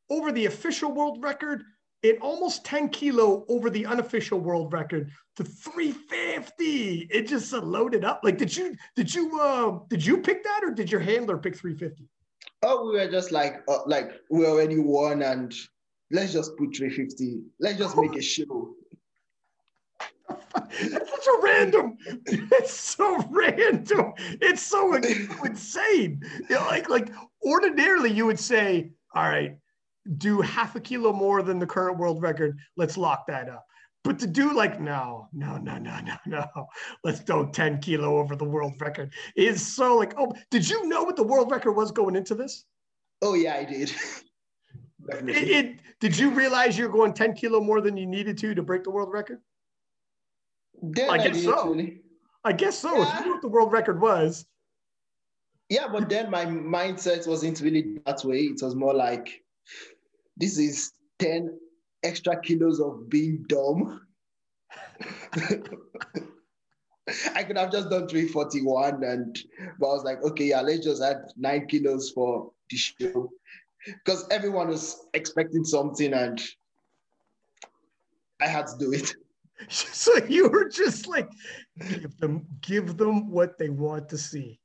over 0.10 0.32
the 0.32 0.46
official 0.48 0.92
world 0.92 1.24
record, 1.24 1.64
in 2.04 2.18
almost 2.18 2.66
10 2.66 2.90
kilo 2.90 3.46
over 3.48 3.70
the 3.70 3.86
unofficial 3.86 4.40
world 4.40 4.74
record 4.74 5.10
to 5.38 5.44
350. 5.44 7.08
It 7.10 7.28
just 7.28 7.54
loaded 7.54 8.04
up. 8.04 8.22
Like, 8.24 8.38
did 8.38 8.56
you 8.56 8.76
did 8.96 9.14
you 9.14 9.40
uh 9.40 9.80
did 9.90 10.06
you 10.06 10.18
pick 10.18 10.44
that 10.44 10.62
or 10.64 10.72
did 10.72 10.92
your 10.92 11.02
handler 11.02 11.38
pick 11.38 11.56
350? 11.56 12.08
Oh, 12.64 12.88
we 12.88 12.98
were 12.98 13.12
just 13.12 13.32
like 13.32 13.62
uh, 13.68 13.80
like 13.86 14.12
we 14.30 14.46
already 14.46 14.80
won 14.80 15.22
and 15.22 15.54
let's 16.12 16.32
just 16.32 16.58
put 16.58 16.76
350. 16.76 17.42
Let's 17.60 17.78
just 17.78 17.98
make 17.98 18.16
a 18.16 18.22
show. 18.34 18.74
It's 20.72 21.10
such 21.10 21.28
a 21.28 21.42
random. 21.42 21.98
It's 22.26 22.74
so 22.74 23.22
random. 23.30 24.14
It's 24.18 24.62
so 24.62 24.96
insane. 24.96 26.22
You 26.50 26.56
know, 26.56 26.66
like 26.66 26.90
like 26.90 27.10
ordinarily 27.44 28.12
you 28.12 28.26
would 28.26 28.40
say, 28.40 28.92
all 29.14 29.30
right, 29.30 29.58
do 30.18 30.42
half 30.42 30.76
a 30.76 30.80
kilo 30.80 31.12
more 31.12 31.44
than 31.44 31.60
the 31.60 31.68
current 31.68 31.98
world 31.98 32.22
record. 32.22 32.58
Let's 32.78 32.98
lock 32.98 33.28
that 33.28 33.50
up. 33.50 33.66
But 34.04 34.20
to 34.20 34.28
do 34.28 34.54
like 34.54 34.82
no, 34.82 35.30
no, 35.32 35.58
no, 35.58 35.78
no, 35.78 36.00
no, 36.02 36.16
no. 36.26 36.46
Let's 37.04 37.22
go 37.22 37.46
10 37.46 37.80
kilo 37.80 38.18
over 38.18 38.36
the 38.36 38.44
world 38.44 38.74
record 38.80 39.14
is 39.36 39.66
so 39.66 39.96
like, 39.96 40.14
oh, 40.18 40.34
did 40.52 40.70
you 40.70 40.88
know 40.88 41.04
what 41.04 41.16
the 41.16 41.24
world 41.24 41.52
record 41.52 41.72
was 41.72 41.92
going 41.92 42.16
into 42.16 42.36
this? 42.36 42.66
Oh 43.22 43.34
yeah, 43.34 43.56
I 43.56 43.64
did. 43.64 43.94
it, 45.10 45.30
it, 45.30 45.80
did 46.02 46.18
you 46.18 46.32
realize 46.32 46.78
you're 46.78 46.90
going 46.90 47.14
10 47.14 47.34
kilo 47.34 47.62
more 47.62 47.80
than 47.80 47.96
you 47.96 48.06
needed 48.06 48.38
to 48.40 48.54
to 48.54 48.62
break 48.62 48.84
the 48.84 48.92
world 48.92 49.12
record? 49.12 49.40
Then 50.82 51.10
I, 51.10 51.14
I 51.14 51.18
guess 51.30 51.44
so. 51.44 51.76
I 52.44 52.52
guess 52.52 52.78
so. 52.78 52.98
Yeah. 52.98 53.04
If 53.04 53.20
you 53.20 53.26
knew 53.26 53.32
what 53.34 53.42
the 53.42 53.48
world 53.48 53.72
record 53.72 54.02
was. 54.02 54.46
Yeah, 55.70 55.88
but 55.88 56.10
then 56.10 56.30
my 56.30 56.46
mindset 56.46 57.26
wasn't 57.26 57.62
really 57.62 58.00
that 58.06 58.26
way. 58.26 58.40
It 58.42 58.62
was 58.62 58.76
more 58.76 58.94
like 58.94 59.44
this 60.36 60.58
is 60.58 60.92
10 61.20 61.58
extra 62.04 62.40
kilos 62.40 62.80
of 62.80 63.10
being 63.10 63.46
dumb. 63.48 64.02
I 67.36 67.44
could 67.44 67.58
have 67.58 67.72
just 67.72 67.90
done 67.90 68.08
341 68.08 69.04
and 69.04 69.38
but 69.80 69.88
I 69.88 69.94
was 69.94 70.04
like, 70.04 70.24
okay, 70.24 70.46
yeah, 70.46 70.62
let's 70.62 70.86
just 70.86 71.02
add 71.02 71.18
nine 71.36 71.68
kilos 71.68 72.12
for 72.12 72.52
the 72.70 72.78
show. 72.78 73.30
Because 73.86 74.26
everyone 74.32 74.70
was 74.70 75.08
expecting 75.14 75.66
something 75.66 76.14
and 76.14 76.42
I 78.42 78.48
had 78.48 78.68
to 78.68 78.78
do 78.78 78.94
it. 78.94 79.14
So 79.70 80.12
you 80.28 80.50
were 80.50 80.68
just 80.68 81.08
like, 81.08 81.30
give 81.88 82.18
them, 82.18 82.46
give 82.60 82.98
them 82.98 83.30
what 83.30 83.58
they 83.58 83.70
want 83.70 84.10
to 84.10 84.18
see. 84.18 84.60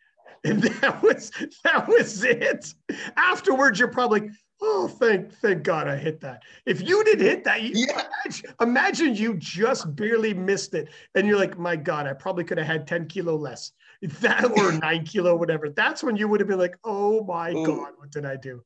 And 0.45 0.63
that 0.63 1.03
was 1.03 1.31
that 1.63 1.87
was 1.87 2.25
it. 2.25 2.75
Afterwards, 3.17 3.79
you're 3.79 3.93
probably 3.93 4.31
Oh, 4.61 4.89
thank 4.89 5.33
thank 5.35 5.63
God 5.63 5.87
I 5.87 5.97
hit 5.97 6.21
that. 6.21 6.43
If 6.67 6.87
you 6.87 7.05
didn't 7.05 7.25
hit 7.25 7.45
that, 7.45 7.63
you, 7.63 7.87
yeah. 7.87 8.03
imagine, 8.25 8.55
imagine, 8.61 9.15
you 9.15 9.37
just 9.37 9.95
barely 9.95 10.35
missed 10.35 10.75
it, 10.75 10.89
and 11.15 11.29
you're 11.29 11.39
like, 11.39 11.59
my 11.59 11.77
God, 11.77 12.07
I 12.07 12.13
probably 12.13 12.43
could 12.45 12.59
have 12.59 12.67
had 12.67 12.87
10 12.87 13.07
kilo 13.07 13.37
less. 13.37 13.73
That 14.21 14.45
or 14.45 14.73
nine 14.81 15.05
kilo, 15.05 15.37
whatever. 15.37 15.71
That's 15.71 16.05
when 16.05 16.17
you 16.17 16.29
would 16.29 16.41
have 16.41 16.49
been 16.49 16.59
like, 16.59 16.77
oh 16.85 17.25
my 17.25 17.51
oh. 17.51 17.67
God, 17.67 17.93
what 17.97 18.11
did 18.13 18.25
I 18.25 18.37
do? 18.37 18.63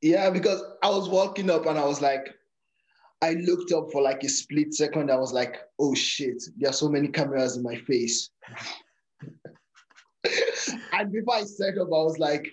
Yeah, 0.00 0.30
because 0.30 0.62
I 0.82 0.90
was 0.90 1.08
walking 1.08 1.50
up 1.50 1.66
and 1.66 1.78
I 1.78 1.84
was 1.84 2.00
like, 2.00 2.34
I 3.22 3.32
looked 3.32 3.72
up 3.72 3.90
for 3.90 4.02
like 4.02 4.22
a 4.22 4.28
split 4.28 4.74
second. 4.74 5.10
I 5.10 5.16
was 5.16 5.32
like, 5.32 5.56
oh 5.80 5.94
shit, 5.94 6.42
there 6.58 6.70
are 6.70 6.74
so 6.74 6.88
many 6.88 7.08
cameras 7.08 7.56
in 7.56 7.62
my 7.62 7.76
face. 7.76 8.30
and 10.92 11.10
before 11.10 11.36
I 11.36 11.44
set 11.44 11.78
up, 11.78 11.88
I 11.88 12.02
was 12.04 12.18
like, 12.18 12.52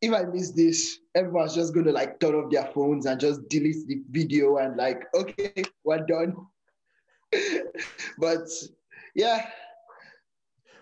if 0.00 0.12
I 0.12 0.24
miss 0.24 0.52
this, 0.52 0.98
everyone's 1.14 1.54
just 1.54 1.72
going 1.72 1.86
to 1.86 1.92
like 1.92 2.20
turn 2.20 2.34
off 2.34 2.50
their 2.50 2.66
phones 2.74 3.06
and 3.06 3.18
just 3.18 3.48
delete 3.48 3.86
the 3.86 4.02
video 4.10 4.58
and 4.58 4.76
like, 4.76 5.04
okay, 5.14 5.64
we're 5.84 6.04
done. 6.06 6.36
but 8.18 8.46
yeah. 9.14 9.46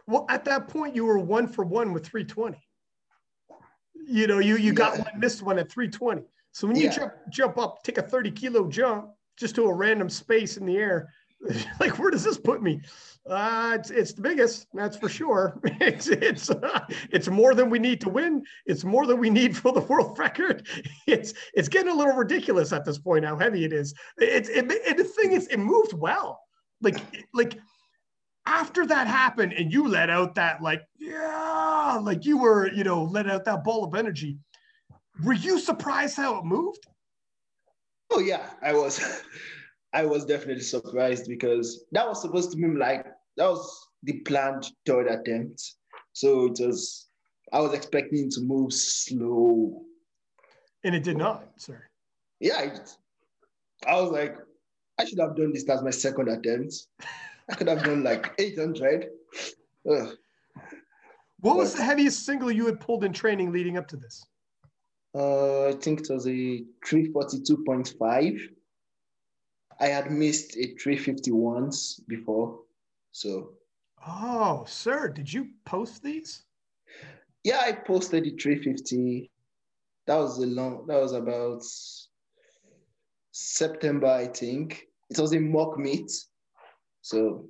Well, 0.07 0.27
at 0.29 0.45
that 0.45 0.69
point, 0.69 0.95
you 0.95 1.05
were 1.05 1.19
one 1.19 1.47
for 1.47 1.65
one 1.65 1.93
with 1.93 2.07
320. 2.07 2.59
You 4.07 4.27
know, 4.27 4.39
you 4.39 4.57
you 4.57 4.73
got 4.75 4.99
one 4.99 5.19
missed 5.19 5.43
one 5.43 5.59
at 5.59 5.71
320. 5.71 6.23
So 6.53 6.67
when 6.67 6.77
you 6.77 6.85
yeah. 6.85 6.91
jump 6.91 7.13
jump 7.31 7.59
up, 7.59 7.83
take 7.83 7.99
a 7.99 8.03
30 8.03 8.31
kilo 8.33 8.69
jump 8.69 9.11
just 9.39 9.55
to 9.55 9.65
a 9.65 9.73
random 9.73 10.11
space 10.11 10.57
in 10.59 10.67
the 10.67 10.77
air, 10.77 11.09
like 11.81 11.99
where 11.99 12.11
does 12.11 12.25
this 12.25 12.39
put 12.39 12.63
me? 12.63 12.81
Uh, 13.29 13.73
it's, 13.79 13.91
it's 13.91 14.13
the 14.13 14.21
biggest, 14.21 14.67
that's 14.75 14.97
for 14.97 15.09
sure. 15.09 15.59
It's 15.81 16.09
it's 16.09 16.51
uh, 16.51 16.87
it's 17.11 17.29
more 17.29 17.55
than 17.55 17.71
we 17.71 17.79
need 17.79 18.01
to 18.03 18.09
win. 18.09 18.43
It's 18.67 18.85
more 18.85 19.07
than 19.07 19.19
we 19.19 19.31
need 19.31 19.57
for 19.57 19.73
the 19.73 19.81
world 19.81 20.19
record. 20.27 20.67
It's 21.07 21.35
it's 21.55 21.69
getting 21.69 21.93
a 21.93 21.95
little 21.95 22.15
ridiculous 22.15 22.73
at 22.73 22.85
this 22.85 22.99
point 22.99 23.25
how 23.25 23.37
heavy 23.37 23.65
it 23.65 23.73
is. 23.73 23.95
It's 24.19 24.49
it, 24.49 24.71
it, 24.71 24.97
the 24.97 25.05
thing 25.05 25.33
is, 25.33 25.47
it 25.49 25.59
moved 25.59 25.93
well. 25.93 26.41
Like 26.81 26.97
like 27.33 27.59
after 28.47 28.87
that 28.87 29.07
happened, 29.07 29.53
and 29.53 29.73
you 29.73 29.89
let 29.89 30.11
out 30.11 30.35
that 30.37 30.63
like 30.63 30.83
yeah, 30.99 31.99
like 32.03 32.25
you 32.25 32.39
were 32.39 32.73
you 32.73 32.85
know 32.85 33.05
let 33.05 33.29
out 33.29 33.45
that 33.45 33.65
ball 33.65 33.85
of 33.85 33.95
energy. 33.95 34.39
Were 35.23 35.35
you 35.35 35.59
surprised 35.61 36.17
how 36.17 36.39
it 36.39 36.45
moved? 36.45 36.87
Oh 38.11 38.21
yeah, 38.21 38.51
I 38.63 38.75
was. 38.75 39.23
I 39.95 40.05
was 40.05 40.25
definitely 40.25 40.65
surprised 40.65 41.29
because 41.29 41.85
that 41.93 42.07
was 42.07 42.21
supposed 42.21 42.51
to 42.51 42.57
be 42.57 42.67
like 42.67 43.07
that 43.37 43.49
was 43.49 43.89
the 44.03 44.15
planned 44.21 44.67
third 44.85 45.07
attempt. 45.07 45.63
So 46.13 46.47
it 46.47 46.59
was 46.61 47.09
I 47.53 47.61
was 47.61 47.73
expecting 47.73 48.29
to 48.31 48.41
move 48.41 48.73
slow. 48.73 49.83
And 50.83 50.95
it 50.95 51.05
did 51.05 51.17
not, 51.17 51.45
sir. 51.57 51.85
Yeah, 52.41 52.61
it, 52.63 52.97
I 53.87 54.01
was 54.01 54.11
like, 54.11 54.37
I 54.99 55.05
should 55.05 55.21
have 55.21 55.37
done 55.37 55.53
this 55.53 55.69
as 55.69 55.83
my 55.83 55.91
second 55.91 56.29
attempt. 56.29 56.75
I 57.49 57.55
could 57.55 57.69
have 57.69 57.85
done 57.85 58.03
like 58.03 58.33
800. 58.39 59.07
Ugh. 59.91 60.17
What 61.41 61.57
was 61.57 61.75
the 61.75 61.85
heaviest 61.85 62.27
single 62.27 62.51
you 62.51 62.67
had 62.67 62.81
pulled 62.81 63.05
in 63.05 63.13
training 63.13 63.53
leading 63.53 63.77
up 63.77 63.87
to 63.89 63.97
this? 63.97 64.27
Uh, 65.15 65.69
I 65.69 65.73
think 65.73 66.01
it 66.01 66.11
was 66.11 66.27
a 66.27 66.65
342.5. 66.85 68.41
I 69.81 69.87
had 69.87 70.11
missed 70.11 70.57
a 70.57 70.75
350 70.77 71.33
once 71.33 72.01
before. 72.07 72.61
So. 73.13 73.53
Oh, 74.07 74.65
sir, 74.67 75.09
did 75.09 75.33
you 75.33 75.49
post 75.65 76.03
these? 76.03 76.45
Yeah, 77.43 77.61
I 77.65 77.73
posted 77.73 78.25
the 78.25 78.31
350. 78.31 79.31
that 80.07 80.17
was 80.17 80.39
a 80.39 80.47
long. 80.47 80.87
That 80.87 81.01
was 81.01 81.13
about 81.13 81.63
September, 83.33 84.07
I 84.07 84.27
think. 84.27 84.87
It 85.11 85.19
was 85.19 85.35
a 85.35 85.41
mock 85.41 85.79
meet, 85.79 86.11
so 87.03 87.47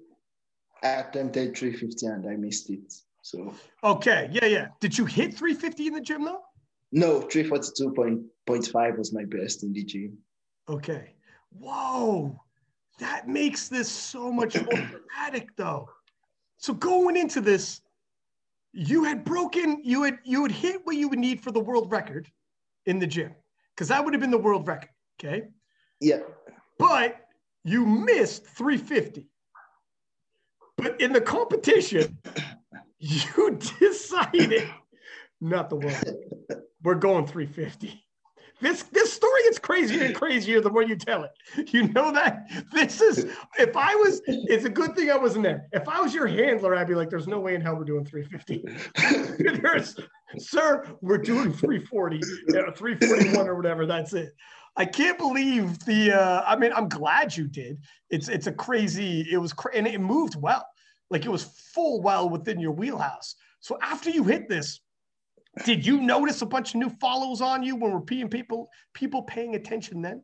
I 0.83 0.89
attempted 0.89 1.57
350 1.57 2.07
and 2.07 2.29
I 2.29 2.37
missed 2.37 2.70
it. 2.70 2.93
So 3.22 3.55
okay, 3.83 4.29
yeah, 4.33 4.47
yeah. 4.47 4.66
Did 4.81 4.99
you 4.99 5.05
hit 5.05 5.35
350 5.35 5.87
in 5.87 5.95
the 5.95 6.01
gym 6.01 6.25
though? 6.25 6.43
No, 6.93 7.22
342.5 7.22 8.99
was 8.99 9.12
my 9.12 9.25
best 9.25 9.62
in 9.62 9.72
the 9.72 9.85
gym. 9.85 10.18
Okay. 10.68 11.14
Whoa, 11.59 12.41
that 12.99 13.29
makes 13.29 13.69
this 13.69 13.89
so 13.89 14.31
much 14.31 14.55
more 14.57 14.65
dramatic 14.91 15.55
though. 15.57 15.89
So 16.59 16.75
going 16.75 17.17
into 17.17 17.41
this, 17.41 17.81
you 18.73 19.05
had 19.05 19.25
broken, 19.25 19.81
you 19.85 20.03
had 20.03 20.19
you 20.25 20.43
had 20.43 20.53
hit 20.53 20.81
what 20.85 20.97
you 20.97 21.09
would 21.09 21.19
need 21.19 21.41
for 21.41 21.53
the 21.53 21.61
world 21.61 21.91
record 21.91 22.29
in 22.87 22.99
the 22.99 23.07
gym. 23.07 23.35
Because 23.75 23.89
that 23.89 24.05
would 24.05 24.15
have 24.15 24.21
been 24.21 24.31
the 24.31 24.39
world 24.39 24.67
record. 24.67 24.91
Okay. 25.19 25.45
Yeah. 26.01 26.21
But 26.79 27.17
you 27.65 27.87
missed 27.87 28.47
350. 28.47 29.29
But 30.77 31.01
in 31.01 31.13
the 31.13 31.21
competition, 31.21 32.19
you 32.99 33.59
decided 33.79 34.69
not 35.41 35.71
the 35.71 35.77
world. 35.77 36.05
We're 36.83 36.95
going 36.95 37.27
350. 37.27 38.04
This 38.65 38.85
this 38.85 39.12
story 39.12 39.43
gets 39.45 39.59
crazier 39.59 40.05
and 40.05 40.15
crazier 40.23 40.59
the 40.62 40.71
more 40.71 40.83
you 40.83 40.97
tell 40.97 41.23
it. 41.25 41.33
You 41.75 41.89
know 41.89 42.11
that 42.12 42.49
this 42.73 43.03
is 43.03 43.27
if 43.59 43.77
I 43.77 43.95
was 43.95 44.23
it's 44.27 44.65
a 44.65 44.71
good 44.71 44.97
thing 44.97 45.11
I 45.11 45.19
wasn't 45.19 45.45
there. 45.45 45.69
If 45.73 45.87
I 45.87 46.01
was 46.01 46.15
your 46.15 46.27
handler, 46.27 46.75
I'd 46.75 46.89
be 46.89 46.95
like, 46.95 47.11
there's 47.11 47.29
no 47.29 47.41
way 47.41 47.55
in 47.55 47.61
hell 47.61 47.77
we're 47.77 47.85
doing 47.85 48.07
350. 48.07 49.61
there's 49.61 49.97
sir, 50.39 50.83
we're 51.03 51.19
doing 51.19 51.53
340, 51.53 52.21
341 52.75 53.47
or 53.47 53.55
whatever. 53.55 53.85
That's 53.85 54.15
it. 54.15 54.35
I 54.77 54.87
can't 54.87 55.19
believe 55.19 55.79
the. 55.85 56.19
Uh, 56.19 56.45
I 56.47 56.57
mean, 56.57 56.73
I'm 56.73 56.89
glad 56.89 57.37
you 57.37 57.47
did. 57.47 57.83
It's 58.09 58.29
it's 58.29 58.47
a 58.47 58.53
crazy. 58.53 59.27
It 59.31 59.37
was 59.37 59.53
cra- 59.53 59.77
and 59.77 59.87
it 59.87 60.01
moved 60.01 60.37
well. 60.37 60.67
Like 61.11 61.27
it 61.27 61.31
was 61.31 61.45
full 61.75 62.01
well 62.01 62.31
within 62.31 62.59
your 62.59 62.73
wheelhouse. 62.73 63.35
So 63.61 63.77
after 63.83 64.09
you 64.09 64.25
hit 64.25 64.49
this, 64.49 64.81
did 65.65 65.87
you 65.87 66.01
notice 66.01 66.43
a 66.43 66.47
bunch 66.47 66.75
of 66.75 66.81
new 66.81 66.91
follows 66.91 67.41
on 67.41 67.63
you 67.63 67.77
when 67.77 67.93
we're 67.93 68.01
peeing 68.01 68.31
people 68.31 68.69
people 68.93 69.23
paying 69.23 69.55
attention 69.55 70.03
then? 70.03 70.23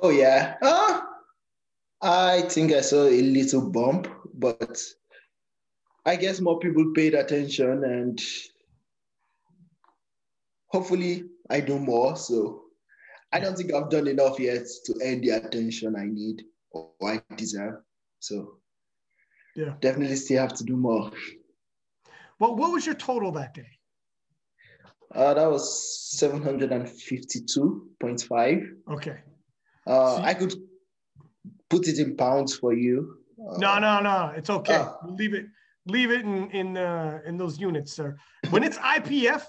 Oh 0.00 0.10
yeah. 0.10 0.56
Uh, 0.62 1.00
I 2.02 2.42
think 2.42 2.72
I 2.72 2.80
saw 2.82 3.04
a 3.04 3.22
little 3.22 3.70
bump, 3.70 4.08
but 4.34 4.80
I 6.04 6.16
guess 6.16 6.40
more 6.40 6.58
people 6.58 6.92
paid 6.94 7.14
attention 7.14 7.84
and 7.84 8.20
hopefully 10.68 11.24
I 11.50 11.60
do 11.60 11.78
more. 11.78 12.16
So 12.16 12.62
I 13.32 13.40
don't 13.40 13.56
think 13.56 13.72
I've 13.72 13.90
done 13.90 14.06
enough 14.06 14.38
yet 14.38 14.66
to 14.84 14.94
earn 15.02 15.20
the 15.20 15.30
attention 15.30 15.96
I 15.96 16.06
need 16.06 16.44
or 16.70 16.90
I 17.02 17.22
deserve. 17.36 17.80
So 18.20 18.58
yeah, 19.56 19.74
definitely 19.80 20.16
still 20.16 20.42
have 20.42 20.54
to 20.54 20.64
do 20.64 20.76
more. 20.76 21.10
Well, 22.38 22.54
what 22.54 22.70
was 22.70 22.84
your 22.84 22.94
total 22.94 23.32
that 23.32 23.54
day? 23.54 23.75
Uh, 25.16 25.32
that 25.32 25.50
was 25.50 26.14
752.5. 26.20 28.68
Okay. 28.92 29.16
Uh, 29.86 30.16
I 30.16 30.34
could 30.34 30.52
put 31.70 31.88
it 31.88 31.98
in 31.98 32.14
pounds 32.16 32.54
for 32.54 32.74
you. 32.74 33.16
Uh, 33.40 33.56
no, 33.56 33.78
no, 33.78 34.00
no. 34.00 34.34
It's 34.36 34.50
okay. 34.50 34.74
Uh, 34.74 34.92
leave 35.06 35.32
it. 35.32 35.46
Leave 35.86 36.10
it 36.10 36.20
in 36.22 36.50
in 36.50 36.76
uh, 36.76 37.20
in 37.24 37.38
those 37.38 37.58
units, 37.60 37.92
sir. 37.92 38.16
When 38.50 38.64
it's 38.64 38.76
IPF, 38.76 39.44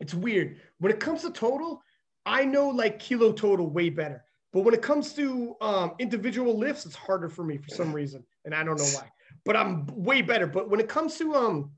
it's 0.00 0.12
weird. 0.12 0.60
When 0.80 0.92
it 0.92 1.00
comes 1.00 1.22
to 1.22 1.30
total, 1.30 1.80
I 2.26 2.44
know 2.44 2.68
like 2.68 2.98
kilo 2.98 3.32
total 3.32 3.70
way 3.70 3.88
better. 3.88 4.22
But 4.52 4.64
when 4.64 4.74
it 4.74 4.82
comes 4.82 5.14
to 5.14 5.56
um, 5.60 5.92
individual 6.00 6.58
lifts, 6.58 6.84
it's 6.86 6.96
harder 6.96 7.28
for 7.28 7.44
me 7.44 7.56
for 7.56 7.68
some 7.70 7.92
reason, 7.92 8.24
and 8.44 8.52
I 8.54 8.64
don't 8.64 8.78
know 8.78 8.84
why. 8.84 9.08
But 9.44 9.54
I'm 9.56 9.86
way 9.86 10.22
better. 10.22 10.48
But 10.48 10.68
when 10.68 10.80
it 10.80 10.88
comes 10.88 11.16
to 11.18 11.34
um, 11.34 11.70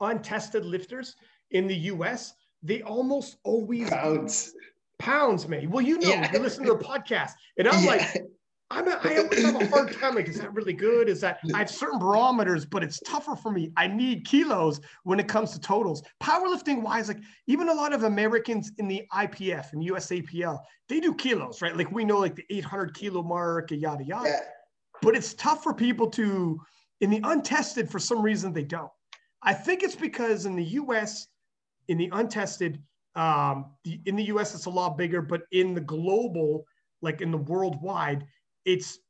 untested 0.00 0.64
lifters 0.64 1.16
in 1.50 1.66
the 1.66 1.74
U.S., 1.74 2.34
they 2.62 2.82
almost 2.82 3.36
always 3.44 3.90
pounds, 3.90 4.52
pounds, 4.98 5.48
man. 5.48 5.70
Well, 5.70 5.84
you 5.84 5.98
know, 5.98 6.08
yeah. 6.08 6.32
you 6.32 6.38
listen 6.38 6.64
to 6.64 6.74
the 6.74 6.84
podcast, 6.84 7.32
and 7.58 7.68
I'm 7.68 7.82
yeah. 7.82 7.90
like, 7.90 8.24
I'm 8.72 8.86
a, 8.86 9.00
I 9.02 9.16
always 9.16 9.42
have 9.42 9.60
a 9.60 9.66
hard 9.66 9.92
time. 9.98 10.14
Like, 10.14 10.28
is 10.28 10.38
that 10.40 10.54
really 10.54 10.72
good? 10.72 11.08
Is 11.08 11.20
that 11.22 11.40
I 11.54 11.58
have 11.58 11.70
certain 11.70 11.98
barometers, 11.98 12.64
but 12.64 12.84
it's 12.84 13.00
tougher 13.00 13.34
for 13.34 13.50
me. 13.50 13.72
I 13.76 13.88
need 13.88 14.24
kilos 14.24 14.80
when 15.02 15.18
it 15.18 15.26
comes 15.26 15.52
to 15.52 15.60
totals. 15.60 16.02
Powerlifting 16.22 16.82
wise, 16.82 17.08
like 17.08 17.20
even 17.48 17.68
a 17.68 17.74
lot 17.74 17.92
of 17.92 18.04
Americans 18.04 18.70
in 18.78 18.86
the 18.86 19.02
IPF 19.12 19.72
and 19.72 19.82
USAPL, 19.82 20.60
they 20.88 21.00
do 21.00 21.14
kilos, 21.14 21.60
right? 21.62 21.76
Like 21.76 21.90
we 21.90 22.04
know 22.04 22.18
like 22.18 22.36
the 22.36 22.44
800 22.48 22.94
kilo 22.94 23.22
mark, 23.22 23.72
yada 23.72 24.04
yada. 24.04 24.28
Yeah. 24.28 24.40
But 25.02 25.16
it's 25.16 25.34
tough 25.34 25.64
for 25.64 25.74
people 25.74 26.08
to, 26.10 26.60
in 27.00 27.10
the 27.10 27.20
untested, 27.24 27.90
for 27.90 27.98
some 27.98 28.22
reason 28.22 28.52
they 28.52 28.64
don't. 28.64 28.90
I 29.42 29.54
think 29.54 29.82
it's 29.82 29.96
because 29.96 30.46
in 30.46 30.54
the 30.54 30.64
US, 30.64 31.26
in 31.90 31.98
the 31.98 32.08
untested, 32.12 32.80
um, 33.16 33.72
the, 33.82 34.00
in 34.06 34.14
the 34.14 34.22
US 34.24 34.54
it's 34.54 34.66
a 34.66 34.70
lot 34.70 34.96
bigger, 34.96 35.20
but 35.20 35.42
in 35.50 35.74
the 35.74 35.80
global, 35.80 36.64
like 37.02 37.20
in 37.20 37.32
the 37.32 37.36
worldwide, 37.36 38.24
it's 38.64 39.00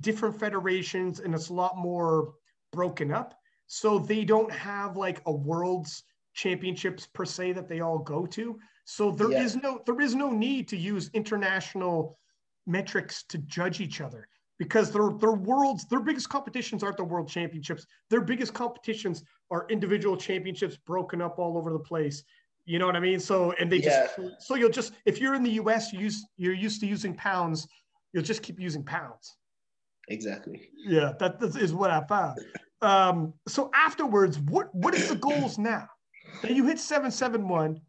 different 0.00 0.38
federations 0.38 1.20
and 1.20 1.32
it's 1.32 1.50
a 1.50 1.54
lot 1.54 1.78
more 1.78 2.32
broken 2.72 3.12
up. 3.12 3.34
So 3.68 4.00
they 4.00 4.24
don't 4.24 4.50
have 4.50 4.96
like 4.96 5.22
a 5.26 5.32
world's 5.32 6.02
championships 6.34 7.06
per 7.06 7.24
se 7.24 7.52
that 7.52 7.68
they 7.68 7.80
all 7.80 8.00
go 8.00 8.26
to. 8.26 8.58
So 8.84 9.12
there 9.12 9.30
yeah. 9.30 9.44
is 9.44 9.54
no 9.54 9.80
there 9.86 10.00
is 10.00 10.16
no 10.16 10.32
need 10.32 10.66
to 10.68 10.76
use 10.76 11.10
international 11.14 12.18
metrics 12.66 13.22
to 13.28 13.38
judge 13.38 13.80
each 13.80 14.00
other 14.00 14.26
because 14.60 14.92
their 14.92 15.10
their 15.18 15.32
worlds 15.32 15.86
their 15.88 16.00
biggest 16.00 16.28
competitions 16.28 16.84
aren't 16.84 16.98
the 16.98 17.04
world 17.04 17.28
championships. 17.28 17.86
Their 18.10 18.20
biggest 18.20 18.54
competitions 18.54 19.24
are 19.50 19.66
individual 19.70 20.16
championships 20.16 20.76
broken 20.76 21.20
up 21.20 21.38
all 21.38 21.56
over 21.56 21.72
the 21.72 21.78
place. 21.78 22.22
You 22.66 22.78
know 22.78 22.86
what 22.86 22.94
I 22.94 23.00
mean? 23.00 23.18
So 23.18 23.52
and 23.58 23.72
they 23.72 23.78
yeah. 23.78 24.06
just 24.16 24.46
so 24.46 24.54
you'll 24.54 24.70
just 24.70 24.92
if 25.06 25.20
you're 25.20 25.34
in 25.34 25.42
the 25.42 25.52
US, 25.62 25.92
you 25.92 25.98
use 25.98 26.24
you're 26.36 26.54
used 26.54 26.80
to 26.82 26.86
using 26.86 27.14
pounds 27.14 27.66
you'll 28.12 28.22
just 28.22 28.42
keep 28.42 28.60
using 28.60 28.84
pounds. 28.84 29.36
Exactly. 30.08 30.68
Yeah, 30.76 31.12
that 31.18 31.42
is 31.42 31.72
what 31.72 31.90
I 31.90 32.02
found. 32.06 32.38
Um, 32.82 33.34
so 33.46 33.70
afterwards, 33.74 34.38
what 34.38 34.74
what 34.74 34.94
is 34.94 35.08
the 35.08 35.16
goals 35.16 35.58
now? 35.58 35.88
Now 36.42 36.50
you 36.50 36.66
hit 36.66 36.78
771, 36.78 37.80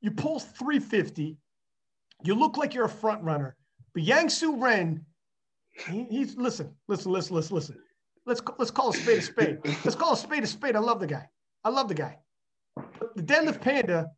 you 0.00 0.10
pull 0.10 0.38
350, 0.38 1.36
you 2.24 2.34
look 2.34 2.56
like 2.56 2.74
you're 2.74 2.84
a 2.84 2.88
front 2.88 3.22
runner. 3.22 3.56
But 3.94 4.02
Yang 4.02 4.30
Su 4.30 4.56
Ren, 4.56 5.04
he, 5.88 6.06
he's 6.10 6.36
listen, 6.36 6.74
listen, 6.88 7.12
listen, 7.12 7.36
listen, 7.36 7.54
listen. 7.54 7.78
Let's 8.26 8.40
let's 8.58 8.70
call 8.70 8.90
a 8.90 8.94
spade 8.94 9.18
a 9.18 9.22
spade. 9.22 9.58
Let's 9.84 9.94
call 9.94 10.14
a 10.14 10.16
spade 10.16 10.42
a 10.44 10.46
spade. 10.46 10.76
I 10.76 10.80
love 10.80 11.00
the 11.00 11.06
guy. 11.06 11.28
I 11.64 11.68
love 11.68 11.88
the 11.88 11.94
guy. 11.94 12.18
But 12.76 13.14
the 13.16 13.22
deadlift 13.22 13.60
panda, 13.60 14.10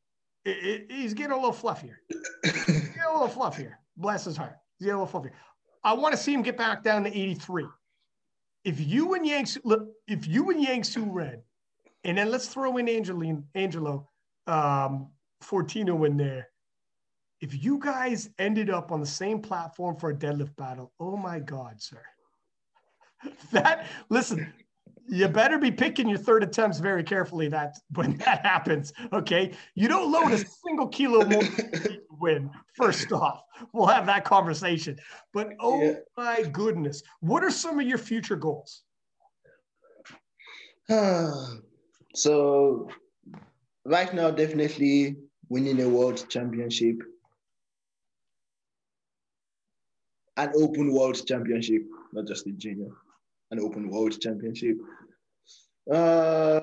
it, 0.44 0.50
it, 0.50 0.92
he's 0.92 1.14
getting 1.14 1.32
a 1.32 1.36
little 1.36 1.52
fluffier. 1.52 1.96
He's 2.42 2.64
getting 2.64 3.02
a 3.08 3.18
little 3.18 3.28
fluffier. 3.28 3.72
Bless 3.96 4.24
his 4.24 4.36
heart. 4.36 4.56
Zero 4.82 5.06
fluffy. 5.06 5.30
I 5.82 5.94
want 5.94 6.12
to 6.12 6.18
see 6.20 6.34
him 6.34 6.42
get 6.42 6.56
back 6.56 6.82
down 6.82 7.04
to 7.04 7.10
83. 7.10 7.64
If 8.64 8.80
you 8.80 9.14
and 9.14 9.26
Yang, 9.26 9.46
if 10.08 10.26
you 10.26 10.50
and 10.50 10.62
Yang 10.62 10.84
Su 10.84 11.04
Ren, 11.04 11.40
and 12.04 12.18
then 12.18 12.30
let's 12.30 12.48
throw 12.48 12.76
in 12.76 12.88
Angeline, 12.88 13.44
Angelo 13.54 14.08
um, 14.46 15.08
Fortino 15.42 16.06
in 16.06 16.16
there. 16.16 16.48
If 17.40 17.62
you 17.62 17.78
guys 17.78 18.30
ended 18.38 18.70
up 18.70 18.90
on 18.90 19.00
the 19.00 19.06
same 19.06 19.40
platform 19.40 19.96
for 19.96 20.10
a 20.10 20.14
deadlift 20.14 20.56
battle, 20.56 20.92
oh 20.98 21.16
my 21.16 21.38
God, 21.38 21.80
sir. 21.80 22.02
That 23.52 23.86
listen, 24.08 24.52
you 25.08 25.28
better 25.28 25.58
be 25.58 25.70
picking 25.70 26.08
your 26.08 26.18
third 26.18 26.42
attempts 26.42 26.78
very 26.78 27.02
carefully 27.02 27.48
that 27.48 27.76
when 27.94 28.16
that 28.18 28.44
happens 28.44 28.92
okay? 29.12 29.52
You 29.74 29.88
don't 29.88 30.10
load 30.10 30.32
a 30.32 30.38
single 30.38 30.88
kilo 30.88 31.24
more 31.24 31.42
win 32.20 32.50
first 32.74 33.12
off. 33.12 33.42
We'll 33.72 33.86
have 33.86 34.06
that 34.06 34.24
conversation. 34.24 34.98
But 35.32 35.54
oh 35.60 35.82
yeah. 35.82 35.92
my 36.16 36.42
goodness 36.42 37.02
what 37.20 37.42
are 37.42 37.50
some 37.50 37.80
of 37.80 37.86
your 37.86 37.98
future 37.98 38.36
goals? 38.36 38.82
So 42.14 42.88
right 43.84 44.14
now 44.14 44.30
definitely 44.30 45.16
winning 45.50 45.82
a 45.82 45.88
world 45.88 46.24
championship 46.30 46.96
an 50.36 50.52
open 50.56 50.92
world 50.92 51.26
championship 51.26 51.82
not 52.12 52.26
just 52.26 52.46
a 52.46 52.52
junior 52.52 52.90
an 53.50 53.60
open 53.60 53.88
world 53.88 54.20
championship. 54.20 54.76
Uh, 55.90 56.60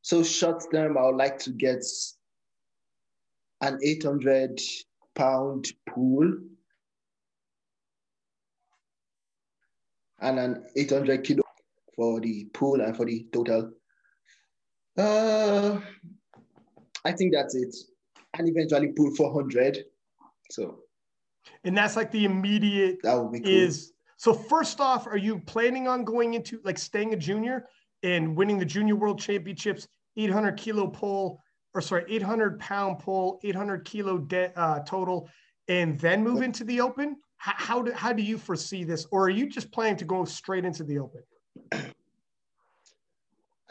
so 0.00 0.22
short 0.22 0.64
term, 0.72 0.96
I 0.96 1.02
would 1.02 1.16
like 1.16 1.38
to 1.40 1.50
get 1.50 1.84
an 3.60 3.78
800 3.82 4.60
pound 5.14 5.66
pool 5.88 6.32
and 10.20 10.38
an 10.38 10.64
800 10.76 11.22
kilo 11.24 11.42
for 11.94 12.20
the 12.20 12.46
pool 12.54 12.80
and 12.80 12.96
for 12.96 13.04
the 13.04 13.26
total. 13.32 13.72
Uh, 14.96 15.80
I 17.04 17.12
think 17.12 17.32
that's 17.34 17.54
it. 17.54 17.74
and 18.38 18.48
eventually 18.48 18.88
pull 18.88 19.14
400. 19.14 19.84
So, 20.50 20.80
and 21.64 21.76
that's 21.76 21.96
like 21.96 22.10
the 22.10 22.24
immediate 22.24 22.98
that 23.02 23.14
would 23.14 23.32
be 23.32 23.40
cool. 23.40 23.50
is 23.50 23.92
so 24.22 24.32
first 24.32 24.80
off, 24.80 25.08
are 25.08 25.16
you 25.16 25.40
planning 25.40 25.88
on 25.88 26.04
going 26.04 26.34
into 26.34 26.60
like 26.62 26.78
staying 26.78 27.12
a 27.12 27.16
junior 27.16 27.66
and 28.04 28.36
winning 28.36 28.56
the 28.56 28.64
junior 28.64 28.94
world 28.94 29.18
championships, 29.18 29.88
800 30.16 30.56
kilo 30.56 30.86
pull, 30.86 31.42
or 31.74 31.80
sorry, 31.80 32.04
800 32.08 32.60
pound 32.60 33.00
pull, 33.00 33.40
800 33.42 33.84
kilo 33.84 34.18
de- 34.18 34.56
uh, 34.56 34.78
total, 34.84 35.28
and 35.66 35.98
then 35.98 36.22
move 36.22 36.40
into 36.40 36.62
the 36.62 36.80
open? 36.80 37.16
How, 37.38 37.54
how, 37.56 37.82
do, 37.82 37.90
how 37.90 38.12
do 38.12 38.22
you 38.22 38.38
foresee 38.38 38.84
this? 38.84 39.08
Or 39.10 39.24
are 39.24 39.30
you 39.30 39.48
just 39.48 39.72
planning 39.72 39.96
to 39.96 40.04
go 40.04 40.24
straight 40.24 40.64
into 40.64 40.84
the 40.84 41.00
open? 41.00 41.22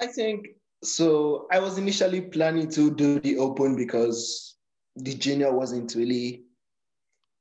I 0.02 0.08
think 0.08 0.48
so. 0.84 1.48
I 1.50 1.60
was 1.60 1.78
initially 1.78 2.20
planning 2.20 2.70
to 2.72 2.92
do 2.94 3.22
the 3.22 3.38
open 3.38 3.78
because 3.78 4.58
the 4.98 5.14
junior 5.14 5.54
wasn't 5.54 5.96
really 5.96 6.44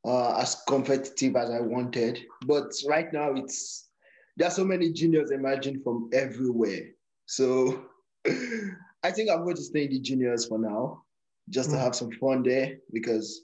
uh, 0.05 0.37
as 0.39 0.63
competitive 0.67 1.37
as 1.37 1.51
I 1.51 1.61
wanted. 1.61 2.21
But 2.47 2.73
right 2.87 3.13
now, 3.13 3.33
it's 3.35 3.89
there's 4.37 4.57
so 4.57 4.65
many 4.65 4.93
juniors 4.93 5.31
emerging 5.31 5.83
from 5.83 6.09
everywhere. 6.13 6.89
So 7.27 7.87
I 8.27 9.11
think 9.11 9.31
I'm 9.31 9.45
going 9.45 9.57
to 9.57 9.63
stay 9.63 9.85
in 9.85 9.91
the 9.91 10.01
juniors 10.01 10.47
for 10.47 10.59
now, 10.59 11.03
just 11.49 11.71
mm. 11.71 11.73
to 11.73 11.79
have 11.79 11.95
some 11.95 12.11
fun 12.13 12.43
there 12.43 12.79
because 12.93 13.43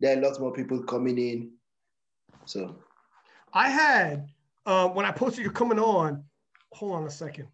there 0.00 0.16
are 0.16 0.20
lots 0.20 0.38
more 0.38 0.52
people 0.52 0.82
coming 0.82 1.18
in. 1.18 1.50
So 2.44 2.76
I 3.52 3.68
had 3.68 4.28
uh, 4.66 4.88
when 4.88 5.06
I 5.06 5.12
posted 5.12 5.44
you 5.44 5.50
coming 5.50 5.78
on. 5.78 6.24
Hold 6.74 6.96
on 6.96 7.04
a 7.04 7.10
second. 7.10 7.48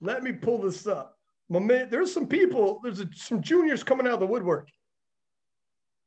Let 0.00 0.22
me 0.22 0.32
pull 0.32 0.58
this 0.58 0.86
up. 0.86 1.18
My 1.50 1.58
man, 1.58 1.88
there's 1.90 2.12
some 2.12 2.26
people. 2.26 2.80
There's 2.82 3.00
a, 3.00 3.08
some 3.14 3.42
juniors 3.42 3.84
coming 3.84 4.06
out 4.06 4.14
of 4.14 4.20
the 4.20 4.26
woodwork. 4.26 4.68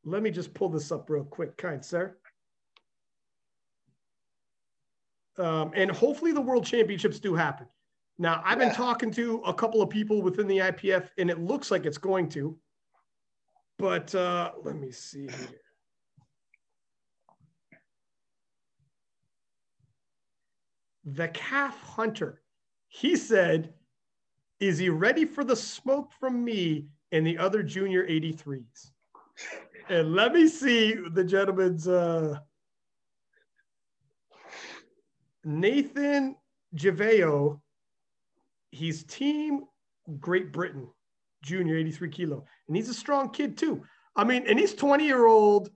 Let 0.09 0.23
me 0.23 0.31
just 0.31 0.53
pull 0.53 0.69
this 0.69 0.91
up 0.91 1.09
real 1.09 1.23
quick, 1.23 1.55
kind 1.57 1.83
sir. 1.83 2.15
Um, 5.37 5.71
and 5.75 5.91
hopefully 5.91 6.31
the 6.31 6.41
world 6.41 6.65
championships 6.65 7.19
do 7.19 7.35
happen. 7.35 7.67
Now, 8.17 8.41
I've 8.43 8.59
been 8.59 8.73
talking 8.73 9.11
to 9.11 9.41
a 9.45 9.53
couple 9.53 9.81
of 9.81 9.89
people 9.89 10.21
within 10.21 10.47
the 10.47 10.57
IPF, 10.57 11.09
and 11.17 11.29
it 11.29 11.39
looks 11.39 11.71
like 11.71 11.85
it's 11.85 11.97
going 11.97 12.27
to. 12.29 12.57
But 13.77 14.13
uh, 14.13 14.51
let 14.63 14.75
me 14.75 14.91
see 14.91 15.27
here. 15.27 15.61
The 21.05 21.29
calf 21.29 21.81
hunter, 21.81 22.41
he 22.89 23.15
said, 23.15 23.73
Is 24.59 24.77
he 24.77 24.89
ready 24.89 25.23
for 25.23 25.45
the 25.45 25.55
smoke 25.55 26.11
from 26.19 26.43
me 26.43 26.87
and 27.13 27.25
the 27.25 27.37
other 27.37 27.63
junior 27.63 28.05
83s? 28.05 28.91
And 29.89 30.13
let 30.13 30.33
me 30.33 30.47
see 30.47 30.93
the 30.93 31.23
gentleman's 31.23 31.87
uh, 31.87 32.37
Nathan 35.43 36.35
Javeo. 36.75 37.59
He's 38.69 39.03
team 39.03 39.63
Great 40.19 40.53
Britain, 40.53 40.87
junior, 41.41 41.75
83 41.75 42.09
kilo. 42.09 42.45
And 42.67 42.77
he's 42.77 42.89
a 42.89 42.93
strong 42.93 43.31
kid 43.31 43.57
too. 43.57 43.83
I 44.15 44.23
mean, 44.23 44.45
and 44.47 44.59
he's 44.59 44.75
20 44.75 45.05
year 45.05 45.25
old. 45.25 45.71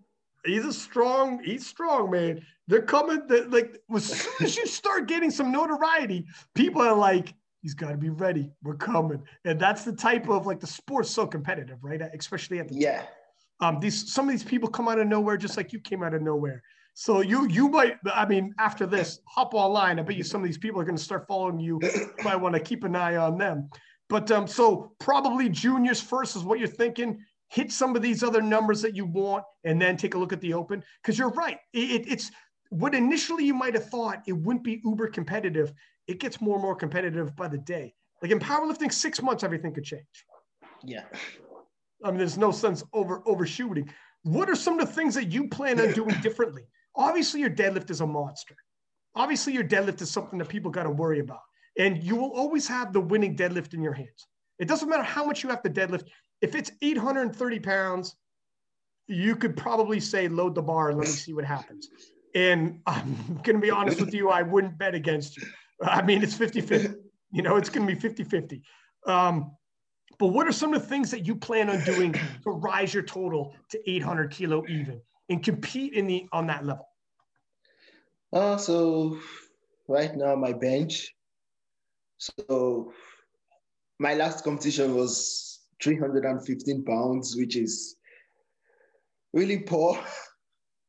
He's 0.45 0.65
a 0.65 0.73
strong, 0.73 1.41
he's 1.43 1.65
strong, 1.65 2.11
man. 2.11 2.45
They're 2.67 2.81
coming, 2.81 3.25
they're 3.27 3.47
like, 3.47 3.77
as 3.95 4.05
soon 4.05 4.33
as 4.41 4.57
you 4.57 4.67
start 4.67 5.07
getting 5.07 5.31
some 5.31 5.51
notoriety, 5.51 6.25
people 6.53 6.81
are 6.81 6.95
like, 6.95 7.33
he's 7.61 7.73
got 7.73 7.91
to 7.91 7.97
be 7.97 8.09
ready. 8.09 8.51
We're 8.61 8.75
coming. 8.75 9.23
And 9.45 9.59
that's 9.59 9.83
the 9.85 9.93
type 9.93 10.29
of 10.29 10.45
like 10.45 10.59
the 10.59 10.67
sport's 10.67 11.09
so 11.09 11.25
competitive, 11.25 11.77
right? 11.81 12.01
Especially 12.13 12.59
at 12.59 12.67
the 12.67 12.75
yeah. 12.75 12.99
Time. 12.99 13.07
Um, 13.63 13.79
these 13.79 14.11
some 14.11 14.27
of 14.27 14.31
these 14.31 14.43
people 14.43 14.67
come 14.67 14.89
out 14.89 14.99
of 14.99 15.07
nowhere, 15.07 15.37
just 15.37 15.55
like 15.55 15.71
you 15.71 15.79
came 15.79 16.03
out 16.03 16.13
of 16.13 16.21
nowhere. 16.21 16.61
So 16.95 17.21
you 17.21 17.47
you 17.47 17.69
might, 17.69 17.95
I 18.13 18.25
mean, 18.25 18.53
after 18.59 18.85
this, 18.85 19.19
hop 19.25 19.53
online. 19.53 19.99
I 19.99 20.03
bet 20.03 20.17
you 20.17 20.23
some 20.23 20.41
of 20.41 20.47
these 20.47 20.57
people 20.57 20.81
are 20.81 20.83
going 20.83 20.97
to 20.97 21.03
start 21.03 21.25
following 21.27 21.59
you. 21.59 21.79
You 21.81 22.09
might 22.23 22.35
want 22.35 22.55
to 22.55 22.61
keep 22.61 22.83
an 22.83 22.95
eye 22.95 23.15
on 23.15 23.37
them. 23.37 23.69
But 24.09 24.29
um, 24.31 24.47
so 24.47 24.93
probably 24.99 25.47
juniors 25.47 26.01
first 26.01 26.35
is 26.35 26.43
what 26.43 26.59
you're 26.59 26.67
thinking. 26.67 27.19
Hit 27.47 27.71
some 27.71 27.95
of 27.95 28.01
these 28.01 28.21
other 28.21 28.41
numbers 28.41 28.81
that 28.81 28.95
you 28.95 29.05
want, 29.05 29.45
and 29.63 29.81
then 29.81 29.95
take 29.95 30.13
a 30.15 30.17
look 30.17 30.33
at 30.33 30.41
the 30.41 30.53
open. 30.53 30.83
Because 31.01 31.17
you're 31.17 31.29
right, 31.29 31.57
it, 31.71 32.05
it's 32.07 32.31
what 32.69 32.93
initially 32.93 33.45
you 33.45 33.53
might 33.53 33.75
have 33.75 33.89
thought 33.89 34.23
it 34.27 34.33
wouldn't 34.33 34.65
be 34.65 34.81
uber 34.83 35.07
competitive. 35.07 35.71
It 36.07 36.19
gets 36.19 36.41
more 36.41 36.55
and 36.55 36.63
more 36.63 36.75
competitive 36.75 37.33
by 37.35 37.47
the 37.47 37.59
day. 37.59 37.93
Like 38.21 38.31
in 38.31 38.39
powerlifting, 38.39 38.91
six 38.91 39.21
months 39.21 39.43
everything 39.43 39.73
could 39.73 39.85
change. 39.85 40.25
Yeah. 40.83 41.03
I 42.03 42.09
mean, 42.09 42.17
there's 42.17 42.37
no 42.37 42.51
sense 42.51 42.83
over 42.93 43.21
overshooting. 43.25 43.89
What 44.23 44.49
are 44.49 44.55
some 44.55 44.79
of 44.79 44.87
the 44.87 44.93
things 44.93 45.15
that 45.15 45.25
you 45.25 45.47
plan 45.47 45.79
on 45.79 45.91
doing 45.91 46.15
differently? 46.21 46.63
Obviously, 46.95 47.39
your 47.41 47.49
deadlift 47.49 47.89
is 47.89 48.01
a 48.01 48.07
monster. 48.07 48.55
Obviously, 49.15 49.53
your 49.53 49.63
deadlift 49.63 50.01
is 50.01 50.09
something 50.09 50.39
that 50.39 50.49
people 50.49 50.71
got 50.71 50.83
to 50.83 50.89
worry 50.89 51.19
about. 51.19 51.41
And 51.77 52.03
you 52.03 52.15
will 52.15 52.31
always 52.31 52.67
have 52.67 52.93
the 52.93 53.01
winning 53.01 53.35
deadlift 53.35 53.73
in 53.73 53.81
your 53.81 53.93
hands. 53.93 54.27
It 54.59 54.67
doesn't 54.67 54.87
matter 54.87 55.03
how 55.03 55.25
much 55.25 55.43
you 55.43 55.49
have 55.49 55.63
to 55.63 55.69
deadlift. 55.69 56.03
If 56.41 56.55
it's 56.55 56.71
830 56.81 57.59
pounds, 57.59 58.15
you 59.07 59.35
could 59.35 59.57
probably 59.57 59.99
say 59.99 60.27
load 60.27 60.55
the 60.55 60.61
bar 60.61 60.89
and 60.89 60.97
let 60.97 61.07
me 61.07 61.13
see 61.13 61.33
what 61.33 61.45
happens. 61.45 61.89
And 62.35 62.79
I'm 62.85 63.15
going 63.43 63.55
to 63.55 63.61
be 63.61 63.71
honest 63.71 63.99
with 63.99 64.13
you, 64.13 64.29
I 64.29 64.41
wouldn't 64.41 64.77
bet 64.77 64.95
against 64.95 65.37
you. 65.37 65.47
I 65.81 66.01
mean, 66.01 66.23
it's 66.23 66.35
50 66.35 66.61
50. 66.61 66.95
You 67.31 67.41
know, 67.41 67.55
it's 67.55 67.69
going 67.69 67.87
to 67.87 67.93
be 67.93 67.99
50 67.99 68.23
50. 68.23 68.61
Um, 69.07 69.51
but 70.23 70.31
what 70.31 70.47
are 70.47 70.53
some 70.53 70.73
of 70.73 70.81
the 70.81 70.87
things 70.87 71.11
that 71.11 71.27
you 71.27 71.35
plan 71.35 71.69
on 71.69 71.83
doing 71.83 72.13
to 72.13 72.51
rise 72.51 72.93
your 72.93 73.03
total 73.03 73.53
to 73.67 73.91
800 73.91 74.31
kilo 74.31 74.63
even 74.69 75.01
and 75.27 75.43
compete 75.43 75.95
in 75.95 76.07
the 76.07 76.29
on 76.31 76.47
that 76.47 76.65
level? 76.65 76.87
Uh, 78.31 78.55
so 78.55 79.19
right 79.89 80.15
now 80.15 80.33
my 80.37 80.53
bench. 80.53 81.13
So 82.19 82.93
my 83.99 84.13
last 84.13 84.45
competition 84.45 84.95
was 84.95 85.59
315 85.83 86.85
pounds, 86.85 87.35
which 87.35 87.57
is 87.57 87.97
really 89.33 89.59
poor. 89.59 89.99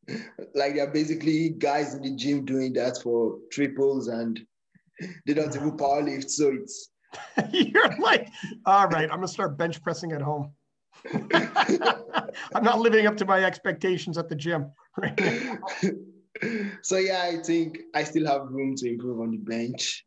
like 0.55 0.77
they're 0.77 0.93
basically 0.93 1.49
guys 1.49 1.95
in 1.95 2.03
the 2.03 2.15
gym 2.15 2.45
doing 2.45 2.73
that 2.75 3.03
for 3.03 3.39
triples 3.51 4.07
and 4.07 4.39
they 5.27 5.35
don't 5.35 5.57
even 5.57 5.77
power 5.77 6.05
lift. 6.05 6.31
So 6.31 6.53
it's 6.53 6.91
You're 7.53 7.97
like, 7.99 8.29
all 8.67 8.89
right, 8.89 9.11
I'm 9.11 9.17
gonna 9.17 9.29
start 9.29 9.57
bench 9.57 9.83
pressing 9.83 10.13
at 10.13 10.23
home. 10.23 10.53
I'm 12.55 12.63
not 12.63 12.81
living 12.81 13.07
up 13.07 13.17
to 13.19 13.25
my 13.25 13.45
expectations 13.45 14.17
at 14.17 14.29
the 14.29 14.37
gym. 14.37 14.71
Right 14.97 15.59
so 16.83 16.97
yeah, 16.97 17.23
I 17.23 17.43
think 17.43 17.79
I 17.95 18.05
still 18.05 18.27
have 18.27 18.43
room 18.51 18.75
to 18.77 18.89
improve 18.89 19.21
on 19.21 19.31
the 19.33 19.39
bench. 19.39 20.05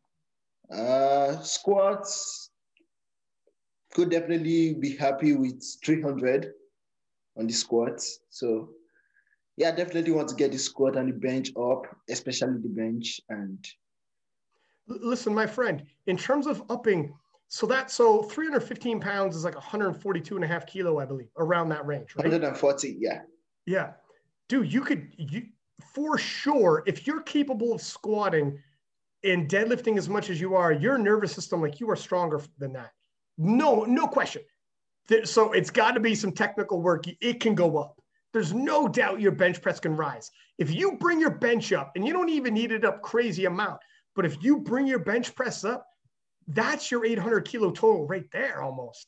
Uh, 0.72 1.40
squats 1.40 2.50
could 3.92 4.10
definitely 4.10 4.74
be 4.74 4.96
happy 4.96 5.34
with 5.34 5.64
300 5.84 6.52
on 7.38 7.46
the 7.46 7.52
squats. 7.52 8.20
So 8.30 8.70
yeah, 9.56 9.72
definitely 9.72 10.12
want 10.12 10.28
to 10.28 10.36
get 10.36 10.52
the 10.52 10.58
squat 10.58 10.96
and 10.96 11.08
the 11.08 11.18
bench 11.18 11.50
up, 11.56 11.86
especially 12.08 12.60
the 12.62 12.68
bench 12.68 13.20
and 13.28 13.64
listen, 14.88 15.34
my 15.34 15.46
friend, 15.46 15.84
in 16.06 16.16
terms 16.16 16.46
of 16.46 16.62
upping, 16.70 17.14
so 17.48 17.66
that 17.66 17.90
so 17.90 18.22
315 18.22 19.00
pounds 19.00 19.36
is 19.36 19.44
like 19.44 19.54
142 19.54 20.34
and 20.34 20.44
a 20.44 20.48
half 20.48 20.66
kilo, 20.66 20.98
I 20.98 21.04
believe, 21.04 21.30
around 21.38 21.68
that 21.70 21.86
range, 21.86 22.14
right? 22.16 22.24
140, 22.24 22.96
yeah. 23.00 23.20
Yeah. 23.66 23.92
Dude, 24.48 24.72
you 24.72 24.80
could 24.80 25.12
you 25.16 25.46
for 25.94 26.18
sure, 26.18 26.82
if 26.86 27.06
you're 27.06 27.20
capable 27.20 27.72
of 27.72 27.80
squatting 27.80 28.58
and 29.24 29.48
deadlifting 29.48 29.96
as 29.96 30.08
much 30.08 30.30
as 30.30 30.40
you 30.40 30.54
are, 30.54 30.72
your 30.72 30.98
nervous 30.98 31.32
system, 31.32 31.60
like 31.60 31.80
you 31.80 31.90
are 31.90 31.96
stronger 31.96 32.40
than 32.58 32.72
that. 32.72 32.92
No, 33.36 33.84
no 33.84 34.06
question. 34.06 34.42
So 35.24 35.52
it's 35.52 35.70
got 35.70 35.92
to 35.92 36.00
be 36.00 36.14
some 36.14 36.32
technical 36.32 36.82
work. 36.82 37.04
It 37.20 37.40
can 37.40 37.54
go 37.54 37.78
up. 37.78 38.00
There's 38.32 38.52
no 38.52 38.88
doubt 38.88 39.20
your 39.20 39.32
bench 39.32 39.62
press 39.62 39.80
can 39.80 39.96
rise. 39.96 40.30
If 40.58 40.72
you 40.72 40.96
bring 40.96 41.18
your 41.18 41.30
bench 41.30 41.72
up 41.72 41.92
and 41.94 42.06
you 42.06 42.12
don't 42.12 42.28
even 42.28 42.54
need 42.54 42.72
it 42.72 42.84
up 42.84 43.00
crazy 43.00 43.46
amount, 43.46 43.80
but 44.18 44.26
if 44.26 44.42
you 44.42 44.58
bring 44.58 44.88
your 44.88 44.98
bench 44.98 45.32
press 45.36 45.62
up, 45.62 45.86
that's 46.48 46.90
your 46.90 47.06
800 47.06 47.42
kilo 47.42 47.70
total 47.70 48.04
right 48.04 48.24
there 48.32 48.60
almost. 48.62 49.06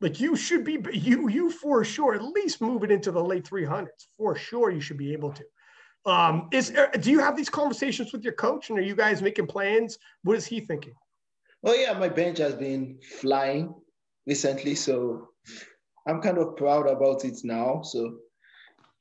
Like 0.00 0.18
you 0.18 0.34
should 0.34 0.64
be, 0.64 0.80
you 0.92 1.28
you 1.28 1.48
for 1.48 1.84
sure 1.84 2.16
at 2.16 2.24
least 2.24 2.60
move 2.60 2.82
it 2.82 2.90
into 2.90 3.12
the 3.12 3.22
late 3.22 3.48
300s. 3.48 3.86
For 4.16 4.34
sure, 4.34 4.72
you 4.72 4.80
should 4.80 4.96
be 4.96 5.12
able 5.12 5.32
to. 5.32 5.44
Um, 6.10 6.48
is 6.52 6.72
do 6.98 7.12
you 7.12 7.20
have 7.20 7.36
these 7.36 7.48
conversations 7.48 8.12
with 8.12 8.24
your 8.24 8.32
coach, 8.32 8.68
and 8.68 8.76
are 8.80 8.82
you 8.82 8.96
guys 8.96 9.22
making 9.22 9.46
plans? 9.46 9.96
What 10.24 10.36
is 10.36 10.44
he 10.44 10.58
thinking? 10.58 10.94
Oh 11.62 11.74
yeah, 11.74 11.92
my 11.96 12.08
bench 12.08 12.38
has 12.38 12.56
been 12.56 12.98
flying 13.20 13.72
recently, 14.26 14.74
so 14.74 15.28
I'm 16.08 16.20
kind 16.20 16.38
of 16.38 16.56
proud 16.56 16.88
about 16.88 17.24
it 17.24 17.38
now. 17.44 17.82
So 17.82 18.16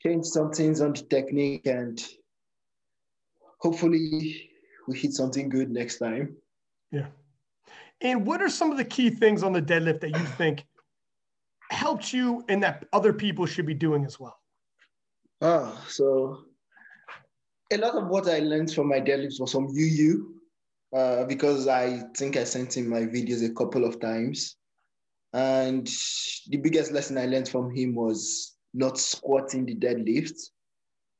change 0.03 0.25
some 0.25 0.51
things 0.51 0.81
on 0.81 0.93
the 0.93 1.01
technique 1.01 1.65
and 1.65 1.99
hopefully 3.59 4.50
we 4.91 4.99
hit 4.99 5.13
something 5.13 5.49
good 5.49 5.71
next 5.71 5.97
time. 5.97 6.35
Yeah. 6.91 7.07
And 8.01 8.25
what 8.25 8.41
are 8.41 8.49
some 8.49 8.71
of 8.71 8.77
the 8.77 8.85
key 8.85 9.09
things 9.09 9.43
on 9.43 9.53
the 9.53 9.61
deadlift 9.61 10.01
that 10.01 10.09
you 10.09 10.25
think 10.37 10.65
helped 11.69 12.11
you 12.13 12.43
and 12.49 12.61
that 12.63 12.85
other 12.91 13.13
people 13.13 13.45
should 13.45 13.65
be 13.65 13.73
doing 13.73 14.05
as 14.05 14.19
well? 14.19 14.37
Ah, 15.41 15.83
so 15.87 16.45
a 17.71 17.77
lot 17.77 17.95
of 17.95 18.07
what 18.07 18.27
I 18.27 18.39
learned 18.39 18.73
from 18.73 18.87
my 18.87 18.99
deadlifts 18.99 19.39
was 19.39 19.51
from 19.51 19.67
UU, 19.67 20.33
uh, 20.95 21.25
because 21.25 21.67
I 21.67 22.03
think 22.17 22.37
I 22.37 22.43
sent 22.43 22.75
him 22.75 22.89
my 22.89 23.01
videos 23.01 23.45
a 23.45 23.53
couple 23.53 23.85
of 23.85 23.99
times. 23.99 24.57
And 25.33 25.87
the 26.49 26.57
biggest 26.57 26.91
lesson 26.91 27.17
I 27.17 27.25
learned 27.25 27.47
from 27.47 27.73
him 27.73 27.95
was 27.95 28.57
not 28.73 28.97
squatting 28.97 29.65
the 29.65 29.75
deadlift, 29.75 30.37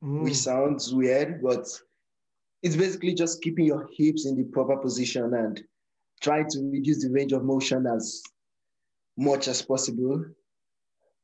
mm. 0.03 0.23
which 0.23 0.35
sounds 0.35 0.93
weird, 0.93 1.41
but 1.41 1.65
it's 2.64 2.76
basically 2.76 3.14
just 3.14 3.42
keeping 3.42 3.66
your 3.66 3.90
hips 3.98 4.26
in 4.26 4.36
the 4.36 4.44
proper 4.44 4.78
position 4.78 5.34
and 5.34 5.62
trying 6.22 6.48
to 6.50 6.60
reduce 6.72 7.04
the 7.04 7.10
range 7.12 7.32
of 7.32 7.44
motion 7.44 7.88
as 7.88 8.22
much 9.18 9.48
as 9.48 9.62
possible. 9.62 10.24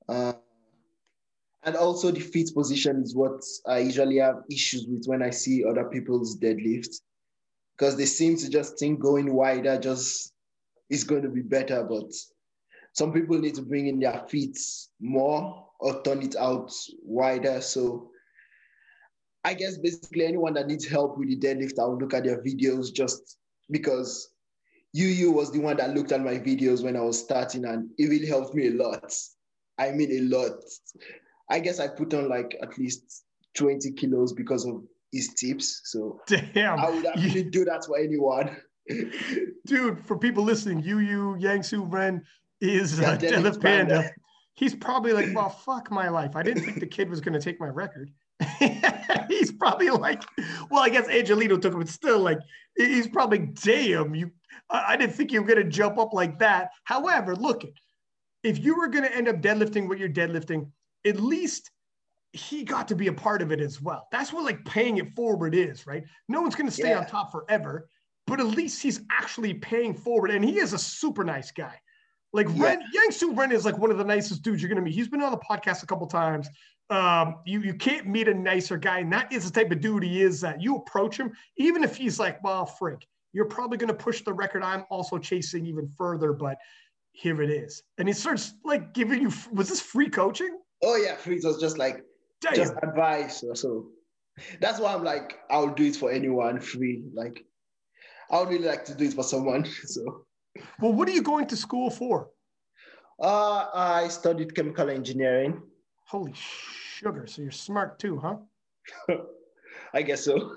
Uh, 0.09 0.33
and 1.63 1.75
also 1.75 2.11
the 2.11 2.19
feet 2.19 2.49
position 2.55 3.01
is 3.03 3.15
what 3.15 3.43
I 3.65 3.79
usually 3.79 4.17
have 4.17 4.43
issues 4.49 4.87
with 4.87 5.05
when 5.05 5.21
I 5.21 5.29
see 5.29 5.65
other 5.65 5.85
people's 5.85 6.37
deadlift 6.37 7.01
because 7.77 7.95
they 7.95 8.05
seem 8.05 8.37
to 8.37 8.49
just 8.49 8.79
think 8.79 8.99
going 8.99 9.33
wider 9.33 9.77
just 9.77 10.33
is 10.89 11.03
going 11.03 11.23
to 11.23 11.29
be 11.29 11.41
better. 11.41 11.83
But 11.83 12.11
some 12.93 13.13
people 13.13 13.37
need 13.37 13.55
to 13.55 13.61
bring 13.61 13.87
in 13.87 13.99
their 13.99 14.23
feet 14.29 14.57
more 14.99 15.67
or 15.79 16.01
turn 16.01 16.23
it 16.23 16.35
out 16.35 16.71
wider. 17.03 17.61
So 17.61 18.09
I 19.47 19.53
guess 19.53 19.77
basically 19.77 20.25
anyone 20.25 20.53
that 20.55 20.67
needs 20.67 20.85
help 20.85 21.17
with 21.17 21.29
the 21.29 21.37
deadlift, 21.39 21.79
I'll 21.79 21.97
look 21.97 22.13
at 22.13 22.25
their 22.25 22.43
videos 22.43 22.93
just 22.93 23.37
because 23.71 24.33
UU 24.93 25.31
was 25.31 25.53
the 25.53 25.59
one 25.59 25.77
that 25.77 25.95
looked 25.95 26.11
at 26.11 26.21
my 26.21 26.33
videos 26.33 26.83
when 26.83 26.97
I 26.97 26.99
was 26.99 27.17
starting 27.17 27.63
and 27.63 27.89
it 27.97 28.09
really 28.09 28.27
helped 28.27 28.53
me 28.53 28.67
a 28.67 28.71
lot. 28.71 29.13
I 29.77 29.91
mean 29.91 30.11
a 30.11 30.37
lot. 30.37 30.59
I 31.49 31.59
guess 31.59 31.79
I 31.79 31.87
put 31.87 32.13
on 32.13 32.27
like 32.27 32.57
at 32.61 32.77
least 32.77 33.23
20 33.55 33.93
kilos 33.93 34.33
because 34.33 34.65
of 34.65 34.83
his 35.13 35.33
tips. 35.35 35.79
So 35.85 36.19
damn, 36.27 36.77
I 36.77 36.89
would 36.89 37.05
actually 37.05 37.43
do 37.43 37.63
that 37.63 37.85
for 37.85 37.97
anyone. 37.97 38.57
Dude, 39.65 40.05
for 40.05 40.17
people 40.17 40.43
listening, 40.43 40.83
Yu 40.83 40.99
Yu 40.99 41.37
Yang 41.39 41.63
Su 41.63 41.83
Ren 41.85 42.21
is 42.59 42.99
yeah, 42.99 43.11
uh, 43.11 43.17
Deadlift 43.17 43.61
Panda. 43.61 44.01
Panda. 44.01 44.11
He's 44.55 44.75
probably 44.75 45.13
like, 45.13 45.29
well, 45.33 45.49
fuck 45.49 45.89
my 45.89 46.09
life. 46.09 46.35
I 46.35 46.43
didn't 46.43 46.63
think 46.63 46.81
the 46.81 46.87
kid 46.87 47.09
was 47.09 47.21
going 47.21 47.33
to 47.33 47.39
take 47.39 47.61
my 47.61 47.67
record. 47.67 48.11
he's 49.27 49.51
probably 49.51 49.89
like, 49.89 50.23
well, 50.69 50.83
I 50.83 50.89
guess 50.89 51.07
Angelito 51.07 51.61
took 51.61 51.73
him, 51.73 51.79
but 51.79 51.89
still, 51.89 52.19
like, 52.19 52.39
he's 52.75 53.07
probably, 53.07 53.39
damn, 53.39 54.15
you. 54.15 54.31
I 54.69 54.97
didn't 54.97 55.15
think 55.15 55.31
you 55.31 55.41
were 55.41 55.47
going 55.47 55.63
to 55.63 55.69
jump 55.69 55.97
up 55.97 56.13
like 56.13 56.39
that. 56.39 56.71
However, 56.83 57.35
look, 57.35 57.63
if 58.43 58.59
you 58.59 58.75
were 58.75 58.87
going 58.87 59.05
to 59.05 59.15
end 59.15 59.29
up 59.29 59.37
deadlifting 59.37 59.87
what 59.87 59.97
you're 59.97 60.09
deadlifting, 60.09 60.69
at 61.05 61.21
least 61.21 61.71
he 62.33 62.63
got 62.63 62.87
to 62.89 62.95
be 62.95 63.07
a 63.07 63.13
part 63.13 63.41
of 63.41 63.51
it 63.51 63.61
as 63.61 63.81
well. 63.81 64.07
That's 64.11 64.33
what 64.33 64.43
like 64.43 64.63
paying 64.65 64.97
it 64.97 65.13
forward 65.15 65.55
is, 65.55 65.87
right? 65.87 66.03
No 66.27 66.41
one's 66.41 66.55
going 66.55 66.67
to 66.67 66.73
stay 66.73 66.89
yeah. 66.89 66.99
on 66.99 67.05
top 67.05 67.31
forever, 67.31 67.89
but 68.25 68.39
at 68.39 68.47
least 68.47 68.81
he's 68.81 69.01
actually 69.11 69.53
paying 69.53 69.93
forward. 69.93 70.31
And 70.31 70.43
he 70.43 70.59
is 70.59 70.73
a 70.73 70.77
super 70.77 71.23
nice 71.23 71.51
guy. 71.51 71.79
Like 72.33 72.47
yeah. 72.53 72.63
Ren, 72.63 72.83
Yang 72.93 73.11
Su 73.11 73.33
Ren 73.33 73.51
is 73.51 73.65
like 73.65 73.77
one 73.77 73.91
of 73.91 73.97
the 73.97 74.03
nicest 74.03 74.41
dudes 74.41 74.61
you're 74.61 74.69
going 74.69 74.77
to 74.77 74.81
meet. 74.81 74.93
He's 74.93 75.07
been 75.07 75.21
on 75.21 75.31
the 75.31 75.37
podcast 75.37 75.83
a 75.83 75.87
couple 75.87 76.07
times. 76.07 76.49
Um, 76.89 77.39
you 77.45 77.61
you 77.61 77.73
can't 77.73 78.07
meet 78.07 78.27
a 78.27 78.33
nicer 78.33 78.77
guy, 78.77 78.99
and 78.99 79.11
that 79.11 79.31
is 79.31 79.49
the 79.49 79.59
type 79.59 79.71
of 79.71 79.81
dude 79.81 80.03
he 80.03 80.21
is. 80.21 80.39
That 80.41 80.61
you 80.61 80.77
approach 80.77 81.17
him, 81.17 81.33
even 81.57 81.83
if 81.83 81.97
he's 81.97 82.17
like, 82.19 82.41
"Well, 82.43 82.65
frick," 82.65 83.05
you're 83.33 83.45
probably 83.45 83.77
going 83.77 83.89
to 83.89 83.93
push 83.93 84.21
the 84.21 84.33
record 84.33 84.63
I'm 84.63 84.85
also 84.89 85.17
chasing 85.17 85.65
even 85.65 85.89
further. 85.97 86.31
But 86.31 86.57
here 87.11 87.41
it 87.41 87.49
is, 87.49 87.83
and 87.97 88.07
he 88.07 88.13
starts 88.13 88.53
like 88.63 88.93
giving 88.93 89.21
you. 89.21 89.31
Was 89.51 89.67
this 89.67 89.81
free 89.81 90.09
coaching? 90.09 90.59
Oh 90.81 90.95
yeah, 90.95 91.15
free. 91.15 91.37
It 91.37 91.43
was 91.43 91.59
just 91.59 91.77
like 91.77 92.05
Damn. 92.41 92.55
just 92.55 92.73
advice 92.83 93.43
or 93.43 93.55
so. 93.55 93.87
That's 94.61 94.79
why 94.79 94.93
I'm 94.93 95.03
like, 95.03 95.39
I'll 95.49 95.73
do 95.73 95.85
it 95.85 95.95
for 95.95 96.11
anyone 96.11 96.59
free. 96.59 97.03
Like, 97.13 97.43
I 98.31 98.39
would 98.39 98.49
really 98.49 98.67
like 98.67 98.85
to 98.85 98.95
do 98.95 99.05
it 99.05 99.13
for 99.13 99.23
someone. 99.23 99.65
So. 99.85 100.25
Well, 100.79 100.93
what 100.93 101.07
are 101.07 101.11
you 101.11 101.21
going 101.21 101.47
to 101.47 101.55
school 101.55 101.89
for? 101.89 102.29
Uh, 103.19 103.67
I 103.73 104.07
studied 104.07 104.55
chemical 104.55 104.89
engineering. 104.89 105.61
Holy 106.07 106.33
sugar! 106.33 107.27
So 107.27 107.41
you're 107.41 107.51
smart 107.51 107.99
too, 107.99 108.17
huh? 108.17 108.37
I 109.93 110.01
guess 110.01 110.23
so. 110.23 110.55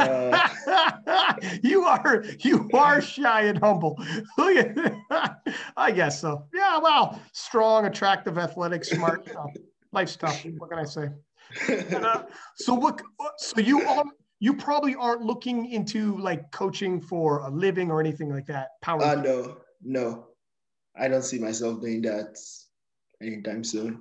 Uh, 0.00 0.48
you 1.62 1.84
are 1.84 2.24
you 2.40 2.68
are 2.74 3.00
shy 3.00 3.42
and 3.42 3.58
humble. 3.58 3.96
Look 4.38 4.56
at 4.56 5.36
I 5.76 5.92
guess 5.92 6.20
so. 6.20 6.46
Yeah, 6.52 6.78
well, 6.78 7.20
strong, 7.32 7.86
attractive, 7.86 8.38
athletic, 8.38 8.84
smart. 8.84 9.28
Uh, 9.28 9.46
life's 9.92 10.16
tough. 10.16 10.44
What 10.58 10.70
can 10.70 10.80
I 10.80 10.84
say? 10.84 11.10
Uh, 11.94 12.24
so 12.56 12.74
what? 12.74 13.00
So 13.38 13.60
you 13.60 13.82
are 13.82 14.04
you 14.40 14.54
probably 14.54 14.96
aren't 14.96 15.22
looking 15.22 15.70
into 15.70 16.18
like 16.18 16.50
coaching 16.50 17.00
for 17.00 17.38
a 17.46 17.50
living 17.50 17.90
or 17.90 18.00
anything 18.00 18.30
like 18.30 18.46
that. 18.46 18.70
Power. 18.82 19.00
Uh, 19.02 19.14
no, 19.14 19.56
no, 19.80 20.26
I 20.96 21.06
don't 21.06 21.22
see 21.22 21.38
myself 21.38 21.80
doing 21.80 22.02
that 22.02 22.36
anytime 23.22 23.62
soon. 23.62 24.00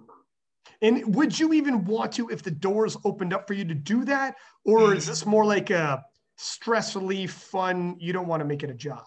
And 0.85 1.15
would 1.15 1.37
you 1.39 1.51
even 1.53 1.83
want 1.83 2.11
to 2.13 2.29
if 2.29 2.43
the 2.43 2.51
doors 2.51 2.95
opened 3.03 3.33
up 3.33 3.47
for 3.47 3.55
you 3.55 3.65
to 3.65 3.73
do 3.73 4.05
that? 4.05 4.35
Or 4.65 4.93
is 4.93 5.07
this 5.07 5.25
more 5.25 5.43
like 5.43 5.71
a 5.71 6.05
stress 6.37 6.95
relief, 6.95 7.31
fun? 7.33 7.95
You 7.99 8.13
don't 8.13 8.27
want 8.27 8.41
to 8.41 8.45
make 8.45 8.61
it 8.61 8.69
a 8.69 8.75
job? 8.75 9.03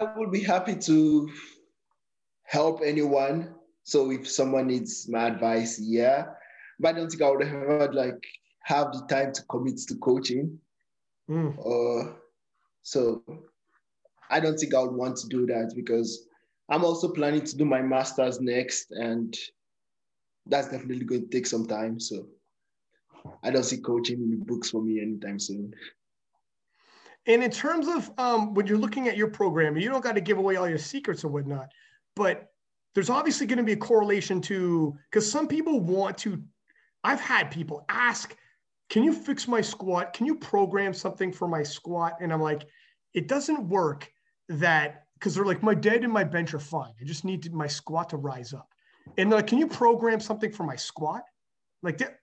I 0.00 0.12
would 0.16 0.32
be 0.32 0.42
happy 0.42 0.74
to 0.74 1.30
help 2.42 2.80
anyone. 2.84 3.54
So 3.84 4.10
if 4.10 4.28
someone 4.28 4.66
needs 4.66 5.08
my 5.08 5.28
advice, 5.28 5.78
yeah. 5.80 6.24
But 6.80 6.88
I 6.88 6.98
don't 6.98 7.08
think 7.08 7.22
I 7.22 7.30
would 7.30 7.46
ever 7.46 7.92
like 7.92 8.20
have 8.64 8.92
the 8.92 9.06
time 9.08 9.32
to 9.32 9.42
commit 9.44 9.78
to 9.88 9.94
coaching. 9.96 10.58
Mm. 11.30 11.54
Uh, 11.56 12.14
so 12.82 13.22
I 14.28 14.40
don't 14.40 14.56
think 14.56 14.74
I 14.74 14.80
would 14.80 14.96
want 14.96 15.18
to 15.18 15.28
do 15.28 15.46
that 15.46 15.72
because 15.76 16.26
I'm 16.70 16.84
also 16.84 17.08
planning 17.08 17.44
to 17.44 17.56
do 17.56 17.64
my 17.64 17.82
master's 17.82 18.40
next, 18.40 18.92
and 18.92 19.36
that's 20.46 20.68
definitely 20.68 21.04
going 21.04 21.22
to 21.22 21.28
take 21.28 21.46
some 21.46 21.66
time. 21.66 21.98
So 21.98 22.26
I 23.42 23.50
don't 23.50 23.64
see 23.64 23.78
coaching 23.78 24.22
in 24.22 24.30
the 24.30 24.44
books 24.44 24.70
for 24.70 24.80
me 24.80 25.00
anytime 25.00 25.38
soon. 25.38 25.74
And 27.26 27.42
in 27.42 27.50
terms 27.50 27.88
of 27.88 28.10
um, 28.18 28.54
when 28.54 28.66
you're 28.66 28.78
looking 28.78 29.08
at 29.08 29.16
your 29.16 29.28
program, 29.28 29.76
you 29.76 29.90
don't 29.90 30.02
got 30.02 30.14
to 30.14 30.20
give 30.20 30.38
away 30.38 30.56
all 30.56 30.68
your 30.68 30.78
secrets 30.78 31.24
or 31.24 31.28
whatnot, 31.28 31.70
but 32.14 32.52
there's 32.94 33.10
obviously 33.10 33.46
going 33.46 33.58
to 33.58 33.64
be 33.64 33.72
a 33.72 33.76
correlation 33.76 34.40
to 34.42 34.96
because 35.10 35.30
some 35.30 35.46
people 35.46 35.80
want 35.80 36.16
to. 36.18 36.42
I've 37.04 37.20
had 37.20 37.50
people 37.50 37.84
ask, 37.88 38.36
"Can 38.88 39.02
you 39.02 39.12
fix 39.12 39.46
my 39.46 39.60
squat? 39.60 40.12
Can 40.12 40.26
you 40.26 40.36
program 40.36 40.94
something 40.94 41.32
for 41.32 41.46
my 41.46 41.62
squat?" 41.62 42.16
And 42.20 42.32
I'm 42.32 42.40
like, 42.40 42.64
"It 43.12 43.28
doesn't 43.28 43.68
work 43.68 44.10
that 44.48 45.06
because 45.20 45.34
they're 45.34 45.44
like, 45.44 45.62
my 45.62 45.74
dead 45.74 46.02
and 46.02 46.12
my 46.12 46.24
bench 46.24 46.54
are 46.54 46.58
fine. 46.58 46.92
I 46.98 47.04
just 47.04 47.26
need 47.26 47.42
to, 47.42 47.50
my 47.50 47.66
squat 47.66 48.08
to 48.10 48.16
rise 48.16 48.54
up. 48.54 48.72
And 49.18 49.30
like, 49.30 49.46
can 49.46 49.58
you 49.58 49.66
program 49.66 50.18
something 50.18 50.50
for 50.50 50.64
my 50.64 50.76
squat? 50.76 51.22
Like 51.82 51.98
that, 51.98 52.16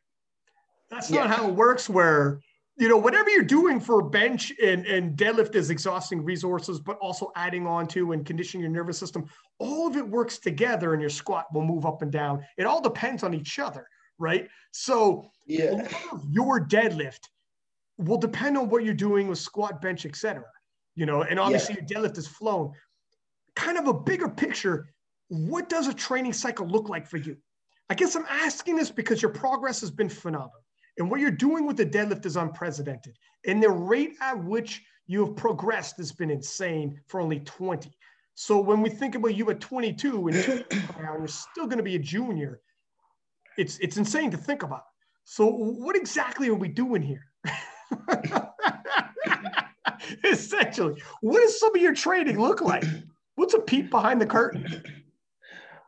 that's 0.89 1.11
not 1.11 1.29
yeah. 1.29 1.35
how 1.35 1.47
it 1.47 1.53
works. 1.53 1.89
Where 1.89 2.39
you 2.77 2.87
know 2.87 2.97
whatever 2.97 3.29
you're 3.29 3.43
doing 3.43 3.79
for 3.79 4.01
bench 4.01 4.53
and, 4.63 4.85
and 4.85 5.17
deadlift 5.17 5.55
is 5.55 5.69
exhausting 5.69 6.23
resources, 6.23 6.79
but 6.79 6.97
also 6.99 7.31
adding 7.35 7.67
on 7.67 7.87
to 7.87 8.13
and 8.13 8.25
conditioning 8.25 8.63
your 8.63 8.71
nervous 8.71 8.97
system. 8.97 9.25
All 9.59 9.87
of 9.87 9.95
it 9.97 10.07
works 10.07 10.37
together, 10.37 10.93
and 10.93 11.01
your 11.01 11.09
squat 11.09 11.45
will 11.53 11.63
move 11.63 11.85
up 11.85 12.01
and 12.01 12.11
down. 12.11 12.43
It 12.57 12.65
all 12.65 12.81
depends 12.81 13.23
on 13.23 13.33
each 13.33 13.59
other, 13.59 13.87
right? 14.17 14.47
So 14.71 15.29
yeah, 15.45 15.87
your 16.29 16.65
deadlift 16.65 17.21
will 17.97 18.17
depend 18.17 18.57
on 18.57 18.69
what 18.69 18.85
you're 18.85 18.93
doing 18.93 19.27
with 19.27 19.39
squat, 19.39 19.81
bench, 19.81 20.05
etc. 20.05 20.43
You 20.95 21.05
know, 21.05 21.23
and 21.23 21.39
obviously 21.39 21.75
yeah. 21.75 21.81
your 21.89 22.03
deadlift 22.03 22.17
is 22.17 22.27
flown 22.27 22.73
kind 23.57 23.77
of 23.77 23.87
a 23.87 23.93
bigger 23.93 24.29
picture, 24.29 24.87
what 25.29 25.67
does 25.67 25.87
a 25.87 25.93
training 25.93 26.33
cycle 26.33 26.67
look 26.67 26.89
like 26.89 27.07
for 27.07 27.17
you? 27.17 27.35
I 27.89 27.95
guess 27.95 28.15
I'm 28.15 28.25
asking 28.29 28.75
this 28.75 28.91
because 28.91 29.21
your 29.21 29.31
progress 29.31 29.81
has 29.81 29.91
been 29.91 30.09
phenomenal. 30.09 30.63
And 30.97 31.09
what 31.09 31.19
you're 31.19 31.31
doing 31.31 31.65
with 31.65 31.77
the 31.77 31.85
deadlift 31.85 32.25
is 32.25 32.37
unprecedented. 32.37 33.17
And 33.45 33.61
the 33.61 33.69
rate 33.69 34.15
at 34.21 34.41
which 34.43 34.83
you 35.07 35.25
have 35.25 35.35
progressed 35.35 35.97
has 35.97 36.11
been 36.11 36.29
insane 36.29 36.99
for 37.07 37.19
only 37.19 37.39
20. 37.41 37.91
So 38.35 38.59
when 38.59 38.81
we 38.81 38.89
think 38.89 39.15
about 39.15 39.35
you 39.35 39.49
at 39.49 39.59
22 39.59 40.27
and 40.27 40.65
you're 40.99 41.27
still 41.27 41.65
going 41.65 41.77
to 41.77 41.83
be 41.83 41.95
a 41.95 41.99
junior, 41.99 42.61
it's 43.57 43.79
it's 43.79 43.97
insane 43.97 44.29
to 44.31 44.37
think 44.37 44.61
about. 44.61 44.83
So 45.23 45.47
what 45.47 45.95
exactly 45.95 46.49
are 46.49 46.55
we 46.55 46.67
doing 46.67 47.01
here? 47.01 47.25
Essentially, 50.23 51.01
what 51.21 51.41
does 51.41 51.59
some 51.59 51.75
of 51.75 51.81
your 51.81 51.95
training 51.95 52.39
look 52.39 52.61
like? 52.61 52.85
What's 53.37 53.53
a 53.53 53.59
peep 53.59 53.89
behind 53.89 54.19
the 54.19 54.25
curtain? 54.25 54.65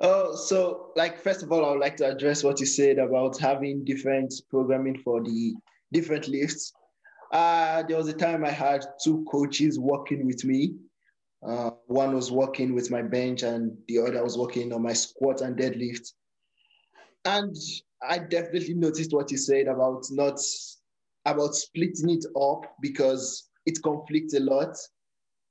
Oh, 0.01 0.33
so 0.33 0.91
like 0.95 1.21
first 1.21 1.43
of 1.43 1.51
all, 1.51 1.65
I 1.65 1.71
would 1.71 1.81
like 1.81 1.97
to 1.97 2.09
address 2.09 2.41
what 2.41 2.61
you 2.61 2.65
said 2.65 2.99
about 2.99 3.37
having 3.37 3.83
different 3.83 4.33
programming 4.49 4.97
for 4.99 5.21
the 5.21 5.53
different 5.91 6.29
lifts. 6.29 6.71
Uh, 7.33 7.83
there 7.83 7.97
was 7.97 8.07
a 8.07 8.13
time 8.13 8.45
I 8.45 8.49
had 8.49 8.85
two 9.03 9.25
coaches 9.29 9.77
working 9.77 10.25
with 10.25 10.45
me, 10.45 10.75
Uh, 11.45 11.71
one 11.87 12.15
was 12.15 12.31
working 12.31 12.73
with 12.73 12.91
my 12.91 13.01
bench, 13.01 13.43
and 13.43 13.77
the 13.89 13.99
other 13.99 14.23
was 14.23 14.37
working 14.37 14.71
on 14.73 14.81
my 14.81 14.93
squat 14.93 15.41
and 15.41 15.57
deadlift. 15.57 16.13
And 17.25 17.55
I 18.01 18.19
definitely 18.19 18.75
noticed 18.75 19.13
what 19.13 19.31
you 19.31 19.37
said 19.37 19.67
about 19.67 20.05
not 20.11 20.39
about 21.25 21.55
splitting 21.55 22.09
it 22.09 22.25
up 22.39 22.63
because 22.81 23.49
it 23.65 23.81
conflicts 23.83 24.33
a 24.33 24.39
lot. 24.39 24.75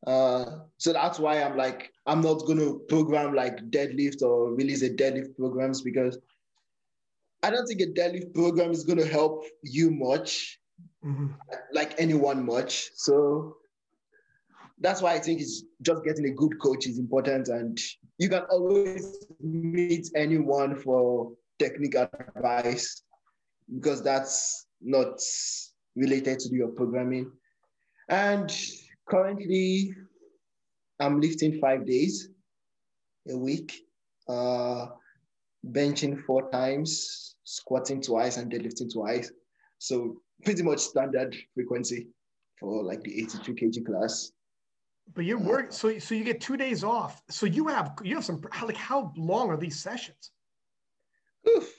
Uh, 0.06 0.60
so 0.76 0.92
that's 0.92 1.18
why 1.18 1.42
I'm 1.42 1.56
like, 1.56 1.92
I'm 2.06 2.20
not 2.20 2.46
going 2.46 2.58
to 2.58 2.82
program 2.88 3.34
like 3.34 3.70
deadlift 3.70 4.22
or 4.22 4.54
release 4.54 4.82
a 4.82 4.90
deadlift 4.90 5.36
programs 5.36 5.82
because 5.82 6.18
I 7.42 7.50
don't 7.50 7.66
think 7.66 7.80
a 7.80 7.86
deadlift 7.86 8.34
program 8.34 8.70
is 8.70 8.84
going 8.84 8.98
to 8.98 9.06
help 9.06 9.44
you 9.62 9.90
much, 9.90 10.58
mm-hmm. 11.04 11.28
like 11.72 11.94
anyone 11.98 12.44
much. 12.44 12.90
So 12.94 13.56
that's 14.80 15.02
why 15.02 15.14
I 15.14 15.18
think 15.18 15.40
it's 15.40 15.64
just 15.82 16.04
getting 16.04 16.26
a 16.26 16.34
good 16.34 16.60
coach 16.60 16.86
is 16.86 16.98
important. 16.98 17.48
And 17.48 17.78
you 18.18 18.28
can 18.28 18.42
always 18.50 19.26
meet 19.40 20.08
anyone 20.14 20.76
for 20.76 21.32
technical 21.58 22.08
advice 22.36 23.02
because 23.74 24.02
that's 24.02 24.66
not 24.80 25.20
related 25.96 26.38
to 26.40 26.54
your 26.54 26.68
programming. 26.68 27.30
And 28.08 28.50
currently, 29.08 29.94
I'm 31.00 31.20
lifting 31.20 31.58
five 31.60 31.86
days 31.86 32.28
a 33.28 33.36
week, 33.36 33.72
uh, 34.28 34.86
benching 35.66 36.22
four 36.24 36.50
times, 36.50 37.36
squatting 37.44 38.00
twice, 38.00 38.36
and 38.36 38.50
deadlifting 38.50 38.92
twice. 38.92 39.30
So 39.78 40.16
pretty 40.44 40.62
much 40.62 40.80
standard 40.80 41.36
frequency 41.54 42.08
for 42.58 42.82
like 42.82 43.02
the 43.02 43.22
82 43.22 43.54
kg 43.54 43.86
class. 43.86 44.32
But 45.14 45.24
you're 45.24 45.38
uh, 45.38 45.42
work 45.42 45.72
so 45.72 45.98
so 45.98 46.14
you 46.14 46.24
get 46.24 46.40
two 46.40 46.56
days 46.56 46.84
off. 46.84 47.22
So 47.30 47.46
you 47.46 47.66
have 47.68 47.92
you 48.02 48.14
have 48.16 48.24
some 48.24 48.42
like 48.62 48.76
how 48.76 49.12
long 49.16 49.48
are 49.50 49.56
these 49.56 49.80
sessions? 49.80 50.32
Oof. 51.48 51.72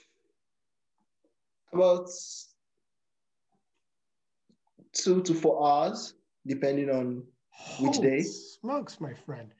About 1.72 2.08
two 4.92 5.22
to 5.22 5.34
four 5.34 5.64
hours, 5.64 6.14
depending 6.46 6.90
on 6.90 7.22
which 7.78 7.96
Holy 7.96 8.08
day. 8.08 8.22
Smokes, 8.22 9.00
my 9.00 9.14
friend. 9.14 9.52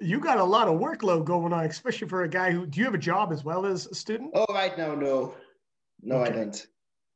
You 0.00 0.20
got 0.20 0.38
a 0.38 0.44
lot 0.44 0.68
of 0.68 0.78
workload 0.78 1.24
going 1.24 1.52
on, 1.52 1.64
especially 1.64 2.08
for 2.08 2.24
a 2.24 2.28
guy 2.28 2.50
who. 2.50 2.66
Do 2.66 2.78
you 2.78 2.84
have 2.84 2.94
a 2.94 2.98
job 2.98 3.32
as 3.32 3.44
well 3.44 3.64
as 3.64 3.86
a 3.86 3.94
student? 3.94 4.30
Oh, 4.34 4.46
right 4.52 4.76
now, 4.76 4.94
no, 4.94 5.34
no, 6.02 6.16
okay. 6.16 6.30
I 6.30 6.34
don't. 6.34 6.66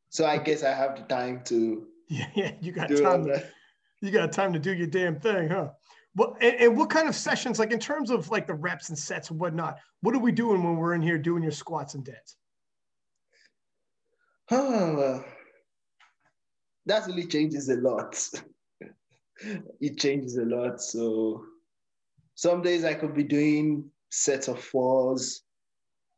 So 0.08 0.26
I 0.26 0.38
guess 0.38 0.62
I 0.62 0.72
have 0.72 0.96
the 0.96 1.02
time 1.02 1.42
to. 1.46 1.86
Yeah, 2.12 2.26
yeah, 2.34 2.50
you 2.60 2.72
got 2.72 2.88
time. 2.88 3.24
To, 3.26 3.44
you 4.00 4.10
got 4.10 4.32
time 4.32 4.52
to 4.52 4.58
do 4.58 4.74
your 4.74 4.88
damn 4.88 5.20
thing, 5.20 5.48
huh? 5.48 5.68
Well, 6.16 6.36
and, 6.40 6.56
and, 6.56 6.76
what 6.76 6.90
kind 6.90 7.08
of 7.08 7.14
sessions, 7.14 7.60
like 7.60 7.70
in 7.70 7.78
terms 7.78 8.10
of 8.10 8.28
like 8.30 8.48
the 8.48 8.54
reps 8.54 8.88
and 8.88 8.98
sets 8.98 9.30
and 9.30 9.38
whatnot, 9.38 9.78
what 10.00 10.12
are 10.16 10.18
we 10.18 10.32
doing 10.32 10.64
when 10.64 10.74
we're 10.74 10.94
in 10.94 11.02
here 11.02 11.18
doing 11.18 11.40
your 11.40 11.52
squats 11.52 11.94
and 11.94 12.04
deads? 12.04 12.36
Oh, 14.50 15.24
that 16.86 17.06
really 17.06 17.26
changes 17.26 17.68
a 17.68 17.76
lot. 17.76 18.20
it 19.80 19.98
changes 19.98 20.36
a 20.36 20.44
lot. 20.44 20.80
So 20.80 21.44
some 22.34 22.62
days 22.62 22.84
I 22.84 22.94
could 22.94 23.14
be 23.14 23.24
doing 23.24 23.90
sets 24.10 24.48
of 24.48 24.62
fours. 24.62 25.42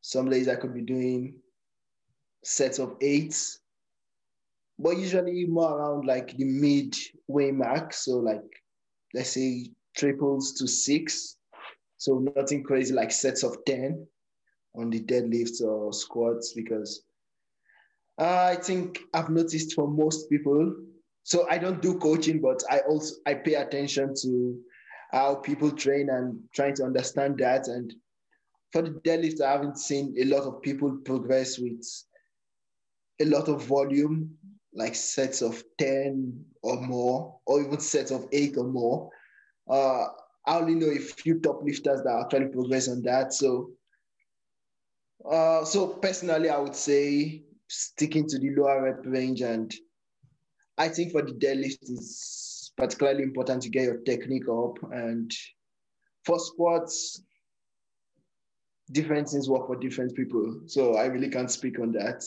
Some 0.00 0.28
days 0.28 0.48
I 0.48 0.56
could 0.56 0.74
be 0.74 0.82
doing 0.82 1.36
sets 2.44 2.78
of 2.78 2.96
eights. 3.00 3.60
But 4.78 4.96
usually 4.96 5.46
more 5.46 5.78
around 5.78 6.06
like 6.06 6.36
the 6.36 6.44
midway 6.44 7.52
mark. 7.52 7.92
So 7.92 8.18
like 8.18 8.42
let's 9.14 9.30
say 9.30 9.70
triples 9.96 10.52
to 10.54 10.66
six. 10.66 11.36
So 11.98 12.24
nothing 12.36 12.64
crazy 12.64 12.92
like 12.92 13.12
sets 13.12 13.44
of 13.44 13.64
10 13.64 14.06
on 14.74 14.90
the 14.90 15.00
deadlifts 15.00 15.60
or 15.60 15.92
squats 15.92 16.52
because 16.54 17.04
I 18.18 18.56
think 18.56 19.00
I've 19.14 19.30
noticed 19.30 19.74
for 19.74 19.86
most 19.86 20.28
people. 20.28 20.74
So 21.24 21.46
I 21.48 21.58
don't 21.58 21.80
do 21.80 21.98
coaching, 21.98 22.40
but 22.40 22.62
I 22.70 22.80
also 22.80 23.14
I 23.26 23.34
pay 23.34 23.54
attention 23.54 24.14
to 24.22 24.60
how 25.12 25.36
people 25.36 25.70
train 25.70 26.08
and 26.10 26.40
trying 26.54 26.74
to 26.74 26.84
understand 26.84 27.38
that. 27.38 27.68
And 27.68 27.94
for 28.72 28.82
the 28.82 28.90
deadlift, 28.90 29.40
I 29.40 29.52
haven't 29.52 29.78
seen 29.78 30.14
a 30.18 30.24
lot 30.24 30.42
of 30.42 30.62
people 30.62 30.98
progress 31.04 31.58
with 31.58 31.84
a 33.20 33.26
lot 33.26 33.48
of 33.48 33.64
volume, 33.64 34.36
like 34.74 34.94
sets 34.94 35.42
of 35.42 35.62
10 35.78 36.44
or 36.62 36.80
more, 36.80 37.38
or 37.46 37.60
even 37.60 37.78
sets 37.78 38.10
of 38.10 38.26
eight 38.32 38.56
or 38.56 38.64
more. 38.64 39.10
Uh, 39.68 40.06
I 40.46 40.58
only 40.58 40.74
know 40.74 40.90
a 40.90 40.98
few 40.98 41.38
top 41.40 41.62
lifters 41.62 42.02
that 42.02 42.20
actually 42.24 42.46
progress 42.48 42.88
on 42.88 43.02
that. 43.02 43.32
So, 43.32 43.70
uh, 45.30 45.64
so 45.64 45.88
personally, 45.88 46.48
I 46.48 46.58
would 46.58 46.74
say 46.74 47.44
sticking 47.68 48.26
to 48.28 48.38
the 48.38 48.50
lower 48.56 48.82
rep 48.82 49.04
range. 49.04 49.42
And 49.42 49.72
I 50.78 50.88
think 50.88 51.12
for 51.12 51.22
the 51.22 51.32
deadlift, 51.32 51.78
it's 51.82 52.72
particularly 52.76 53.22
important 53.22 53.62
to 53.62 53.68
get 53.68 53.84
your 53.84 53.98
technique 53.98 54.48
up. 54.48 54.78
And 54.92 55.30
for 56.24 56.38
squats, 56.38 57.22
different 58.90 59.28
things 59.28 59.48
work 59.48 59.66
for 59.66 59.76
different 59.76 60.14
people. 60.14 60.62
So 60.66 60.94
I 60.96 61.06
really 61.06 61.28
can't 61.28 61.50
speak 61.50 61.78
on 61.78 61.92
that. 61.92 62.24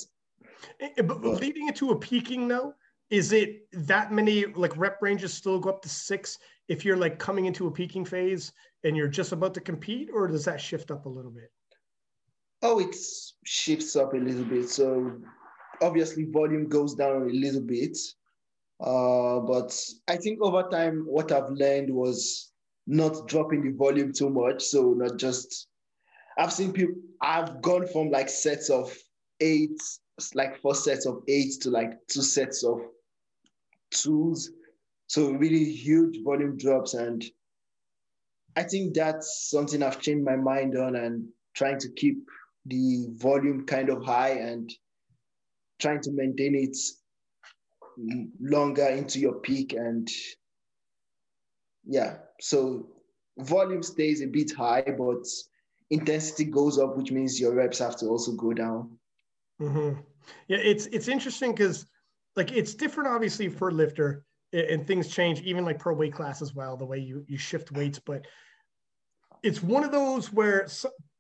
Eh, 0.80 0.90
eh, 0.98 1.02
but, 1.02 1.22
but 1.22 1.42
leading 1.42 1.68
into 1.68 1.92
a 1.92 2.00
peaking 2.00 2.48
though, 2.48 2.74
is 3.10 3.32
it 3.32 3.68
that 3.72 4.12
many 4.12 4.46
like 4.46 4.76
rep 4.78 5.02
ranges 5.02 5.34
still 5.34 5.60
go 5.60 5.70
up 5.70 5.82
to 5.84 5.90
six 5.90 6.40
if 6.68 6.84
you're 6.84 6.98
like 6.98 7.20
coming 7.20 7.46
into 7.46 7.68
a 7.68 7.72
peaking 7.72 8.04
phase 8.04 8.52
and 8.84 8.98
you're 8.98 9.08
just 9.08 9.32
about 9.32 9.54
to 9.56 9.62
compete, 9.62 10.10
or 10.14 10.28
does 10.28 10.46
that 10.46 10.62
shift 10.62 10.92
up 10.92 11.06
a 11.06 11.10
little 11.10 11.32
bit? 11.32 11.52
Oh, 12.62 12.80
it 12.80 12.96
shifts 13.44 13.96
up 13.96 14.14
a 14.14 14.18
little 14.18 14.46
bit. 14.46 14.70
So 14.70 15.20
obviously 15.82 16.26
volume 16.26 16.68
goes 16.68 16.96
down 16.96 17.24
a 17.24 17.26
little 17.26 17.62
bit. 17.62 17.98
Uh, 18.86 19.40
but 19.40 19.76
I 20.08 20.16
think 20.16 20.40
over 20.42 20.64
time, 20.70 21.06
what 21.08 21.32
I've 21.32 21.50
learned 21.50 21.90
was 21.90 22.52
not 22.86 23.28
dropping 23.28 23.64
the 23.64 23.72
volume 23.72 24.14
too 24.14 24.30
much. 24.30 24.64
So 24.64 24.94
not 24.94 25.18
just, 25.18 25.68
I've 26.38 26.54
seen 26.54 26.72
people, 26.72 26.94
I've 27.20 27.64
gone 27.64 27.88
from 27.88 28.12
like 28.12 28.30
sets 28.30 28.70
of 28.70 28.96
eight, 29.40 29.82
like 30.36 30.62
four 30.62 30.76
sets 30.76 31.08
of 31.08 31.24
eight 31.28 31.54
to 31.62 31.72
like 31.72 31.94
two 32.08 32.22
sets 32.22 32.64
of 32.64 32.80
twos. 33.90 34.52
So 35.08 35.32
really 35.32 35.66
huge 35.66 36.24
volume 36.24 36.56
drops. 36.56 36.94
And 36.94 37.26
I 38.56 38.64
think 38.64 38.94
that's 38.94 39.50
something 39.50 39.82
I've 39.82 40.00
changed 40.00 40.26
my 40.26 40.36
mind 40.36 40.78
on 40.78 40.96
and 40.96 41.28
trying 41.56 41.80
to 41.80 41.90
keep 41.90 42.18
the 42.68 43.08
volume 43.14 43.66
kind 43.66 43.90
of 43.90 44.04
high 44.04 44.32
and 44.32 44.72
trying 45.80 46.02
to 46.02 46.12
maintain 46.12 46.54
it 46.56 46.78
longer 48.40 48.88
into 48.88 49.20
your 49.20 49.36
peak 49.36 49.74
and 49.74 50.10
yeah 51.86 52.18
so 52.40 52.88
volume 53.40 53.84
stays 53.84 54.22
a 54.22 54.28
bit 54.28 54.52
high 54.54 54.84
but 54.98 55.26
intensity 55.90 56.46
goes 56.46 56.78
up 56.80 56.98
which 56.98 57.12
means 57.12 57.40
your 57.40 57.54
reps 57.54 57.80
have 57.80 57.98
to 57.98 58.08
also 58.08 58.32
go 58.34 58.54
down 58.54 58.98
mm-hmm. 59.62 60.00
yeah 60.48 60.58
it's 60.58 60.88
it's 60.88 61.08
interesting 61.08 61.52
because 61.52 61.86
like 62.36 62.52
it's 62.52 62.74
different 62.74 63.10
obviously 63.10 63.50
for 63.50 63.72
lifter 63.72 64.24
and 64.54 64.88
things 64.88 65.08
change 65.08 65.42
even 65.42 65.66
like 65.66 65.80
per 65.80 65.94
weight 65.94 66.14
class 66.14 66.42
as 66.42 66.54
well 66.54 66.78
the 66.78 66.86
way 66.86 66.98
you 66.98 67.24
you 67.28 67.38
shift 67.38 67.72
weights 67.72 68.00
but 68.00 68.26
it's 69.44 69.62
one 69.62 69.84
of 69.84 69.92
those 69.92 70.32
where 70.32 70.68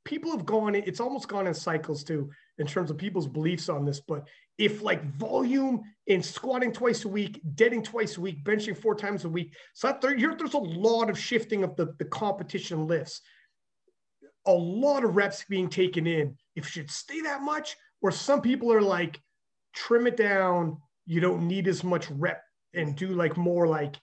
people 0.05 0.31
have 0.31 0.45
gone 0.45 0.75
it's 0.75 0.99
almost 0.99 1.27
gone 1.27 1.47
in 1.47 1.53
cycles 1.53 2.03
too 2.03 2.29
in 2.59 2.65
terms 2.65 2.89
of 2.89 2.97
people's 2.97 3.27
beliefs 3.27 3.69
on 3.69 3.83
this 3.83 3.99
but 3.99 4.27
if 4.57 4.81
like 4.81 5.03
volume 5.17 5.81
in 6.07 6.23
squatting 6.23 6.71
twice 6.71 7.03
a 7.03 7.09
week 7.09 7.41
deading 7.55 7.83
twice 7.83 8.17
a 8.17 8.21
week 8.21 8.43
benching 8.43 8.77
four 8.77 8.95
times 8.95 9.25
a 9.25 9.29
week 9.29 9.53
so 9.73 9.97
there, 10.01 10.15
there's 10.17 10.53
a 10.53 10.57
lot 10.57 11.09
of 11.09 11.19
shifting 11.19 11.63
of 11.63 11.75
the, 11.75 11.93
the 11.97 12.05
competition 12.05 12.87
lifts. 12.87 13.21
A 14.47 14.53
lot 14.53 15.03
of 15.03 15.15
reps 15.15 15.43
being 15.49 15.69
taken 15.69 16.05
in. 16.05 16.37
If 16.55 16.67
it 16.67 16.71
should 16.71 16.91
stay 16.91 17.21
that 17.21 17.41
much 17.41 17.75
or 18.01 18.11
some 18.11 18.41
people 18.41 18.71
are 18.71 18.81
like 18.81 19.19
trim 19.73 20.07
it 20.07 20.17
down. 20.17 20.77
You 21.05 21.19
don't 21.19 21.47
need 21.47 21.67
as 21.67 21.83
much 21.83 22.09
rep 22.11 22.41
and 22.73 22.95
do 22.95 23.09
like 23.09 23.37
more 23.37 23.67
like 23.67 23.95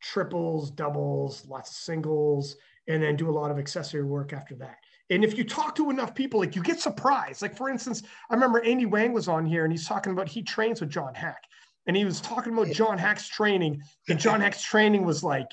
triples 0.00 0.70
doubles 0.70 1.44
lots 1.46 1.70
of 1.70 1.76
singles 1.76 2.56
and 2.90 3.02
then 3.02 3.16
do 3.16 3.30
a 3.30 3.32
lot 3.32 3.50
of 3.50 3.58
accessory 3.58 4.04
work 4.04 4.32
after 4.32 4.54
that 4.54 4.76
and 5.10 5.24
if 5.24 5.36
you 5.36 5.42
talk 5.44 5.74
to 5.74 5.90
enough 5.90 6.14
people, 6.14 6.38
like 6.38 6.54
you 6.54 6.62
get 6.62 6.80
surprised. 6.80 7.42
Like 7.42 7.56
for 7.56 7.68
instance, 7.68 8.02
I 8.30 8.34
remember 8.34 8.62
Andy 8.64 8.86
Wang 8.86 9.12
was 9.12 9.26
on 9.28 9.44
here 9.44 9.64
and 9.64 9.72
he's 9.72 9.86
talking 9.86 10.12
about 10.12 10.28
he 10.28 10.42
trains 10.42 10.80
with 10.80 10.88
John 10.88 11.14
Haack. 11.14 11.42
And 11.86 11.96
he 11.96 12.04
was 12.04 12.20
talking 12.20 12.52
about 12.52 12.68
John 12.68 12.96
Haack's 12.96 13.28
training. 13.28 13.82
And 14.08 14.18
John 14.20 14.40
Haack's 14.40 14.62
training 14.62 15.04
was 15.04 15.24
like, 15.24 15.48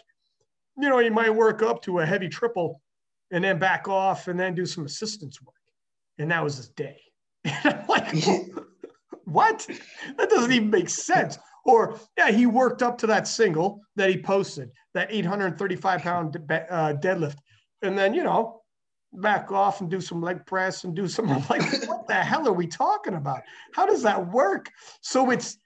you 0.77 0.87
know, 0.87 0.99
he 0.99 1.09
might 1.09 1.33
work 1.33 1.63
up 1.63 1.81
to 1.83 1.99
a 1.99 2.05
heavy 2.05 2.29
triple 2.29 2.81
and 3.31 3.43
then 3.43 3.57
back 3.57 3.87
off 3.87 4.27
and 4.27 4.39
then 4.39 4.53
do 4.53 4.65
some 4.65 4.85
assistance 4.85 5.41
work. 5.41 5.55
And 6.19 6.29
that 6.31 6.43
was 6.43 6.57
his 6.57 6.69
day. 6.69 7.01
And 7.45 7.73
I'm 7.73 7.87
like, 7.87 8.13
what? 9.23 9.67
That 10.17 10.29
doesn't 10.29 10.51
even 10.51 10.69
make 10.69 10.89
sense. 10.89 11.39
Or 11.67 11.99
yeah, 12.17 12.31
he 12.31 12.45
worked 12.45 12.81
up 12.81 12.97
to 12.99 13.07
that 13.07 13.27
single 13.27 13.81
that 13.97 14.09
he 14.09 14.17
posted, 14.17 14.71
that 14.93 15.11
835 15.11 16.01
pound 16.01 16.37
uh, 16.49 16.93
deadlift, 16.93 17.37
and 17.81 17.95
then 17.95 18.13
you 18.13 18.23
know 18.23 18.61
back 19.13 19.51
off 19.51 19.81
and 19.81 19.91
do 19.91 19.99
some 19.99 20.21
leg 20.21 20.45
press 20.45 20.85
and 20.85 20.95
do 20.95 21.07
some 21.07 21.27
like 21.49 21.61
what 21.87 22.07
the 22.07 22.15
hell 22.15 22.47
are 22.47 22.53
we 22.53 22.67
talking 22.67 23.15
about? 23.15 23.41
How 23.73 23.85
does 23.85 24.01
that 24.03 24.31
work? 24.31 24.71
So 25.01 25.29
it's 25.29 25.57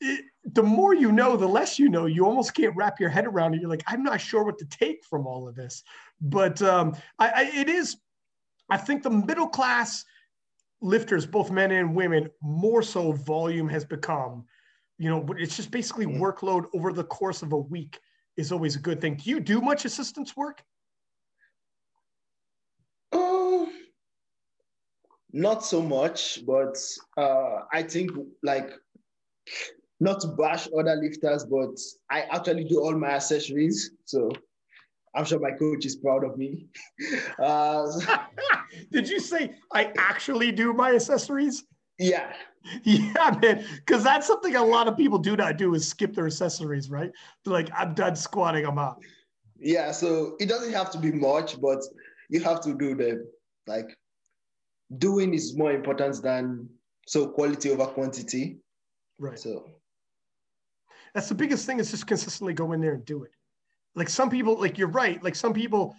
it, 0.00 0.24
the 0.44 0.62
more 0.62 0.94
you 0.94 1.10
know 1.10 1.36
the 1.36 1.48
less 1.48 1.76
you 1.76 1.88
know. 1.88 2.06
You 2.06 2.24
almost 2.24 2.54
can't 2.54 2.76
wrap 2.76 3.00
your 3.00 3.10
head 3.10 3.26
around 3.26 3.54
it. 3.54 3.60
You're 3.60 3.68
like 3.68 3.84
i'm 3.88 4.04
not 4.04 4.20
sure 4.20 4.44
what 4.44 4.58
to 4.58 4.64
take 4.66 5.04
from 5.04 5.26
all 5.26 5.48
of 5.48 5.56
this. 5.56 5.82
But 6.20 6.62
um, 6.62 6.96
I, 7.18 7.28
I, 7.30 7.42
it 7.52 7.68
is 7.68 7.96
i 8.70 8.76
think 8.76 9.02
the 9.02 9.10
middle 9.10 9.48
class 9.48 10.04
lifters 10.80 11.26
both 11.26 11.50
men 11.50 11.72
and 11.72 11.96
women 11.96 12.30
more 12.40 12.82
so 12.82 13.10
volume 13.10 13.68
has 13.68 13.84
become 13.84 14.44
you 14.98 15.08
know 15.08 15.24
it's 15.38 15.56
just 15.56 15.70
basically 15.70 16.06
workload 16.06 16.66
over 16.74 16.92
the 16.92 17.04
course 17.04 17.42
of 17.42 17.52
a 17.52 17.58
week 17.58 17.98
is 18.36 18.52
always 18.52 18.76
a 18.76 18.80
good 18.80 19.00
thing 19.00 19.16
do 19.16 19.30
you 19.30 19.40
do 19.40 19.60
much 19.60 19.84
assistance 19.84 20.36
work 20.36 20.62
not 25.32 25.64
so 25.64 25.82
much, 25.82 26.44
but 26.46 26.78
uh, 27.16 27.60
I 27.72 27.82
think 27.82 28.10
like 28.42 28.70
not 30.00 30.20
to 30.20 30.28
bash 30.28 30.68
other 30.78 30.96
lifters, 30.96 31.44
but 31.44 31.76
I 32.10 32.22
actually 32.22 32.64
do 32.64 32.80
all 32.80 32.96
my 32.96 33.10
accessories. 33.10 33.90
So 34.04 34.30
I'm 35.14 35.24
sure 35.24 35.40
my 35.40 35.52
coach 35.52 35.84
is 35.84 35.96
proud 35.96 36.24
of 36.24 36.36
me. 36.36 36.66
Uh, 37.38 37.86
Did 38.92 39.08
you 39.08 39.20
say 39.20 39.54
I 39.72 39.92
actually 39.96 40.50
do 40.50 40.72
my 40.72 40.94
accessories? 40.94 41.64
Yeah. 41.98 42.32
Yeah, 42.82 43.34
man. 43.40 43.64
Because 43.76 44.04
that's 44.04 44.26
something 44.26 44.54
a 44.54 44.62
lot 44.62 44.88
of 44.88 44.96
people 44.96 45.18
do 45.18 45.36
not 45.36 45.56
do 45.56 45.74
is 45.74 45.88
skip 45.88 46.14
their 46.14 46.26
accessories, 46.26 46.90
right? 46.90 47.10
They're 47.42 47.54
like, 47.54 47.70
I'm 47.74 47.94
done 47.94 48.14
squatting, 48.14 48.66
I'm 48.66 48.78
out. 48.78 49.00
Yeah, 49.58 49.90
so 49.90 50.36
it 50.38 50.50
doesn't 50.50 50.74
have 50.74 50.90
to 50.90 50.98
be 50.98 51.10
much, 51.10 51.58
but 51.62 51.82
you 52.28 52.40
have 52.40 52.60
to 52.62 52.74
do 52.74 52.94
them. 52.94 53.26
Like 53.66 53.96
doing 54.98 55.32
is 55.32 55.56
more 55.56 55.72
important 55.72 56.22
than 56.22 56.68
so 57.06 57.28
quality 57.28 57.70
over 57.70 57.86
quantity. 57.86 58.58
Right. 59.18 59.38
So 59.38 59.70
that's 61.14 61.28
the 61.28 61.34
biggest 61.34 61.66
thing 61.66 61.80
is 61.80 61.90
just 61.90 62.06
consistently 62.06 62.52
go 62.52 62.72
in 62.72 62.80
there 62.80 62.94
and 62.94 63.04
do 63.04 63.22
it. 63.24 63.30
Like 63.94 64.08
some 64.08 64.30
people, 64.30 64.60
like 64.60 64.78
you're 64.78 64.88
right. 64.88 65.22
Like 65.22 65.34
some 65.34 65.52
people, 65.52 65.96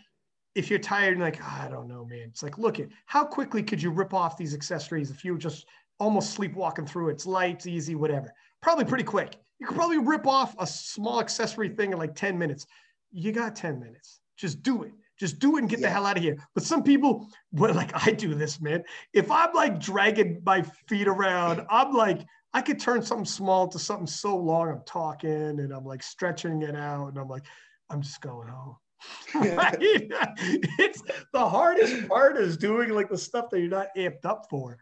if 0.56 0.70
you're 0.70 0.80
tired 0.80 1.14
and 1.14 1.22
like, 1.22 1.40
oh, 1.42 1.60
I 1.62 1.68
don't 1.68 1.88
know, 1.88 2.06
man. 2.06 2.28
It's 2.30 2.44
like, 2.44 2.58
look 2.58 2.80
at 2.80 2.88
how 3.06 3.26
quickly 3.26 3.64
could 3.64 3.82
you 3.82 3.92
rip 3.92 4.14
off 4.14 4.38
these 4.38 4.54
accessories 4.54 5.12
if 5.12 5.26
you 5.26 5.38
just 5.38 5.66
almost 6.00 6.32
sleepwalking 6.32 6.86
through 6.86 7.10
it? 7.10 7.14
It's 7.14 7.26
light, 7.26 7.56
it's 7.56 7.68
easy, 7.68 7.96
whatever. 7.96 8.34
Probably 8.62 8.86
pretty 8.86 9.04
quick. 9.04 9.36
You 9.60 9.68
could 9.68 9.76
probably 9.76 9.98
rip 9.98 10.26
off 10.26 10.56
a 10.60 10.66
small 10.66 11.20
accessory 11.20 11.70
thing 11.70 11.92
in 11.92 11.98
like 11.98 12.16
10 12.16 12.38
minutes. 12.38 12.66
You 13.12 13.32
got 13.32 13.56
10 13.56 13.80
minutes. 13.80 14.20
Just 14.38 14.64
do 14.64 14.84
it. 14.84 14.92
Just 15.20 15.40
do 15.40 15.58
it 15.58 15.62
and 15.62 15.70
get 15.70 15.80
yeah. 15.80 15.88
the 15.88 15.94
hell 15.94 16.06
out 16.06 16.16
of 16.16 16.24
here. 16.24 16.38
But 16.54 16.64
some 16.64 16.82
people, 16.82 17.28
well, 17.52 17.74
like 17.74 17.92
I 18.08 18.12
do 18.12 18.34
this, 18.34 18.62
man. 18.62 18.84
If 19.14 19.30
I'm 19.30 19.54
like 19.54 19.80
dragging 19.80 20.42
my 20.46 20.62
feet 20.88 21.10
around, 21.10 21.66
I'm 21.70 21.94
like, 21.94 22.26
I 22.54 22.62
could 22.62 22.80
turn 22.80 23.04
something 23.04 23.26
small 23.26 23.68
to 23.68 23.78
something 23.78 24.08
so 24.08 24.38
long. 24.38 24.70
I'm 24.70 24.82
talking 24.86 25.30
and 25.30 25.74
I'm 25.74 25.84
like 25.84 26.02
stretching 26.02 26.62
it 26.62 26.76
out, 26.76 27.10
and 27.10 27.18
I'm 27.18 27.28
like, 27.28 27.44
I'm 27.90 28.02
just 28.02 28.22
going 28.22 28.48
home. 28.48 28.78
it's 29.36 31.02
the 31.34 31.50
hardest 31.50 32.08
part 32.08 32.38
is 32.38 32.58
doing 32.58 32.90
like 32.90 33.10
the 33.10 33.18
stuff 33.18 33.50
that 33.50 33.60
you're 33.60 33.70
not 33.70 33.88
amped 33.98 34.26
up 34.26 34.46
for. 34.50 34.78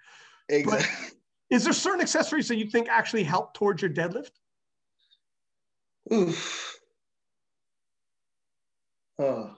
Exactly. 0.49 0.88
But 0.90 1.56
is 1.56 1.64
there 1.64 1.74
certain 1.74 2.02
accessories 2.02 2.48
that 2.48 2.56
you 2.56 2.69
think 2.69 2.88
actually 2.90 3.24
help 3.24 3.53
towards 3.53 3.82
your 3.82 3.91
deadlift? 3.91 4.32
Oof. 6.11 6.80
Oh. 9.19 9.56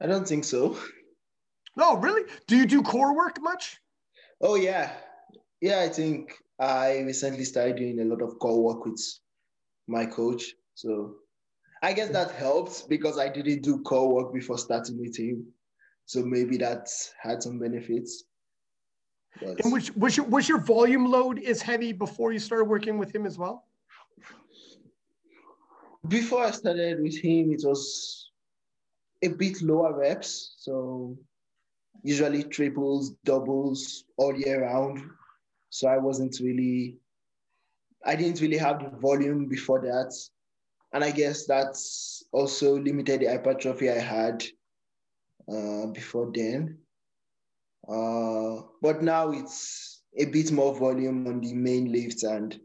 I 0.00 0.06
don't 0.06 0.26
think 0.26 0.44
so. 0.44 0.78
No, 1.76 1.96
really? 1.96 2.22
Do 2.46 2.56
you 2.56 2.66
do 2.66 2.82
core 2.82 3.14
work 3.14 3.40
much? 3.40 3.78
Oh 4.40 4.54
yeah, 4.56 4.92
yeah. 5.60 5.80
I 5.80 5.88
think 5.88 6.32
I 6.58 7.00
recently 7.00 7.44
started 7.44 7.76
doing 7.76 8.00
a 8.00 8.04
lot 8.04 8.22
of 8.22 8.38
core 8.38 8.62
work 8.62 8.84
with 8.84 9.00
my 9.86 10.06
coach. 10.06 10.54
So 10.74 11.16
I 11.82 11.92
guess 11.92 12.10
that 12.10 12.32
helps 12.32 12.82
because 12.82 13.18
I 13.18 13.28
didn't 13.28 13.62
do 13.62 13.82
core 13.82 14.12
work 14.12 14.34
before 14.34 14.58
starting 14.58 14.98
with 14.98 15.16
him. 15.16 15.46
So 16.06 16.22
maybe 16.22 16.56
that 16.58 16.88
had 17.20 17.42
some 17.42 17.58
benefits. 17.58 18.24
But... 19.40 19.64
And 19.64 19.72
was, 19.72 19.94
was 19.96 20.16
your 20.16 20.26
was 20.26 20.48
your 20.48 20.58
volume 20.58 21.06
load 21.06 21.42
as 21.42 21.62
heavy 21.62 21.92
before 21.92 22.32
you 22.32 22.38
started 22.38 22.64
working 22.64 22.98
with 22.98 23.14
him 23.14 23.26
as 23.26 23.38
well? 23.38 23.64
Before 26.08 26.44
I 26.44 26.50
started 26.52 27.02
with 27.02 27.18
him, 27.18 27.52
it 27.52 27.62
was 27.64 28.30
a 29.22 29.28
bit 29.28 29.60
lower 29.62 29.96
reps. 29.98 30.54
So 30.58 31.18
usually 32.02 32.44
triples, 32.44 33.14
doubles 33.24 34.04
all 34.16 34.36
year 34.36 34.62
round. 34.62 35.02
So 35.70 35.88
I 35.88 35.98
wasn't 35.98 36.38
really, 36.40 36.98
I 38.04 38.14
didn't 38.14 38.40
really 38.40 38.58
have 38.58 38.78
the 38.78 38.96
volume 38.98 39.46
before 39.46 39.80
that. 39.80 40.14
And 40.92 41.02
I 41.02 41.10
guess 41.10 41.46
that's 41.46 42.22
also 42.32 42.78
limited 42.78 43.20
the 43.20 43.26
hypertrophy 43.26 43.90
I 43.90 43.98
had 43.98 44.44
uh, 45.52 45.86
before 45.86 46.30
then. 46.32 46.78
Uh, 47.88 48.62
but 48.82 49.02
now 49.02 49.30
it's 49.30 50.02
a 50.18 50.24
bit 50.26 50.50
more 50.50 50.74
volume 50.74 51.26
on 51.26 51.40
the 51.40 51.54
main 51.54 51.92
lifts 51.92 52.24
and 52.24 52.58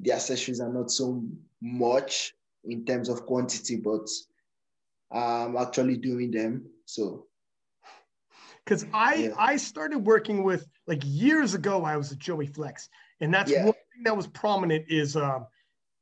the 0.00 0.12
accessories 0.12 0.60
are 0.60 0.72
not 0.72 0.90
so 0.90 1.24
much 1.60 2.34
in 2.64 2.84
terms 2.84 3.08
of 3.08 3.24
quantity, 3.24 3.76
but 3.76 4.08
um, 5.12 5.56
actually 5.56 5.96
doing 5.96 6.30
them. 6.30 6.64
So 6.84 7.26
because 8.64 8.86
I 8.92 9.14
yeah. 9.14 9.34
I 9.38 9.56
started 9.56 9.98
working 9.98 10.42
with 10.42 10.66
like 10.86 11.02
years 11.04 11.54
ago. 11.54 11.84
I 11.84 11.96
was 11.96 12.12
a 12.12 12.16
Joey 12.16 12.46
Flexx, 12.46 12.88
and 13.20 13.32
that's 13.32 13.50
yeah. 13.50 13.64
one 13.64 13.74
thing 13.74 14.04
that 14.04 14.16
was 14.16 14.26
prominent 14.26 14.84
is 14.88 15.16
um, 15.16 15.46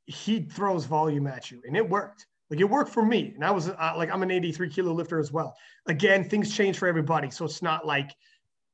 he 0.05 0.41
throws 0.41 0.85
volume 0.85 1.27
at 1.27 1.51
you, 1.51 1.61
and 1.65 1.75
it 1.75 1.87
worked. 1.87 2.27
Like 2.49 2.59
it 2.59 2.65
worked 2.65 2.91
for 2.91 3.05
me, 3.05 3.31
and 3.35 3.45
I 3.45 3.51
was 3.51 3.69
uh, 3.69 3.93
like 3.95 4.11
I'm 4.11 4.23
an 4.23 4.31
83 4.31 4.69
kilo 4.69 4.93
lifter 4.93 5.19
as 5.19 5.31
well. 5.31 5.55
Again, 5.87 6.27
things 6.27 6.53
change 6.55 6.77
for 6.77 6.87
everybody, 6.87 7.31
so 7.31 7.45
it's 7.45 7.61
not 7.61 7.85
like 7.85 8.11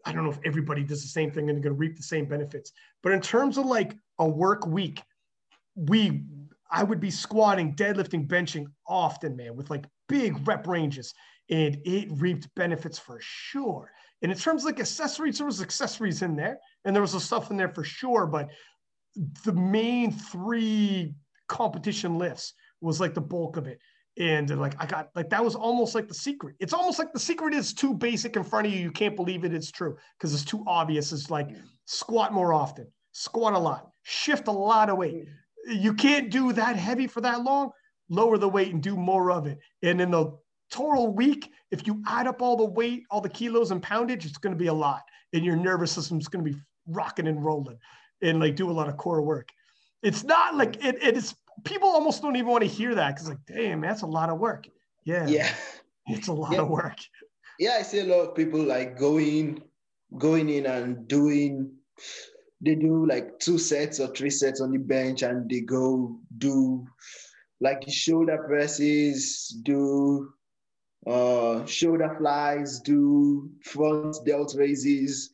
I 0.07 0.13
don't 0.13 0.23
know 0.23 0.31
if 0.31 0.39
everybody 0.45 0.83
does 0.83 1.01
the 1.01 1.09
same 1.09 1.31
thing 1.31 1.49
and 1.49 1.61
going 1.61 1.75
to 1.75 1.77
reap 1.77 1.97
the 1.97 2.03
same 2.03 2.25
benefits. 2.25 2.71
But 3.03 3.11
in 3.11 3.19
terms 3.19 3.57
of 3.57 3.65
like 3.65 3.97
a 4.19 4.27
work 4.27 4.65
week, 4.65 5.01
we 5.75 6.23
I 6.71 6.83
would 6.83 6.99
be 6.99 7.11
squatting, 7.11 7.75
deadlifting, 7.75 8.27
benching 8.27 8.67
often, 8.87 9.35
man, 9.35 9.55
with 9.55 9.69
like 9.69 9.85
big 10.07 10.47
rep 10.47 10.65
ranges, 10.65 11.13
and 11.49 11.77
it 11.85 12.07
reaped 12.11 12.53
benefits 12.55 12.97
for 12.97 13.19
sure. 13.21 13.91
And 14.21 14.31
in 14.31 14.37
terms 14.37 14.63
of 14.63 14.67
like 14.67 14.79
accessories, 14.79 15.37
there 15.37 15.45
was 15.45 15.61
accessories 15.61 16.21
in 16.21 16.35
there, 16.35 16.57
and 16.85 16.95
there 16.95 17.01
was 17.01 17.11
some 17.11 17.19
stuff 17.19 17.51
in 17.51 17.57
there 17.57 17.69
for 17.69 17.83
sure. 17.83 18.25
But 18.25 18.49
the 19.43 19.53
main 19.53 20.11
three 20.11 21.15
competition 21.47 22.17
lifts 22.17 22.53
was 22.81 22.99
like 22.99 23.13
the 23.13 23.21
bulk 23.21 23.57
of 23.57 23.67
it. 23.67 23.79
And 24.19 24.49
like 24.59 24.75
I 24.79 24.85
got 24.85 25.09
like 25.15 25.29
that 25.29 25.43
was 25.43 25.55
almost 25.55 25.93
like 25.93 26.07
the 26.07 26.13
secret. 26.13 26.55
It's 26.59 26.73
almost 26.73 26.97
like 26.97 27.13
the 27.13 27.19
secret 27.19 27.53
is 27.53 27.73
too 27.73 27.93
basic 27.93 28.35
in 28.35 28.43
front 28.43 28.67
of 28.67 28.73
you. 28.73 28.79
You 28.79 28.91
can't 28.91 29.15
believe 29.15 29.43
it. 29.43 29.53
It's 29.53 29.71
true 29.71 29.95
because 30.17 30.33
it's 30.33 30.45
too 30.45 30.63
obvious. 30.65 31.11
It's 31.11 31.29
like 31.29 31.49
squat 31.85 32.33
more 32.33 32.53
often, 32.53 32.87
squat 33.11 33.53
a 33.53 33.59
lot, 33.59 33.89
shift 34.03 34.47
a 34.47 34.51
lot 34.51 34.89
of 34.89 34.97
weight. 34.97 35.27
You 35.67 35.93
can't 35.93 36.31
do 36.31 36.53
that 36.53 36.75
heavy 36.75 37.07
for 37.07 37.21
that 37.21 37.43
long 37.43 37.71
lower 38.09 38.37
the 38.37 38.49
weight 38.49 38.73
and 38.73 38.81
do 38.81 38.95
more 38.95 39.31
of 39.31 39.47
it. 39.47 39.59
And 39.83 39.99
in 40.01 40.11
the 40.11 40.37
total 40.71 41.13
week, 41.13 41.51
if 41.71 41.85
you 41.85 42.01
add 42.07 42.27
up 42.27 42.41
all 42.41 42.55
the 42.55 42.65
weight, 42.65 43.03
all 43.11 43.21
the 43.21 43.29
kilos 43.29 43.71
and 43.71 43.81
poundage, 43.81 44.25
it's 44.25 44.37
going 44.37 44.53
to 44.53 44.59
be 44.59 44.67
a 44.67 44.73
lot. 44.73 45.01
And 45.33 45.43
your 45.43 45.55
nervous 45.55 45.91
system's 45.91 46.27
going 46.27 46.45
to 46.45 46.51
be 46.51 46.57
rocking 46.87 47.27
and 47.27 47.43
rolling 47.43 47.77
and 48.21 48.39
like 48.39 48.55
do 48.55 48.69
a 48.69 48.73
lot 48.73 48.89
of 48.89 48.97
core 48.97 49.21
work. 49.21 49.49
It's 50.03 50.23
not 50.23 50.55
like 50.55 50.83
it, 50.83 51.01
it 51.03 51.17
is 51.17 51.35
people 51.63 51.89
almost 51.89 52.21
don't 52.21 52.35
even 52.35 52.49
want 52.49 52.63
to 52.63 52.69
hear 52.69 52.95
that 52.95 53.15
because 53.15 53.29
like, 53.29 53.45
damn, 53.47 53.81
that's 53.81 54.01
a 54.01 54.07
lot 54.07 54.29
of 54.29 54.39
work. 54.39 54.67
Yeah. 55.05 55.27
Yeah. 55.27 55.53
It's 56.07 56.27
a 56.27 56.33
lot 56.33 56.53
yeah. 56.53 56.61
of 56.61 56.69
work. 56.69 56.97
Yeah, 57.59 57.77
I 57.79 57.81
see 57.81 57.99
a 57.99 58.05
lot 58.05 58.29
of 58.29 58.35
people 58.35 58.63
like 58.63 58.97
going 58.97 59.61
going 60.17 60.49
in 60.49 60.65
and 60.65 61.07
doing 61.07 61.71
they 62.61 62.75
do 62.75 63.05
like 63.05 63.39
two 63.39 63.57
sets 63.57 63.99
or 63.99 64.07
three 64.07 64.29
sets 64.29 64.61
on 64.61 64.71
the 64.71 64.79
bench 64.79 65.21
and 65.21 65.49
they 65.49 65.61
go 65.61 66.17
do 66.37 66.87
like 67.59 67.81
the 67.81 67.91
shoulder 67.91 68.43
presses, 68.47 69.55
do 69.63 70.31
uh, 71.05 71.65
shoulder 71.65 72.15
flies, 72.17 72.79
do 72.81 73.49
front 73.63 74.17
delt 74.25 74.55
raises, 74.57 75.31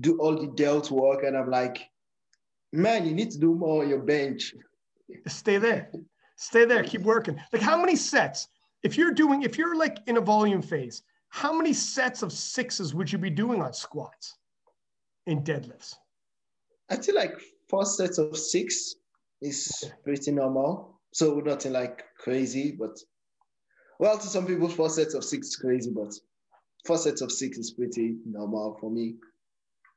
do 0.00 0.18
all 0.18 0.36
the 0.36 0.48
delt 0.48 0.90
work. 0.90 1.24
And 1.24 1.36
I'm 1.36 1.50
like, 1.50 1.78
man, 2.72 3.06
you 3.06 3.14
need 3.14 3.30
to 3.32 3.38
do 3.38 3.54
more 3.54 3.82
on 3.82 3.88
your 3.88 4.02
bench. 4.02 4.54
Stay 5.26 5.58
there. 5.58 5.90
Stay 6.36 6.64
there. 6.64 6.82
Keep 6.82 7.02
working. 7.02 7.40
Like 7.52 7.62
how 7.62 7.80
many 7.80 7.96
sets? 7.96 8.48
If 8.82 8.96
you're 8.96 9.12
doing, 9.12 9.42
if 9.42 9.58
you're 9.58 9.76
like 9.76 9.98
in 10.06 10.16
a 10.16 10.20
volume 10.20 10.62
phase, 10.62 11.02
how 11.30 11.52
many 11.52 11.72
sets 11.72 12.22
of 12.22 12.32
sixes 12.32 12.94
would 12.94 13.10
you 13.10 13.18
be 13.18 13.30
doing 13.30 13.62
on 13.62 13.72
squats 13.72 14.38
in 15.26 15.42
deadlifts? 15.42 15.94
I 16.90 16.96
feel 16.96 17.14
like 17.14 17.40
four 17.68 17.84
sets 17.84 18.18
of 18.18 18.36
six 18.36 18.94
is 19.42 19.84
pretty 20.04 20.30
normal. 20.32 21.00
So 21.12 21.40
nothing 21.40 21.72
like 21.72 22.04
crazy, 22.18 22.72
but 22.78 22.96
well, 23.98 24.18
to 24.18 24.26
some 24.26 24.46
people, 24.46 24.68
four 24.68 24.90
sets 24.90 25.14
of 25.14 25.24
six 25.24 25.48
is 25.48 25.56
crazy, 25.56 25.90
but 25.90 26.12
four 26.84 26.98
sets 26.98 27.22
of 27.22 27.32
six 27.32 27.58
is 27.58 27.72
pretty 27.72 28.16
normal 28.26 28.76
for 28.80 28.90
me. 28.90 29.16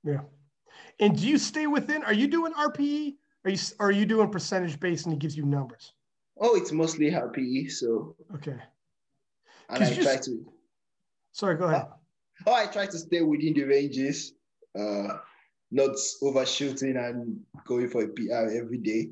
Yeah. 0.03 0.21
And 0.99 1.17
do 1.17 1.27
you 1.27 1.37
stay 1.37 1.67
within? 1.67 2.03
Are 2.03 2.13
you 2.13 2.27
doing 2.27 2.53
RPE? 2.53 3.15
Are 3.45 3.51
you 3.51 3.57
are 3.79 3.91
you 3.91 4.05
doing 4.05 4.29
percentage 4.29 4.79
based 4.79 5.05
and 5.05 5.13
it 5.13 5.19
gives 5.19 5.37
you 5.37 5.45
numbers? 5.45 5.93
Oh, 6.39 6.55
it's 6.55 6.71
mostly 6.71 7.11
RPE. 7.11 7.71
So 7.71 8.15
okay. 8.35 8.57
And 9.69 9.83
I 9.83 9.93
try 9.93 10.17
to. 10.17 10.45
Sorry, 11.31 11.55
go 11.55 11.65
ahead. 11.65 11.85
Oh, 12.47 12.53
I 12.53 12.65
try 12.65 12.85
to 12.85 12.97
stay 12.97 13.21
within 13.21 13.53
the 13.53 13.63
ranges, 13.63 14.33
uh, 14.77 15.17
not 15.71 15.95
overshooting 16.21 16.95
and 16.97 17.39
going 17.65 17.89
for 17.89 18.03
a 18.03 18.07
PR 18.07 18.57
every 18.57 18.77
day. 18.77 19.09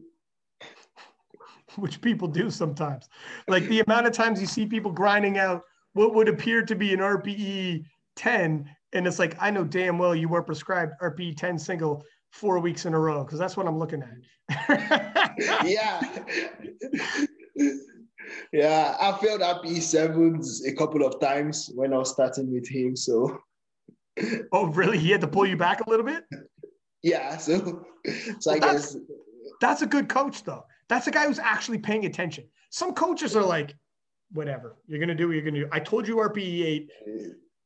Which 1.76 2.02
people 2.02 2.28
do 2.28 2.50
sometimes. 2.50 3.08
Like 3.48 3.64
the 3.68 3.82
amount 3.82 4.08
of 4.08 4.14
times 4.14 4.42
you 4.42 4.48
see 4.48 4.66
people 4.66 4.92
grinding 4.92 5.38
out 5.38 5.64
what 5.94 6.14
would 6.16 6.30
appear 6.30 6.64
to 6.64 6.76
be 6.76 6.94
an 6.94 7.00
RPE 7.00 7.84
10, 8.16 8.70
and 8.94 9.08
it's 9.08 9.20
like, 9.20 9.36
I 9.40 9.52
know 9.52 9.64
damn 9.64 9.98
well 9.98 10.16
you 10.16 10.30
weren't 10.30 10.46
prescribed 10.48 10.94
RPE 11.02 11.38
10 11.38 11.60
single 11.60 12.04
four 12.32 12.60
weeks 12.60 12.86
in 12.86 12.94
a 12.94 13.00
row, 13.00 13.24
because 13.24 13.40
that's 13.40 13.58
what 13.58 13.68
I'm 13.68 13.78
looking 13.78 14.04
at. 14.04 15.66
yeah. 15.66 16.02
yeah, 18.54 18.96
I 19.00 19.18
failed 19.20 19.42
RPE 19.42 19.82
sevens 19.82 20.66
a 20.66 20.74
couple 20.74 21.06
of 21.06 21.20
times 21.20 21.70
when 21.76 21.94
I 21.94 21.98
was 21.98 22.12
starting 22.12 22.52
with 22.52 22.68
him. 22.68 22.96
So 22.96 23.40
Oh, 24.52 24.68
really? 24.68 24.98
He 24.98 25.12
had 25.12 25.22
to 25.22 25.28
pull 25.28 25.46
you 25.46 25.58
back 25.58 25.86
a 25.86 25.90
little 25.90 26.06
bit? 26.06 26.24
Yeah, 27.04 27.38
so 27.38 27.86
so 28.40 28.52
well, 28.52 28.56
I 28.56 28.60
that's, 28.60 28.96
guess 28.96 29.04
that's 29.62 29.82
a 29.82 29.86
good 29.86 30.10
coach 30.10 30.44
though. 30.44 30.66
That's 30.90 31.08
a 31.08 31.12
guy 31.12 31.28
who's 31.28 31.40
actually 31.40 31.78
paying 31.78 32.06
attention. 32.06 32.46
Some 32.70 32.94
coaches 32.94 33.36
are 33.36 33.44
like, 33.44 33.76
whatever, 34.32 34.78
you're 34.88 35.00
gonna 35.00 35.16
do 35.16 35.28
what 35.28 35.34
you're 35.34 35.46
gonna 35.46 35.60
do. 35.60 35.70
I 35.72 35.80
told 35.80 36.08
you 36.08 36.18
RPE 36.18 36.64
eight. 36.64 36.90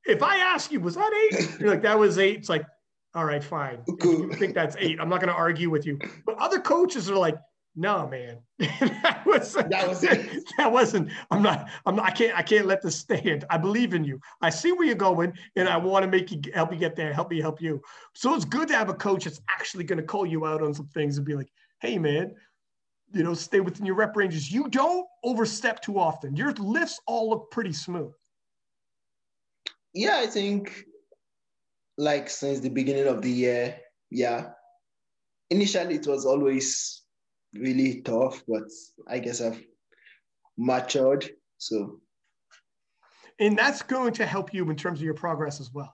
If 0.06 0.22
I 0.24 0.38
ask 0.38 0.72
you, 0.72 0.80
was 0.80 0.96
that 0.96 1.12
eight? 1.14 1.60
You're 1.60 1.70
like, 1.70 1.84
that 1.84 1.98
was 1.98 2.18
eight. 2.18 2.40
It's 2.40 2.50
like, 2.50 2.66
all 3.14 3.26
right, 3.26 3.44
fine. 3.44 3.84
Cool. 4.02 4.22
you 4.22 4.34
think 4.34 4.56
that's 4.56 4.76
eight, 4.80 5.00
I'm 5.00 5.10
not 5.10 5.20
gonna 5.20 5.34
argue 5.34 5.70
with 5.70 5.86
you. 5.86 6.00
But 6.26 6.38
other 6.38 6.60
coaches 6.60 7.10
are 7.10 7.18
like, 7.18 7.38
no, 7.76 8.08
man, 8.08 8.40
that 8.60 9.24
was 9.26 9.54
that 9.54 9.88
was 9.88 10.04
it. 10.04 10.44
That 10.58 10.72
wasn't. 10.72 11.10
I'm 11.30 11.42
not. 11.42 11.70
I'm 11.86 11.96
not. 11.96 12.06
I 12.06 12.12
can't. 12.12 12.38
I 12.38 12.42
can't 12.42 12.66
let 12.66 12.82
this 12.82 12.98
stand. 12.98 13.46
I 13.50 13.58
believe 13.58 13.94
in 13.94 14.04
you. 14.04 14.20
I 14.42 14.50
see 14.50 14.74
where 14.74 14.86
you're 14.86 14.96
going, 14.96 15.34
and 15.56 15.70
I 15.70 15.78
want 15.78 16.04
to 16.04 16.12
make 16.12 16.32
you 16.32 16.42
help 16.54 16.74
you 16.74 16.78
get 16.78 16.96
there. 16.96 17.14
Help 17.14 17.32
me 17.32 17.40
help 17.40 17.62
you. 17.62 17.82
So 18.14 18.36
it's 18.36 18.46
good 18.46 18.68
to 18.68 18.76
have 18.76 18.90
a 18.90 18.94
coach 18.94 19.24
that's 19.24 19.42
actually 19.50 19.86
going 19.86 20.00
to 20.00 20.06
call 20.06 20.26
you 20.26 20.46
out 20.46 20.62
on 20.62 20.74
some 20.74 20.88
things 20.88 21.18
and 21.18 21.26
be 21.26 21.36
like, 21.36 21.50
"Hey, 21.80 21.98
man, 21.98 22.36
you 23.14 23.24
know, 23.24 23.34
stay 23.34 23.62
within 23.62 23.86
your 23.86 23.96
rep 23.96 24.18
ranges. 24.18 24.52
You 24.52 24.68
don't 24.68 25.08
overstep 25.24 25.82
too 25.82 25.98
often. 25.98 26.36
Your 26.36 26.52
lifts 26.54 27.00
all 27.08 27.30
look 27.30 27.52
pretty 27.52 27.74
smooth." 27.74 28.14
Yeah, 29.94 30.20
I 30.22 30.28
think 30.28 30.86
like 32.02 32.30
since 32.30 32.60
the 32.60 32.70
beginning 32.70 33.08
of 33.08 33.22
the 33.22 33.30
year, 33.30 33.78
yeah. 34.10 34.50
Initially, 35.52 35.96
it 35.96 36.08
was 36.08 36.26
always 36.26 37.04
really 37.54 38.02
tough, 38.02 38.44
but 38.48 38.64
I 39.08 39.20
guess 39.20 39.40
I've 39.40 39.64
matured. 40.58 41.30
So, 41.60 42.02
and 43.40 43.56
that's 43.58 43.84
going 43.84 44.14
to 44.14 44.26
help 44.26 44.52
you 44.54 44.68
in 44.70 44.76
terms 44.76 45.00
of 45.00 45.06
your 45.06 45.14
progress 45.14 45.60
as 45.60 45.72
well. 45.72 45.94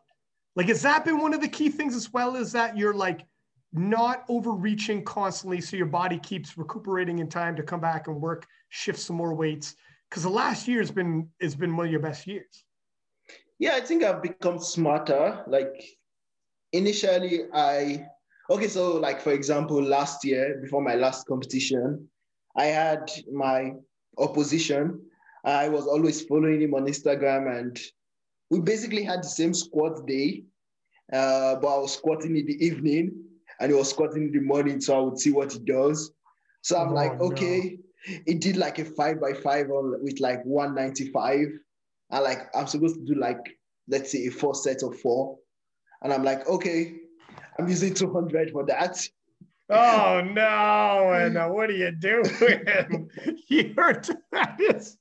Like, 0.55 0.67
has 0.69 0.81
that 0.83 1.03
been 1.03 1.19
one 1.19 1.33
of 1.33 1.41
the 1.41 1.47
key 1.47 1.69
things 1.69 1.93
as 1.93 2.13
well? 2.13 2.37
Is 2.37 2.53
that 2.53 2.77
you're 2.77 2.93
like 2.93 3.25
not 3.73 4.23
overreaching 4.29 5.03
constantly, 5.03 5.59
so 5.59 5.75
your 5.75 5.87
body 5.87 6.19
keeps 6.19 6.57
recuperating 6.57 7.19
in 7.19 7.27
time 7.27 7.55
to 7.57 7.63
come 7.63 7.81
back 7.81 8.07
and 8.07 8.21
work, 8.21 8.47
shift 8.69 8.99
some 8.99 9.17
more 9.17 9.33
weights? 9.33 9.75
Because 10.09 10.23
the 10.23 10.29
last 10.29 10.69
year 10.69 10.79
has 10.79 10.91
been 10.91 11.27
has 11.41 11.55
been 11.55 11.75
one 11.75 11.87
of 11.87 11.91
your 11.91 12.01
best 12.01 12.27
years. 12.27 12.63
Yeah, 13.59 13.73
I 13.73 13.81
think 13.81 14.03
I've 14.03 14.21
become 14.21 14.59
smarter. 14.59 15.43
Like 15.47 15.83
initially, 16.71 17.43
I 17.53 18.07
Okay, 18.49 18.69
so 18.69 18.95
like 18.95 19.19
for 19.19 19.33
example, 19.33 19.81
last 19.81 20.23
year 20.23 20.59
before 20.61 20.81
my 20.81 20.95
last 20.95 21.27
competition, 21.27 22.07
I 22.55 22.65
had 22.65 23.11
my 23.31 23.73
opposition. 24.17 25.01
I 25.43 25.67
was 25.67 25.85
always 25.85 26.21
following 26.21 26.61
him 26.61 26.73
on 26.73 26.85
Instagram, 26.85 27.59
and 27.59 27.77
we 28.49 28.61
basically 28.61 29.03
had 29.03 29.23
the 29.23 29.27
same 29.27 29.53
squat 29.53 30.07
day, 30.07 30.43
uh, 31.11 31.55
but 31.55 31.67
I 31.67 31.77
was 31.77 31.93
squatting 31.93 32.37
in 32.37 32.45
the 32.45 32.65
evening, 32.65 33.21
and 33.59 33.69
he 33.69 33.77
was 33.77 33.89
squatting 33.89 34.23
in 34.27 34.31
the 34.31 34.39
morning, 34.39 34.79
so 34.79 34.97
I 34.97 35.01
would 35.01 35.19
see 35.19 35.31
what 35.31 35.51
he 35.51 35.59
does. 35.59 36.11
So 36.61 36.79
I'm 36.79 36.91
oh, 36.91 36.95
like, 36.95 37.19
okay, 37.19 37.77
no. 38.07 38.17
he 38.27 38.33
did 38.33 38.55
like 38.55 38.79
a 38.79 38.85
five 38.85 39.19
by 39.19 39.33
five 39.33 39.69
on 39.69 40.01
with 40.01 40.21
like 40.21 40.41
195, 40.45 41.47
and 42.11 42.23
like 42.23 42.47
I'm 42.55 42.67
supposed 42.67 42.95
to 42.95 43.13
do 43.13 43.19
like 43.19 43.41
let's 43.89 44.09
say 44.11 44.25
a 44.27 44.31
four 44.31 44.55
set 44.55 44.83
of 44.83 44.97
four, 45.01 45.37
and 46.01 46.13
I'm 46.13 46.23
like, 46.23 46.47
okay, 46.47 46.95
I'm 47.57 47.67
using 47.67 47.93
200 47.93 48.51
for 48.51 48.65
that. 48.65 49.07
Oh 49.69 50.21
no! 50.23 51.11
And 51.13 51.53
what 51.53 51.69
are 51.69 51.73
you 51.73 51.91
doing? 51.91 53.09
you're 53.49 54.01
that 54.31 54.57
is 54.61 54.97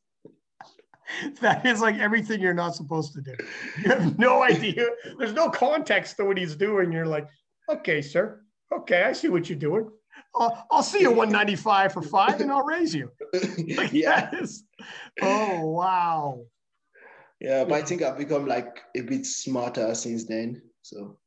that 1.41 1.65
is 1.65 1.81
like 1.81 1.97
everything 1.99 2.41
you're 2.41 2.55
not 2.55 2.75
supposed 2.75 3.13
to 3.15 3.21
do. 3.21 3.35
You 3.83 3.91
have 3.91 4.19
no 4.19 4.43
idea. 4.55 4.89
There's 5.19 5.33
no 5.33 5.51
context 5.51 6.17
to 6.17 6.25
what 6.25 6.37
he's 6.39 6.57
doing. 6.57 6.93
You're 6.93 7.07
like, 7.07 7.29
okay, 7.69 8.03
sir. 8.03 8.43
Okay, 8.73 9.05
I 9.05 9.13
see 9.13 9.29
what 9.29 9.49
you're 9.49 9.59
doing. 9.59 9.89
I'll, 10.35 10.67
I'll 10.71 10.83
see 10.83 11.01
you 11.01 11.11
195 11.11 11.93
for 11.93 12.03
five, 12.03 12.41
and 12.41 12.51
I'll 12.51 12.65
raise 12.65 12.95
you. 12.95 13.11
Like, 13.77 13.93
yeah. 13.93 14.35
Is, 14.35 14.65
oh 15.23 15.61
wow. 15.67 16.41
Yeah, 17.41 17.65
but 17.65 17.75
I 17.75 17.83
think 17.83 18.03
I've 18.03 18.19
become 18.19 18.47
like 18.47 18.83
a 18.97 19.03
bit 19.03 19.27
smarter 19.27 19.95
since 19.95 20.25
then. 20.25 20.63
So 20.87 21.19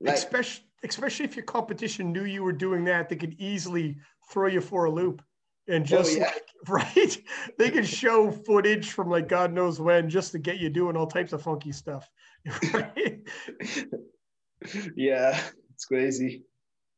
like, 0.00 0.14
especially, 0.14 0.64
especially 0.84 1.24
if 1.24 1.36
your 1.36 1.44
competition 1.44 2.12
knew 2.12 2.24
you 2.24 2.42
were 2.42 2.52
doing 2.52 2.84
that, 2.84 3.08
they 3.08 3.16
could 3.16 3.34
easily 3.38 3.96
throw 4.30 4.48
you 4.48 4.60
for 4.60 4.84
a 4.84 4.90
loop 4.90 5.22
and 5.68 5.84
oh, 5.84 5.86
just 5.86 6.16
oh, 6.16 6.20
yeah. 6.20 6.24
like 6.26 6.44
right 6.68 7.18
they 7.58 7.70
could 7.70 7.86
show 7.86 8.30
footage 8.30 8.90
from 8.90 9.08
like 9.08 9.28
god 9.28 9.52
knows 9.52 9.80
when 9.80 10.10
just 10.10 10.32
to 10.32 10.38
get 10.38 10.58
you 10.58 10.68
doing 10.68 10.96
all 10.96 11.06
types 11.06 11.32
of 11.32 11.42
funky 11.42 11.72
stuff 11.72 12.08
right? 12.74 13.26
yeah 14.94 15.40
it's 15.72 15.84
crazy 15.86 16.42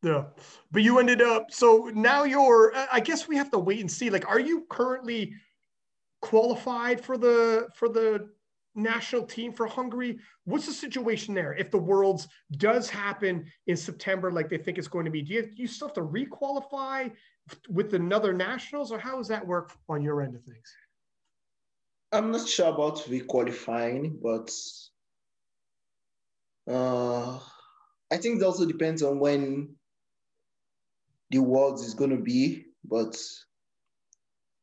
yeah 0.03 0.25
but 0.73 0.83
you 0.83 0.99
ended 0.99 1.23
up 1.23 1.47
so 1.51 1.91
now 1.95 2.25
you're 2.25 2.73
i 2.91 2.99
guess 2.99 3.29
we 3.29 3.37
have 3.37 3.51
to 3.51 3.59
wait 3.59 3.81
and 3.81 3.91
see 3.91 4.11
like 4.11 4.29
are 4.29 4.41
you 4.41 4.67
currently 4.69 5.33
qualified 6.21 7.01
for 7.01 7.17
the 7.17 7.69
for 7.75 7.89
the 7.89 8.29
national 8.74 9.24
team 9.24 9.53
for 9.53 9.66
Hungary. 9.66 10.19
What's 10.44 10.66
the 10.66 10.73
situation 10.73 11.35
there? 11.35 11.55
If 11.55 11.70
the 11.70 11.78
Worlds 11.78 12.28
does 12.57 12.89
happen 12.89 13.44
in 13.66 13.77
September, 13.77 14.31
like 14.31 14.49
they 14.49 14.59
think 14.59 14.78
it's 14.78 14.89
going 14.89 15.05
to 15.05 15.11
be, 15.11 15.23
do 15.23 15.35
you, 15.35 15.43
do 15.43 15.62
you 15.62 15.66
still 15.66 15.89
have 15.89 15.94
to 15.94 16.03
requalify 16.03 17.12
with 17.69 17.94
another 17.94 18.32
nationals, 18.32 18.93
or 18.93 18.99
how 18.99 19.16
does 19.16 19.28
that 19.28 19.47
work 19.47 19.73
on 19.89 20.03
your 20.03 20.23
end 20.23 20.35
of 20.35 20.43
things? 20.44 20.74
I'm 22.12 22.31
not 22.31 22.49
sure 22.49 22.69
about 22.69 22.99
requalifying, 23.09 24.20
but 24.23 24.51
uh, 26.70 27.39
I 28.11 28.16
think 28.19 28.40
it 28.40 28.44
also 28.44 28.66
depends 28.66 29.03
on 29.03 29.19
when 29.19 29.74
the 31.31 31.39
Worlds 31.39 31.82
is 31.82 31.94
going 31.94 32.11
to 32.11 32.23
be. 32.23 32.66
But 32.85 33.16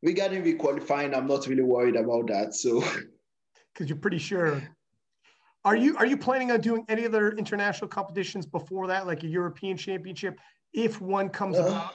regarding 0.03 0.43
requalifying, 0.43 1.15
I'm 1.15 1.27
not 1.27 1.47
really 1.47 1.63
worried 1.63 1.95
about 1.95 2.27
that. 2.27 2.53
So 2.53 2.83
because 3.73 3.89
you're 3.89 3.97
pretty 3.97 4.17
sure. 4.17 4.61
Are 5.65 5.75
you 5.75 5.97
are 5.97 6.05
you 6.05 6.17
planning 6.17 6.51
on 6.51 6.61
doing 6.61 6.85
any 6.87 7.05
other 7.05 7.31
international 7.31 7.89
competitions 7.89 8.45
before 8.45 8.87
that, 8.87 9.05
like 9.07 9.23
a 9.23 9.27
European 9.27 9.75
Championship, 9.75 10.39
if 10.73 11.01
one 11.01 11.29
comes 11.29 11.57
uh, 11.57 11.63
about? 11.63 11.93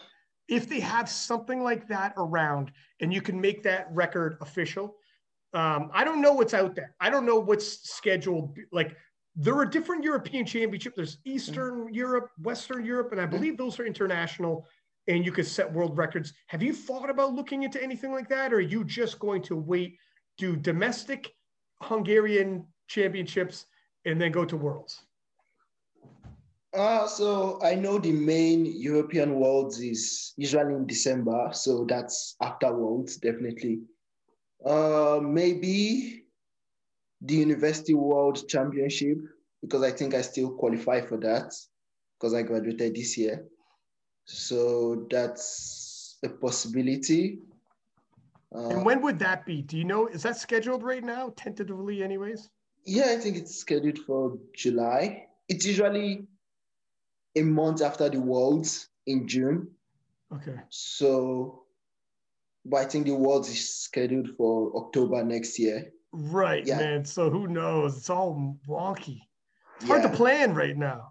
If 0.48 0.68
they 0.68 0.80
have 0.80 1.08
something 1.08 1.62
like 1.62 1.88
that 1.88 2.12
around, 2.18 2.70
and 3.00 3.12
you 3.12 3.22
can 3.22 3.40
make 3.40 3.62
that 3.62 3.88
record 3.90 4.36
official, 4.42 4.96
um, 5.54 5.90
I 5.94 6.04
don't 6.04 6.20
know 6.20 6.32
what's 6.32 6.52
out 6.52 6.74
there. 6.74 6.94
I 7.00 7.08
don't 7.08 7.24
know 7.24 7.38
what's 7.38 7.88
scheduled. 7.88 8.58
Like 8.70 8.96
there 9.34 9.56
are 9.56 9.64
different 9.64 10.04
European 10.04 10.44
Championship. 10.44 10.94
There's 10.94 11.18
Eastern 11.24 11.86
mm-hmm. 11.86 11.94
Europe, 11.94 12.30
Western 12.42 12.84
Europe, 12.84 13.12
and 13.12 13.20
I 13.20 13.24
mm-hmm. 13.24 13.36
believe 13.36 13.56
those 13.56 13.78
are 13.80 13.86
international. 13.86 14.66
And 15.06 15.24
you 15.24 15.32
could 15.32 15.46
set 15.46 15.70
world 15.70 15.98
records. 15.98 16.32
Have 16.46 16.62
you 16.62 16.72
thought 16.72 17.10
about 17.10 17.34
looking 17.34 17.62
into 17.62 17.82
anything 17.82 18.10
like 18.10 18.28
that, 18.30 18.52
or 18.52 18.56
are 18.56 18.60
you 18.60 18.84
just 18.84 19.18
going 19.18 19.42
to 19.42 19.56
wait, 19.56 19.98
do 20.38 20.56
domestic 20.56 21.30
Hungarian 21.84 22.66
championships 22.88 23.66
and 24.04 24.20
then 24.20 24.32
go 24.32 24.44
to 24.44 24.56
worlds? 24.56 25.02
Uh, 26.74 27.06
so 27.06 27.60
I 27.62 27.76
know 27.76 27.98
the 27.98 28.10
main 28.10 28.66
European 28.66 29.36
Worlds 29.36 29.78
is 29.78 30.32
usually 30.36 30.74
in 30.74 30.86
December, 30.86 31.50
so 31.52 31.84
that's 31.88 32.34
after 32.42 32.74
Worlds, 32.74 33.16
definitely. 33.16 33.82
Uh, 34.66 35.20
maybe 35.22 36.24
the 37.20 37.34
University 37.34 37.94
World 37.94 38.48
Championship, 38.48 39.18
because 39.62 39.82
I 39.84 39.92
think 39.92 40.14
I 40.14 40.22
still 40.22 40.50
qualify 40.50 41.00
for 41.00 41.16
that 41.18 41.54
because 42.18 42.34
I 42.34 42.42
graduated 42.42 42.96
this 42.96 43.16
year. 43.16 43.46
So 44.26 45.06
that's 45.10 46.18
a 46.24 46.28
possibility. 46.28 47.38
Uh, 48.54 48.68
and 48.68 48.84
when 48.84 49.02
would 49.02 49.18
that 49.18 49.44
be? 49.44 49.62
Do 49.62 49.76
you 49.76 49.84
know? 49.84 50.06
Is 50.06 50.22
that 50.22 50.36
scheduled 50.36 50.82
right 50.82 51.02
now, 51.02 51.32
tentatively, 51.36 52.02
anyways? 52.02 52.50
Yeah, 52.84 53.06
I 53.08 53.16
think 53.16 53.36
it's 53.36 53.56
scheduled 53.56 53.98
for 53.98 54.38
July. 54.54 55.26
It's 55.48 55.66
usually 55.66 56.26
a 57.36 57.42
month 57.42 57.82
after 57.82 58.08
the 58.08 58.20
Worlds 58.20 58.88
in 59.06 59.26
June. 59.26 59.68
Okay. 60.32 60.56
So, 60.68 61.64
but 62.64 62.76
I 62.78 62.84
think 62.84 63.06
the 63.06 63.14
Worlds 63.14 63.48
is 63.48 63.76
scheduled 63.76 64.36
for 64.36 64.74
October 64.76 65.24
next 65.24 65.58
year. 65.58 65.92
Right, 66.12 66.64
yeah. 66.64 66.78
man. 66.78 67.04
So 67.04 67.30
who 67.30 67.48
knows? 67.48 67.96
It's 67.96 68.10
all 68.10 68.56
wonky. 68.68 69.22
It's 69.76 69.86
hard 69.86 70.02
yeah. 70.02 70.10
to 70.10 70.16
plan 70.16 70.54
right 70.54 70.76
now. 70.76 71.10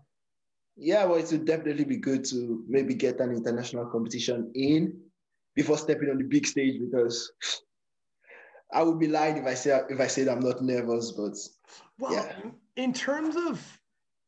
Yeah, 0.75 1.05
well, 1.05 1.19
it 1.19 1.29
would 1.31 1.45
definitely 1.45 1.83
be 1.83 1.97
good 1.97 2.23
to 2.25 2.63
maybe 2.67 2.95
get 2.95 3.19
an 3.19 3.31
international 3.31 3.85
competition 3.87 4.51
in 4.55 5.02
before 5.55 5.77
stepping 5.77 6.09
on 6.09 6.17
the 6.17 6.23
big 6.23 6.47
stage 6.47 6.79
because 6.79 7.31
I 8.73 8.81
would 8.81 8.99
be 8.99 9.07
lying 9.07 9.37
if 9.37 9.45
I 9.45 9.53
say 9.53 9.79
if 9.89 9.99
I 9.99 10.07
said 10.07 10.27
I'm 10.27 10.39
not 10.39 10.61
nervous. 10.61 11.11
But 11.11 11.37
well, 11.99 12.13
yeah. 12.13 12.33
in 12.75 12.93
terms 12.93 13.35
of 13.35 13.79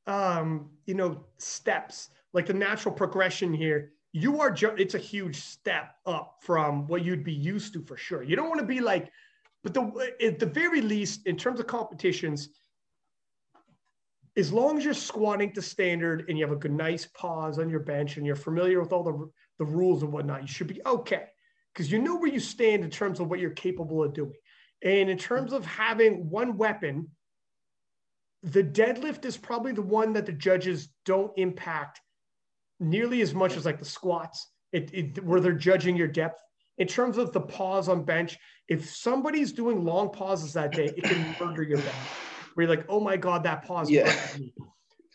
um, 0.08 0.70
you 0.86 0.94
know 0.94 1.24
steps, 1.38 2.10
like 2.34 2.46
the 2.46 2.54
natural 2.54 2.94
progression 2.94 3.54
here, 3.54 3.94
you 4.14 4.40
are 4.40 4.52
ju- 4.52 4.76
it's 4.78 4.94
a 4.94 5.00
huge 5.00 5.38
step 5.38 5.96
up 6.06 6.38
from 6.42 6.88
what 6.88 7.04
you'd 7.04 7.24
be 7.24 7.34
used 7.34 7.74
to 7.74 7.82
for 7.82 7.98
sure. 7.98 8.24
You 8.24 8.36
don't 8.36 8.50
want 8.50 8.60
to 8.62 8.68
be 8.68 8.80
like, 8.80 9.12
but 9.64 9.74
the 9.74 10.14
at 10.22 10.40
the 10.40 10.46
very 10.46 10.82
least, 10.82 11.26
in 11.26 11.38
terms 11.38 11.60
of 11.60 11.66
competitions, 11.66 12.50
as 14.38 14.52
long 14.52 14.78
as 14.78 14.86
you're 14.86 14.94
squatting 14.94 15.52
to 15.54 15.62
standard 15.62 16.26
and 16.28 16.38
you 16.38 16.46
have 16.46 16.56
a 16.56 16.60
good 16.60 16.72
nice 16.72 17.06
pause 17.06 17.58
on 17.58 17.70
your 17.70 17.80
bench 17.80 18.18
and 18.18 18.26
you're 18.26 18.36
familiar 18.36 18.80
with 18.80 18.92
all 18.92 19.04
the 19.04 19.30
the 19.60 19.66
rules 19.66 20.04
and 20.04 20.12
whatnot, 20.12 20.42
you 20.42 20.48
should 20.48 20.68
be 20.68 20.82
okay 20.86 21.26
because 21.74 21.92
you 21.92 22.02
know 22.02 22.16
where 22.16 22.32
you 22.32 22.40
stand 22.40 22.84
in 22.84 22.90
terms 22.90 23.20
of 23.20 23.30
what 23.30 23.40
you're 23.40 23.52
capable 23.52 24.04
of 24.04 24.14
doing. 24.14 24.34
And 24.84 25.10
in 25.10 25.18
terms 25.18 25.54
of 25.54 25.66
having 25.66 26.30
one 26.30 26.58
weapon, 26.58 27.10
the 28.44 28.64
deadlift 28.64 29.26
is 29.26 29.38
probably 29.38 29.72
the 29.72 29.82
one 29.82 30.14
that 30.14 30.26
the 30.26 30.32
judges 30.32 30.90
don't 31.06 31.32
impact 31.38 32.00
nearly 32.80 33.22
as 33.22 33.34
much 33.34 33.58
as 33.58 33.66
like 33.66 33.80
the 33.80 33.86
squats, 33.86 34.48
it, 34.72 34.94
it, 34.94 35.24
where 35.24 35.40
they're 35.40 35.54
judging 35.54 35.96
your 35.96 36.08
depth. 36.08 36.40
In 36.78 36.88
terms 36.88 37.18
of 37.18 37.32
the 37.32 37.42
pause 37.42 37.88
on 37.90 38.04
bench, 38.04 38.38
if 38.68 38.90
somebody's 38.90 39.54
doing 39.54 39.84
long 39.84 40.10
pauses 40.10 40.54
that 40.54 40.74
day, 40.74 40.94
it 40.96 41.04
can 41.04 41.36
murder 41.48 41.64
your 41.64 41.78
back. 41.78 41.96
Where 42.54 42.68
you're 42.68 42.76
like, 42.76 42.86
oh 42.90 43.00
my 43.00 43.18
God, 43.18 43.44
that 43.44 43.66
pause. 43.66 43.90
Yeah. 43.90 44.14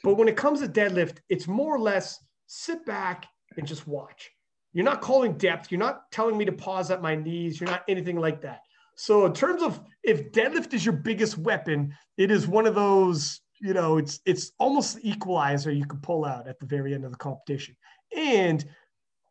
But 0.03 0.15
when 0.15 0.29
it 0.29 0.37
comes 0.37 0.61
to 0.61 0.69
deadlift, 0.69 1.19
it's 1.29 1.47
more 1.47 1.75
or 1.77 1.81
less 1.81 2.19
sit 2.47 2.85
back 2.87 3.27
and 3.57 3.67
just 3.67 3.87
watch. 3.87 4.31
You're 4.73 4.85
not 4.85 5.01
calling 5.01 5.37
depth. 5.37 5.71
You're 5.71 5.81
not 5.81 6.11
telling 6.13 6.37
me 6.37 6.45
to 6.45 6.53
pause 6.53 6.91
at 6.91 7.03
my 7.03 7.15
knees. 7.15 7.61
You're 7.61 7.71
not 7.71 7.85
anything 7.89 8.19
like 8.19 8.41
that. 8.43 8.61
So 8.97 9.27
in 9.27 9.33
terms 9.33 9.63
of 9.63 9.81
if 10.03 10.31
deadlift 10.33 10.75
is 10.75 10.85
your 10.85 10.95
biggest 10.95 11.39
weapon, 11.39 11.95
it 12.17 12.31
is 12.31 12.47
one 12.47 12.67
of 12.67 12.75
those, 12.75 13.41
you 13.61 13.73
know, 13.73 13.97
it's 13.97 14.21
it's 14.27 14.53
almost 14.59 14.97
the 14.97 15.11
equalizer 15.11 15.71
you 15.71 15.87
could 15.87 16.03
pull 16.03 16.25
out 16.25 16.47
at 16.47 16.59
the 16.61 16.67
very 16.67 16.95
end 16.95 17.05
of 17.05 17.11
the 17.11 17.17
competition. 17.17 17.77
And 18.17 18.65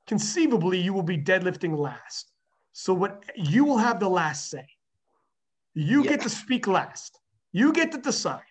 conceivably 0.08 0.80
you 0.80 0.94
will 0.94 1.04
be 1.04 1.18
deadlifting 1.18 1.78
last. 1.78 2.32
So 2.74 2.94
what 2.94 3.24
you 3.36 3.64
will 3.64 3.78
have 3.78 4.00
the 4.00 4.10
last 4.10 4.50
say. 4.50 4.68
You 5.76 6.04
yeah. 6.04 6.12
get 6.12 6.22
to 6.22 6.30
speak 6.30 6.68
last. 6.68 7.20
You 7.52 7.72
get 7.72 7.92
to 7.92 7.98
decide. 7.98 8.42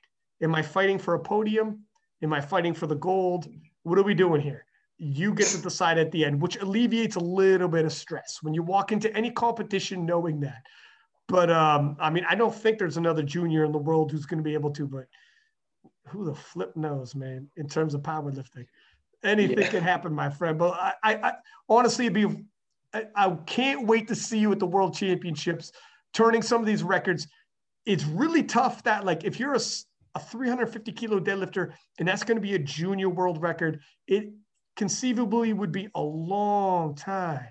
Am 0.41 0.55
I 0.55 0.63
fighting 0.63 0.99
for 0.99 1.15
a 1.15 1.21
podium? 1.21 1.81
Am 2.23 2.33
I 2.33 2.41
fighting 2.41 2.75
for 2.75 2.87
the 2.87 2.95
gold? 2.95 3.49
What 3.83 3.99
are 3.99 4.05
we 4.05 4.15
doing 4.15 4.41
here? 4.41 4.65
You 4.99 5.33
get 5.33 5.47
to 5.49 5.59
decide 5.59 5.97
at 5.97 6.11
the 6.11 6.25
end, 6.25 6.41
which 6.43 6.57
alleviates 6.57 7.17
a 7.17 7.21
little 7.21 7.69
bit 7.69 7.85
of 7.85 7.93
stress 7.93 8.39
when 8.43 8.53
you 8.53 8.63
walk 8.63 8.91
into 8.91 9.15
any 9.17 9.31
competition 9.31 10.05
knowing 10.05 10.41
that. 10.41 10.63
But 11.29 11.51
um, 11.51 11.97
I 12.01 12.11
mean, 12.11 12.25
I 12.29 12.35
don't 12.35 12.55
think 12.55 12.79
there's 12.79 12.97
another 12.97 13.23
junior 13.23 13.65
in 13.65 13.73
the 13.73 13.79
world 13.79 14.11
who's 14.11 14.27
going 14.27 14.39
to 14.39 14.45
be 14.45 14.55
able 14.55 14.71
to, 14.73 14.87
but 14.87 15.05
who 16.07 16.25
the 16.25 16.35
flip 16.35 16.75
knows, 16.77 17.15
man, 17.15 17.49
in 17.57 17.69
terms 17.69 17.95
of 17.95 18.03
powerlifting. 18.03 18.67
Anything 19.23 19.59
yeah. 19.59 19.69
can 19.69 19.83
happen, 19.83 20.13
my 20.13 20.31
friend. 20.31 20.59
But 20.59 20.73
I, 20.73 20.95
I, 21.03 21.15
I 21.17 21.33
honestly, 21.69 22.07
it'd 22.07 22.15
be, 22.15 22.45
I, 22.95 23.07
I 23.15 23.31
can't 23.47 23.87
wait 23.87 24.09
to 24.09 24.15
see 24.15 24.39
you 24.39 24.51
at 24.53 24.59
the 24.59 24.67
world 24.67 24.97
championships, 24.97 25.73
turning 26.13 26.43
some 26.43 26.61
of 26.61 26.67
these 26.67 26.83
records. 26.83 27.29
It's 27.85 28.05
really 28.05 28.43
tough 28.43 28.83
that, 28.85 29.05
like, 29.05 29.25
if 29.25 29.39
you're 29.39 29.55
a, 29.55 29.61
a 30.15 30.21
350 30.21 30.93
kilo 30.93 31.21
deadlifter 31.21 31.73
and 31.99 32.09
that's 32.09 32.25
going 32.25 32.37
to 32.37 32.43
be 32.43 32.55
a 32.55 32.59
junior 32.59 33.11
world 33.11 33.43
record, 33.43 33.81
it 34.07 34.31
conceivably 34.79 35.53
would 35.53 35.73
be 35.73 35.89
a 35.95 36.01
long 36.01 36.95
time 36.95 37.49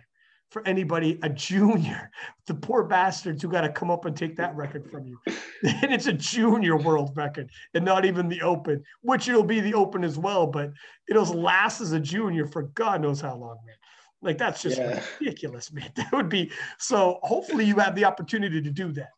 for 0.50 0.66
anybody, 0.66 1.20
a 1.24 1.30
junior, 1.30 2.10
the 2.48 2.56
poor 2.56 2.86
bastards 2.86 3.44
who 3.44 3.50
got 3.50 3.62
to 3.62 3.70
come 3.70 3.92
up 3.92 4.06
and 4.06 4.16
take 4.16 4.38
that 4.38 4.56
record 4.56 4.90
from 4.90 5.06
you. 5.06 5.20
and 5.64 5.94
it's 5.94 6.08
a 6.08 6.14
junior 6.14 6.78
world 6.78 7.12
record 7.16 7.50
and 7.74 7.84
not 7.84 8.06
even 8.06 8.30
the 8.30 8.42
open, 8.42 8.82
which 9.02 9.28
it'll 9.28 9.44
be 9.44 9.60
the 9.60 9.74
open 9.74 10.06
as 10.06 10.18
well, 10.18 10.48
but 10.48 10.72
it'll 11.10 11.26
last 11.26 11.82
as 11.82 11.92
a 11.92 12.00
junior 12.00 12.48
for 12.48 12.64
God 12.64 13.02
knows 13.02 13.20
how 13.20 13.36
long, 13.36 13.58
man. 13.66 13.76
Like 14.22 14.38
that's 14.38 14.62
just 14.62 14.78
yeah. 14.78 15.02
ridiculous, 15.20 15.72
man. 15.72 15.92
That 15.96 16.12
would 16.12 16.30
be 16.30 16.50
so. 16.80 17.20
Hopefully, 17.22 17.66
you 17.66 17.76
have 17.76 17.94
the 17.94 18.06
opportunity 18.06 18.62
to 18.64 18.72
do 18.72 18.92
that. 18.94 19.10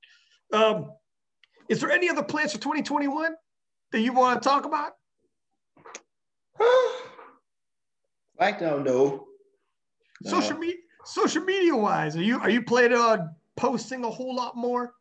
Um, 0.52 0.91
is 1.69 1.80
there 1.80 1.90
any 1.90 2.10
other 2.10 2.23
plans 2.23 2.52
for 2.52 2.57
2021 2.57 3.34
that 3.94 4.02
you 4.02 4.11
want 4.11 4.44
to 4.44 4.49
talk 4.49 4.65
about? 4.65 4.91
Right 8.40 8.60
now, 8.61 8.78
no. 8.78 9.28
Social 10.24 10.57
media, 10.57 10.78
social 11.06 11.44
media 11.44 11.76
wise, 11.76 12.16
are 12.16 12.24
you 12.24 12.40
are 12.40 12.49
you 12.49 12.61
planning 12.61 12.98
on 12.98 13.36
posting 13.56 14.03
a 14.03 14.10
whole 14.10 14.36
lot 14.36 14.56
more? 14.56 14.94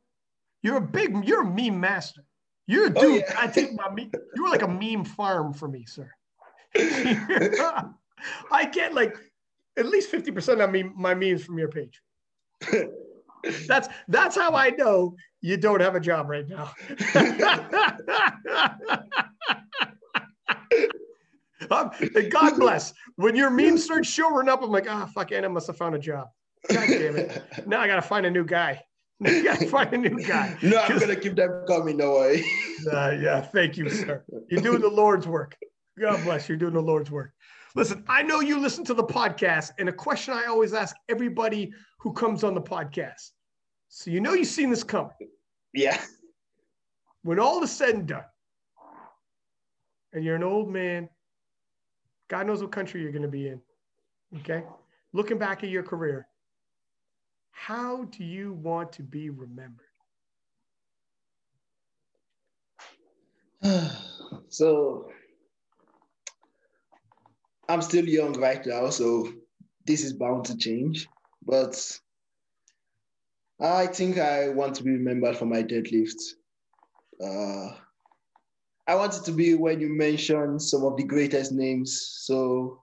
You're 0.62 0.76
a 0.76 0.80
big, 0.80 1.24
you're 1.26 1.42
a 1.42 1.46
meme 1.46 1.80
master. 1.80 2.24
You're 2.66 2.88
a 2.88 2.92
oh, 2.96 3.00
dude. 3.00 3.22
Oh, 3.22 3.26
yeah. 3.28 3.34
I 3.38 3.46
take 3.46 3.72
my 3.74 3.88
meme. 3.90 4.10
You're 4.34 4.50
like 4.50 4.62
a 4.62 4.68
meme 4.68 5.04
farm 5.04 5.52
for 5.52 5.68
me, 5.68 5.84
sir. 5.86 6.10
I 6.76 7.92
get 8.72 8.94
like 8.94 9.16
at 9.76 9.86
least 9.86 10.10
50% 10.12 10.62
of 10.62 10.70
me, 10.70 10.82
my 10.82 11.14
memes 11.14 11.44
from 11.44 11.58
your 11.58 11.68
page. 11.68 12.02
that's 13.66 13.88
that's 14.08 14.36
how 14.36 14.52
I 14.54 14.70
know 14.70 15.14
you 15.40 15.56
don't 15.56 15.80
have 15.80 15.94
a 15.94 16.00
job 16.00 16.28
right 16.28 16.46
now. 16.48 16.72
um, 21.70 21.90
God 22.30 22.56
bless. 22.58 22.92
When 23.16 23.36
your 23.36 23.50
memes 23.50 23.84
start 23.84 24.06
showing 24.06 24.48
up, 24.48 24.62
I'm 24.62 24.70
like, 24.70 24.86
ah, 24.88 25.04
oh, 25.04 25.12
fuck, 25.12 25.32
Anna 25.32 25.48
must 25.48 25.66
have 25.66 25.76
found 25.76 25.94
a 25.94 25.98
job. 25.98 26.28
God 26.68 26.86
damn 26.88 27.16
it. 27.16 27.42
Now 27.66 27.80
I 27.80 27.86
got 27.86 27.96
to 27.96 28.02
find 28.02 28.26
a 28.26 28.30
new 28.30 28.44
guy. 28.44 28.82
I 29.24 29.42
got 29.42 29.58
to 29.58 29.66
find 29.66 29.92
a 29.92 29.98
new 29.98 30.22
guy. 30.24 30.56
No, 30.62 30.78
I'm 30.78 30.98
going 30.98 31.08
to 31.08 31.16
keep 31.16 31.34
them 31.34 31.64
coming. 31.66 31.96
No 31.96 32.20
way. 32.20 32.44
uh, 32.92 33.16
yeah, 33.20 33.40
thank 33.40 33.76
you, 33.76 33.88
sir. 33.90 34.24
You're 34.48 34.62
doing 34.62 34.80
the 34.80 34.88
Lord's 34.88 35.26
work. 35.26 35.56
God 35.98 36.22
bless. 36.22 36.48
You're 36.48 36.58
doing 36.58 36.74
the 36.74 36.82
Lord's 36.82 37.10
work. 37.10 37.32
Listen, 37.74 38.04
I 38.08 38.22
know 38.22 38.40
you 38.40 38.58
listen 38.58 38.84
to 38.84 38.94
the 38.94 39.04
podcast, 39.04 39.72
and 39.78 39.88
a 39.88 39.92
question 39.92 40.34
I 40.34 40.46
always 40.46 40.72
ask 40.72 40.96
everybody 41.08 41.72
who 42.00 42.12
comes 42.12 42.44
on 42.44 42.54
the 42.54 42.60
podcast. 42.60 43.30
So 43.88 44.10
you 44.10 44.20
know 44.20 44.34
you've 44.34 44.48
seen 44.48 44.70
this 44.70 44.84
coming. 44.84 45.10
Yeah. 45.74 46.00
When 47.22 47.38
all 47.38 47.62
is 47.62 47.70
said 47.70 47.94
and 47.94 48.06
done, 48.06 48.24
and 50.12 50.24
you're 50.24 50.36
an 50.36 50.42
old 50.42 50.70
man 50.70 51.08
God 52.28 52.46
knows 52.46 52.62
what 52.62 52.72
country 52.72 53.02
you're 53.02 53.12
going 53.12 53.22
to 53.22 53.28
be 53.28 53.48
in. 53.48 53.60
Okay. 54.38 54.62
Looking 55.12 55.38
back 55.38 55.64
at 55.64 55.70
your 55.70 55.82
career, 55.82 56.28
how 57.50 58.04
do 58.04 58.24
you 58.24 58.52
want 58.52 58.92
to 58.92 59.02
be 59.02 59.30
remembered? 59.30 59.86
so 64.48 65.10
I'm 67.68 67.82
still 67.82 68.06
young 68.06 68.38
right 68.38 68.64
now, 68.64 68.90
so 68.90 69.32
this 69.86 70.04
is 70.04 70.12
bound 70.12 70.44
to 70.46 70.56
change. 70.56 71.08
But 71.44 71.98
I 73.60 73.86
think 73.86 74.18
I 74.18 74.50
want 74.50 74.76
to 74.76 74.84
be 74.84 74.90
remembered 74.90 75.36
for 75.36 75.46
my 75.46 75.62
deadlift. 75.62 76.20
Uh, 77.22 77.74
I 78.88 78.94
wanted 78.94 79.22
to 79.26 79.32
be 79.32 79.54
when 79.54 79.80
you 79.80 79.90
mentioned 79.90 80.62
some 80.62 80.82
of 80.82 80.96
the 80.96 81.04
greatest 81.04 81.52
names. 81.52 82.20
So 82.22 82.82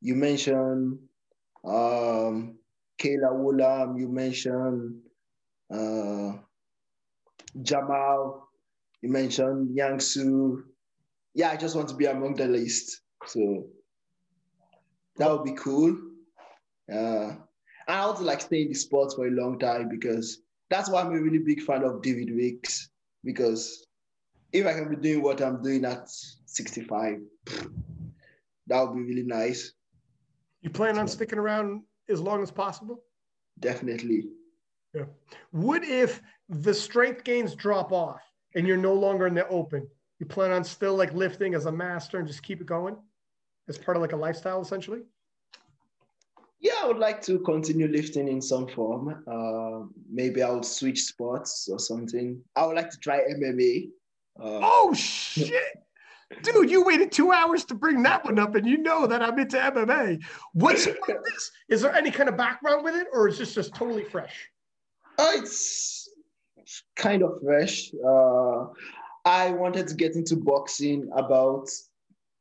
you 0.00 0.14
mentioned 0.14 0.98
um, 1.62 2.58
Cailer 2.96 3.34
Woolam, 3.34 4.00
you 4.00 4.08
mentioned 4.08 5.02
uh, 5.70 6.38
Jamal, 7.60 8.48
you 9.02 9.10
mentioned 9.10 9.76
Yang 9.76 10.00
Su. 10.00 10.64
Yeah, 11.34 11.50
I 11.50 11.56
just 11.56 11.76
want 11.76 11.90
to 11.90 11.94
be 11.94 12.06
among 12.06 12.36
the 12.36 12.46
list. 12.46 13.02
So 13.26 13.66
that 15.18 15.30
would 15.30 15.44
be 15.44 15.52
cool. 15.52 15.94
Uh, 16.90 17.34
I 17.86 18.14
to 18.16 18.22
like 18.22 18.40
stay 18.40 18.62
in 18.62 18.68
the 18.68 18.74
sport 18.74 19.12
for 19.14 19.26
a 19.26 19.30
long 19.30 19.58
time 19.58 19.90
because 19.90 20.40
that's 20.70 20.88
why 20.88 21.02
I'm 21.02 21.12
a 21.12 21.20
really 21.20 21.38
big 21.38 21.60
fan 21.60 21.84
of 21.84 22.00
David 22.00 22.30
Ricks 22.30 22.88
because 23.24 23.83
if 24.54 24.66
I 24.66 24.72
can 24.72 24.88
be 24.88 24.96
doing 24.96 25.22
what 25.22 25.42
I'm 25.42 25.60
doing 25.60 25.84
at 25.84 26.08
65, 26.08 27.18
that 28.68 28.80
would 28.80 28.94
be 28.94 29.02
really 29.02 29.24
nice. 29.24 29.72
You 30.62 30.70
plan 30.70 30.96
on 30.96 31.08
sticking 31.08 31.40
around 31.40 31.82
as 32.08 32.20
long 32.20 32.42
as 32.42 32.52
possible? 32.52 33.02
Definitely. 33.58 34.28
Yeah. 34.94 35.06
What 35.50 35.84
if 35.84 36.22
the 36.48 36.72
strength 36.72 37.24
gains 37.24 37.56
drop 37.56 37.90
off 37.92 38.20
and 38.54 38.66
you're 38.66 38.76
no 38.76 38.94
longer 38.94 39.26
in 39.26 39.34
the 39.34 39.46
open? 39.48 39.88
You 40.20 40.26
plan 40.26 40.52
on 40.52 40.62
still 40.62 40.94
like 40.94 41.12
lifting 41.12 41.54
as 41.54 41.66
a 41.66 41.72
master 41.72 42.18
and 42.18 42.26
just 42.26 42.44
keep 42.44 42.60
it 42.60 42.66
going 42.66 42.96
as 43.68 43.76
part 43.76 43.96
of 43.96 44.02
like 44.02 44.12
a 44.12 44.16
lifestyle 44.16 44.62
essentially? 44.62 45.00
Yeah, 46.60 46.74
I 46.82 46.86
would 46.86 46.98
like 46.98 47.20
to 47.22 47.40
continue 47.40 47.88
lifting 47.88 48.28
in 48.28 48.40
some 48.40 48.68
form. 48.68 49.24
Uh, 49.26 49.86
maybe 50.08 50.42
I'll 50.42 50.62
switch 50.62 51.02
sports 51.02 51.68
or 51.70 51.80
something. 51.80 52.40
I 52.54 52.64
would 52.64 52.76
like 52.76 52.90
to 52.90 52.98
try 52.98 53.18
MMA. 53.18 53.90
Uh, 54.38 54.60
oh 54.62 54.94
shit! 54.94 55.78
Dude, 56.42 56.70
you 56.70 56.84
waited 56.84 57.12
two 57.12 57.32
hours 57.32 57.64
to 57.66 57.74
bring 57.74 58.02
that 58.02 58.24
one 58.24 58.38
up, 58.38 58.54
and 58.54 58.66
you 58.66 58.78
know 58.78 59.06
that 59.06 59.22
I'm 59.22 59.38
into 59.38 59.56
MMA. 59.56 60.22
What's 60.52 60.84
this? 60.86 61.50
Is 61.68 61.82
there 61.82 61.94
any 61.94 62.10
kind 62.10 62.28
of 62.28 62.36
background 62.36 62.84
with 62.84 62.96
it, 62.96 63.06
or 63.12 63.28
is 63.28 63.38
this 63.38 63.54
just 63.54 63.74
totally 63.74 64.04
fresh? 64.04 64.50
Uh, 65.18 65.32
it's 65.36 66.08
kind 66.96 67.22
of 67.22 67.40
fresh. 67.42 67.92
Uh, 67.94 68.66
I 69.24 69.50
wanted 69.50 69.88
to 69.88 69.94
get 69.94 70.16
into 70.16 70.36
boxing 70.36 71.10
about 71.14 71.68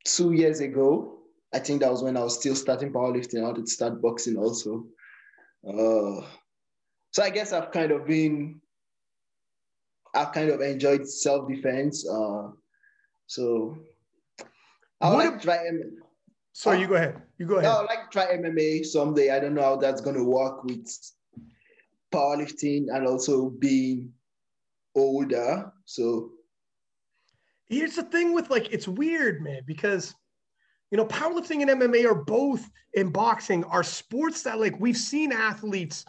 two 0.05 0.33
years 0.33 0.59
ago. 0.59 1.19
I 1.53 1.59
think 1.59 1.81
that 1.81 1.91
was 1.91 2.03
when 2.03 2.17
I 2.17 2.23
was 2.23 2.37
still 2.37 2.55
starting 2.55 2.91
powerlifting. 2.91 3.39
I 3.39 3.43
wanted 3.43 3.65
to 3.65 3.71
start 3.71 4.01
boxing 4.01 4.37
also. 4.37 4.85
Uh, 5.67 6.25
so 7.11 7.21
I 7.21 7.29
guess 7.29 7.53
I've 7.53 7.71
kind 7.71 7.91
of 7.91 8.07
been, 8.07 8.59
I've 10.13 10.31
kind 10.31 10.49
of 10.49 10.61
enjoyed 10.61 11.07
self 11.07 11.47
defense. 11.47 12.07
Uh, 12.07 12.49
so 13.27 13.77
I 15.01 15.09
would 15.09 15.17
like 15.17 15.39
to 15.39 15.43
try 15.43 15.57
MMA. 15.57 15.91
So 16.53 16.71
uh, 16.71 16.73
you 16.75 16.87
go 16.87 16.95
ahead. 16.95 17.21
You 17.37 17.47
go 17.47 17.55
ahead. 17.55 17.71
I 17.71 17.79
would 17.79 17.87
like 17.87 18.09
to 18.09 18.19
try 18.19 18.25
MMA 18.37 18.85
someday. 18.85 19.31
I 19.31 19.39
don't 19.39 19.55
know 19.55 19.63
how 19.63 19.75
that's 19.75 20.01
going 20.01 20.15
to 20.15 20.23
work 20.23 20.63
with 20.63 20.87
powerlifting 22.13 22.85
and 22.93 23.07
also 23.07 23.49
being 23.49 24.13
older. 24.95 25.71
So 25.85 26.31
here's 27.65 27.95
the 27.95 28.03
thing 28.03 28.33
with 28.33 28.49
like 28.49 28.71
it's 28.71 28.87
weird, 28.87 29.41
man, 29.41 29.61
because 29.65 30.13
you 30.91 30.97
know, 30.97 31.05
powerlifting 31.05 31.67
and 31.67 31.81
MMA 31.81 32.05
are 32.05 32.23
both 32.23 32.69
in 32.93 33.09
boxing 33.09 33.63
are 33.63 33.81
sports 33.81 34.43
that 34.43 34.59
like 34.59 34.79
we've 34.79 34.95
seen 34.95 35.31
athletes 35.31 36.05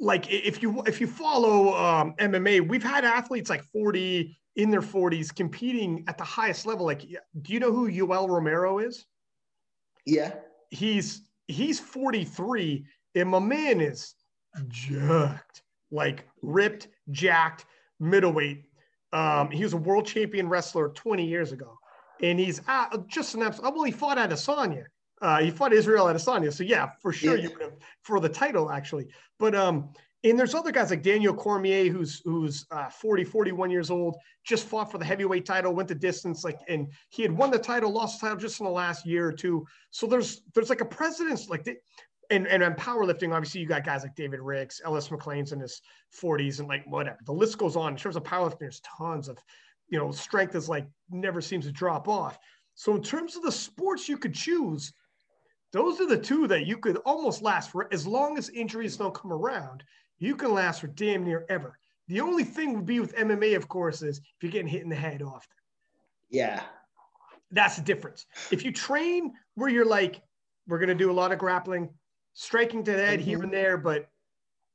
like 0.00 0.30
if 0.30 0.62
you 0.62 0.82
if 0.86 1.00
you 1.00 1.06
follow 1.06 1.74
um, 1.74 2.14
MMA, 2.18 2.66
we've 2.66 2.82
had 2.82 3.04
athletes 3.04 3.50
like 3.50 3.64
40 3.64 4.38
in 4.56 4.70
their 4.70 4.80
40s 4.80 5.34
competing 5.34 6.04
at 6.08 6.18
the 6.18 6.24
highest 6.24 6.66
level. 6.66 6.86
Like, 6.86 7.02
do 7.02 7.52
you 7.52 7.60
know 7.60 7.72
who 7.72 7.90
Yoel 7.90 8.28
Romero 8.28 8.78
is? 8.78 9.06
Yeah. 10.04 10.34
He's 10.70 11.22
he's 11.46 11.80
43, 11.80 12.84
and 13.14 13.28
my 13.28 13.38
man 13.38 13.80
is 13.80 14.14
jacked, 14.68 15.62
like 15.90 16.26
ripped, 16.42 16.88
jacked, 17.10 17.66
middleweight. 17.98 18.64
Um, 19.12 19.50
he 19.50 19.62
was 19.62 19.72
a 19.72 19.78
world 19.78 20.06
champion 20.06 20.48
wrestler 20.48 20.90
20 20.90 21.24
years 21.24 21.52
ago 21.52 21.78
and 22.20 22.38
he's 22.38 22.60
at, 22.66 23.06
just 23.06 23.34
an 23.34 23.42
absolute. 23.42 23.74
Well, 23.74 23.84
he 23.84 23.92
fought 23.92 24.18
Adesanya. 24.18 24.84
Uh, 25.20 25.40
he 25.40 25.50
fought 25.50 25.72
Israel 25.72 26.06
Adesanya. 26.06 26.52
So 26.52 26.64
yeah, 26.64 26.90
for 27.00 27.12
sure 27.12 27.36
yeah. 27.36 27.44
you 27.44 27.50
would 27.50 27.62
have 27.62 27.72
for 28.02 28.20
the 28.20 28.28
title 28.28 28.70
actually. 28.70 29.08
But 29.38 29.54
um, 29.54 29.90
and 30.24 30.38
there's 30.38 30.54
other 30.54 30.72
guys 30.72 30.90
like 30.90 31.02
Daniel 31.02 31.34
Cormier, 31.34 31.90
who's 31.90 32.20
who's 32.24 32.66
uh, 32.70 32.88
40, 32.88 33.24
41 33.24 33.70
years 33.70 33.90
old, 33.90 34.16
just 34.44 34.66
fought 34.66 34.90
for 34.90 34.98
the 34.98 35.04
heavyweight 35.04 35.44
title, 35.46 35.74
went 35.74 35.88
the 35.88 35.94
distance, 35.94 36.44
like, 36.44 36.58
and 36.68 36.88
he 37.10 37.22
had 37.22 37.30
won 37.32 37.50
the 37.50 37.58
title, 37.58 37.92
lost 37.92 38.20
the 38.20 38.26
title 38.26 38.40
just 38.40 38.60
in 38.60 38.66
the 38.66 38.72
last 38.72 39.06
year 39.06 39.28
or 39.28 39.32
two. 39.32 39.64
So 39.90 40.06
there's 40.06 40.42
there's 40.54 40.70
like 40.70 40.80
a 40.80 40.86
precedence, 40.86 41.48
like, 41.48 41.68
and 42.30 42.46
and 42.48 42.62
in 42.62 42.74
powerlifting, 42.74 43.32
obviously 43.32 43.60
you 43.60 43.66
got 43.66 43.84
guys 43.84 44.02
like 44.02 44.16
David 44.16 44.40
Ricks, 44.40 44.80
Ellis 44.84 45.10
McLean's 45.10 45.52
in 45.52 45.60
his 45.60 45.80
40s, 46.20 46.58
and 46.58 46.68
like 46.68 46.84
whatever. 46.86 47.18
The 47.24 47.32
list 47.32 47.58
goes 47.58 47.76
on. 47.76 47.92
In 47.92 47.98
terms 47.98 48.16
of 48.16 48.24
powerlifting, 48.24 48.58
there's 48.60 48.82
tons 48.98 49.28
of 49.28 49.38
you 49.88 49.98
know, 49.98 50.10
strength 50.10 50.54
is 50.54 50.68
like 50.68 50.86
never 51.10 51.40
seems 51.40 51.64
to 51.66 51.72
drop 51.72 52.08
off. 52.08 52.38
So 52.74 52.94
in 52.94 53.02
terms 53.02 53.36
of 53.36 53.42
the 53.42 53.52
sports 53.52 54.08
you 54.08 54.18
could 54.18 54.34
choose, 54.34 54.92
those 55.72 56.00
are 56.00 56.06
the 56.06 56.18
two 56.18 56.46
that 56.48 56.66
you 56.66 56.78
could 56.78 56.96
almost 56.98 57.42
last 57.42 57.70
for 57.70 57.92
as 57.92 58.06
long 58.06 58.38
as 58.38 58.48
injuries 58.50 58.96
don't 58.96 59.14
come 59.14 59.32
around. 59.32 59.82
You 60.18 60.34
can 60.34 60.52
last 60.52 60.80
for 60.80 60.86
damn 60.88 61.24
near 61.24 61.44
ever. 61.48 61.78
The 62.08 62.20
only 62.20 62.44
thing 62.44 62.74
would 62.74 62.86
be 62.86 63.00
with 63.00 63.14
MMA, 63.14 63.54
of 63.54 63.68
course, 63.68 64.02
is 64.02 64.18
if 64.18 64.24
you're 64.42 64.52
getting 64.52 64.68
hit 64.68 64.82
in 64.82 64.88
the 64.88 64.96
head 64.96 65.22
often. 65.22 65.56
Yeah. 66.30 66.62
That's 67.50 67.76
the 67.76 67.82
difference. 67.82 68.26
If 68.50 68.64
you 68.64 68.72
train 68.72 69.32
where 69.54 69.68
you're 69.68 69.84
like, 69.84 70.22
we're 70.66 70.78
going 70.78 70.88
to 70.88 70.94
do 70.94 71.10
a 71.10 71.12
lot 71.12 71.32
of 71.32 71.38
grappling, 71.38 71.90
striking 72.32 72.82
to 72.84 72.92
the 72.92 73.04
head 73.04 73.20
mm-hmm. 73.20 73.28
here 73.28 73.42
and 73.42 73.52
there, 73.52 73.76
but 73.76 74.08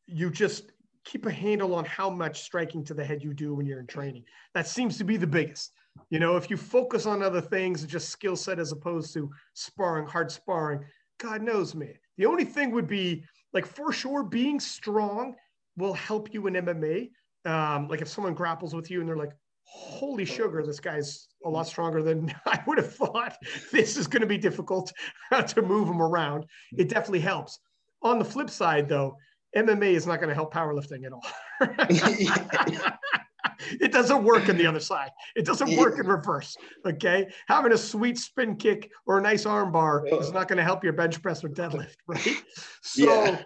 you 0.06 0.30
just 0.30 0.72
keep 1.06 1.26
a 1.26 1.32
handle 1.32 1.76
on 1.76 1.86
how 1.86 2.10
much 2.10 2.42
striking 2.42 2.84
to 2.86 2.94
the 2.94 3.04
head 3.04 3.24
you 3.24 3.34
do 3.34 3.54
when 3.54 3.66
you're 3.66 3.80
in 3.80 3.88
training. 3.88 4.24
That 4.54 4.68
seems 4.68 4.98
to 5.00 5.04
be 5.04 5.18
the 5.18 5.28
biggest. 5.28 5.72
You 6.10 6.20
know, 6.20 6.38
if 6.38 6.50
you 6.50 6.58
focus 6.58 7.06
on 7.06 7.24
other 7.24 7.42
things, 7.42 7.86
just 7.86 8.10
skill 8.10 8.36
set 8.36 8.60
as 8.60 8.72
opposed 8.72 9.14
to 9.14 9.32
sparring, 9.54 10.06
hard 10.06 10.32
sparring, 10.32 10.84
God 11.20 11.42
knows, 11.42 11.74
man. 11.76 11.94
The 12.18 12.26
only 12.26 12.46
thing 12.46 12.72
would 12.72 12.88
be 12.88 13.24
like 13.54 13.66
for 13.66 13.92
sure 13.92 14.24
being 14.24 14.60
strong 14.60 15.36
will 15.78 15.94
help 15.94 16.34
you 16.34 16.48
in 16.48 16.54
MMA. 16.54 17.10
Um, 17.46 17.88
like 17.88 18.02
if 18.02 18.08
someone 18.08 18.34
grapples 18.34 18.76
with 18.76 18.90
you 18.92 19.00
and 19.00 19.10
they're 19.10 19.18
like, 19.18 19.34
holy 19.64 20.26
sugar, 20.26 20.64
this 20.66 20.80
guy's 20.80 21.28
a 21.46 21.50
lot 21.50 21.68
stronger 21.68 22.04
than 22.04 22.34
I 22.46 22.60
would 22.68 22.78
have 22.78 22.94
thought. 22.94 23.36
This 23.72 23.98
is 23.98 24.08
going 24.08 24.22
to 24.22 24.28
be 24.28 24.38
difficult 24.38 24.92
to 25.48 25.62
move 25.62 25.88
him 25.88 26.02
around. 26.02 26.46
It 26.78 26.90
definitely 26.90 27.22
helps. 27.22 27.60
On 28.02 28.20
the 28.20 28.26
flip 28.26 28.50
side, 28.50 28.88
though, 28.88 29.18
MMA 29.56 29.94
is 29.94 30.06
not 30.06 30.18
going 30.18 30.30
to 30.30 30.36
help 30.36 30.54
powerlifting 30.54 31.06
at 31.06 31.14
all. 31.14 31.26
it 33.80 33.92
doesn't 33.92 34.24
work 34.24 34.50
on 34.50 34.58
the 34.58 34.66
other 34.66 34.80
side. 34.92 35.12
It 35.36 35.46
doesn't 35.46 35.76
work 35.76 36.00
in 36.00 36.08
reverse. 36.08 36.56
Okay. 36.86 37.28
Having 37.48 37.74
a 37.74 37.78
sweet 37.78 38.18
spin 38.18 38.56
kick 38.56 38.92
or 39.06 39.20
a 39.20 39.22
nice 39.22 39.46
arm 39.46 39.72
bar 39.72 40.06
is 40.08 40.32
not 40.32 40.48
going 40.48 40.58
to 40.58 40.64
help 40.64 40.84
your 40.84 40.94
bench 40.94 41.22
press 41.22 41.44
or 41.44 41.50
deadlift, 41.50 41.96
right? 42.08 42.44
So 42.82 43.06
yeah. 43.06 43.42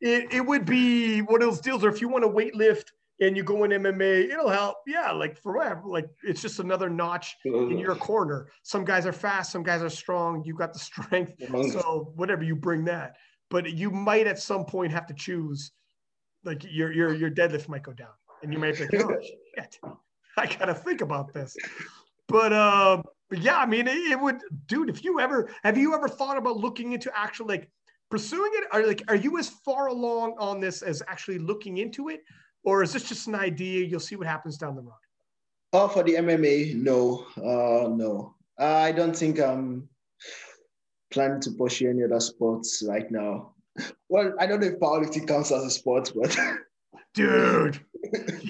it, 0.00 0.32
it 0.32 0.46
would 0.46 0.64
be 0.64 1.20
one 1.20 1.42
of 1.42 1.48
those 1.48 1.60
deals 1.60 1.82
where 1.82 1.92
if 1.92 2.00
you 2.00 2.08
want 2.08 2.22
to 2.22 2.28
weight 2.28 2.54
lift 2.54 2.92
and 3.20 3.36
you 3.36 3.42
go 3.42 3.64
in 3.64 3.70
MMA, 3.70 4.30
it'll 4.30 4.48
help. 4.48 4.76
Yeah, 4.86 5.10
like 5.10 5.36
for 5.36 5.56
whatever. 5.56 5.82
Like 5.86 6.06
it's 6.22 6.40
just 6.40 6.60
another 6.60 6.88
notch 6.88 7.34
in 7.44 7.78
your 7.78 7.96
corner. 7.96 8.48
Some 8.62 8.84
guys 8.84 9.04
are 9.04 9.12
fast, 9.12 9.50
some 9.50 9.62
guys 9.62 9.82
are 9.82 9.90
strong. 9.90 10.42
You've 10.44 10.58
got 10.58 10.72
the 10.72 10.78
strength. 10.78 11.32
So 11.72 12.12
whatever 12.14 12.44
you 12.44 12.54
bring 12.54 12.84
that 12.84 13.16
but 13.50 13.70
you 13.70 13.90
might 13.90 14.26
at 14.26 14.38
some 14.38 14.64
point 14.64 14.92
have 14.92 15.06
to 15.06 15.14
choose 15.14 15.72
like 16.44 16.64
your 16.68 16.92
your 16.92 17.14
your 17.14 17.30
deadlift 17.30 17.68
might 17.68 17.82
go 17.82 17.92
down 17.92 18.08
and 18.46 18.52
you 18.52 18.60
might 18.60 18.76
be 18.76 18.84
like, 18.84 19.04
oh 19.04 19.16
shit, 19.20 19.78
I 20.38 20.46
gotta 20.46 20.74
think 20.74 21.00
about 21.00 21.32
this. 21.34 21.56
But 22.28 22.52
uh, 22.52 23.02
but 23.28 23.38
yeah, 23.40 23.58
I 23.58 23.66
mean, 23.66 23.88
it, 23.88 23.96
it, 23.96 24.20
would, 24.20 24.40
dude. 24.66 24.88
If 24.88 25.04
you 25.04 25.18
ever 25.20 25.50
have 25.64 25.76
you 25.76 25.94
ever 25.94 26.08
thought 26.08 26.36
about 26.36 26.56
looking 26.56 26.92
into 26.92 27.10
actually 27.16 27.58
like 27.58 27.70
pursuing 28.08 28.52
it? 28.54 28.64
Are 28.72 28.86
like, 28.86 29.02
are 29.08 29.16
you 29.16 29.38
as 29.38 29.48
far 29.48 29.88
along 29.88 30.36
on 30.38 30.60
this 30.60 30.82
as 30.82 31.02
actually 31.08 31.38
looking 31.38 31.78
into 31.78 32.08
it, 32.08 32.20
or 32.64 32.82
is 32.82 32.92
this 32.92 33.08
just 33.08 33.26
an 33.26 33.34
idea? 33.34 33.84
You'll 33.84 34.00
see 34.00 34.16
what 34.16 34.28
happens 34.28 34.56
down 34.56 34.76
the 34.76 34.82
road. 34.82 34.92
Oh, 35.72 35.88
for 35.88 36.04
the 36.04 36.14
MMA, 36.14 36.76
no, 36.76 37.26
uh, 37.36 37.88
no. 37.88 38.34
I 38.58 38.92
don't 38.92 39.14
think 39.14 39.40
I'm 39.40 39.88
planning 41.10 41.40
to 41.42 41.50
pursue 41.50 41.90
any 41.90 42.04
other 42.04 42.20
sports 42.20 42.84
right 42.88 43.10
now. 43.10 43.52
Well, 44.08 44.32
I 44.38 44.46
don't 44.46 44.60
know 44.60 44.68
if 44.68 44.78
powerlifting 44.78 45.26
counts 45.28 45.50
as 45.50 45.64
a 45.64 45.70
sport, 45.70 46.10
but 46.14 46.34
dude, 47.16 47.80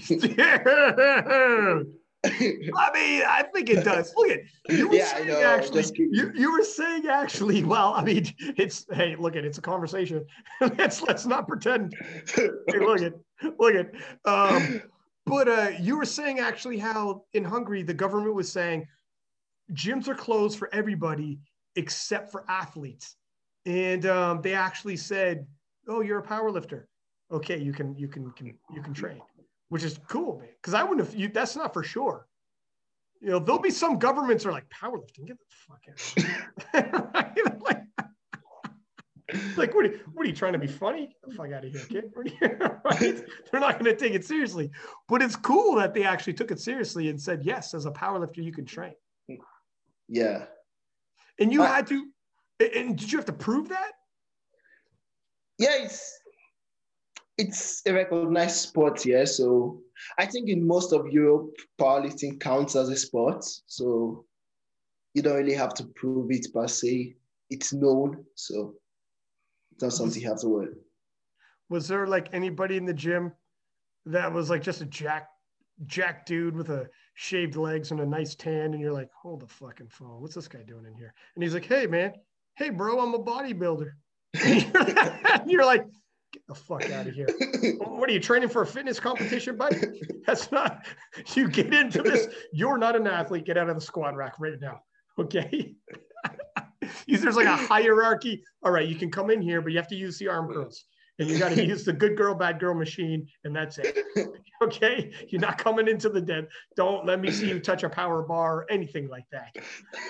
dude. 0.09 1.95
I 2.25 2.91
mean, 2.93 3.23
I 3.27 3.45
think 3.55 3.71
it 3.71 3.85
does. 3.85 4.13
Look 4.17 4.31
at 4.31 4.41
you 4.69 4.89
were 4.89 4.95
yeah, 4.95 5.05
saying 5.07 5.29
know, 5.29 5.41
actually. 5.43 5.85
You, 5.97 6.33
you 6.35 6.53
were 6.53 6.65
saying 6.65 7.07
actually. 7.07 7.63
Well, 7.65 7.95
I 7.95 8.03
mean, 8.03 8.27
it's 8.39 8.87
hey, 8.93 9.17
look 9.17 9.37
at 9.37 9.45
it's 9.45 9.59
a 9.59 9.63
conversation. 9.63 10.25
let's 10.61 11.03
let's 11.03 11.27
not 11.27 11.47
pretend. 11.47 11.95
hey, 12.35 12.49
look 12.79 13.01
at 13.01 13.15
look 13.59 13.75
at. 13.75 13.93
Um, 14.25 14.83
but 15.25 15.49
uh, 15.49 15.71
you 15.81 15.97
were 15.97 16.05
saying 16.05 16.41
actually 16.41 16.79
how 16.79 17.25
in 17.33 17.45
Hungary 17.45 17.83
the 17.83 17.95
government 17.95 18.35
was 18.35 18.51
saying 18.51 18.87
gyms 19.73 20.09
are 20.09 20.15
closed 20.15 20.59
for 20.59 20.73
everybody 20.73 21.39
except 21.77 22.31
for 22.31 22.45
athletes. 22.49 23.17
And 23.67 24.07
um, 24.07 24.41
they 24.43 24.55
actually 24.55 24.97
said, 24.97 25.47
"Oh, 25.89 26.01
you're 26.01 26.19
a 26.19 26.23
power 26.23 26.51
lifter. 26.51 26.89
Okay, 27.31 27.59
you 27.59 27.73
can 27.73 27.97
you 27.97 28.09
can, 28.09 28.31
can 28.33 28.47
you 28.47 28.83
can 28.83 28.95
train," 28.95 29.21
which 29.69 29.83
is 29.83 29.99
cool, 30.09 30.39
man. 30.39 30.49
Because 30.61 30.75
I 30.75 30.83
wouldn't 30.85 31.07
have. 31.07 31.19
You, 31.19 31.29
that's 31.29 31.57
not 31.57 31.73
for 31.73 31.83
sure. 31.83 32.27
You 33.21 33.31
know, 33.31 33.39
there'll 33.39 33.61
be 33.61 33.71
some 33.71 33.99
governments 33.99 34.47
are 34.47 34.53
like 34.53 34.69
powerlifting. 34.69 35.27
Get 35.27 35.39
the 35.39 35.47
fuck 35.67 35.83
out. 35.89 37.63
like, 37.63 37.83
like, 39.57 39.75
what 39.75 39.85
are, 39.85 39.89
you, 39.89 40.01
what 40.15 40.25
are 40.25 40.29
you 40.29 40.35
trying 40.35 40.53
to 40.53 40.59
be 40.59 40.67
funny? 40.67 41.07
Get 41.07 41.17
the 41.27 41.35
fuck 41.35 41.53
out 41.53 41.65
of 41.65 41.73
here, 41.73 42.03
kid. 42.03 42.13
right? 42.85 43.25
They're 43.51 43.61
not 43.61 43.79
going 43.79 43.85
to 43.85 43.97
take 43.97 44.15
it 44.15 44.25
seriously. 44.25 44.71
But 45.09 45.23
it's 45.23 45.37
cool 45.37 45.77
that 45.77 45.95
they 45.95 46.05
actually 46.05 46.35
took 46.35 46.51
it 46.51 46.61
seriously 46.61 47.09
and 47.09 47.21
said, 47.21 47.43
yes, 47.43 47.75
as 47.75 47.87
a 47.87 47.91
powerlifter, 47.91 48.43
you 48.43 48.53
can 48.53 48.65
train. 48.65 48.95
Yeah. 50.09 50.45
And 51.41 51.53
you 51.53 51.63
uh, 51.63 51.67
had 51.67 51.87
to, 51.89 52.07
And 52.61 52.97
did 52.97 53.11
you 53.11 53.19
have 53.19 53.27
to 53.27 53.33
prove 53.33 53.69
that? 53.71 53.93
Yeah, 55.59 55.83
it's 55.83 56.13
it's 57.39 57.83
a 57.87 57.93
recognized 57.93 58.57
sport 58.57 59.03
here. 59.03 59.27
So 59.27 59.81
I 60.19 60.27
think 60.27 60.49
in 60.49 60.67
most 60.67 60.93
of 60.93 61.09
Europe, 61.09 61.55
powerlifting 61.79 62.41
counts 62.41 62.77
as 62.77 62.89
a 62.89 62.97
sport. 62.97 63.45
So 63.67 64.25
you 65.15 65.23
don't 65.23 65.37
really 65.37 65.55
have 65.55 65.75
to 65.75 65.85
prove 65.97 66.31
it 66.31 66.47
per 66.53 66.67
se. 66.67 67.17
It's 67.51 67.73
known. 67.73 68.25
So 68.35 68.75
it's 69.73 69.83
not 69.83 69.93
something 69.93 70.21
you 70.21 70.29
have 70.29 70.41
to 70.41 70.49
worry. 70.49 70.75
Was 71.69 71.89
there 71.89 72.07
like 72.07 72.29
anybody 72.33 72.77
in 72.77 72.85
the 72.85 72.95
gym 72.95 73.33
that 74.07 74.33
was 74.33 74.51
like 74.51 74.63
just 74.63 74.81
a 74.81 74.87
jack 74.87 75.29
jack 75.85 76.25
dude 76.25 76.57
with 76.57 76.71
a 76.71 76.89
shaved 77.15 77.57
legs 77.57 77.91
and 77.91 78.01
a 78.01 78.07
nice 78.07 78.35
tan, 78.35 78.73
and 78.73 78.81
you're 78.81 78.93
like, 78.93 79.11
hold 79.21 79.41
the 79.41 79.47
fucking 79.47 79.89
phone. 79.89 80.23
What's 80.23 80.35
this 80.35 80.49
guy 80.49 80.63
doing 80.63 80.87
in 80.87 80.95
here? 80.95 81.13
And 81.35 81.43
he's 81.43 81.55
like, 81.55 81.67
hey 81.67 81.87
man, 81.87 82.13
hey 82.55 82.71
bro, 82.71 83.01
I'm 83.01 83.15
a 83.15 83.19
bodybuilder. 83.19 83.91
you're 85.47 85.65
like, 85.65 85.85
Get 86.33 86.47
the 86.49 86.55
fuck 86.55 86.91
out 86.91 87.07
of 87.07 87.15
here. 87.15 87.29
what 87.79 88.09
are 88.09 88.13
you 88.13 88.21
training 88.21 88.49
for 88.49 88.63
a 88.63 88.67
fitness 88.67 89.01
competition, 89.01 89.57
buddy? 89.57 90.03
That's 90.27 90.51
not, 90.53 90.87
you 91.35 91.49
get 91.49 91.73
into 91.73 92.03
this. 92.03 92.29
You're 92.53 92.79
not 92.79 92.97
an 92.97 93.07
athlete. 93.07 93.45
Get 93.45 93.57
out 93.57 93.69
of 93.69 93.77
the 93.77 93.81
squat 93.81 94.17
rack 94.17 94.35
right 94.39 94.61
now. 94.61 94.81
Okay. 95.19 95.75
There's 97.09 97.37
like 97.37 97.47
a 97.47 97.57
hierarchy. 97.57 98.43
All 98.63 98.71
right, 98.73 98.87
you 98.87 98.97
can 98.97 99.11
come 99.11 99.31
in 99.31 99.41
here, 99.41 99.63
but 99.63 99.73
you 99.73 99.79
have 99.79 99.89
to 99.89 99.97
use 99.97 100.19
the 100.19 100.29
arm 100.29 100.53
curls 100.53 100.85
and 101.19 101.29
you 101.29 101.39
got 101.39 101.53
to 101.53 101.65
use 101.65 101.85
the 101.85 101.93
good 101.93 102.17
girl, 102.17 102.35
bad 102.35 102.61
girl 102.61 102.75
machine, 102.75 103.27
and 103.45 103.55
that's 103.55 103.79
it. 103.79 103.99
Okay, 104.63 105.13
you're 105.29 105.41
not 105.41 105.59
coming 105.59 105.87
into 105.87 106.09
the 106.09 106.21
den. 106.21 106.47
Don't 106.77 107.05
let 107.05 107.21
me 107.21 107.31
see 107.31 107.49
you 107.49 107.61
touch 107.61 107.83
a 107.83 107.91
power 107.91 108.23
bar 108.23 108.57
or 108.57 108.67
anything 108.71 109.09
like 109.09 109.27
that. 109.31 109.55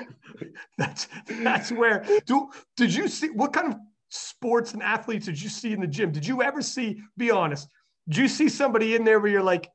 That's 0.79 1.09
that's 1.41 1.73
where. 1.73 2.05
Do 2.27 2.51
did 2.77 2.95
you 2.95 3.09
see 3.09 3.31
what 3.31 3.53
kind 3.53 3.73
of 3.73 3.81
sports 4.09 4.73
and 4.73 4.83
athletes 4.83 5.27
did 5.27 5.41
you 5.41 5.49
see 5.49 5.73
in 5.73 5.81
the 5.81 5.87
gym? 5.87 6.13
Did 6.13 6.27
you 6.27 6.43
ever 6.43 6.63
see, 6.63 7.01
be 7.17 7.31
honest, 7.31 7.69
did 8.09 8.19
you 8.19 8.29
see 8.29 8.49
somebody 8.49 8.95
in 8.95 9.05
there 9.05 9.21
where 9.21 9.31
you're 9.31 9.43
like, 9.43 9.69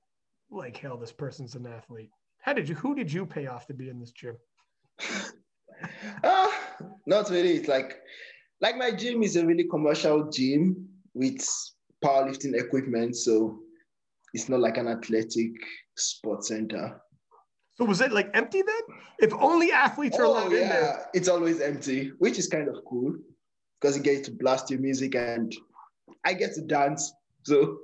like 0.49 0.77
hell, 0.77 0.97
this 0.97 1.11
person's 1.11 1.55
an 1.55 1.65
athlete? 1.65 2.09
How 2.39 2.53
did 2.53 2.67
you, 2.67 2.75
who 2.75 2.95
did 2.95 3.11
you 3.11 3.25
pay 3.25 3.47
off 3.47 3.67
to 3.67 3.73
be 3.73 3.89
in 3.89 3.99
this 3.99 4.11
gym? 4.11 4.37
Uh, 6.23 6.51
not 7.05 7.29
really. 7.29 7.57
It's 7.57 7.67
like, 7.67 7.99
like 8.61 8.77
my 8.77 8.91
gym 8.91 9.23
is 9.23 9.35
a 9.35 9.45
really 9.45 9.67
commercial 9.69 10.29
gym 10.29 10.87
with 11.13 11.45
powerlifting 12.03 12.59
equipment. 12.59 13.15
So 13.15 13.59
it's 14.33 14.49
not 14.49 14.59
like 14.59 14.77
an 14.77 14.87
athletic 14.87 15.51
sports 15.95 16.47
center. 16.47 17.01
So 17.75 17.85
was 17.85 18.01
it 18.01 18.11
like 18.11 18.29
empty 18.33 18.61
then? 18.61 18.97
If 19.19 19.33
only 19.33 19.71
athletes 19.71 20.17
are 20.17 20.25
oh, 20.25 20.31
allowed 20.31 20.51
yeah. 20.51 20.61
in 20.61 20.69
there. 20.69 21.05
It's 21.13 21.27
always 21.27 21.61
empty, 21.61 22.11
which 22.19 22.37
is 22.37 22.47
kind 22.47 22.67
of 22.67 22.75
cool 22.87 23.15
because 23.81 23.97
you 23.97 24.03
get 24.03 24.23
to 24.25 24.31
blast 24.31 24.69
your 24.69 24.79
music 24.79 25.15
and 25.15 25.53
I 26.23 26.33
get 26.33 26.53
to 26.55 26.61
dance. 26.61 27.11
So 27.43 27.79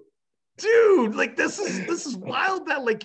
dude, 0.58 1.16
like 1.16 1.36
this 1.36 1.60
is 1.60 1.86
this 1.86 2.06
is 2.06 2.16
wild 2.16 2.68
that 2.68 2.86
like 2.86 3.04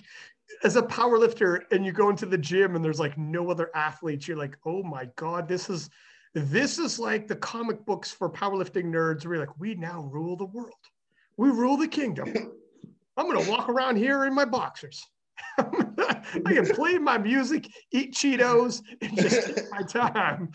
as 0.63 0.75
a 0.75 0.83
power 0.83 1.17
lifter 1.17 1.63
and 1.71 1.85
you 1.85 1.91
go 1.91 2.09
into 2.09 2.25
the 2.25 2.37
gym 2.37 2.75
and 2.75 2.85
there's 2.85 2.99
like 2.99 3.17
no 3.17 3.49
other 3.49 3.69
athletes, 3.75 4.27
you're 4.27 4.37
like, 4.37 4.57
oh 4.65 4.83
my 4.83 5.09
God, 5.15 5.47
this 5.47 5.69
is 5.69 5.89
this 6.35 6.79
is 6.79 6.99
like 6.99 7.27
the 7.27 7.35
comic 7.35 7.85
books 7.85 8.11
for 8.11 8.29
powerlifting 8.29 8.85
nerds 8.85 9.25
where 9.25 9.35
you're 9.35 9.45
like, 9.45 9.59
we 9.59 9.75
now 9.75 10.01
rule 10.11 10.35
the 10.35 10.45
world. 10.45 10.73
We 11.37 11.49
rule 11.49 11.77
the 11.77 11.87
kingdom. 11.87 12.33
I'm 13.17 13.27
gonna 13.31 13.49
walk 13.49 13.69
around 13.69 13.97
here 13.97 14.25
in 14.25 14.33
my 14.33 14.45
boxers. 14.45 15.03
I 16.45 16.53
can 16.53 16.65
play 16.67 16.97
my 16.97 17.17
music, 17.17 17.67
eat 17.91 18.13
Cheetos, 18.13 18.81
and 19.01 19.17
just 19.17 19.47
take 19.47 19.71
my 19.71 19.81
time. 19.81 20.51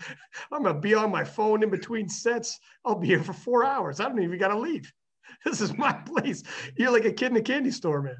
I'm 0.51 0.63
gonna 0.63 0.79
be 0.79 0.93
on 0.93 1.11
my 1.11 1.23
phone 1.23 1.63
in 1.63 1.69
between 1.69 2.09
sets. 2.09 2.59
I'll 2.85 2.95
be 2.95 3.07
here 3.07 3.23
for 3.23 3.33
four 3.33 3.65
hours. 3.65 3.99
I 3.99 4.07
don't 4.07 4.21
even 4.21 4.39
gotta 4.39 4.57
leave. 4.57 4.91
This 5.45 5.61
is 5.61 5.77
my 5.77 5.93
place. 5.93 6.43
You're 6.75 6.91
like 6.91 7.05
a 7.05 7.13
kid 7.13 7.31
in 7.31 7.37
a 7.37 7.41
candy 7.41 7.71
store, 7.71 8.01
man. 8.01 8.17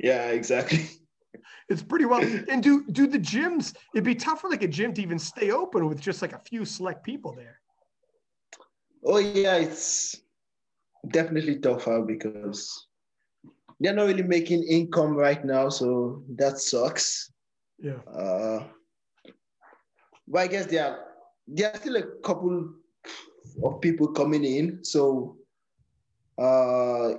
Yeah, 0.00 0.28
exactly. 0.28 0.88
It's 1.68 1.82
pretty 1.82 2.04
well. 2.04 2.22
And 2.48 2.62
do 2.62 2.84
do 2.92 3.06
the 3.06 3.18
gyms? 3.18 3.74
It'd 3.92 4.04
be 4.04 4.14
tough 4.14 4.40
for 4.40 4.48
like 4.48 4.62
a 4.62 4.68
gym 4.68 4.94
to 4.94 5.02
even 5.02 5.18
stay 5.18 5.50
open 5.50 5.86
with 5.86 6.00
just 6.00 6.22
like 6.22 6.32
a 6.32 6.38
few 6.38 6.64
select 6.64 7.04
people 7.04 7.32
there. 7.34 7.60
Oh 9.04 9.18
yeah, 9.18 9.56
it's 9.56 10.16
definitely 11.08 11.58
tougher 11.58 12.02
because 12.02 12.86
they're 13.80 13.94
not 13.94 14.06
really 14.06 14.22
making 14.22 14.62
income 14.64 15.14
right 15.16 15.44
now, 15.44 15.68
so 15.68 16.22
that 16.36 16.58
sucks. 16.58 17.30
Yeah. 17.78 18.00
Uh, 18.10 18.64
but 20.28 20.38
I 20.38 20.46
guess 20.46 20.66
there 20.66 20.86
are 20.86 20.98
there 21.46 21.70
are 21.70 21.76
still 21.76 21.96
a 21.96 22.06
couple 22.24 22.74
of 23.64 23.80
people 23.80 24.08
coming 24.08 24.44
in, 24.44 24.84
so 24.84 25.36
uh, 26.38 27.14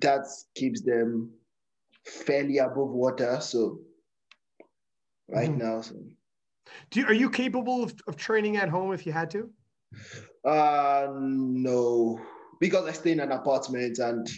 that 0.00 0.26
keeps 0.54 0.82
them 0.82 1.30
fairly 2.04 2.58
above 2.58 2.90
water. 2.90 3.38
So 3.40 3.80
right 5.28 5.50
mm-hmm. 5.50 5.58
now, 5.58 5.80
so. 5.80 5.94
Do 6.90 7.00
you, 7.00 7.06
are 7.06 7.14
you 7.14 7.30
capable 7.30 7.82
of, 7.84 7.94
of 8.06 8.16
training 8.16 8.56
at 8.56 8.68
home 8.68 8.92
if 8.92 9.06
you 9.06 9.12
had 9.12 9.30
to? 9.30 9.48
Uh, 10.44 11.08
no, 11.16 12.20
because 12.60 12.86
I 12.86 12.92
stay 12.92 13.12
in 13.12 13.20
an 13.20 13.32
apartment 13.32 13.98
and 13.98 14.28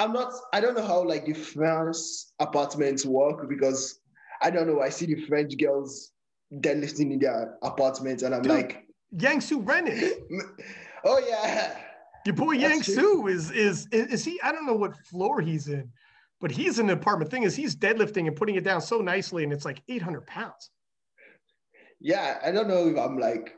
I'm 0.00 0.14
not. 0.14 0.32
I 0.54 0.60
don't 0.60 0.74
know 0.74 0.86
how 0.86 1.04
like 1.04 1.26
the 1.26 1.34
France 1.34 2.32
apartments 2.40 3.04
work 3.04 3.48
because 3.50 4.00
I 4.40 4.48
don't 4.50 4.66
know. 4.66 4.80
I 4.80 4.88
see 4.88 5.04
the 5.04 5.26
French 5.26 5.56
girls 5.58 6.12
deadlifting 6.54 7.12
in 7.12 7.18
their 7.18 7.58
apartments, 7.62 8.22
and 8.22 8.34
I'm 8.34 8.40
Dude, 8.40 8.52
like, 8.52 8.86
Yang 9.12 9.42
Su 9.42 9.60
Rennick. 9.60 10.22
oh 11.04 11.22
yeah. 11.28 11.76
Your 12.24 12.34
boy 12.34 12.52
Yang 12.52 12.84
Su 12.84 13.26
is, 13.26 13.50
is 13.50 13.86
is 13.92 14.24
he? 14.24 14.40
I 14.42 14.52
don't 14.52 14.66
know 14.66 14.74
what 14.74 14.96
floor 14.96 15.42
he's 15.42 15.68
in, 15.68 15.90
but 16.40 16.50
he's 16.50 16.78
in 16.78 16.88
an 16.88 16.96
apartment. 16.96 17.30
Thing 17.30 17.42
is, 17.42 17.54
he's 17.54 17.76
deadlifting 17.76 18.26
and 18.26 18.34
putting 18.34 18.54
it 18.54 18.64
down 18.64 18.80
so 18.80 19.02
nicely, 19.02 19.44
and 19.44 19.52
it's 19.52 19.66
like 19.66 19.82
800 19.86 20.26
pounds. 20.26 20.70
Yeah, 22.00 22.38
I 22.42 22.50
don't 22.52 22.68
know 22.68 22.88
if 22.88 22.96
I'm 22.96 23.18
like, 23.18 23.54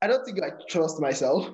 I 0.00 0.08
don't 0.08 0.24
think 0.24 0.40
I 0.42 0.50
trust 0.68 1.00
myself 1.00 1.50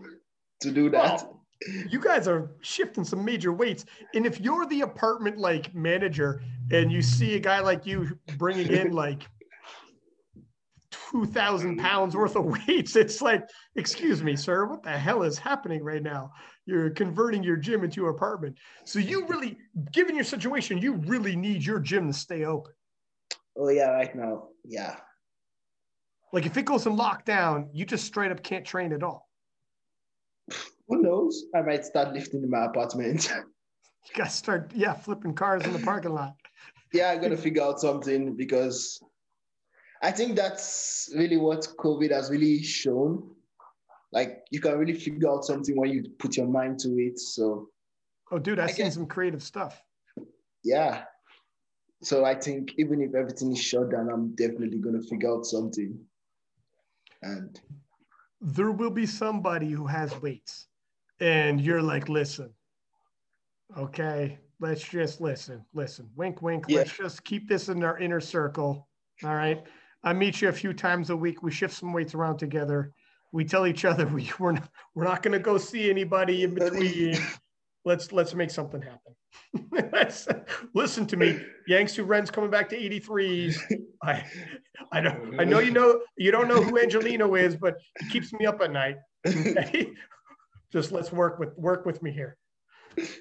to 0.62 0.70
do 0.70 0.88
that. 0.90 1.22
Well, 1.22 1.37
you 1.66 2.00
guys 2.00 2.28
are 2.28 2.50
shifting 2.60 3.04
some 3.04 3.24
major 3.24 3.52
weights. 3.52 3.84
And 4.14 4.24
if 4.26 4.40
you're 4.40 4.66
the 4.66 4.82
apartment 4.82 5.38
like 5.38 5.74
manager 5.74 6.42
and 6.70 6.92
you 6.92 7.02
see 7.02 7.34
a 7.34 7.40
guy 7.40 7.60
like 7.60 7.86
you 7.86 8.18
bringing 8.36 8.72
in 8.72 8.92
like 8.92 9.28
2,000 10.90 11.78
pounds 11.78 12.16
worth 12.16 12.36
of 12.36 12.44
weights, 12.44 12.96
it's 12.96 13.20
like, 13.20 13.48
excuse 13.76 14.22
me, 14.22 14.36
sir, 14.36 14.66
what 14.66 14.82
the 14.82 14.90
hell 14.90 15.22
is 15.22 15.38
happening 15.38 15.82
right 15.82 16.02
now? 16.02 16.30
You're 16.66 16.90
converting 16.90 17.42
your 17.42 17.56
gym 17.56 17.82
into 17.82 18.04
an 18.04 18.10
apartment. 18.14 18.56
So 18.84 18.98
you 18.98 19.26
really, 19.26 19.58
given 19.92 20.14
your 20.14 20.24
situation, 20.24 20.78
you 20.78 20.94
really 20.94 21.34
need 21.34 21.64
your 21.64 21.80
gym 21.80 22.12
to 22.12 22.16
stay 22.16 22.44
open. 22.44 22.72
Oh, 23.56 23.68
yeah, 23.68 23.90
right 23.90 24.14
now. 24.14 24.48
Yeah. 24.64 24.96
Like 26.32 26.46
if 26.46 26.56
it 26.56 26.66
goes 26.66 26.86
in 26.86 26.94
lockdown, 26.94 27.68
you 27.72 27.84
just 27.84 28.04
straight 28.04 28.30
up 28.30 28.42
can't 28.42 28.64
train 28.64 28.92
at 28.92 29.02
all 29.02 29.28
who 30.88 31.02
knows? 31.02 31.44
I 31.54 31.62
might 31.62 31.84
start 31.84 32.12
lifting 32.14 32.42
in 32.42 32.50
my 32.50 32.64
apartment. 32.66 33.30
You 34.06 34.14
gotta 34.16 34.30
start, 34.30 34.72
yeah, 34.74 34.94
flipping 34.94 35.34
cars 35.34 35.64
in 35.66 35.72
the 35.74 35.80
parking 35.80 36.14
lot. 36.14 36.34
yeah, 36.94 37.10
I'm 37.10 37.20
gonna 37.20 37.36
figure 37.36 37.62
out 37.62 37.78
something 37.78 38.34
because 38.36 39.02
I 40.02 40.12
think 40.12 40.34
that's 40.34 41.10
really 41.14 41.36
what 41.36 41.68
COVID 41.78 42.10
has 42.12 42.30
really 42.30 42.62
shown. 42.62 43.34
Like 44.12 44.44
you 44.50 44.60
can 44.60 44.78
really 44.78 44.94
figure 44.94 45.28
out 45.28 45.44
something 45.44 45.76
when 45.76 45.90
you 45.90 46.04
put 46.18 46.38
your 46.38 46.46
mind 46.46 46.78
to 46.80 46.90
it. 46.98 47.18
So 47.18 47.68
Oh 48.30 48.38
dude, 48.38 48.58
I've 48.58 48.70
I 48.70 48.72
seen 48.72 48.86
guess, 48.86 48.94
some 48.94 49.06
creative 49.06 49.42
stuff. 49.42 49.82
Yeah. 50.64 51.04
So 52.02 52.24
I 52.24 52.34
think 52.34 52.72
even 52.78 53.02
if 53.02 53.14
everything 53.14 53.52
is 53.52 53.60
shut 53.60 53.90
down, 53.90 54.08
I'm 54.08 54.34
definitely 54.36 54.78
gonna 54.78 55.02
figure 55.02 55.30
out 55.30 55.44
something. 55.44 55.98
And 57.22 57.60
there 58.40 58.70
will 58.70 58.90
be 58.90 59.04
somebody 59.06 59.70
who 59.70 59.86
has 59.86 60.18
weights 60.22 60.68
and 61.20 61.60
you're 61.60 61.82
like, 61.82 62.08
listen, 62.08 62.52
okay, 63.76 64.38
let's 64.60 64.82
just 64.82 65.20
listen, 65.20 65.64
listen, 65.74 66.08
wink, 66.16 66.42
wink. 66.42 66.64
Yeah. 66.68 66.78
Let's 66.78 66.96
just 66.96 67.24
keep 67.24 67.48
this 67.48 67.68
in 67.68 67.82
our 67.82 67.98
inner 67.98 68.20
circle. 68.20 68.88
All 69.24 69.34
right. 69.34 69.62
I 70.04 70.12
meet 70.12 70.40
you 70.40 70.48
a 70.48 70.52
few 70.52 70.72
times 70.72 71.10
a 71.10 71.16
week. 71.16 71.42
We 71.42 71.50
shift 71.50 71.74
some 71.74 71.92
weights 71.92 72.14
around 72.14 72.38
together. 72.38 72.92
We 73.32 73.44
tell 73.44 73.66
each 73.66 73.84
other 73.84 74.06
we, 74.14 74.30
we're 74.38 74.52
not, 74.52 74.68
we're 74.94 75.04
not 75.04 75.22
going 75.22 75.32
to 75.32 75.38
go 75.38 75.58
see 75.58 75.90
anybody 75.90 76.44
in 76.44 76.54
between. 76.54 77.16
let's 77.84 78.12
let's 78.12 78.34
make 78.34 78.50
something 78.50 78.82
happen. 78.82 79.14
let's, 79.92 80.28
listen 80.74 81.06
to 81.06 81.16
me. 81.16 81.40
Yang 81.66 81.88
Su 81.88 82.04
Ren's 82.04 82.30
coming 82.30 82.50
back 82.50 82.68
to 82.70 82.76
83s. 82.76 83.58
I 84.02 84.24
I 84.92 85.00
don't 85.00 85.38
I 85.38 85.44
know 85.44 85.58
you 85.58 85.70
know 85.70 86.00
you 86.16 86.30
don't 86.30 86.48
know 86.48 86.62
who 86.62 86.78
Angelino 86.78 87.34
is, 87.34 87.56
but 87.56 87.76
it 88.00 88.10
keeps 88.10 88.32
me 88.32 88.46
up 88.46 88.60
at 88.60 88.72
night. 88.72 88.96
Okay? 89.26 89.92
Just 90.72 90.92
let's 90.92 91.12
work 91.12 91.38
with 91.38 91.56
work 91.56 91.86
with 91.86 92.02
me 92.02 92.12
here. 92.12 92.36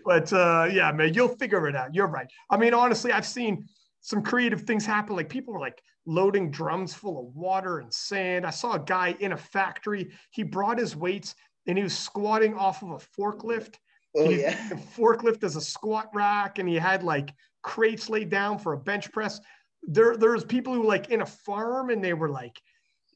But 0.06 0.32
uh, 0.34 0.69
yeah, 0.72 0.91
man, 0.91 1.14
you'll 1.14 1.36
figure 1.36 1.68
it 1.68 1.76
out. 1.76 1.94
You're 1.94 2.07
right. 2.07 2.28
I 2.49 2.57
mean, 2.57 2.74
honestly, 2.74 3.11
I've 3.11 3.26
seen 3.26 3.68
some 4.02 4.22
creative 4.22 4.61
things 4.61 4.86
happen. 4.86 5.15
Like 5.15 5.30
people 5.30 5.53
were 5.53 5.60
like 5.60 5.82
loading 6.06 6.49
drums 6.49 6.94
full 6.94 7.19
of 7.19 7.36
water 7.36 7.80
and 7.80 7.94
sand. 7.94 8.45
I 8.45 8.49
saw 8.49 8.74
a 8.74 8.80
guy 8.80 9.15
in 9.19 9.34
a 9.34 9.38
factory. 9.38 10.11
He 10.32 10.44
brought 10.44 10.80
his 10.80 10.95
weights 10.95 11.36
and 11.68 11.78
he 11.78 11.84
was 11.84 11.98
squatting 11.98 12.56
off 12.56 12.82
of 12.82 12.91
a 12.91 13.22
forklift. 13.22 13.76
Oh 14.15 14.30
yeah. 14.30 14.57
forklift 14.98 15.44
as 15.44 15.57
a 15.57 15.61
squat 15.61 16.10
rack, 16.14 16.60
and 16.60 16.68
he 16.68 16.76
had 16.76 17.03
like 17.03 17.34
crates 17.61 18.10
laid 18.10 18.30
down 18.30 18.57
for 18.57 18.74
a 18.74 18.78
bench 18.78 19.11
press. 19.11 19.40
There, 19.84 20.18
there's 20.18 20.44
people 20.44 20.74
who 20.74 20.88
like 20.88 21.10
in 21.10 21.22
a 21.22 21.26
farm 21.26 21.90
and 21.90 22.03
they 22.03 22.14
were 22.14 22.30
like 22.30 22.60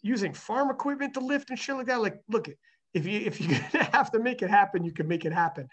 using 0.03 0.33
farm 0.33 0.69
equipment 0.69 1.13
to 1.13 1.19
lift 1.19 1.49
and 1.49 1.57
shit 1.57 1.75
like 1.75 1.87
that. 1.87 2.01
Like, 2.01 2.19
look, 2.27 2.49
if 2.93 3.05
you 3.05 3.19
if 3.19 3.39
you're 3.39 3.59
gonna 3.59 3.83
have 3.93 4.11
to 4.11 4.19
make 4.19 4.41
it 4.41 4.49
happen, 4.49 4.83
you 4.83 4.91
can 4.91 5.07
make 5.07 5.25
it 5.25 5.33
happen. 5.33 5.67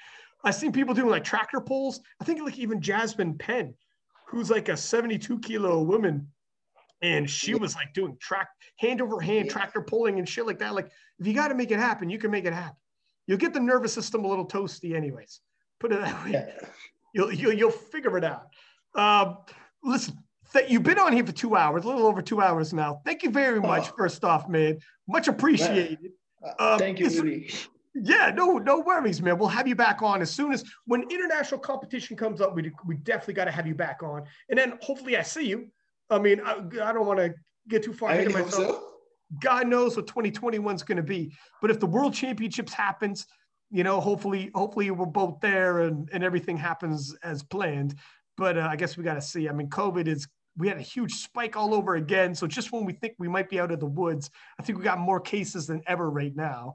I've 0.45 0.55
seen 0.55 0.73
people 0.73 0.95
doing 0.95 1.11
like 1.11 1.24
tractor 1.24 1.61
pulls. 1.61 2.01
I 2.20 2.24
think 2.24 2.40
like 2.40 2.59
even 2.59 2.81
Jasmine 2.81 3.39
Penn, 3.39 3.74
who's 4.27 4.51
like 4.51 4.69
a 4.69 4.77
72 4.77 5.40
kilo 5.40 5.82
woman, 5.82 6.28
and 7.03 7.28
she 7.28 7.55
was 7.55 7.74
like 7.74 7.93
doing 7.93 8.16
track 8.20 8.49
hand 8.77 9.01
over 9.01 9.20
hand 9.20 9.47
yeah. 9.47 9.53
tractor 9.53 9.81
pulling 9.81 10.19
and 10.19 10.28
shit 10.28 10.47
like 10.47 10.59
that. 10.61 10.74
Like, 10.74 10.90
if 11.19 11.27
you 11.27 11.35
got 11.35 11.49
to 11.49 11.55
make 11.55 11.70
it 11.70 11.78
happen, 11.78 12.09
you 12.09 12.19
can 12.19 12.31
make 12.31 12.45
it 12.45 12.53
happen. 12.53 12.77
You'll 13.27 13.39
get 13.39 13.53
the 13.53 13.61
nervous 13.61 13.93
system 13.93 14.24
a 14.24 14.28
little 14.28 14.47
toasty, 14.47 14.95
anyways. 14.95 15.40
Put 15.81 15.93
it 15.93 16.01
that 16.01 16.24
way. 16.24 16.32
Yeah. 16.32 16.51
You'll, 17.15 17.32
you'll 17.32 17.53
you'll 17.53 17.70
figure 17.70 18.16
it 18.16 18.24
out. 18.24 18.49
Um, 18.95 19.39
listen, 19.82 20.19
th- 20.53 20.70
you've 20.70 20.82
been 20.82 20.99
on 20.99 21.12
here 21.12 21.24
for 21.24 21.32
two 21.32 21.57
hours, 21.57 21.85
a 21.85 21.89
little 21.89 22.07
over 22.07 22.23
two 22.23 22.40
hours 22.40 22.73
now. 22.73 23.01
Thank 23.05 23.23
you 23.23 23.31
very 23.31 23.61
much. 23.61 23.89
Oh. 23.90 23.95
First 23.97 24.24
off, 24.24 24.49
man, 24.49 24.78
much 25.07 25.28
appreciated. 25.28 26.12
Um, 26.59 26.78
thank 26.78 26.98
you, 26.98 27.09
Rudy. 27.09 27.51
Yeah, 28.01 28.31
no, 28.32 28.59
no 28.59 28.78
worries, 28.78 29.20
man. 29.20 29.39
We'll 29.39 29.48
have 29.48 29.66
you 29.66 29.74
back 29.74 30.02
on 30.02 30.23
as 30.23 30.31
soon 30.31 30.52
as 30.52 30.62
when 30.85 31.02
international 31.10 31.59
competition 31.59 32.16
comes 32.16 32.40
up. 32.40 32.55
We 32.55 32.70
we 32.86 32.97
definitely 32.97 33.35
got 33.35 33.47
to 33.47 33.51
have 33.51 33.66
you 33.66 33.74
back 33.74 34.02
on, 34.02 34.24
and 34.48 34.59
then 34.59 34.78
hopefully 34.81 35.16
I 35.16 35.23
see 35.23 35.47
you. 35.47 35.66
I 36.10 36.19
mean, 36.19 36.40
I, 36.44 36.59
I 36.82 36.93
don't 36.93 37.06
want 37.06 37.19
to 37.19 37.35
get 37.66 37.82
too 37.82 37.93
far 37.93 38.10
ahead 38.10 38.28
of 38.28 38.35
myself. 38.35 38.52
So. 38.52 38.85
God 39.43 39.66
knows 39.66 39.97
what 39.97 40.06
2021 40.06 40.74
is 40.74 40.82
going 40.82 40.97
to 40.97 41.02
be, 41.02 41.35
but 41.60 41.70
if 41.70 41.81
the 41.81 41.86
World 41.86 42.15
Championships 42.15 42.73
happens, 42.73 43.27
you 43.70 43.82
know, 43.82 44.01
hopefully, 44.01 44.51
hopefully 44.55 44.90
we're 44.90 45.06
both 45.06 45.40
there 45.40 45.81
and 45.81 46.09
and 46.12 46.23
everything 46.23 46.56
happens 46.56 47.16
as 47.23 47.43
planned. 47.43 47.94
But 48.36 48.56
uh, 48.56 48.69
I 48.70 48.77
guess 48.77 48.97
we 48.97 49.02
got 49.02 49.15
to 49.15 49.23
see. 49.23 49.48
I 49.48 49.52
mean, 49.52 49.69
COVID 49.70 50.06
is 50.06 50.28
we 50.59 50.68
had 50.68 50.76
a 50.76 50.82
huge 50.82 51.14
spike 51.14 51.56
all 51.56 51.72
over 51.72 51.94
again. 51.94 52.35
So 52.35 52.47
just 52.47 52.72
when 52.72 52.85
we 52.85 52.93
think 52.93 53.14
we 53.18 53.28
might 53.28 53.48
be 53.48 53.60
out 53.60 53.70
of 53.70 53.78
the 53.78 53.86
woods, 53.86 54.30
I 54.59 54.62
think 54.62 54.76
we 54.76 54.85
got 54.85 54.98
more 54.98 55.20
cases 55.20 55.66
than 55.66 55.82
ever 55.86 56.10
right 56.10 56.35
now. 56.35 56.74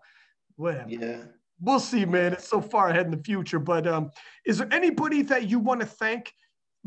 Whatever. 0.55 0.89
Yeah. 0.89 1.23
We'll 1.59 1.79
see, 1.79 2.05
man. 2.05 2.33
It's 2.33 2.47
so 2.47 2.61
far 2.61 2.89
ahead 2.89 3.05
in 3.05 3.11
the 3.11 3.23
future. 3.23 3.59
But 3.59 3.85
um, 3.85 4.11
is 4.45 4.57
there 4.57 4.67
anybody 4.71 5.21
that 5.23 5.49
you 5.49 5.59
want 5.59 5.81
to 5.81 5.85
thank 5.85 6.33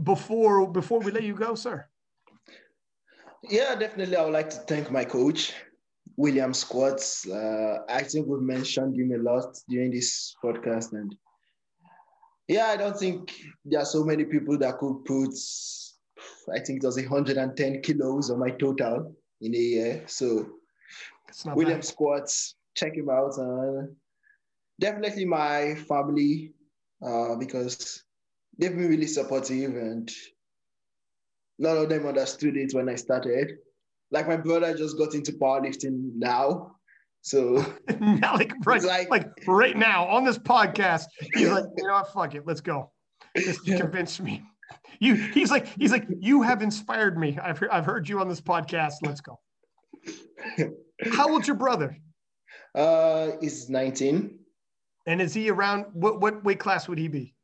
before 0.03 0.71
before 0.71 1.01
we 1.01 1.13
let 1.13 1.23
you 1.23 1.35
go, 1.35 1.55
sir? 1.55 1.87
Yeah, 3.43 3.75
definitely. 3.75 4.17
I 4.17 4.25
would 4.25 4.33
like 4.33 4.51
to 4.51 4.57
thank 4.57 4.91
my 4.91 5.05
coach, 5.05 5.53
William 6.17 6.53
Squats. 6.53 7.29
Uh, 7.29 7.79
I 7.89 8.03
think 8.03 8.27
we've 8.27 8.41
mentioned 8.41 8.97
him 8.97 9.13
a 9.13 9.23
lot 9.23 9.57
during 9.69 9.93
this 9.93 10.35
podcast, 10.43 10.93
and 10.93 11.15
yeah, 12.49 12.67
I 12.67 12.77
don't 12.77 12.99
think 12.99 13.33
there 13.65 13.81
are 13.81 13.87
so 13.87 14.05
many 14.05 14.25
people 14.25 14.59
that 14.59 14.79
could 14.79 15.05
put. 15.05 15.35
I 16.53 16.61
think 16.61 16.83
it 16.83 16.87
was 16.87 16.97
110 16.97 17.83
kilos 17.83 18.31
on 18.31 18.39
my 18.39 18.51
total 18.51 19.15
in 19.41 19.55
a 19.55 19.59
year. 19.59 20.03
So 20.07 20.49
William 21.45 21.79
bad. 21.79 21.85
Squats, 21.85 22.55
check 22.75 22.95
him 22.95 23.11
out. 23.11 23.39
Uh, 23.39 23.87
definitely 24.81 25.25
my 25.25 25.75
family, 25.89 26.53
uh, 27.05 27.37
because 27.37 28.05
they've 28.59 28.75
been 28.75 28.89
really 28.89 29.07
supportive 29.07 29.77
and 29.77 30.11
none 31.59 31.77
of 31.77 31.89
them 31.89 32.07
understood 32.07 32.57
it 32.57 32.73
when 32.75 32.89
I 32.89 32.95
started. 32.95 33.59
Like 34.11 34.29
my 34.29 34.37
brother 34.37 34.77
just 34.77 34.97
got 34.97 35.15
into 35.15 35.33
powerlifting 35.33 36.13
now. 36.15 36.77
So 37.23 37.55
like 38.23 38.53
right, 38.65 38.83
like, 38.83 39.11
like 39.11 39.31
right 39.47 39.77
now 39.77 40.07
on 40.07 40.25
this 40.25 40.39
podcast, 40.39 41.07
he's 41.35 41.49
like, 41.51 41.65
you 41.77 41.87
know 41.87 41.95
what, 41.95 42.13
fuck 42.13 42.35
it, 42.35 42.47
let's 42.47 42.61
go. 42.61 42.93
This 43.35 43.59
yeah. 43.65 43.81
convinced 43.81 44.23
me. 44.23 44.43
You 44.99 45.15
he's 45.15 45.51
like, 45.51 45.67
he's 45.79 45.93
like, 45.93 46.07
you 46.19 46.41
have 46.43 46.63
inspired 46.63 47.19
me. 47.19 47.39
I've 47.43 47.63
I've 47.71 47.85
heard 47.85 48.09
you 48.09 48.19
on 48.21 48.29
this 48.29 48.41
podcast. 48.41 48.95
Let's 49.03 49.21
go. 49.21 49.39
How 51.13 51.29
old's 51.29 51.47
your 51.47 51.57
brother? 51.57 51.97
Uh, 52.75 53.33
he's 53.41 53.69
19. 53.69 54.39
And 55.07 55.23
is 55.23 55.35
he 55.35 55.51
around? 55.51 55.87
What 55.93 56.21
what 56.21 56.43
weight 56.45 56.59
class 56.59 56.89
would 56.89 56.99
he 56.99 57.07
be? 57.09 57.35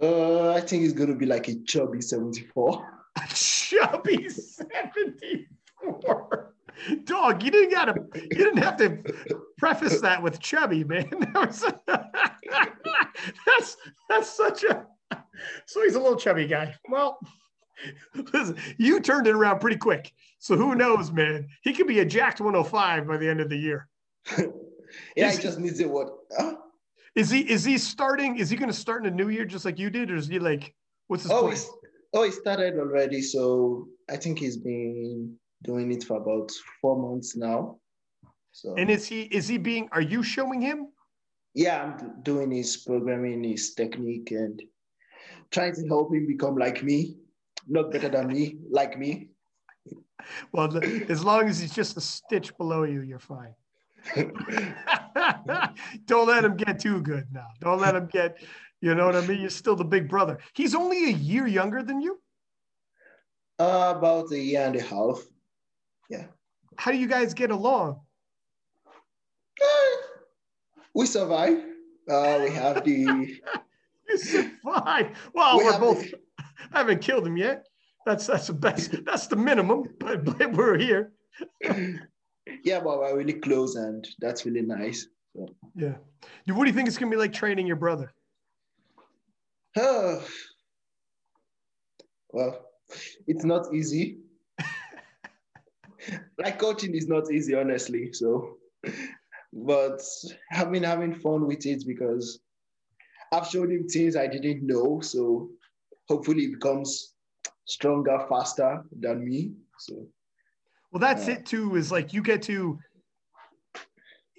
Uh, 0.00 0.52
I 0.52 0.60
think 0.60 0.82
he's 0.82 0.92
gonna 0.92 1.14
be 1.14 1.26
like 1.26 1.48
a 1.48 1.54
chubby 1.64 2.02
74. 2.02 3.04
chubby 3.28 4.28
74. 4.28 6.54
Dog, 7.04 7.42
you 7.42 7.50
didn't 7.50 7.70
gotta 7.70 7.94
you 8.14 8.28
didn't 8.28 8.58
have 8.58 8.76
to 8.78 8.98
preface 9.56 10.00
that 10.00 10.22
with 10.22 10.40
chubby, 10.40 10.84
man. 10.84 11.08
That 11.32 11.80
that's 13.46 13.76
that's 14.08 14.30
such 14.30 14.64
a 14.64 14.86
so 15.66 15.82
he's 15.82 15.94
a 15.94 16.00
little 16.00 16.16
chubby 16.16 16.46
guy. 16.46 16.74
Well, 16.88 17.18
listen, 18.32 18.56
you 18.78 19.00
turned 19.00 19.26
it 19.26 19.34
around 19.34 19.60
pretty 19.60 19.76
quick. 19.76 20.12
So 20.38 20.56
who 20.56 20.74
knows, 20.74 21.10
man? 21.10 21.48
He 21.62 21.72
could 21.72 21.86
be 21.86 22.00
a 22.00 22.04
jacked 22.04 22.40
105 22.40 23.06
by 23.06 23.16
the 23.16 23.28
end 23.28 23.40
of 23.40 23.48
the 23.48 23.56
year. 23.56 23.88
yeah, 25.16 25.30
he 25.30 25.38
just 25.38 25.58
needs 25.58 25.80
it. 25.80 25.90
What? 25.90 26.08
Huh? 26.36 26.56
Is 27.14 27.30
he 27.30 27.40
is 27.40 27.64
he 27.64 27.78
starting? 27.78 28.38
Is 28.38 28.50
he 28.50 28.56
going 28.56 28.70
to 28.70 28.76
start 28.76 29.06
in 29.06 29.12
a 29.12 29.16
new 29.16 29.28
year 29.28 29.44
just 29.44 29.64
like 29.64 29.78
you 29.78 29.90
did, 29.90 30.10
or 30.10 30.16
is 30.16 30.26
he 30.26 30.38
like 30.38 30.74
what's 31.06 31.22
his? 31.22 31.32
Oh, 31.32 31.52
oh, 32.12 32.22
he 32.24 32.30
started 32.30 32.78
already. 32.78 33.22
So 33.22 33.88
I 34.10 34.16
think 34.16 34.38
he's 34.38 34.56
been 34.56 35.34
doing 35.62 35.92
it 35.92 36.04
for 36.04 36.18
about 36.18 36.50
four 36.80 37.00
months 37.00 37.36
now. 37.36 37.78
So. 38.52 38.74
And 38.76 38.90
is 38.90 39.06
he 39.06 39.22
is 39.22 39.48
he 39.48 39.58
being? 39.58 39.88
Are 39.92 40.00
you 40.00 40.22
showing 40.22 40.60
him? 40.60 40.88
Yeah, 41.54 41.82
I'm 41.82 42.22
doing 42.22 42.50
his 42.50 42.76
programming, 42.76 43.42
his 43.42 43.72
technique, 43.72 44.30
and 44.30 44.60
trying 45.50 45.74
to 45.74 45.86
help 45.86 46.14
him 46.14 46.26
become 46.26 46.56
like 46.56 46.82
me, 46.82 47.16
not 47.66 47.90
better 47.92 48.08
than 48.08 48.28
me, 48.28 48.58
like 48.70 48.98
me. 48.98 49.30
Well, 50.52 50.76
as 51.08 51.24
long 51.24 51.48
as 51.48 51.58
he's 51.60 51.74
just 51.74 51.96
a 51.96 52.00
stitch 52.00 52.56
below 52.56 52.82
you, 52.84 53.02
you're 53.02 53.18
fine. 53.18 53.54
Don't 56.06 56.28
let 56.28 56.44
him 56.44 56.56
get 56.56 56.80
too 56.80 57.00
good 57.00 57.26
now. 57.32 57.48
Don't 57.60 57.80
let 57.80 57.94
him 57.94 58.06
get, 58.06 58.38
you 58.80 58.94
know 58.94 59.06
what 59.06 59.16
I 59.16 59.26
mean? 59.26 59.40
You're 59.40 59.50
still 59.50 59.76
the 59.76 59.84
big 59.84 60.08
brother. 60.08 60.38
He's 60.54 60.74
only 60.74 61.06
a 61.06 61.12
year 61.12 61.46
younger 61.46 61.82
than 61.82 62.00
you? 62.00 62.20
Uh, 63.58 63.94
about 63.96 64.30
a 64.32 64.38
year 64.38 64.66
and 64.66 64.76
a 64.76 64.82
half. 64.82 65.20
Yeah. 66.10 66.24
How 66.76 66.90
do 66.90 66.98
you 66.98 67.06
guys 67.06 67.32
get 67.34 67.50
along? 67.50 68.00
Uh, 69.62 69.96
we 70.94 71.06
survive. 71.06 71.64
Uh, 72.08 72.40
we 72.42 72.50
have 72.50 72.84
the. 72.84 73.40
you 74.08 74.18
survive. 74.18 75.16
Well, 75.34 75.58
we 75.58 75.64
are 75.64 75.78
both. 75.78 76.04
I 76.72 76.78
haven't 76.78 77.00
killed 77.00 77.26
him 77.26 77.36
yet. 77.36 77.66
That's 78.06 78.26
that's 78.26 78.46
the 78.46 78.52
best. 78.52 79.04
That's 79.04 79.26
the 79.26 79.36
minimum. 79.36 79.84
But, 79.98 80.24
but 80.24 80.52
we're 80.52 80.78
here. 80.78 81.12
yeah, 81.62 82.80
but 82.80 82.98
we're 82.98 83.16
really 83.16 83.34
close, 83.34 83.74
and 83.74 84.06
that's 84.20 84.46
really 84.46 84.62
nice. 84.62 85.08
So. 85.34 85.48
Yeah. 85.74 85.94
What 86.46 86.64
do 86.64 86.70
you 86.70 86.72
think 86.72 86.88
it's 86.88 86.98
gonna 86.98 87.10
be 87.10 87.16
like 87.16 87.32
training 87.32 87.66
your 87.66 87.76
brother? 87.76 88.12
Oh, 89.76 90.24
well, 92.30 92.66
it's 93.26 93.44
not 93.44 93.74
easy. 93.74 94.18
like 96.38 96.58
coaching 96.58 96.94
is 96.94 97.08
not 97.08 97.30
easy, 97.32 97.54
honestly. 97.54 98.12
So, 98.12 98.56
but 99.52 100.00
I've 100.52 100.70
been 100.70 100.84
having 100.84 101.14
fun 101.14 101.46
with 101.46 101.66
it 101.66 101.84
because 101.86 102.38
I've 103.32 103.46
shown 103.46 103.70
him 103.70 103.88
things 103.88 104.16
I 104.16 104.26
didn't 104.26 104.66
know. 104.66 105.00
So, 105.00 105.50
hopefully, 106.08 106.44
it 106.44 106.54
becomes 106.54 107.14
stronger, 107.64 108.24
faster 108.28 108.82
than 108.98 109.24
me. 109.24 109.52
So, 109.78 110.06
well, 110.92 111.00
that's 111.00 111.28
uh, 111.28 111.32
it 111.32 111.46
too. 111.46 111.76
Is 111.76 111.92
like 111.92 112.12
you 112.12 112.22
get 112.22 112.42
to. 112.42 112.78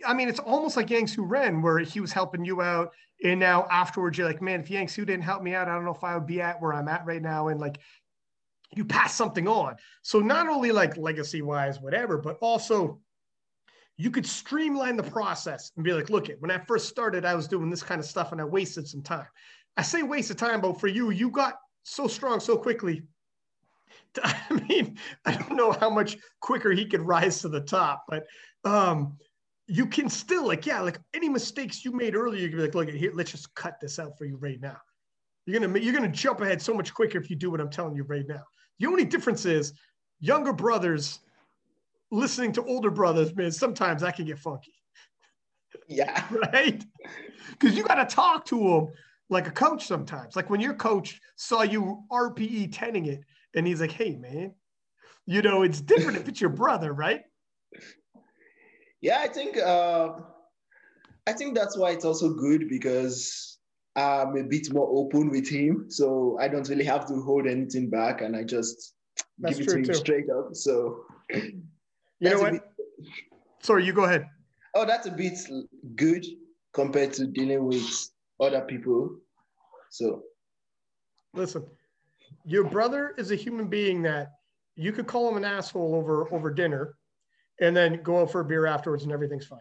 I 0.05 0.13
mean, 0.13 0.29
it's 0.29 0.39
almost 0.39 0.77
like 0.77 0.89
Yang 0.89 1.07
Su 1.07 1.23
Ren, 1.23 1.61
where 1.61 1.79
he 1.79 1.99
was 1.99 2.11
helping 2.11 2.45
you 2.45 2.61
out, 2.61 2.93
and 3.23 3.39
now 3.39 3.67
afterwards 3.71 4.17
you're 4.17 4.27
like, 4.27 4.41
man, 4.41 4.61
if 4.61 4.69
Yang 4.69 4.89
Su 4.89 5.05
didn't 5.05 5.23
help 5.23 5.41
me 5.41 5.55
out, 5.55 5.67
I 5.67 5.73
don't 5.73 5.85
know 5.85 5.93
if 5.93 6.03
I 6.03 6.15
would 6.15 6.27
be 6.27 6.41
at 6.41 6.61
where 6.61 6.73
I'm 6.73 6.87
at 6.87 7.05
right 7.05 7.21
now. 7.21 7.47
And 7.47 7.59
like, 7.59 7.79
you 8.75 8.85
pass 8.85 9.15
something 9.15 9.47
on. 9.47 9.75
So 10.03 10.19
not 10.19 10.47
only 10.47 10.71
like 10.71 10.97
legacy 10.97 11.41
wise, 11.41 11.79
whatever, 11.79 12.17
but 12.17 12.37
also 12.41 12.99
you 13.97 14.11
could 14.11 14.25
streamline 14.25 14.95
the 14.95 15.03
process 15.03 15.71
and 15.75 15.83
be 15.83 15.91
like, 15.91 16.09
look, 16.09 16.29
it 16.29 16.39
when 16.39 16.51
I 16.51 16.59
first 16.59 16.87
started, 16.87 17.25
I 17.25 17.35
was 17.35 17.47
doing 17.47 17.69
this 17.69 17.83
kind 17.83 17.99
of 17.99 18.05
stuff 18.05 18.31
and 18.31 18.39
I 18.39 18.45
wasted 18.45 18.87
some 18.87 19.01
time. 19.01 19.25
I 19.75 19.81
say 19.81 20.03
waste 20.03 20.31
of 20.31 20.37
time, 20.37 20.61
but 20.61 20.79
for 20.79 20.87
you, 20.87 21.09
you 21.11 21.29
got 21.29 21.55
so 21.83 22.07
strong 22.07 22.39
so 22.39 22.57
quickly 22.57 23.03
I 24.23 24.65
mean, 24.67 24.97
I 25.25 25.33
don't 25.33 25.55
know 25.55 25.71
how 25.71 25.89
much 25.89 26.17
quicker 26.39 26.71
he 26.71 26.85
could 26.85 27.01
rise 27.01 27.41
to 27.41 27.49
the 27.49 27.61
top, 27.61 28.05
but 28.07 28.25
um, 28.63 29.17
you 29.67 29.85
can 29.85 30.09
still 30.09 30.47
like, 30.47 30.65
yeah, 30.65 30.81
like 30.81 30.99
any 31.13 31.29
mistakes 31.29 31.83
you 31.83 31.91
made 31.91 32.15
earlier, 32.15 32.41
you 32.41 32.49
can 32.49 32.57
be 32.57 32.63
like, 32.63 32.75
look, 32.75 32.89
here, 32.89 33.11
let's 33.13 33.31
just 33.31 33.53
cut 33.55 33.79
this 33.79 33.99
out 33.99 34.17
for 34.17 34.25
you 34.25 34.37
right 34.37 34.59
now. 34.61 34.77
You're 35.45 35.61
gonna 35.61 35.79
you're 35.79 35.93
gonna 35.93 36.09
jump 36.09 36.41
ahead 36.41 36.61
so 36.61 36.73
much 36.73 36.93
quicker 36.93 37.17
if 37.17 37.29
you 37.29 37.35
do 37.35 37.49
what 37.49 37.61
I'm 37.61 37.69
telling 37.69 37.95
you 37.95 38.03
right 38.03 38.27
now. 38.27 38.43
The 38.79 38.87
only 38.87 39.05
difference 39.05 39.45
is 39.45 39.73
younger 40.19 40.51
brothers 40.51 41.19
listening 42.11 42.51
to 42.53 42.63
older 42.63 42.91
brothers, 42.91 43.35
man, 43.35 43.51
sometimes 43.51 44.01
that 44.01 44.15
can 44.15 44.25
get 44.25 44.39
funky. 44.39 44.73
Yeah. 45.87 46.23
Right? 46.53 46.83
Because 47.51 47.75
you 47.77 47.83
got 47.83 47.95
to 47.95 48.15
talk 48.15 48.45
to 48.45 48.59
them 48.59 48.87
like 49.29 49.47
a 49.47 49.51
coach 49.51 49.87
sometimes. 49.87 50.35
Like 50.35 50.49
when 50.49 50.59
your 50.59 50.73
coach 50.73 51.19
saw 51.35 51.63
you 51.63 52.03
RPE 52.11 52.73
10ing 52.73 53.07
it 53.07 53.21
and 53.55 53.65
he's 53.65 53.81
like, 53.81 53.91
hey, 53.91 54.15
man, 54.15 54.53
you 55.25 55.41
know, 55.41 55.63
it's 55.63 55.81
different 55.81 56.17
if 56.17 56.27
it's 56.27 56.41
your 56.41 56.49
brother, 56.49 56.93
right? 56.93 57.23
Yeah, 59.01 59.19
I 59.19 59.27
think 59.27 59.57
uh, 59.57 60.13
I 61.27 61.33
think 61.33 61.55
that's 61.55 61.77
why 61.77 61.91
it's 61.91 62.05
also 62.05 62.33
good 62.33 62.69
because 62.69 63.59
I'm 63.95 64.37
a 64.37 64.43
bit 64.43 64.73
more 64.73 64.87
open 64.89 65.29
with 65.29 65.47
him. 65.47 65.85
So 65.89 66.37
I 66.39 66.47
don't 66.47 66.67
really 66.69 66.85
have 66.85 67.07
to 67.07 67.21
hold 67.21 67.47
anything 67.47 67.89
back 67.89 68.21
and 68.21 68.35
I 68.35 68.43
just 68.43 68.93
that's 69.39 69.57
give 69.57 69.67
it 69.67 69.71
to 69.71 69.77
him 69.77 69.83
too. 69.83 69.93
straight 69.93 70.29
up. 70.29 70.55
So 70.55 71.03
you 72.19 72.29
know 72.29 72.39
what? 72.39 72.51
Bit... 72.53 72.61
Sorry, 73.61 73.85
you 73.85 73.93
go 73.93 74.05
ahead. 74.05 74.25
Oh, 74.75 74.85
that's 74.85 75.07
a 75.07 75.11
bit 75.11 75.37
good 75.95 76.25
compared 76.73 77.13
to 77.13 77.27
dealing 77.27 77.65
with 77.65 78.09
other 78.39 78.61
people. 78.61 79.17
So 79.89 80.23
listen, 81.33 81.65
your 82.45 82.63
brother 82.63 83.13
is 83.17 83.31
a 83.31 83.35
human 83.35 83.67
being 83.67 84.01
that 84.03 84.31
you 84.75 84.91
could 84.91 85.07
call 85.07 85.29
him 85.29 85.37
an 85.37 85.45
asshole 85.45 85.95
over 85.95 86.31
over 86.33 86.51
dinner 86.51 86.95
and 87.59 87.75
then 87.75 88.01
go 88.03 88.21
out 88.21 88.31
for 88.31 88.41
a 88.41 88.45
beer 88.45 88.65
afterwards 88.65 89.03
and 89.03 89.11
everything's 89.11 89.47
fine. 89.47 89.59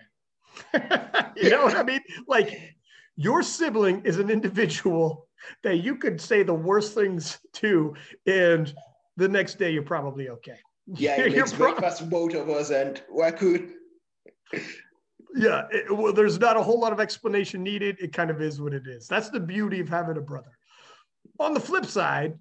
you 1.37 1.51
know 1.51 1.65
what 1.65 1.77
I 1.77 1.83
mean? 1.83 2.01
Like 2.27 2.75
your 3.17 3.43
sibling 3.43 4.03
is 4.05 4.19
an 4.19 4.31
individual 4.31 5.29
that 5.63 5.77
you 5.77 5.97
could 5.97 6.21
say 6.21 6.43
the 6.43 6.55
worst 6.55 6.95
things 6.95 7.39
to, 7.55 7.95
and 8.27 8.75
the 9.17 9.29
next 9.29 9.59
day 9.59 9.71
you're 9.71 9.83
probably 9.83 10.29
okay. 10.29 10.59
Yeah, 10.87 11.21
it 11.21 11.33
makes 11.37 11.53
breakfast 11.53 12.09
both 12.09 12.35
of 12.35 12.49
us, 12.49 12.71
and 12.71 13.03
we're. 13.11 13.69
Yeah, 15.35 15.65
it, 15.71 15.95
well, 15.95 16.13
there's 16.13 16.39
not 16.39 16.57
a 16.57 16.63
whole 16.63 16.81
lot 16.81 16.93
of 16.93 17.01
explanation 17.01 17.63
needed. 17.63 17.97
It 18.01 18.13
kind 18.13 18.31
of 18.31 18.41
is 18.41 18.61
what 18.61 18.73
it 18.73 18.87
is. 18.87 19.07
That's 19.07 19.29
the 19.29 19.41
beauty 19.41 19.81
of 19.81 19.89
having 19.89 20.17
a 20.17 20.21
brother. 20.21 20.57
On 21.39 21.53
the 21.53 21.61
flip 21.61 21.85
side, 21.85 22.39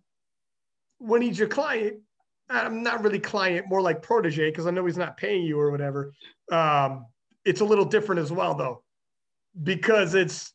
when 0.99 1.21
he's 1.21 1.37
your 1.37 1.49
client, 1.49 1.97
I'm 2.49 2.83
not 2.83 3.03
really 3.03 3.19
client, 3.19 3.65
more 3.67 3.81
like 3.81 4.01
protege, 4.01 4.49
because 4.49 4.67
I 4.67 4.71
know 4.71 4.85
he's 4.85 4.97
not 4.97 5.17
paying 5.17 5.43
you 5.43 5.59
or 5.59 5.71
whatever. 5.71 6.13
Um, 6.51 7.05
it's 7.43 7.61
a 7.61 7.65
little 7.65 7.85
different 7.85 8.21
as 8.21 8.31
well, 8.31 8.55
though, 8.55 8.83
because 9.63 10.15
it's, 10.15 10.51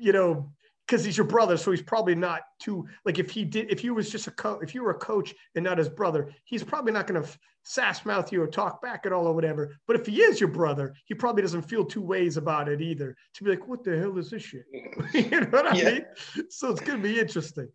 you 0.00 0.12
know, 0.12 0.50
because 0.92 1.06
he's 1.06 1.16
your 1.16 1.26
brother, 1.26 1.56
so 1.56 1.70
he's 1.70 1.80
probably 1.80 2.14
not 2.14 2.42
too 2.58 2.86
like 3.06 3.18
if 3.18 3.30
he 3.30 3.46
did 3.46 3.70
if 3.70 3.80
he 3.80 3.88
was 3.88 4.10
just 4.10 4.26
a 4.26 4.30
coach 4.30 4.58
if 4.62 4.74
you 4.74 4.82
were 4.82 4.90
a 4.90 4.98
coach 4.98 5.34
and 5.54 5.64
not 5.64 5.78
his 5.78 5.88
brother, 5.88 6.30
he's 6.44 6.62
probably 6.62 6.92
not 6.92 7.06
going 7.06 7.22
to 7.22 7.28
sass 7.62 8.04
mouth 8.04 8.30
you 8.30 8.42
or 8.42 8.46
talk 8.46 8.82
back 8.82 9.06
at 9.06 9.12
all 9.12 9.26
or 9.26 9.32
whatever. 9.34 9.74
But 9.86 9.96
if 9.96 10.04
he 10.04 10.20
is 10.20 10.38
your 10.38 10.50
brother, 10.50 10.94
he 11.06 11.14
probably 11.14 11.40
doesn't 11.40 11.62
feel 11.62 11.82
two 11.82 12.02
ways 12.02 12.36
about 12.36 12.68
it 12.68 12.82
either. 12.82 13.16
To 13.34 13.44
be 13.44 13.48
like, 13.48 13.66
what 13.66 13.82
the 13.82 13.98
hell 13.98 14.18
is 14.18 14.28
this 14.28 14.42
shit? 14.42 14.64
you 15.14 15.30
know 15.30 15.46
what 15.46 15.74
yeah. 15.74 15.88
I 15.88 15.92
mean? 15.92 16.04
So 16.50 16.70
it's 16.70 16.80
going 16.80 17.00
to 17.00 17.08
be 17.08 17.18
interesting. 17.18 17.68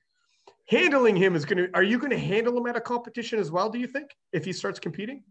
Handling 0.70 1.16
him 1.16 1.36
is 1.36 1.44
going 1.44 1.58
to. 1.58 1.70
Are 1.74 1.82
you 1.82 1.98
going 1.98 2.12
to 2.12 2.20
handle 2.20 2.56
him 2.56 2.68
at 2.68 2.76
a 2.76 2.82
competition 2.82 3.40
as 3.40 3.50
well? 3.50 3.68
Do 3.72 3.80
you 3.80 3.88
think 3.88 4.16
if 4.32 4.46
he 4.46 4.54
starts 4.54 4.80
competing? 4.80 5.24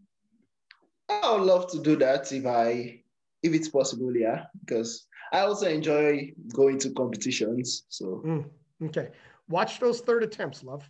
I 1.09 1.31
would 1.31 1.43
love 1.43 1.71
to 1.71 1.79
do 1.79 1.95
that 1.97 2.29
if 2.33 2.45
I 2.45 2.99
if 3.43 3.53
it's 3.53 3.69
possible, 3.69 4.13
yeah, 4.13 4.47
because 4.65 5.07
I 5.33 5.39
also 5.39 5.67
enjoy 5.67 6.31
going 6.53 6.79
to 6.79 6.91
competitions. 6.91 7.83
So 7.89 8.21
mm, 8.25 8.45
okay, 8.85 9.09
watch 9.49 9.79
those 9.79 10.01
third 10.01 10.23
attempts, 10.23 10.63
love. 10.63 10.89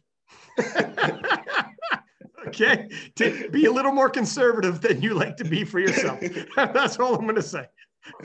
okay, 2.48 2.90
to 3.16 3.50
be 3.50 3.66
a 3.66 3.72
little 3.72 3.92
more 3.92 4.10
conservative 4.10 4.82
than 4.82 5.02
you 5.02 5.14
like 5.14 5.38
to 5.38 5.46
be 5.46 5.64
for 5.64 5.80
yourself. 5.80 6.20
That's 6.56 7.00
all 7.00 7.16
I'm 7.16 7.24
going 7.24 7.36
to 7.36 7.42
say. 7.42 7.66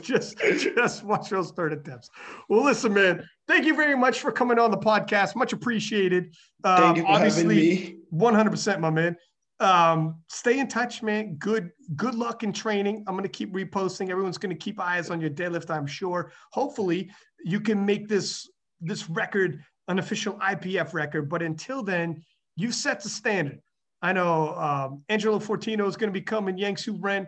Just, 0.01 0.37
just 0.37 1.03
watch 1.03 1.29
those 1.29 1.51
third 1.51 1.73
attempts. 1.73 2.09
Well, 2.47 2.63
listen, 2.63 2.93
man. 2.93 3.27
Thank 3.49 3.65
you 3.65 3.75
very 3.75 3.97
much 3.97 4.21
for 4.21 4.31
coming 4.31 4.57
on 4.57 4.71
the 4.71 4.77
podcast. 4.77 5.35
Much 5.35 5.51
appreciated. 5.51 6.35
Um, 6.63 6.77
Thank 6.81 6.97
you 6.97 7.03
for 7.03 7.09
obviously, 7.09 7.75
having 7.75 7.99
me. 8.11 8.17
100%, 8.17 8.79
my 8.79 8.89
man 8.89 9.17
um, 9.59 10.21
stay 10.27 10.59
in 10.59 10.67
touch, 10.67 11.01
man. 11.03 11.35
Good, 11.35 11.71
good 11.95 12.15
luck 12.15 12.43
in 12.43 12.51
training. 12.51 13.03
I'm 13.07 13.13
going 13.13 13.23
to 13.23 13.29
keep 13.29 13.53
reposting. 13.53 14.09
Everyone's 14.09 14.37
going 14.37 14.55
to 14.55 14.59
keep 14.59 14.79
eyes 14.79 15.09
on 15.09 15.21
your 15.21 15.29
deadlift. 15.29 15.69
I'm 15.69 15.87
sure. 15.87 16.31
Hopefully, 16.51 17.11
you 17.43 17.59
can 17.59 17.85
make 17.85 18.07
this 18.07 18.49
this 18.81 19.09
record 19.09 19.63
an 19.87 19.99
official 19.99 20.33
IPF 20.35 20.93
record. 20.93 21.29
But 21.29 21.41
until 21.41 21.83
then, 21.83 22.21
you've 22.55 22.75
set 22.75 23.01
the 23.01 23.09
standard. 23.09 23.61
I 24.01 24.11
know 24.11 24.53
um, 24.55 25.03
Angelo 25.09 25.39
Fortino 25.39 25.87
is 25.87 25.95
going 25.95 26.09
to 26.09 26.13
be 26.13 26.21
coming, 26.21 26.57
Yangsu 26.57 26.97
Ren, 26.99 27.25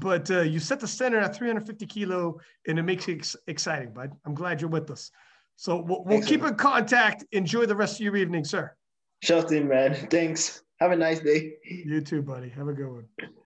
but 0.00 0.30
uh, 0.30 0.40
you 0.40 0.58
set 0.58 0.80
the 0.80 0.88
standard 0.88 1.22
at 1.22 1.36
350 1.36 1.86
kilo, 1.86 2.40
and 2.66 2.78
it 2.78 2.82
makes 2.82 3.08
it 3.08 3.18
ex- 3.18 3.36
exciting, 3.46 3.92
bud. 3.92 4.10
I'm 4.26 4.34
glad 4.34 4.60
you're 4.60 4.70
with 4.70 4.90
us. 4.90 5.10
So 5.56 5.76
we'll, 5.80 6.04
we'll 6.04 6.22
keep 6.22 6.42
in 6.44 6.54
contact. 6.56 7.24
Enjoy 7.32 7.66
the 7.66 7.76
rest 7.76 7.94
of 7.96 8.00
your 8.00 8.16
evening, 8.16 8.44
sir. 8.44 8.74
Thing, 9.24 9.68
man. 9.68 9.94
Thanks. 10.10 10.62
Have 10.80 10.92
a 10.92 10.96
nice 10.96 11.20
day. 11.20 11.54
You 11.84 12.00
too, 12.00 12.22
buddy. 12.22 12.48
Have 12.50 12.68
a 12.68 12.72
good 12.72 12.88
one. 12.90 13.08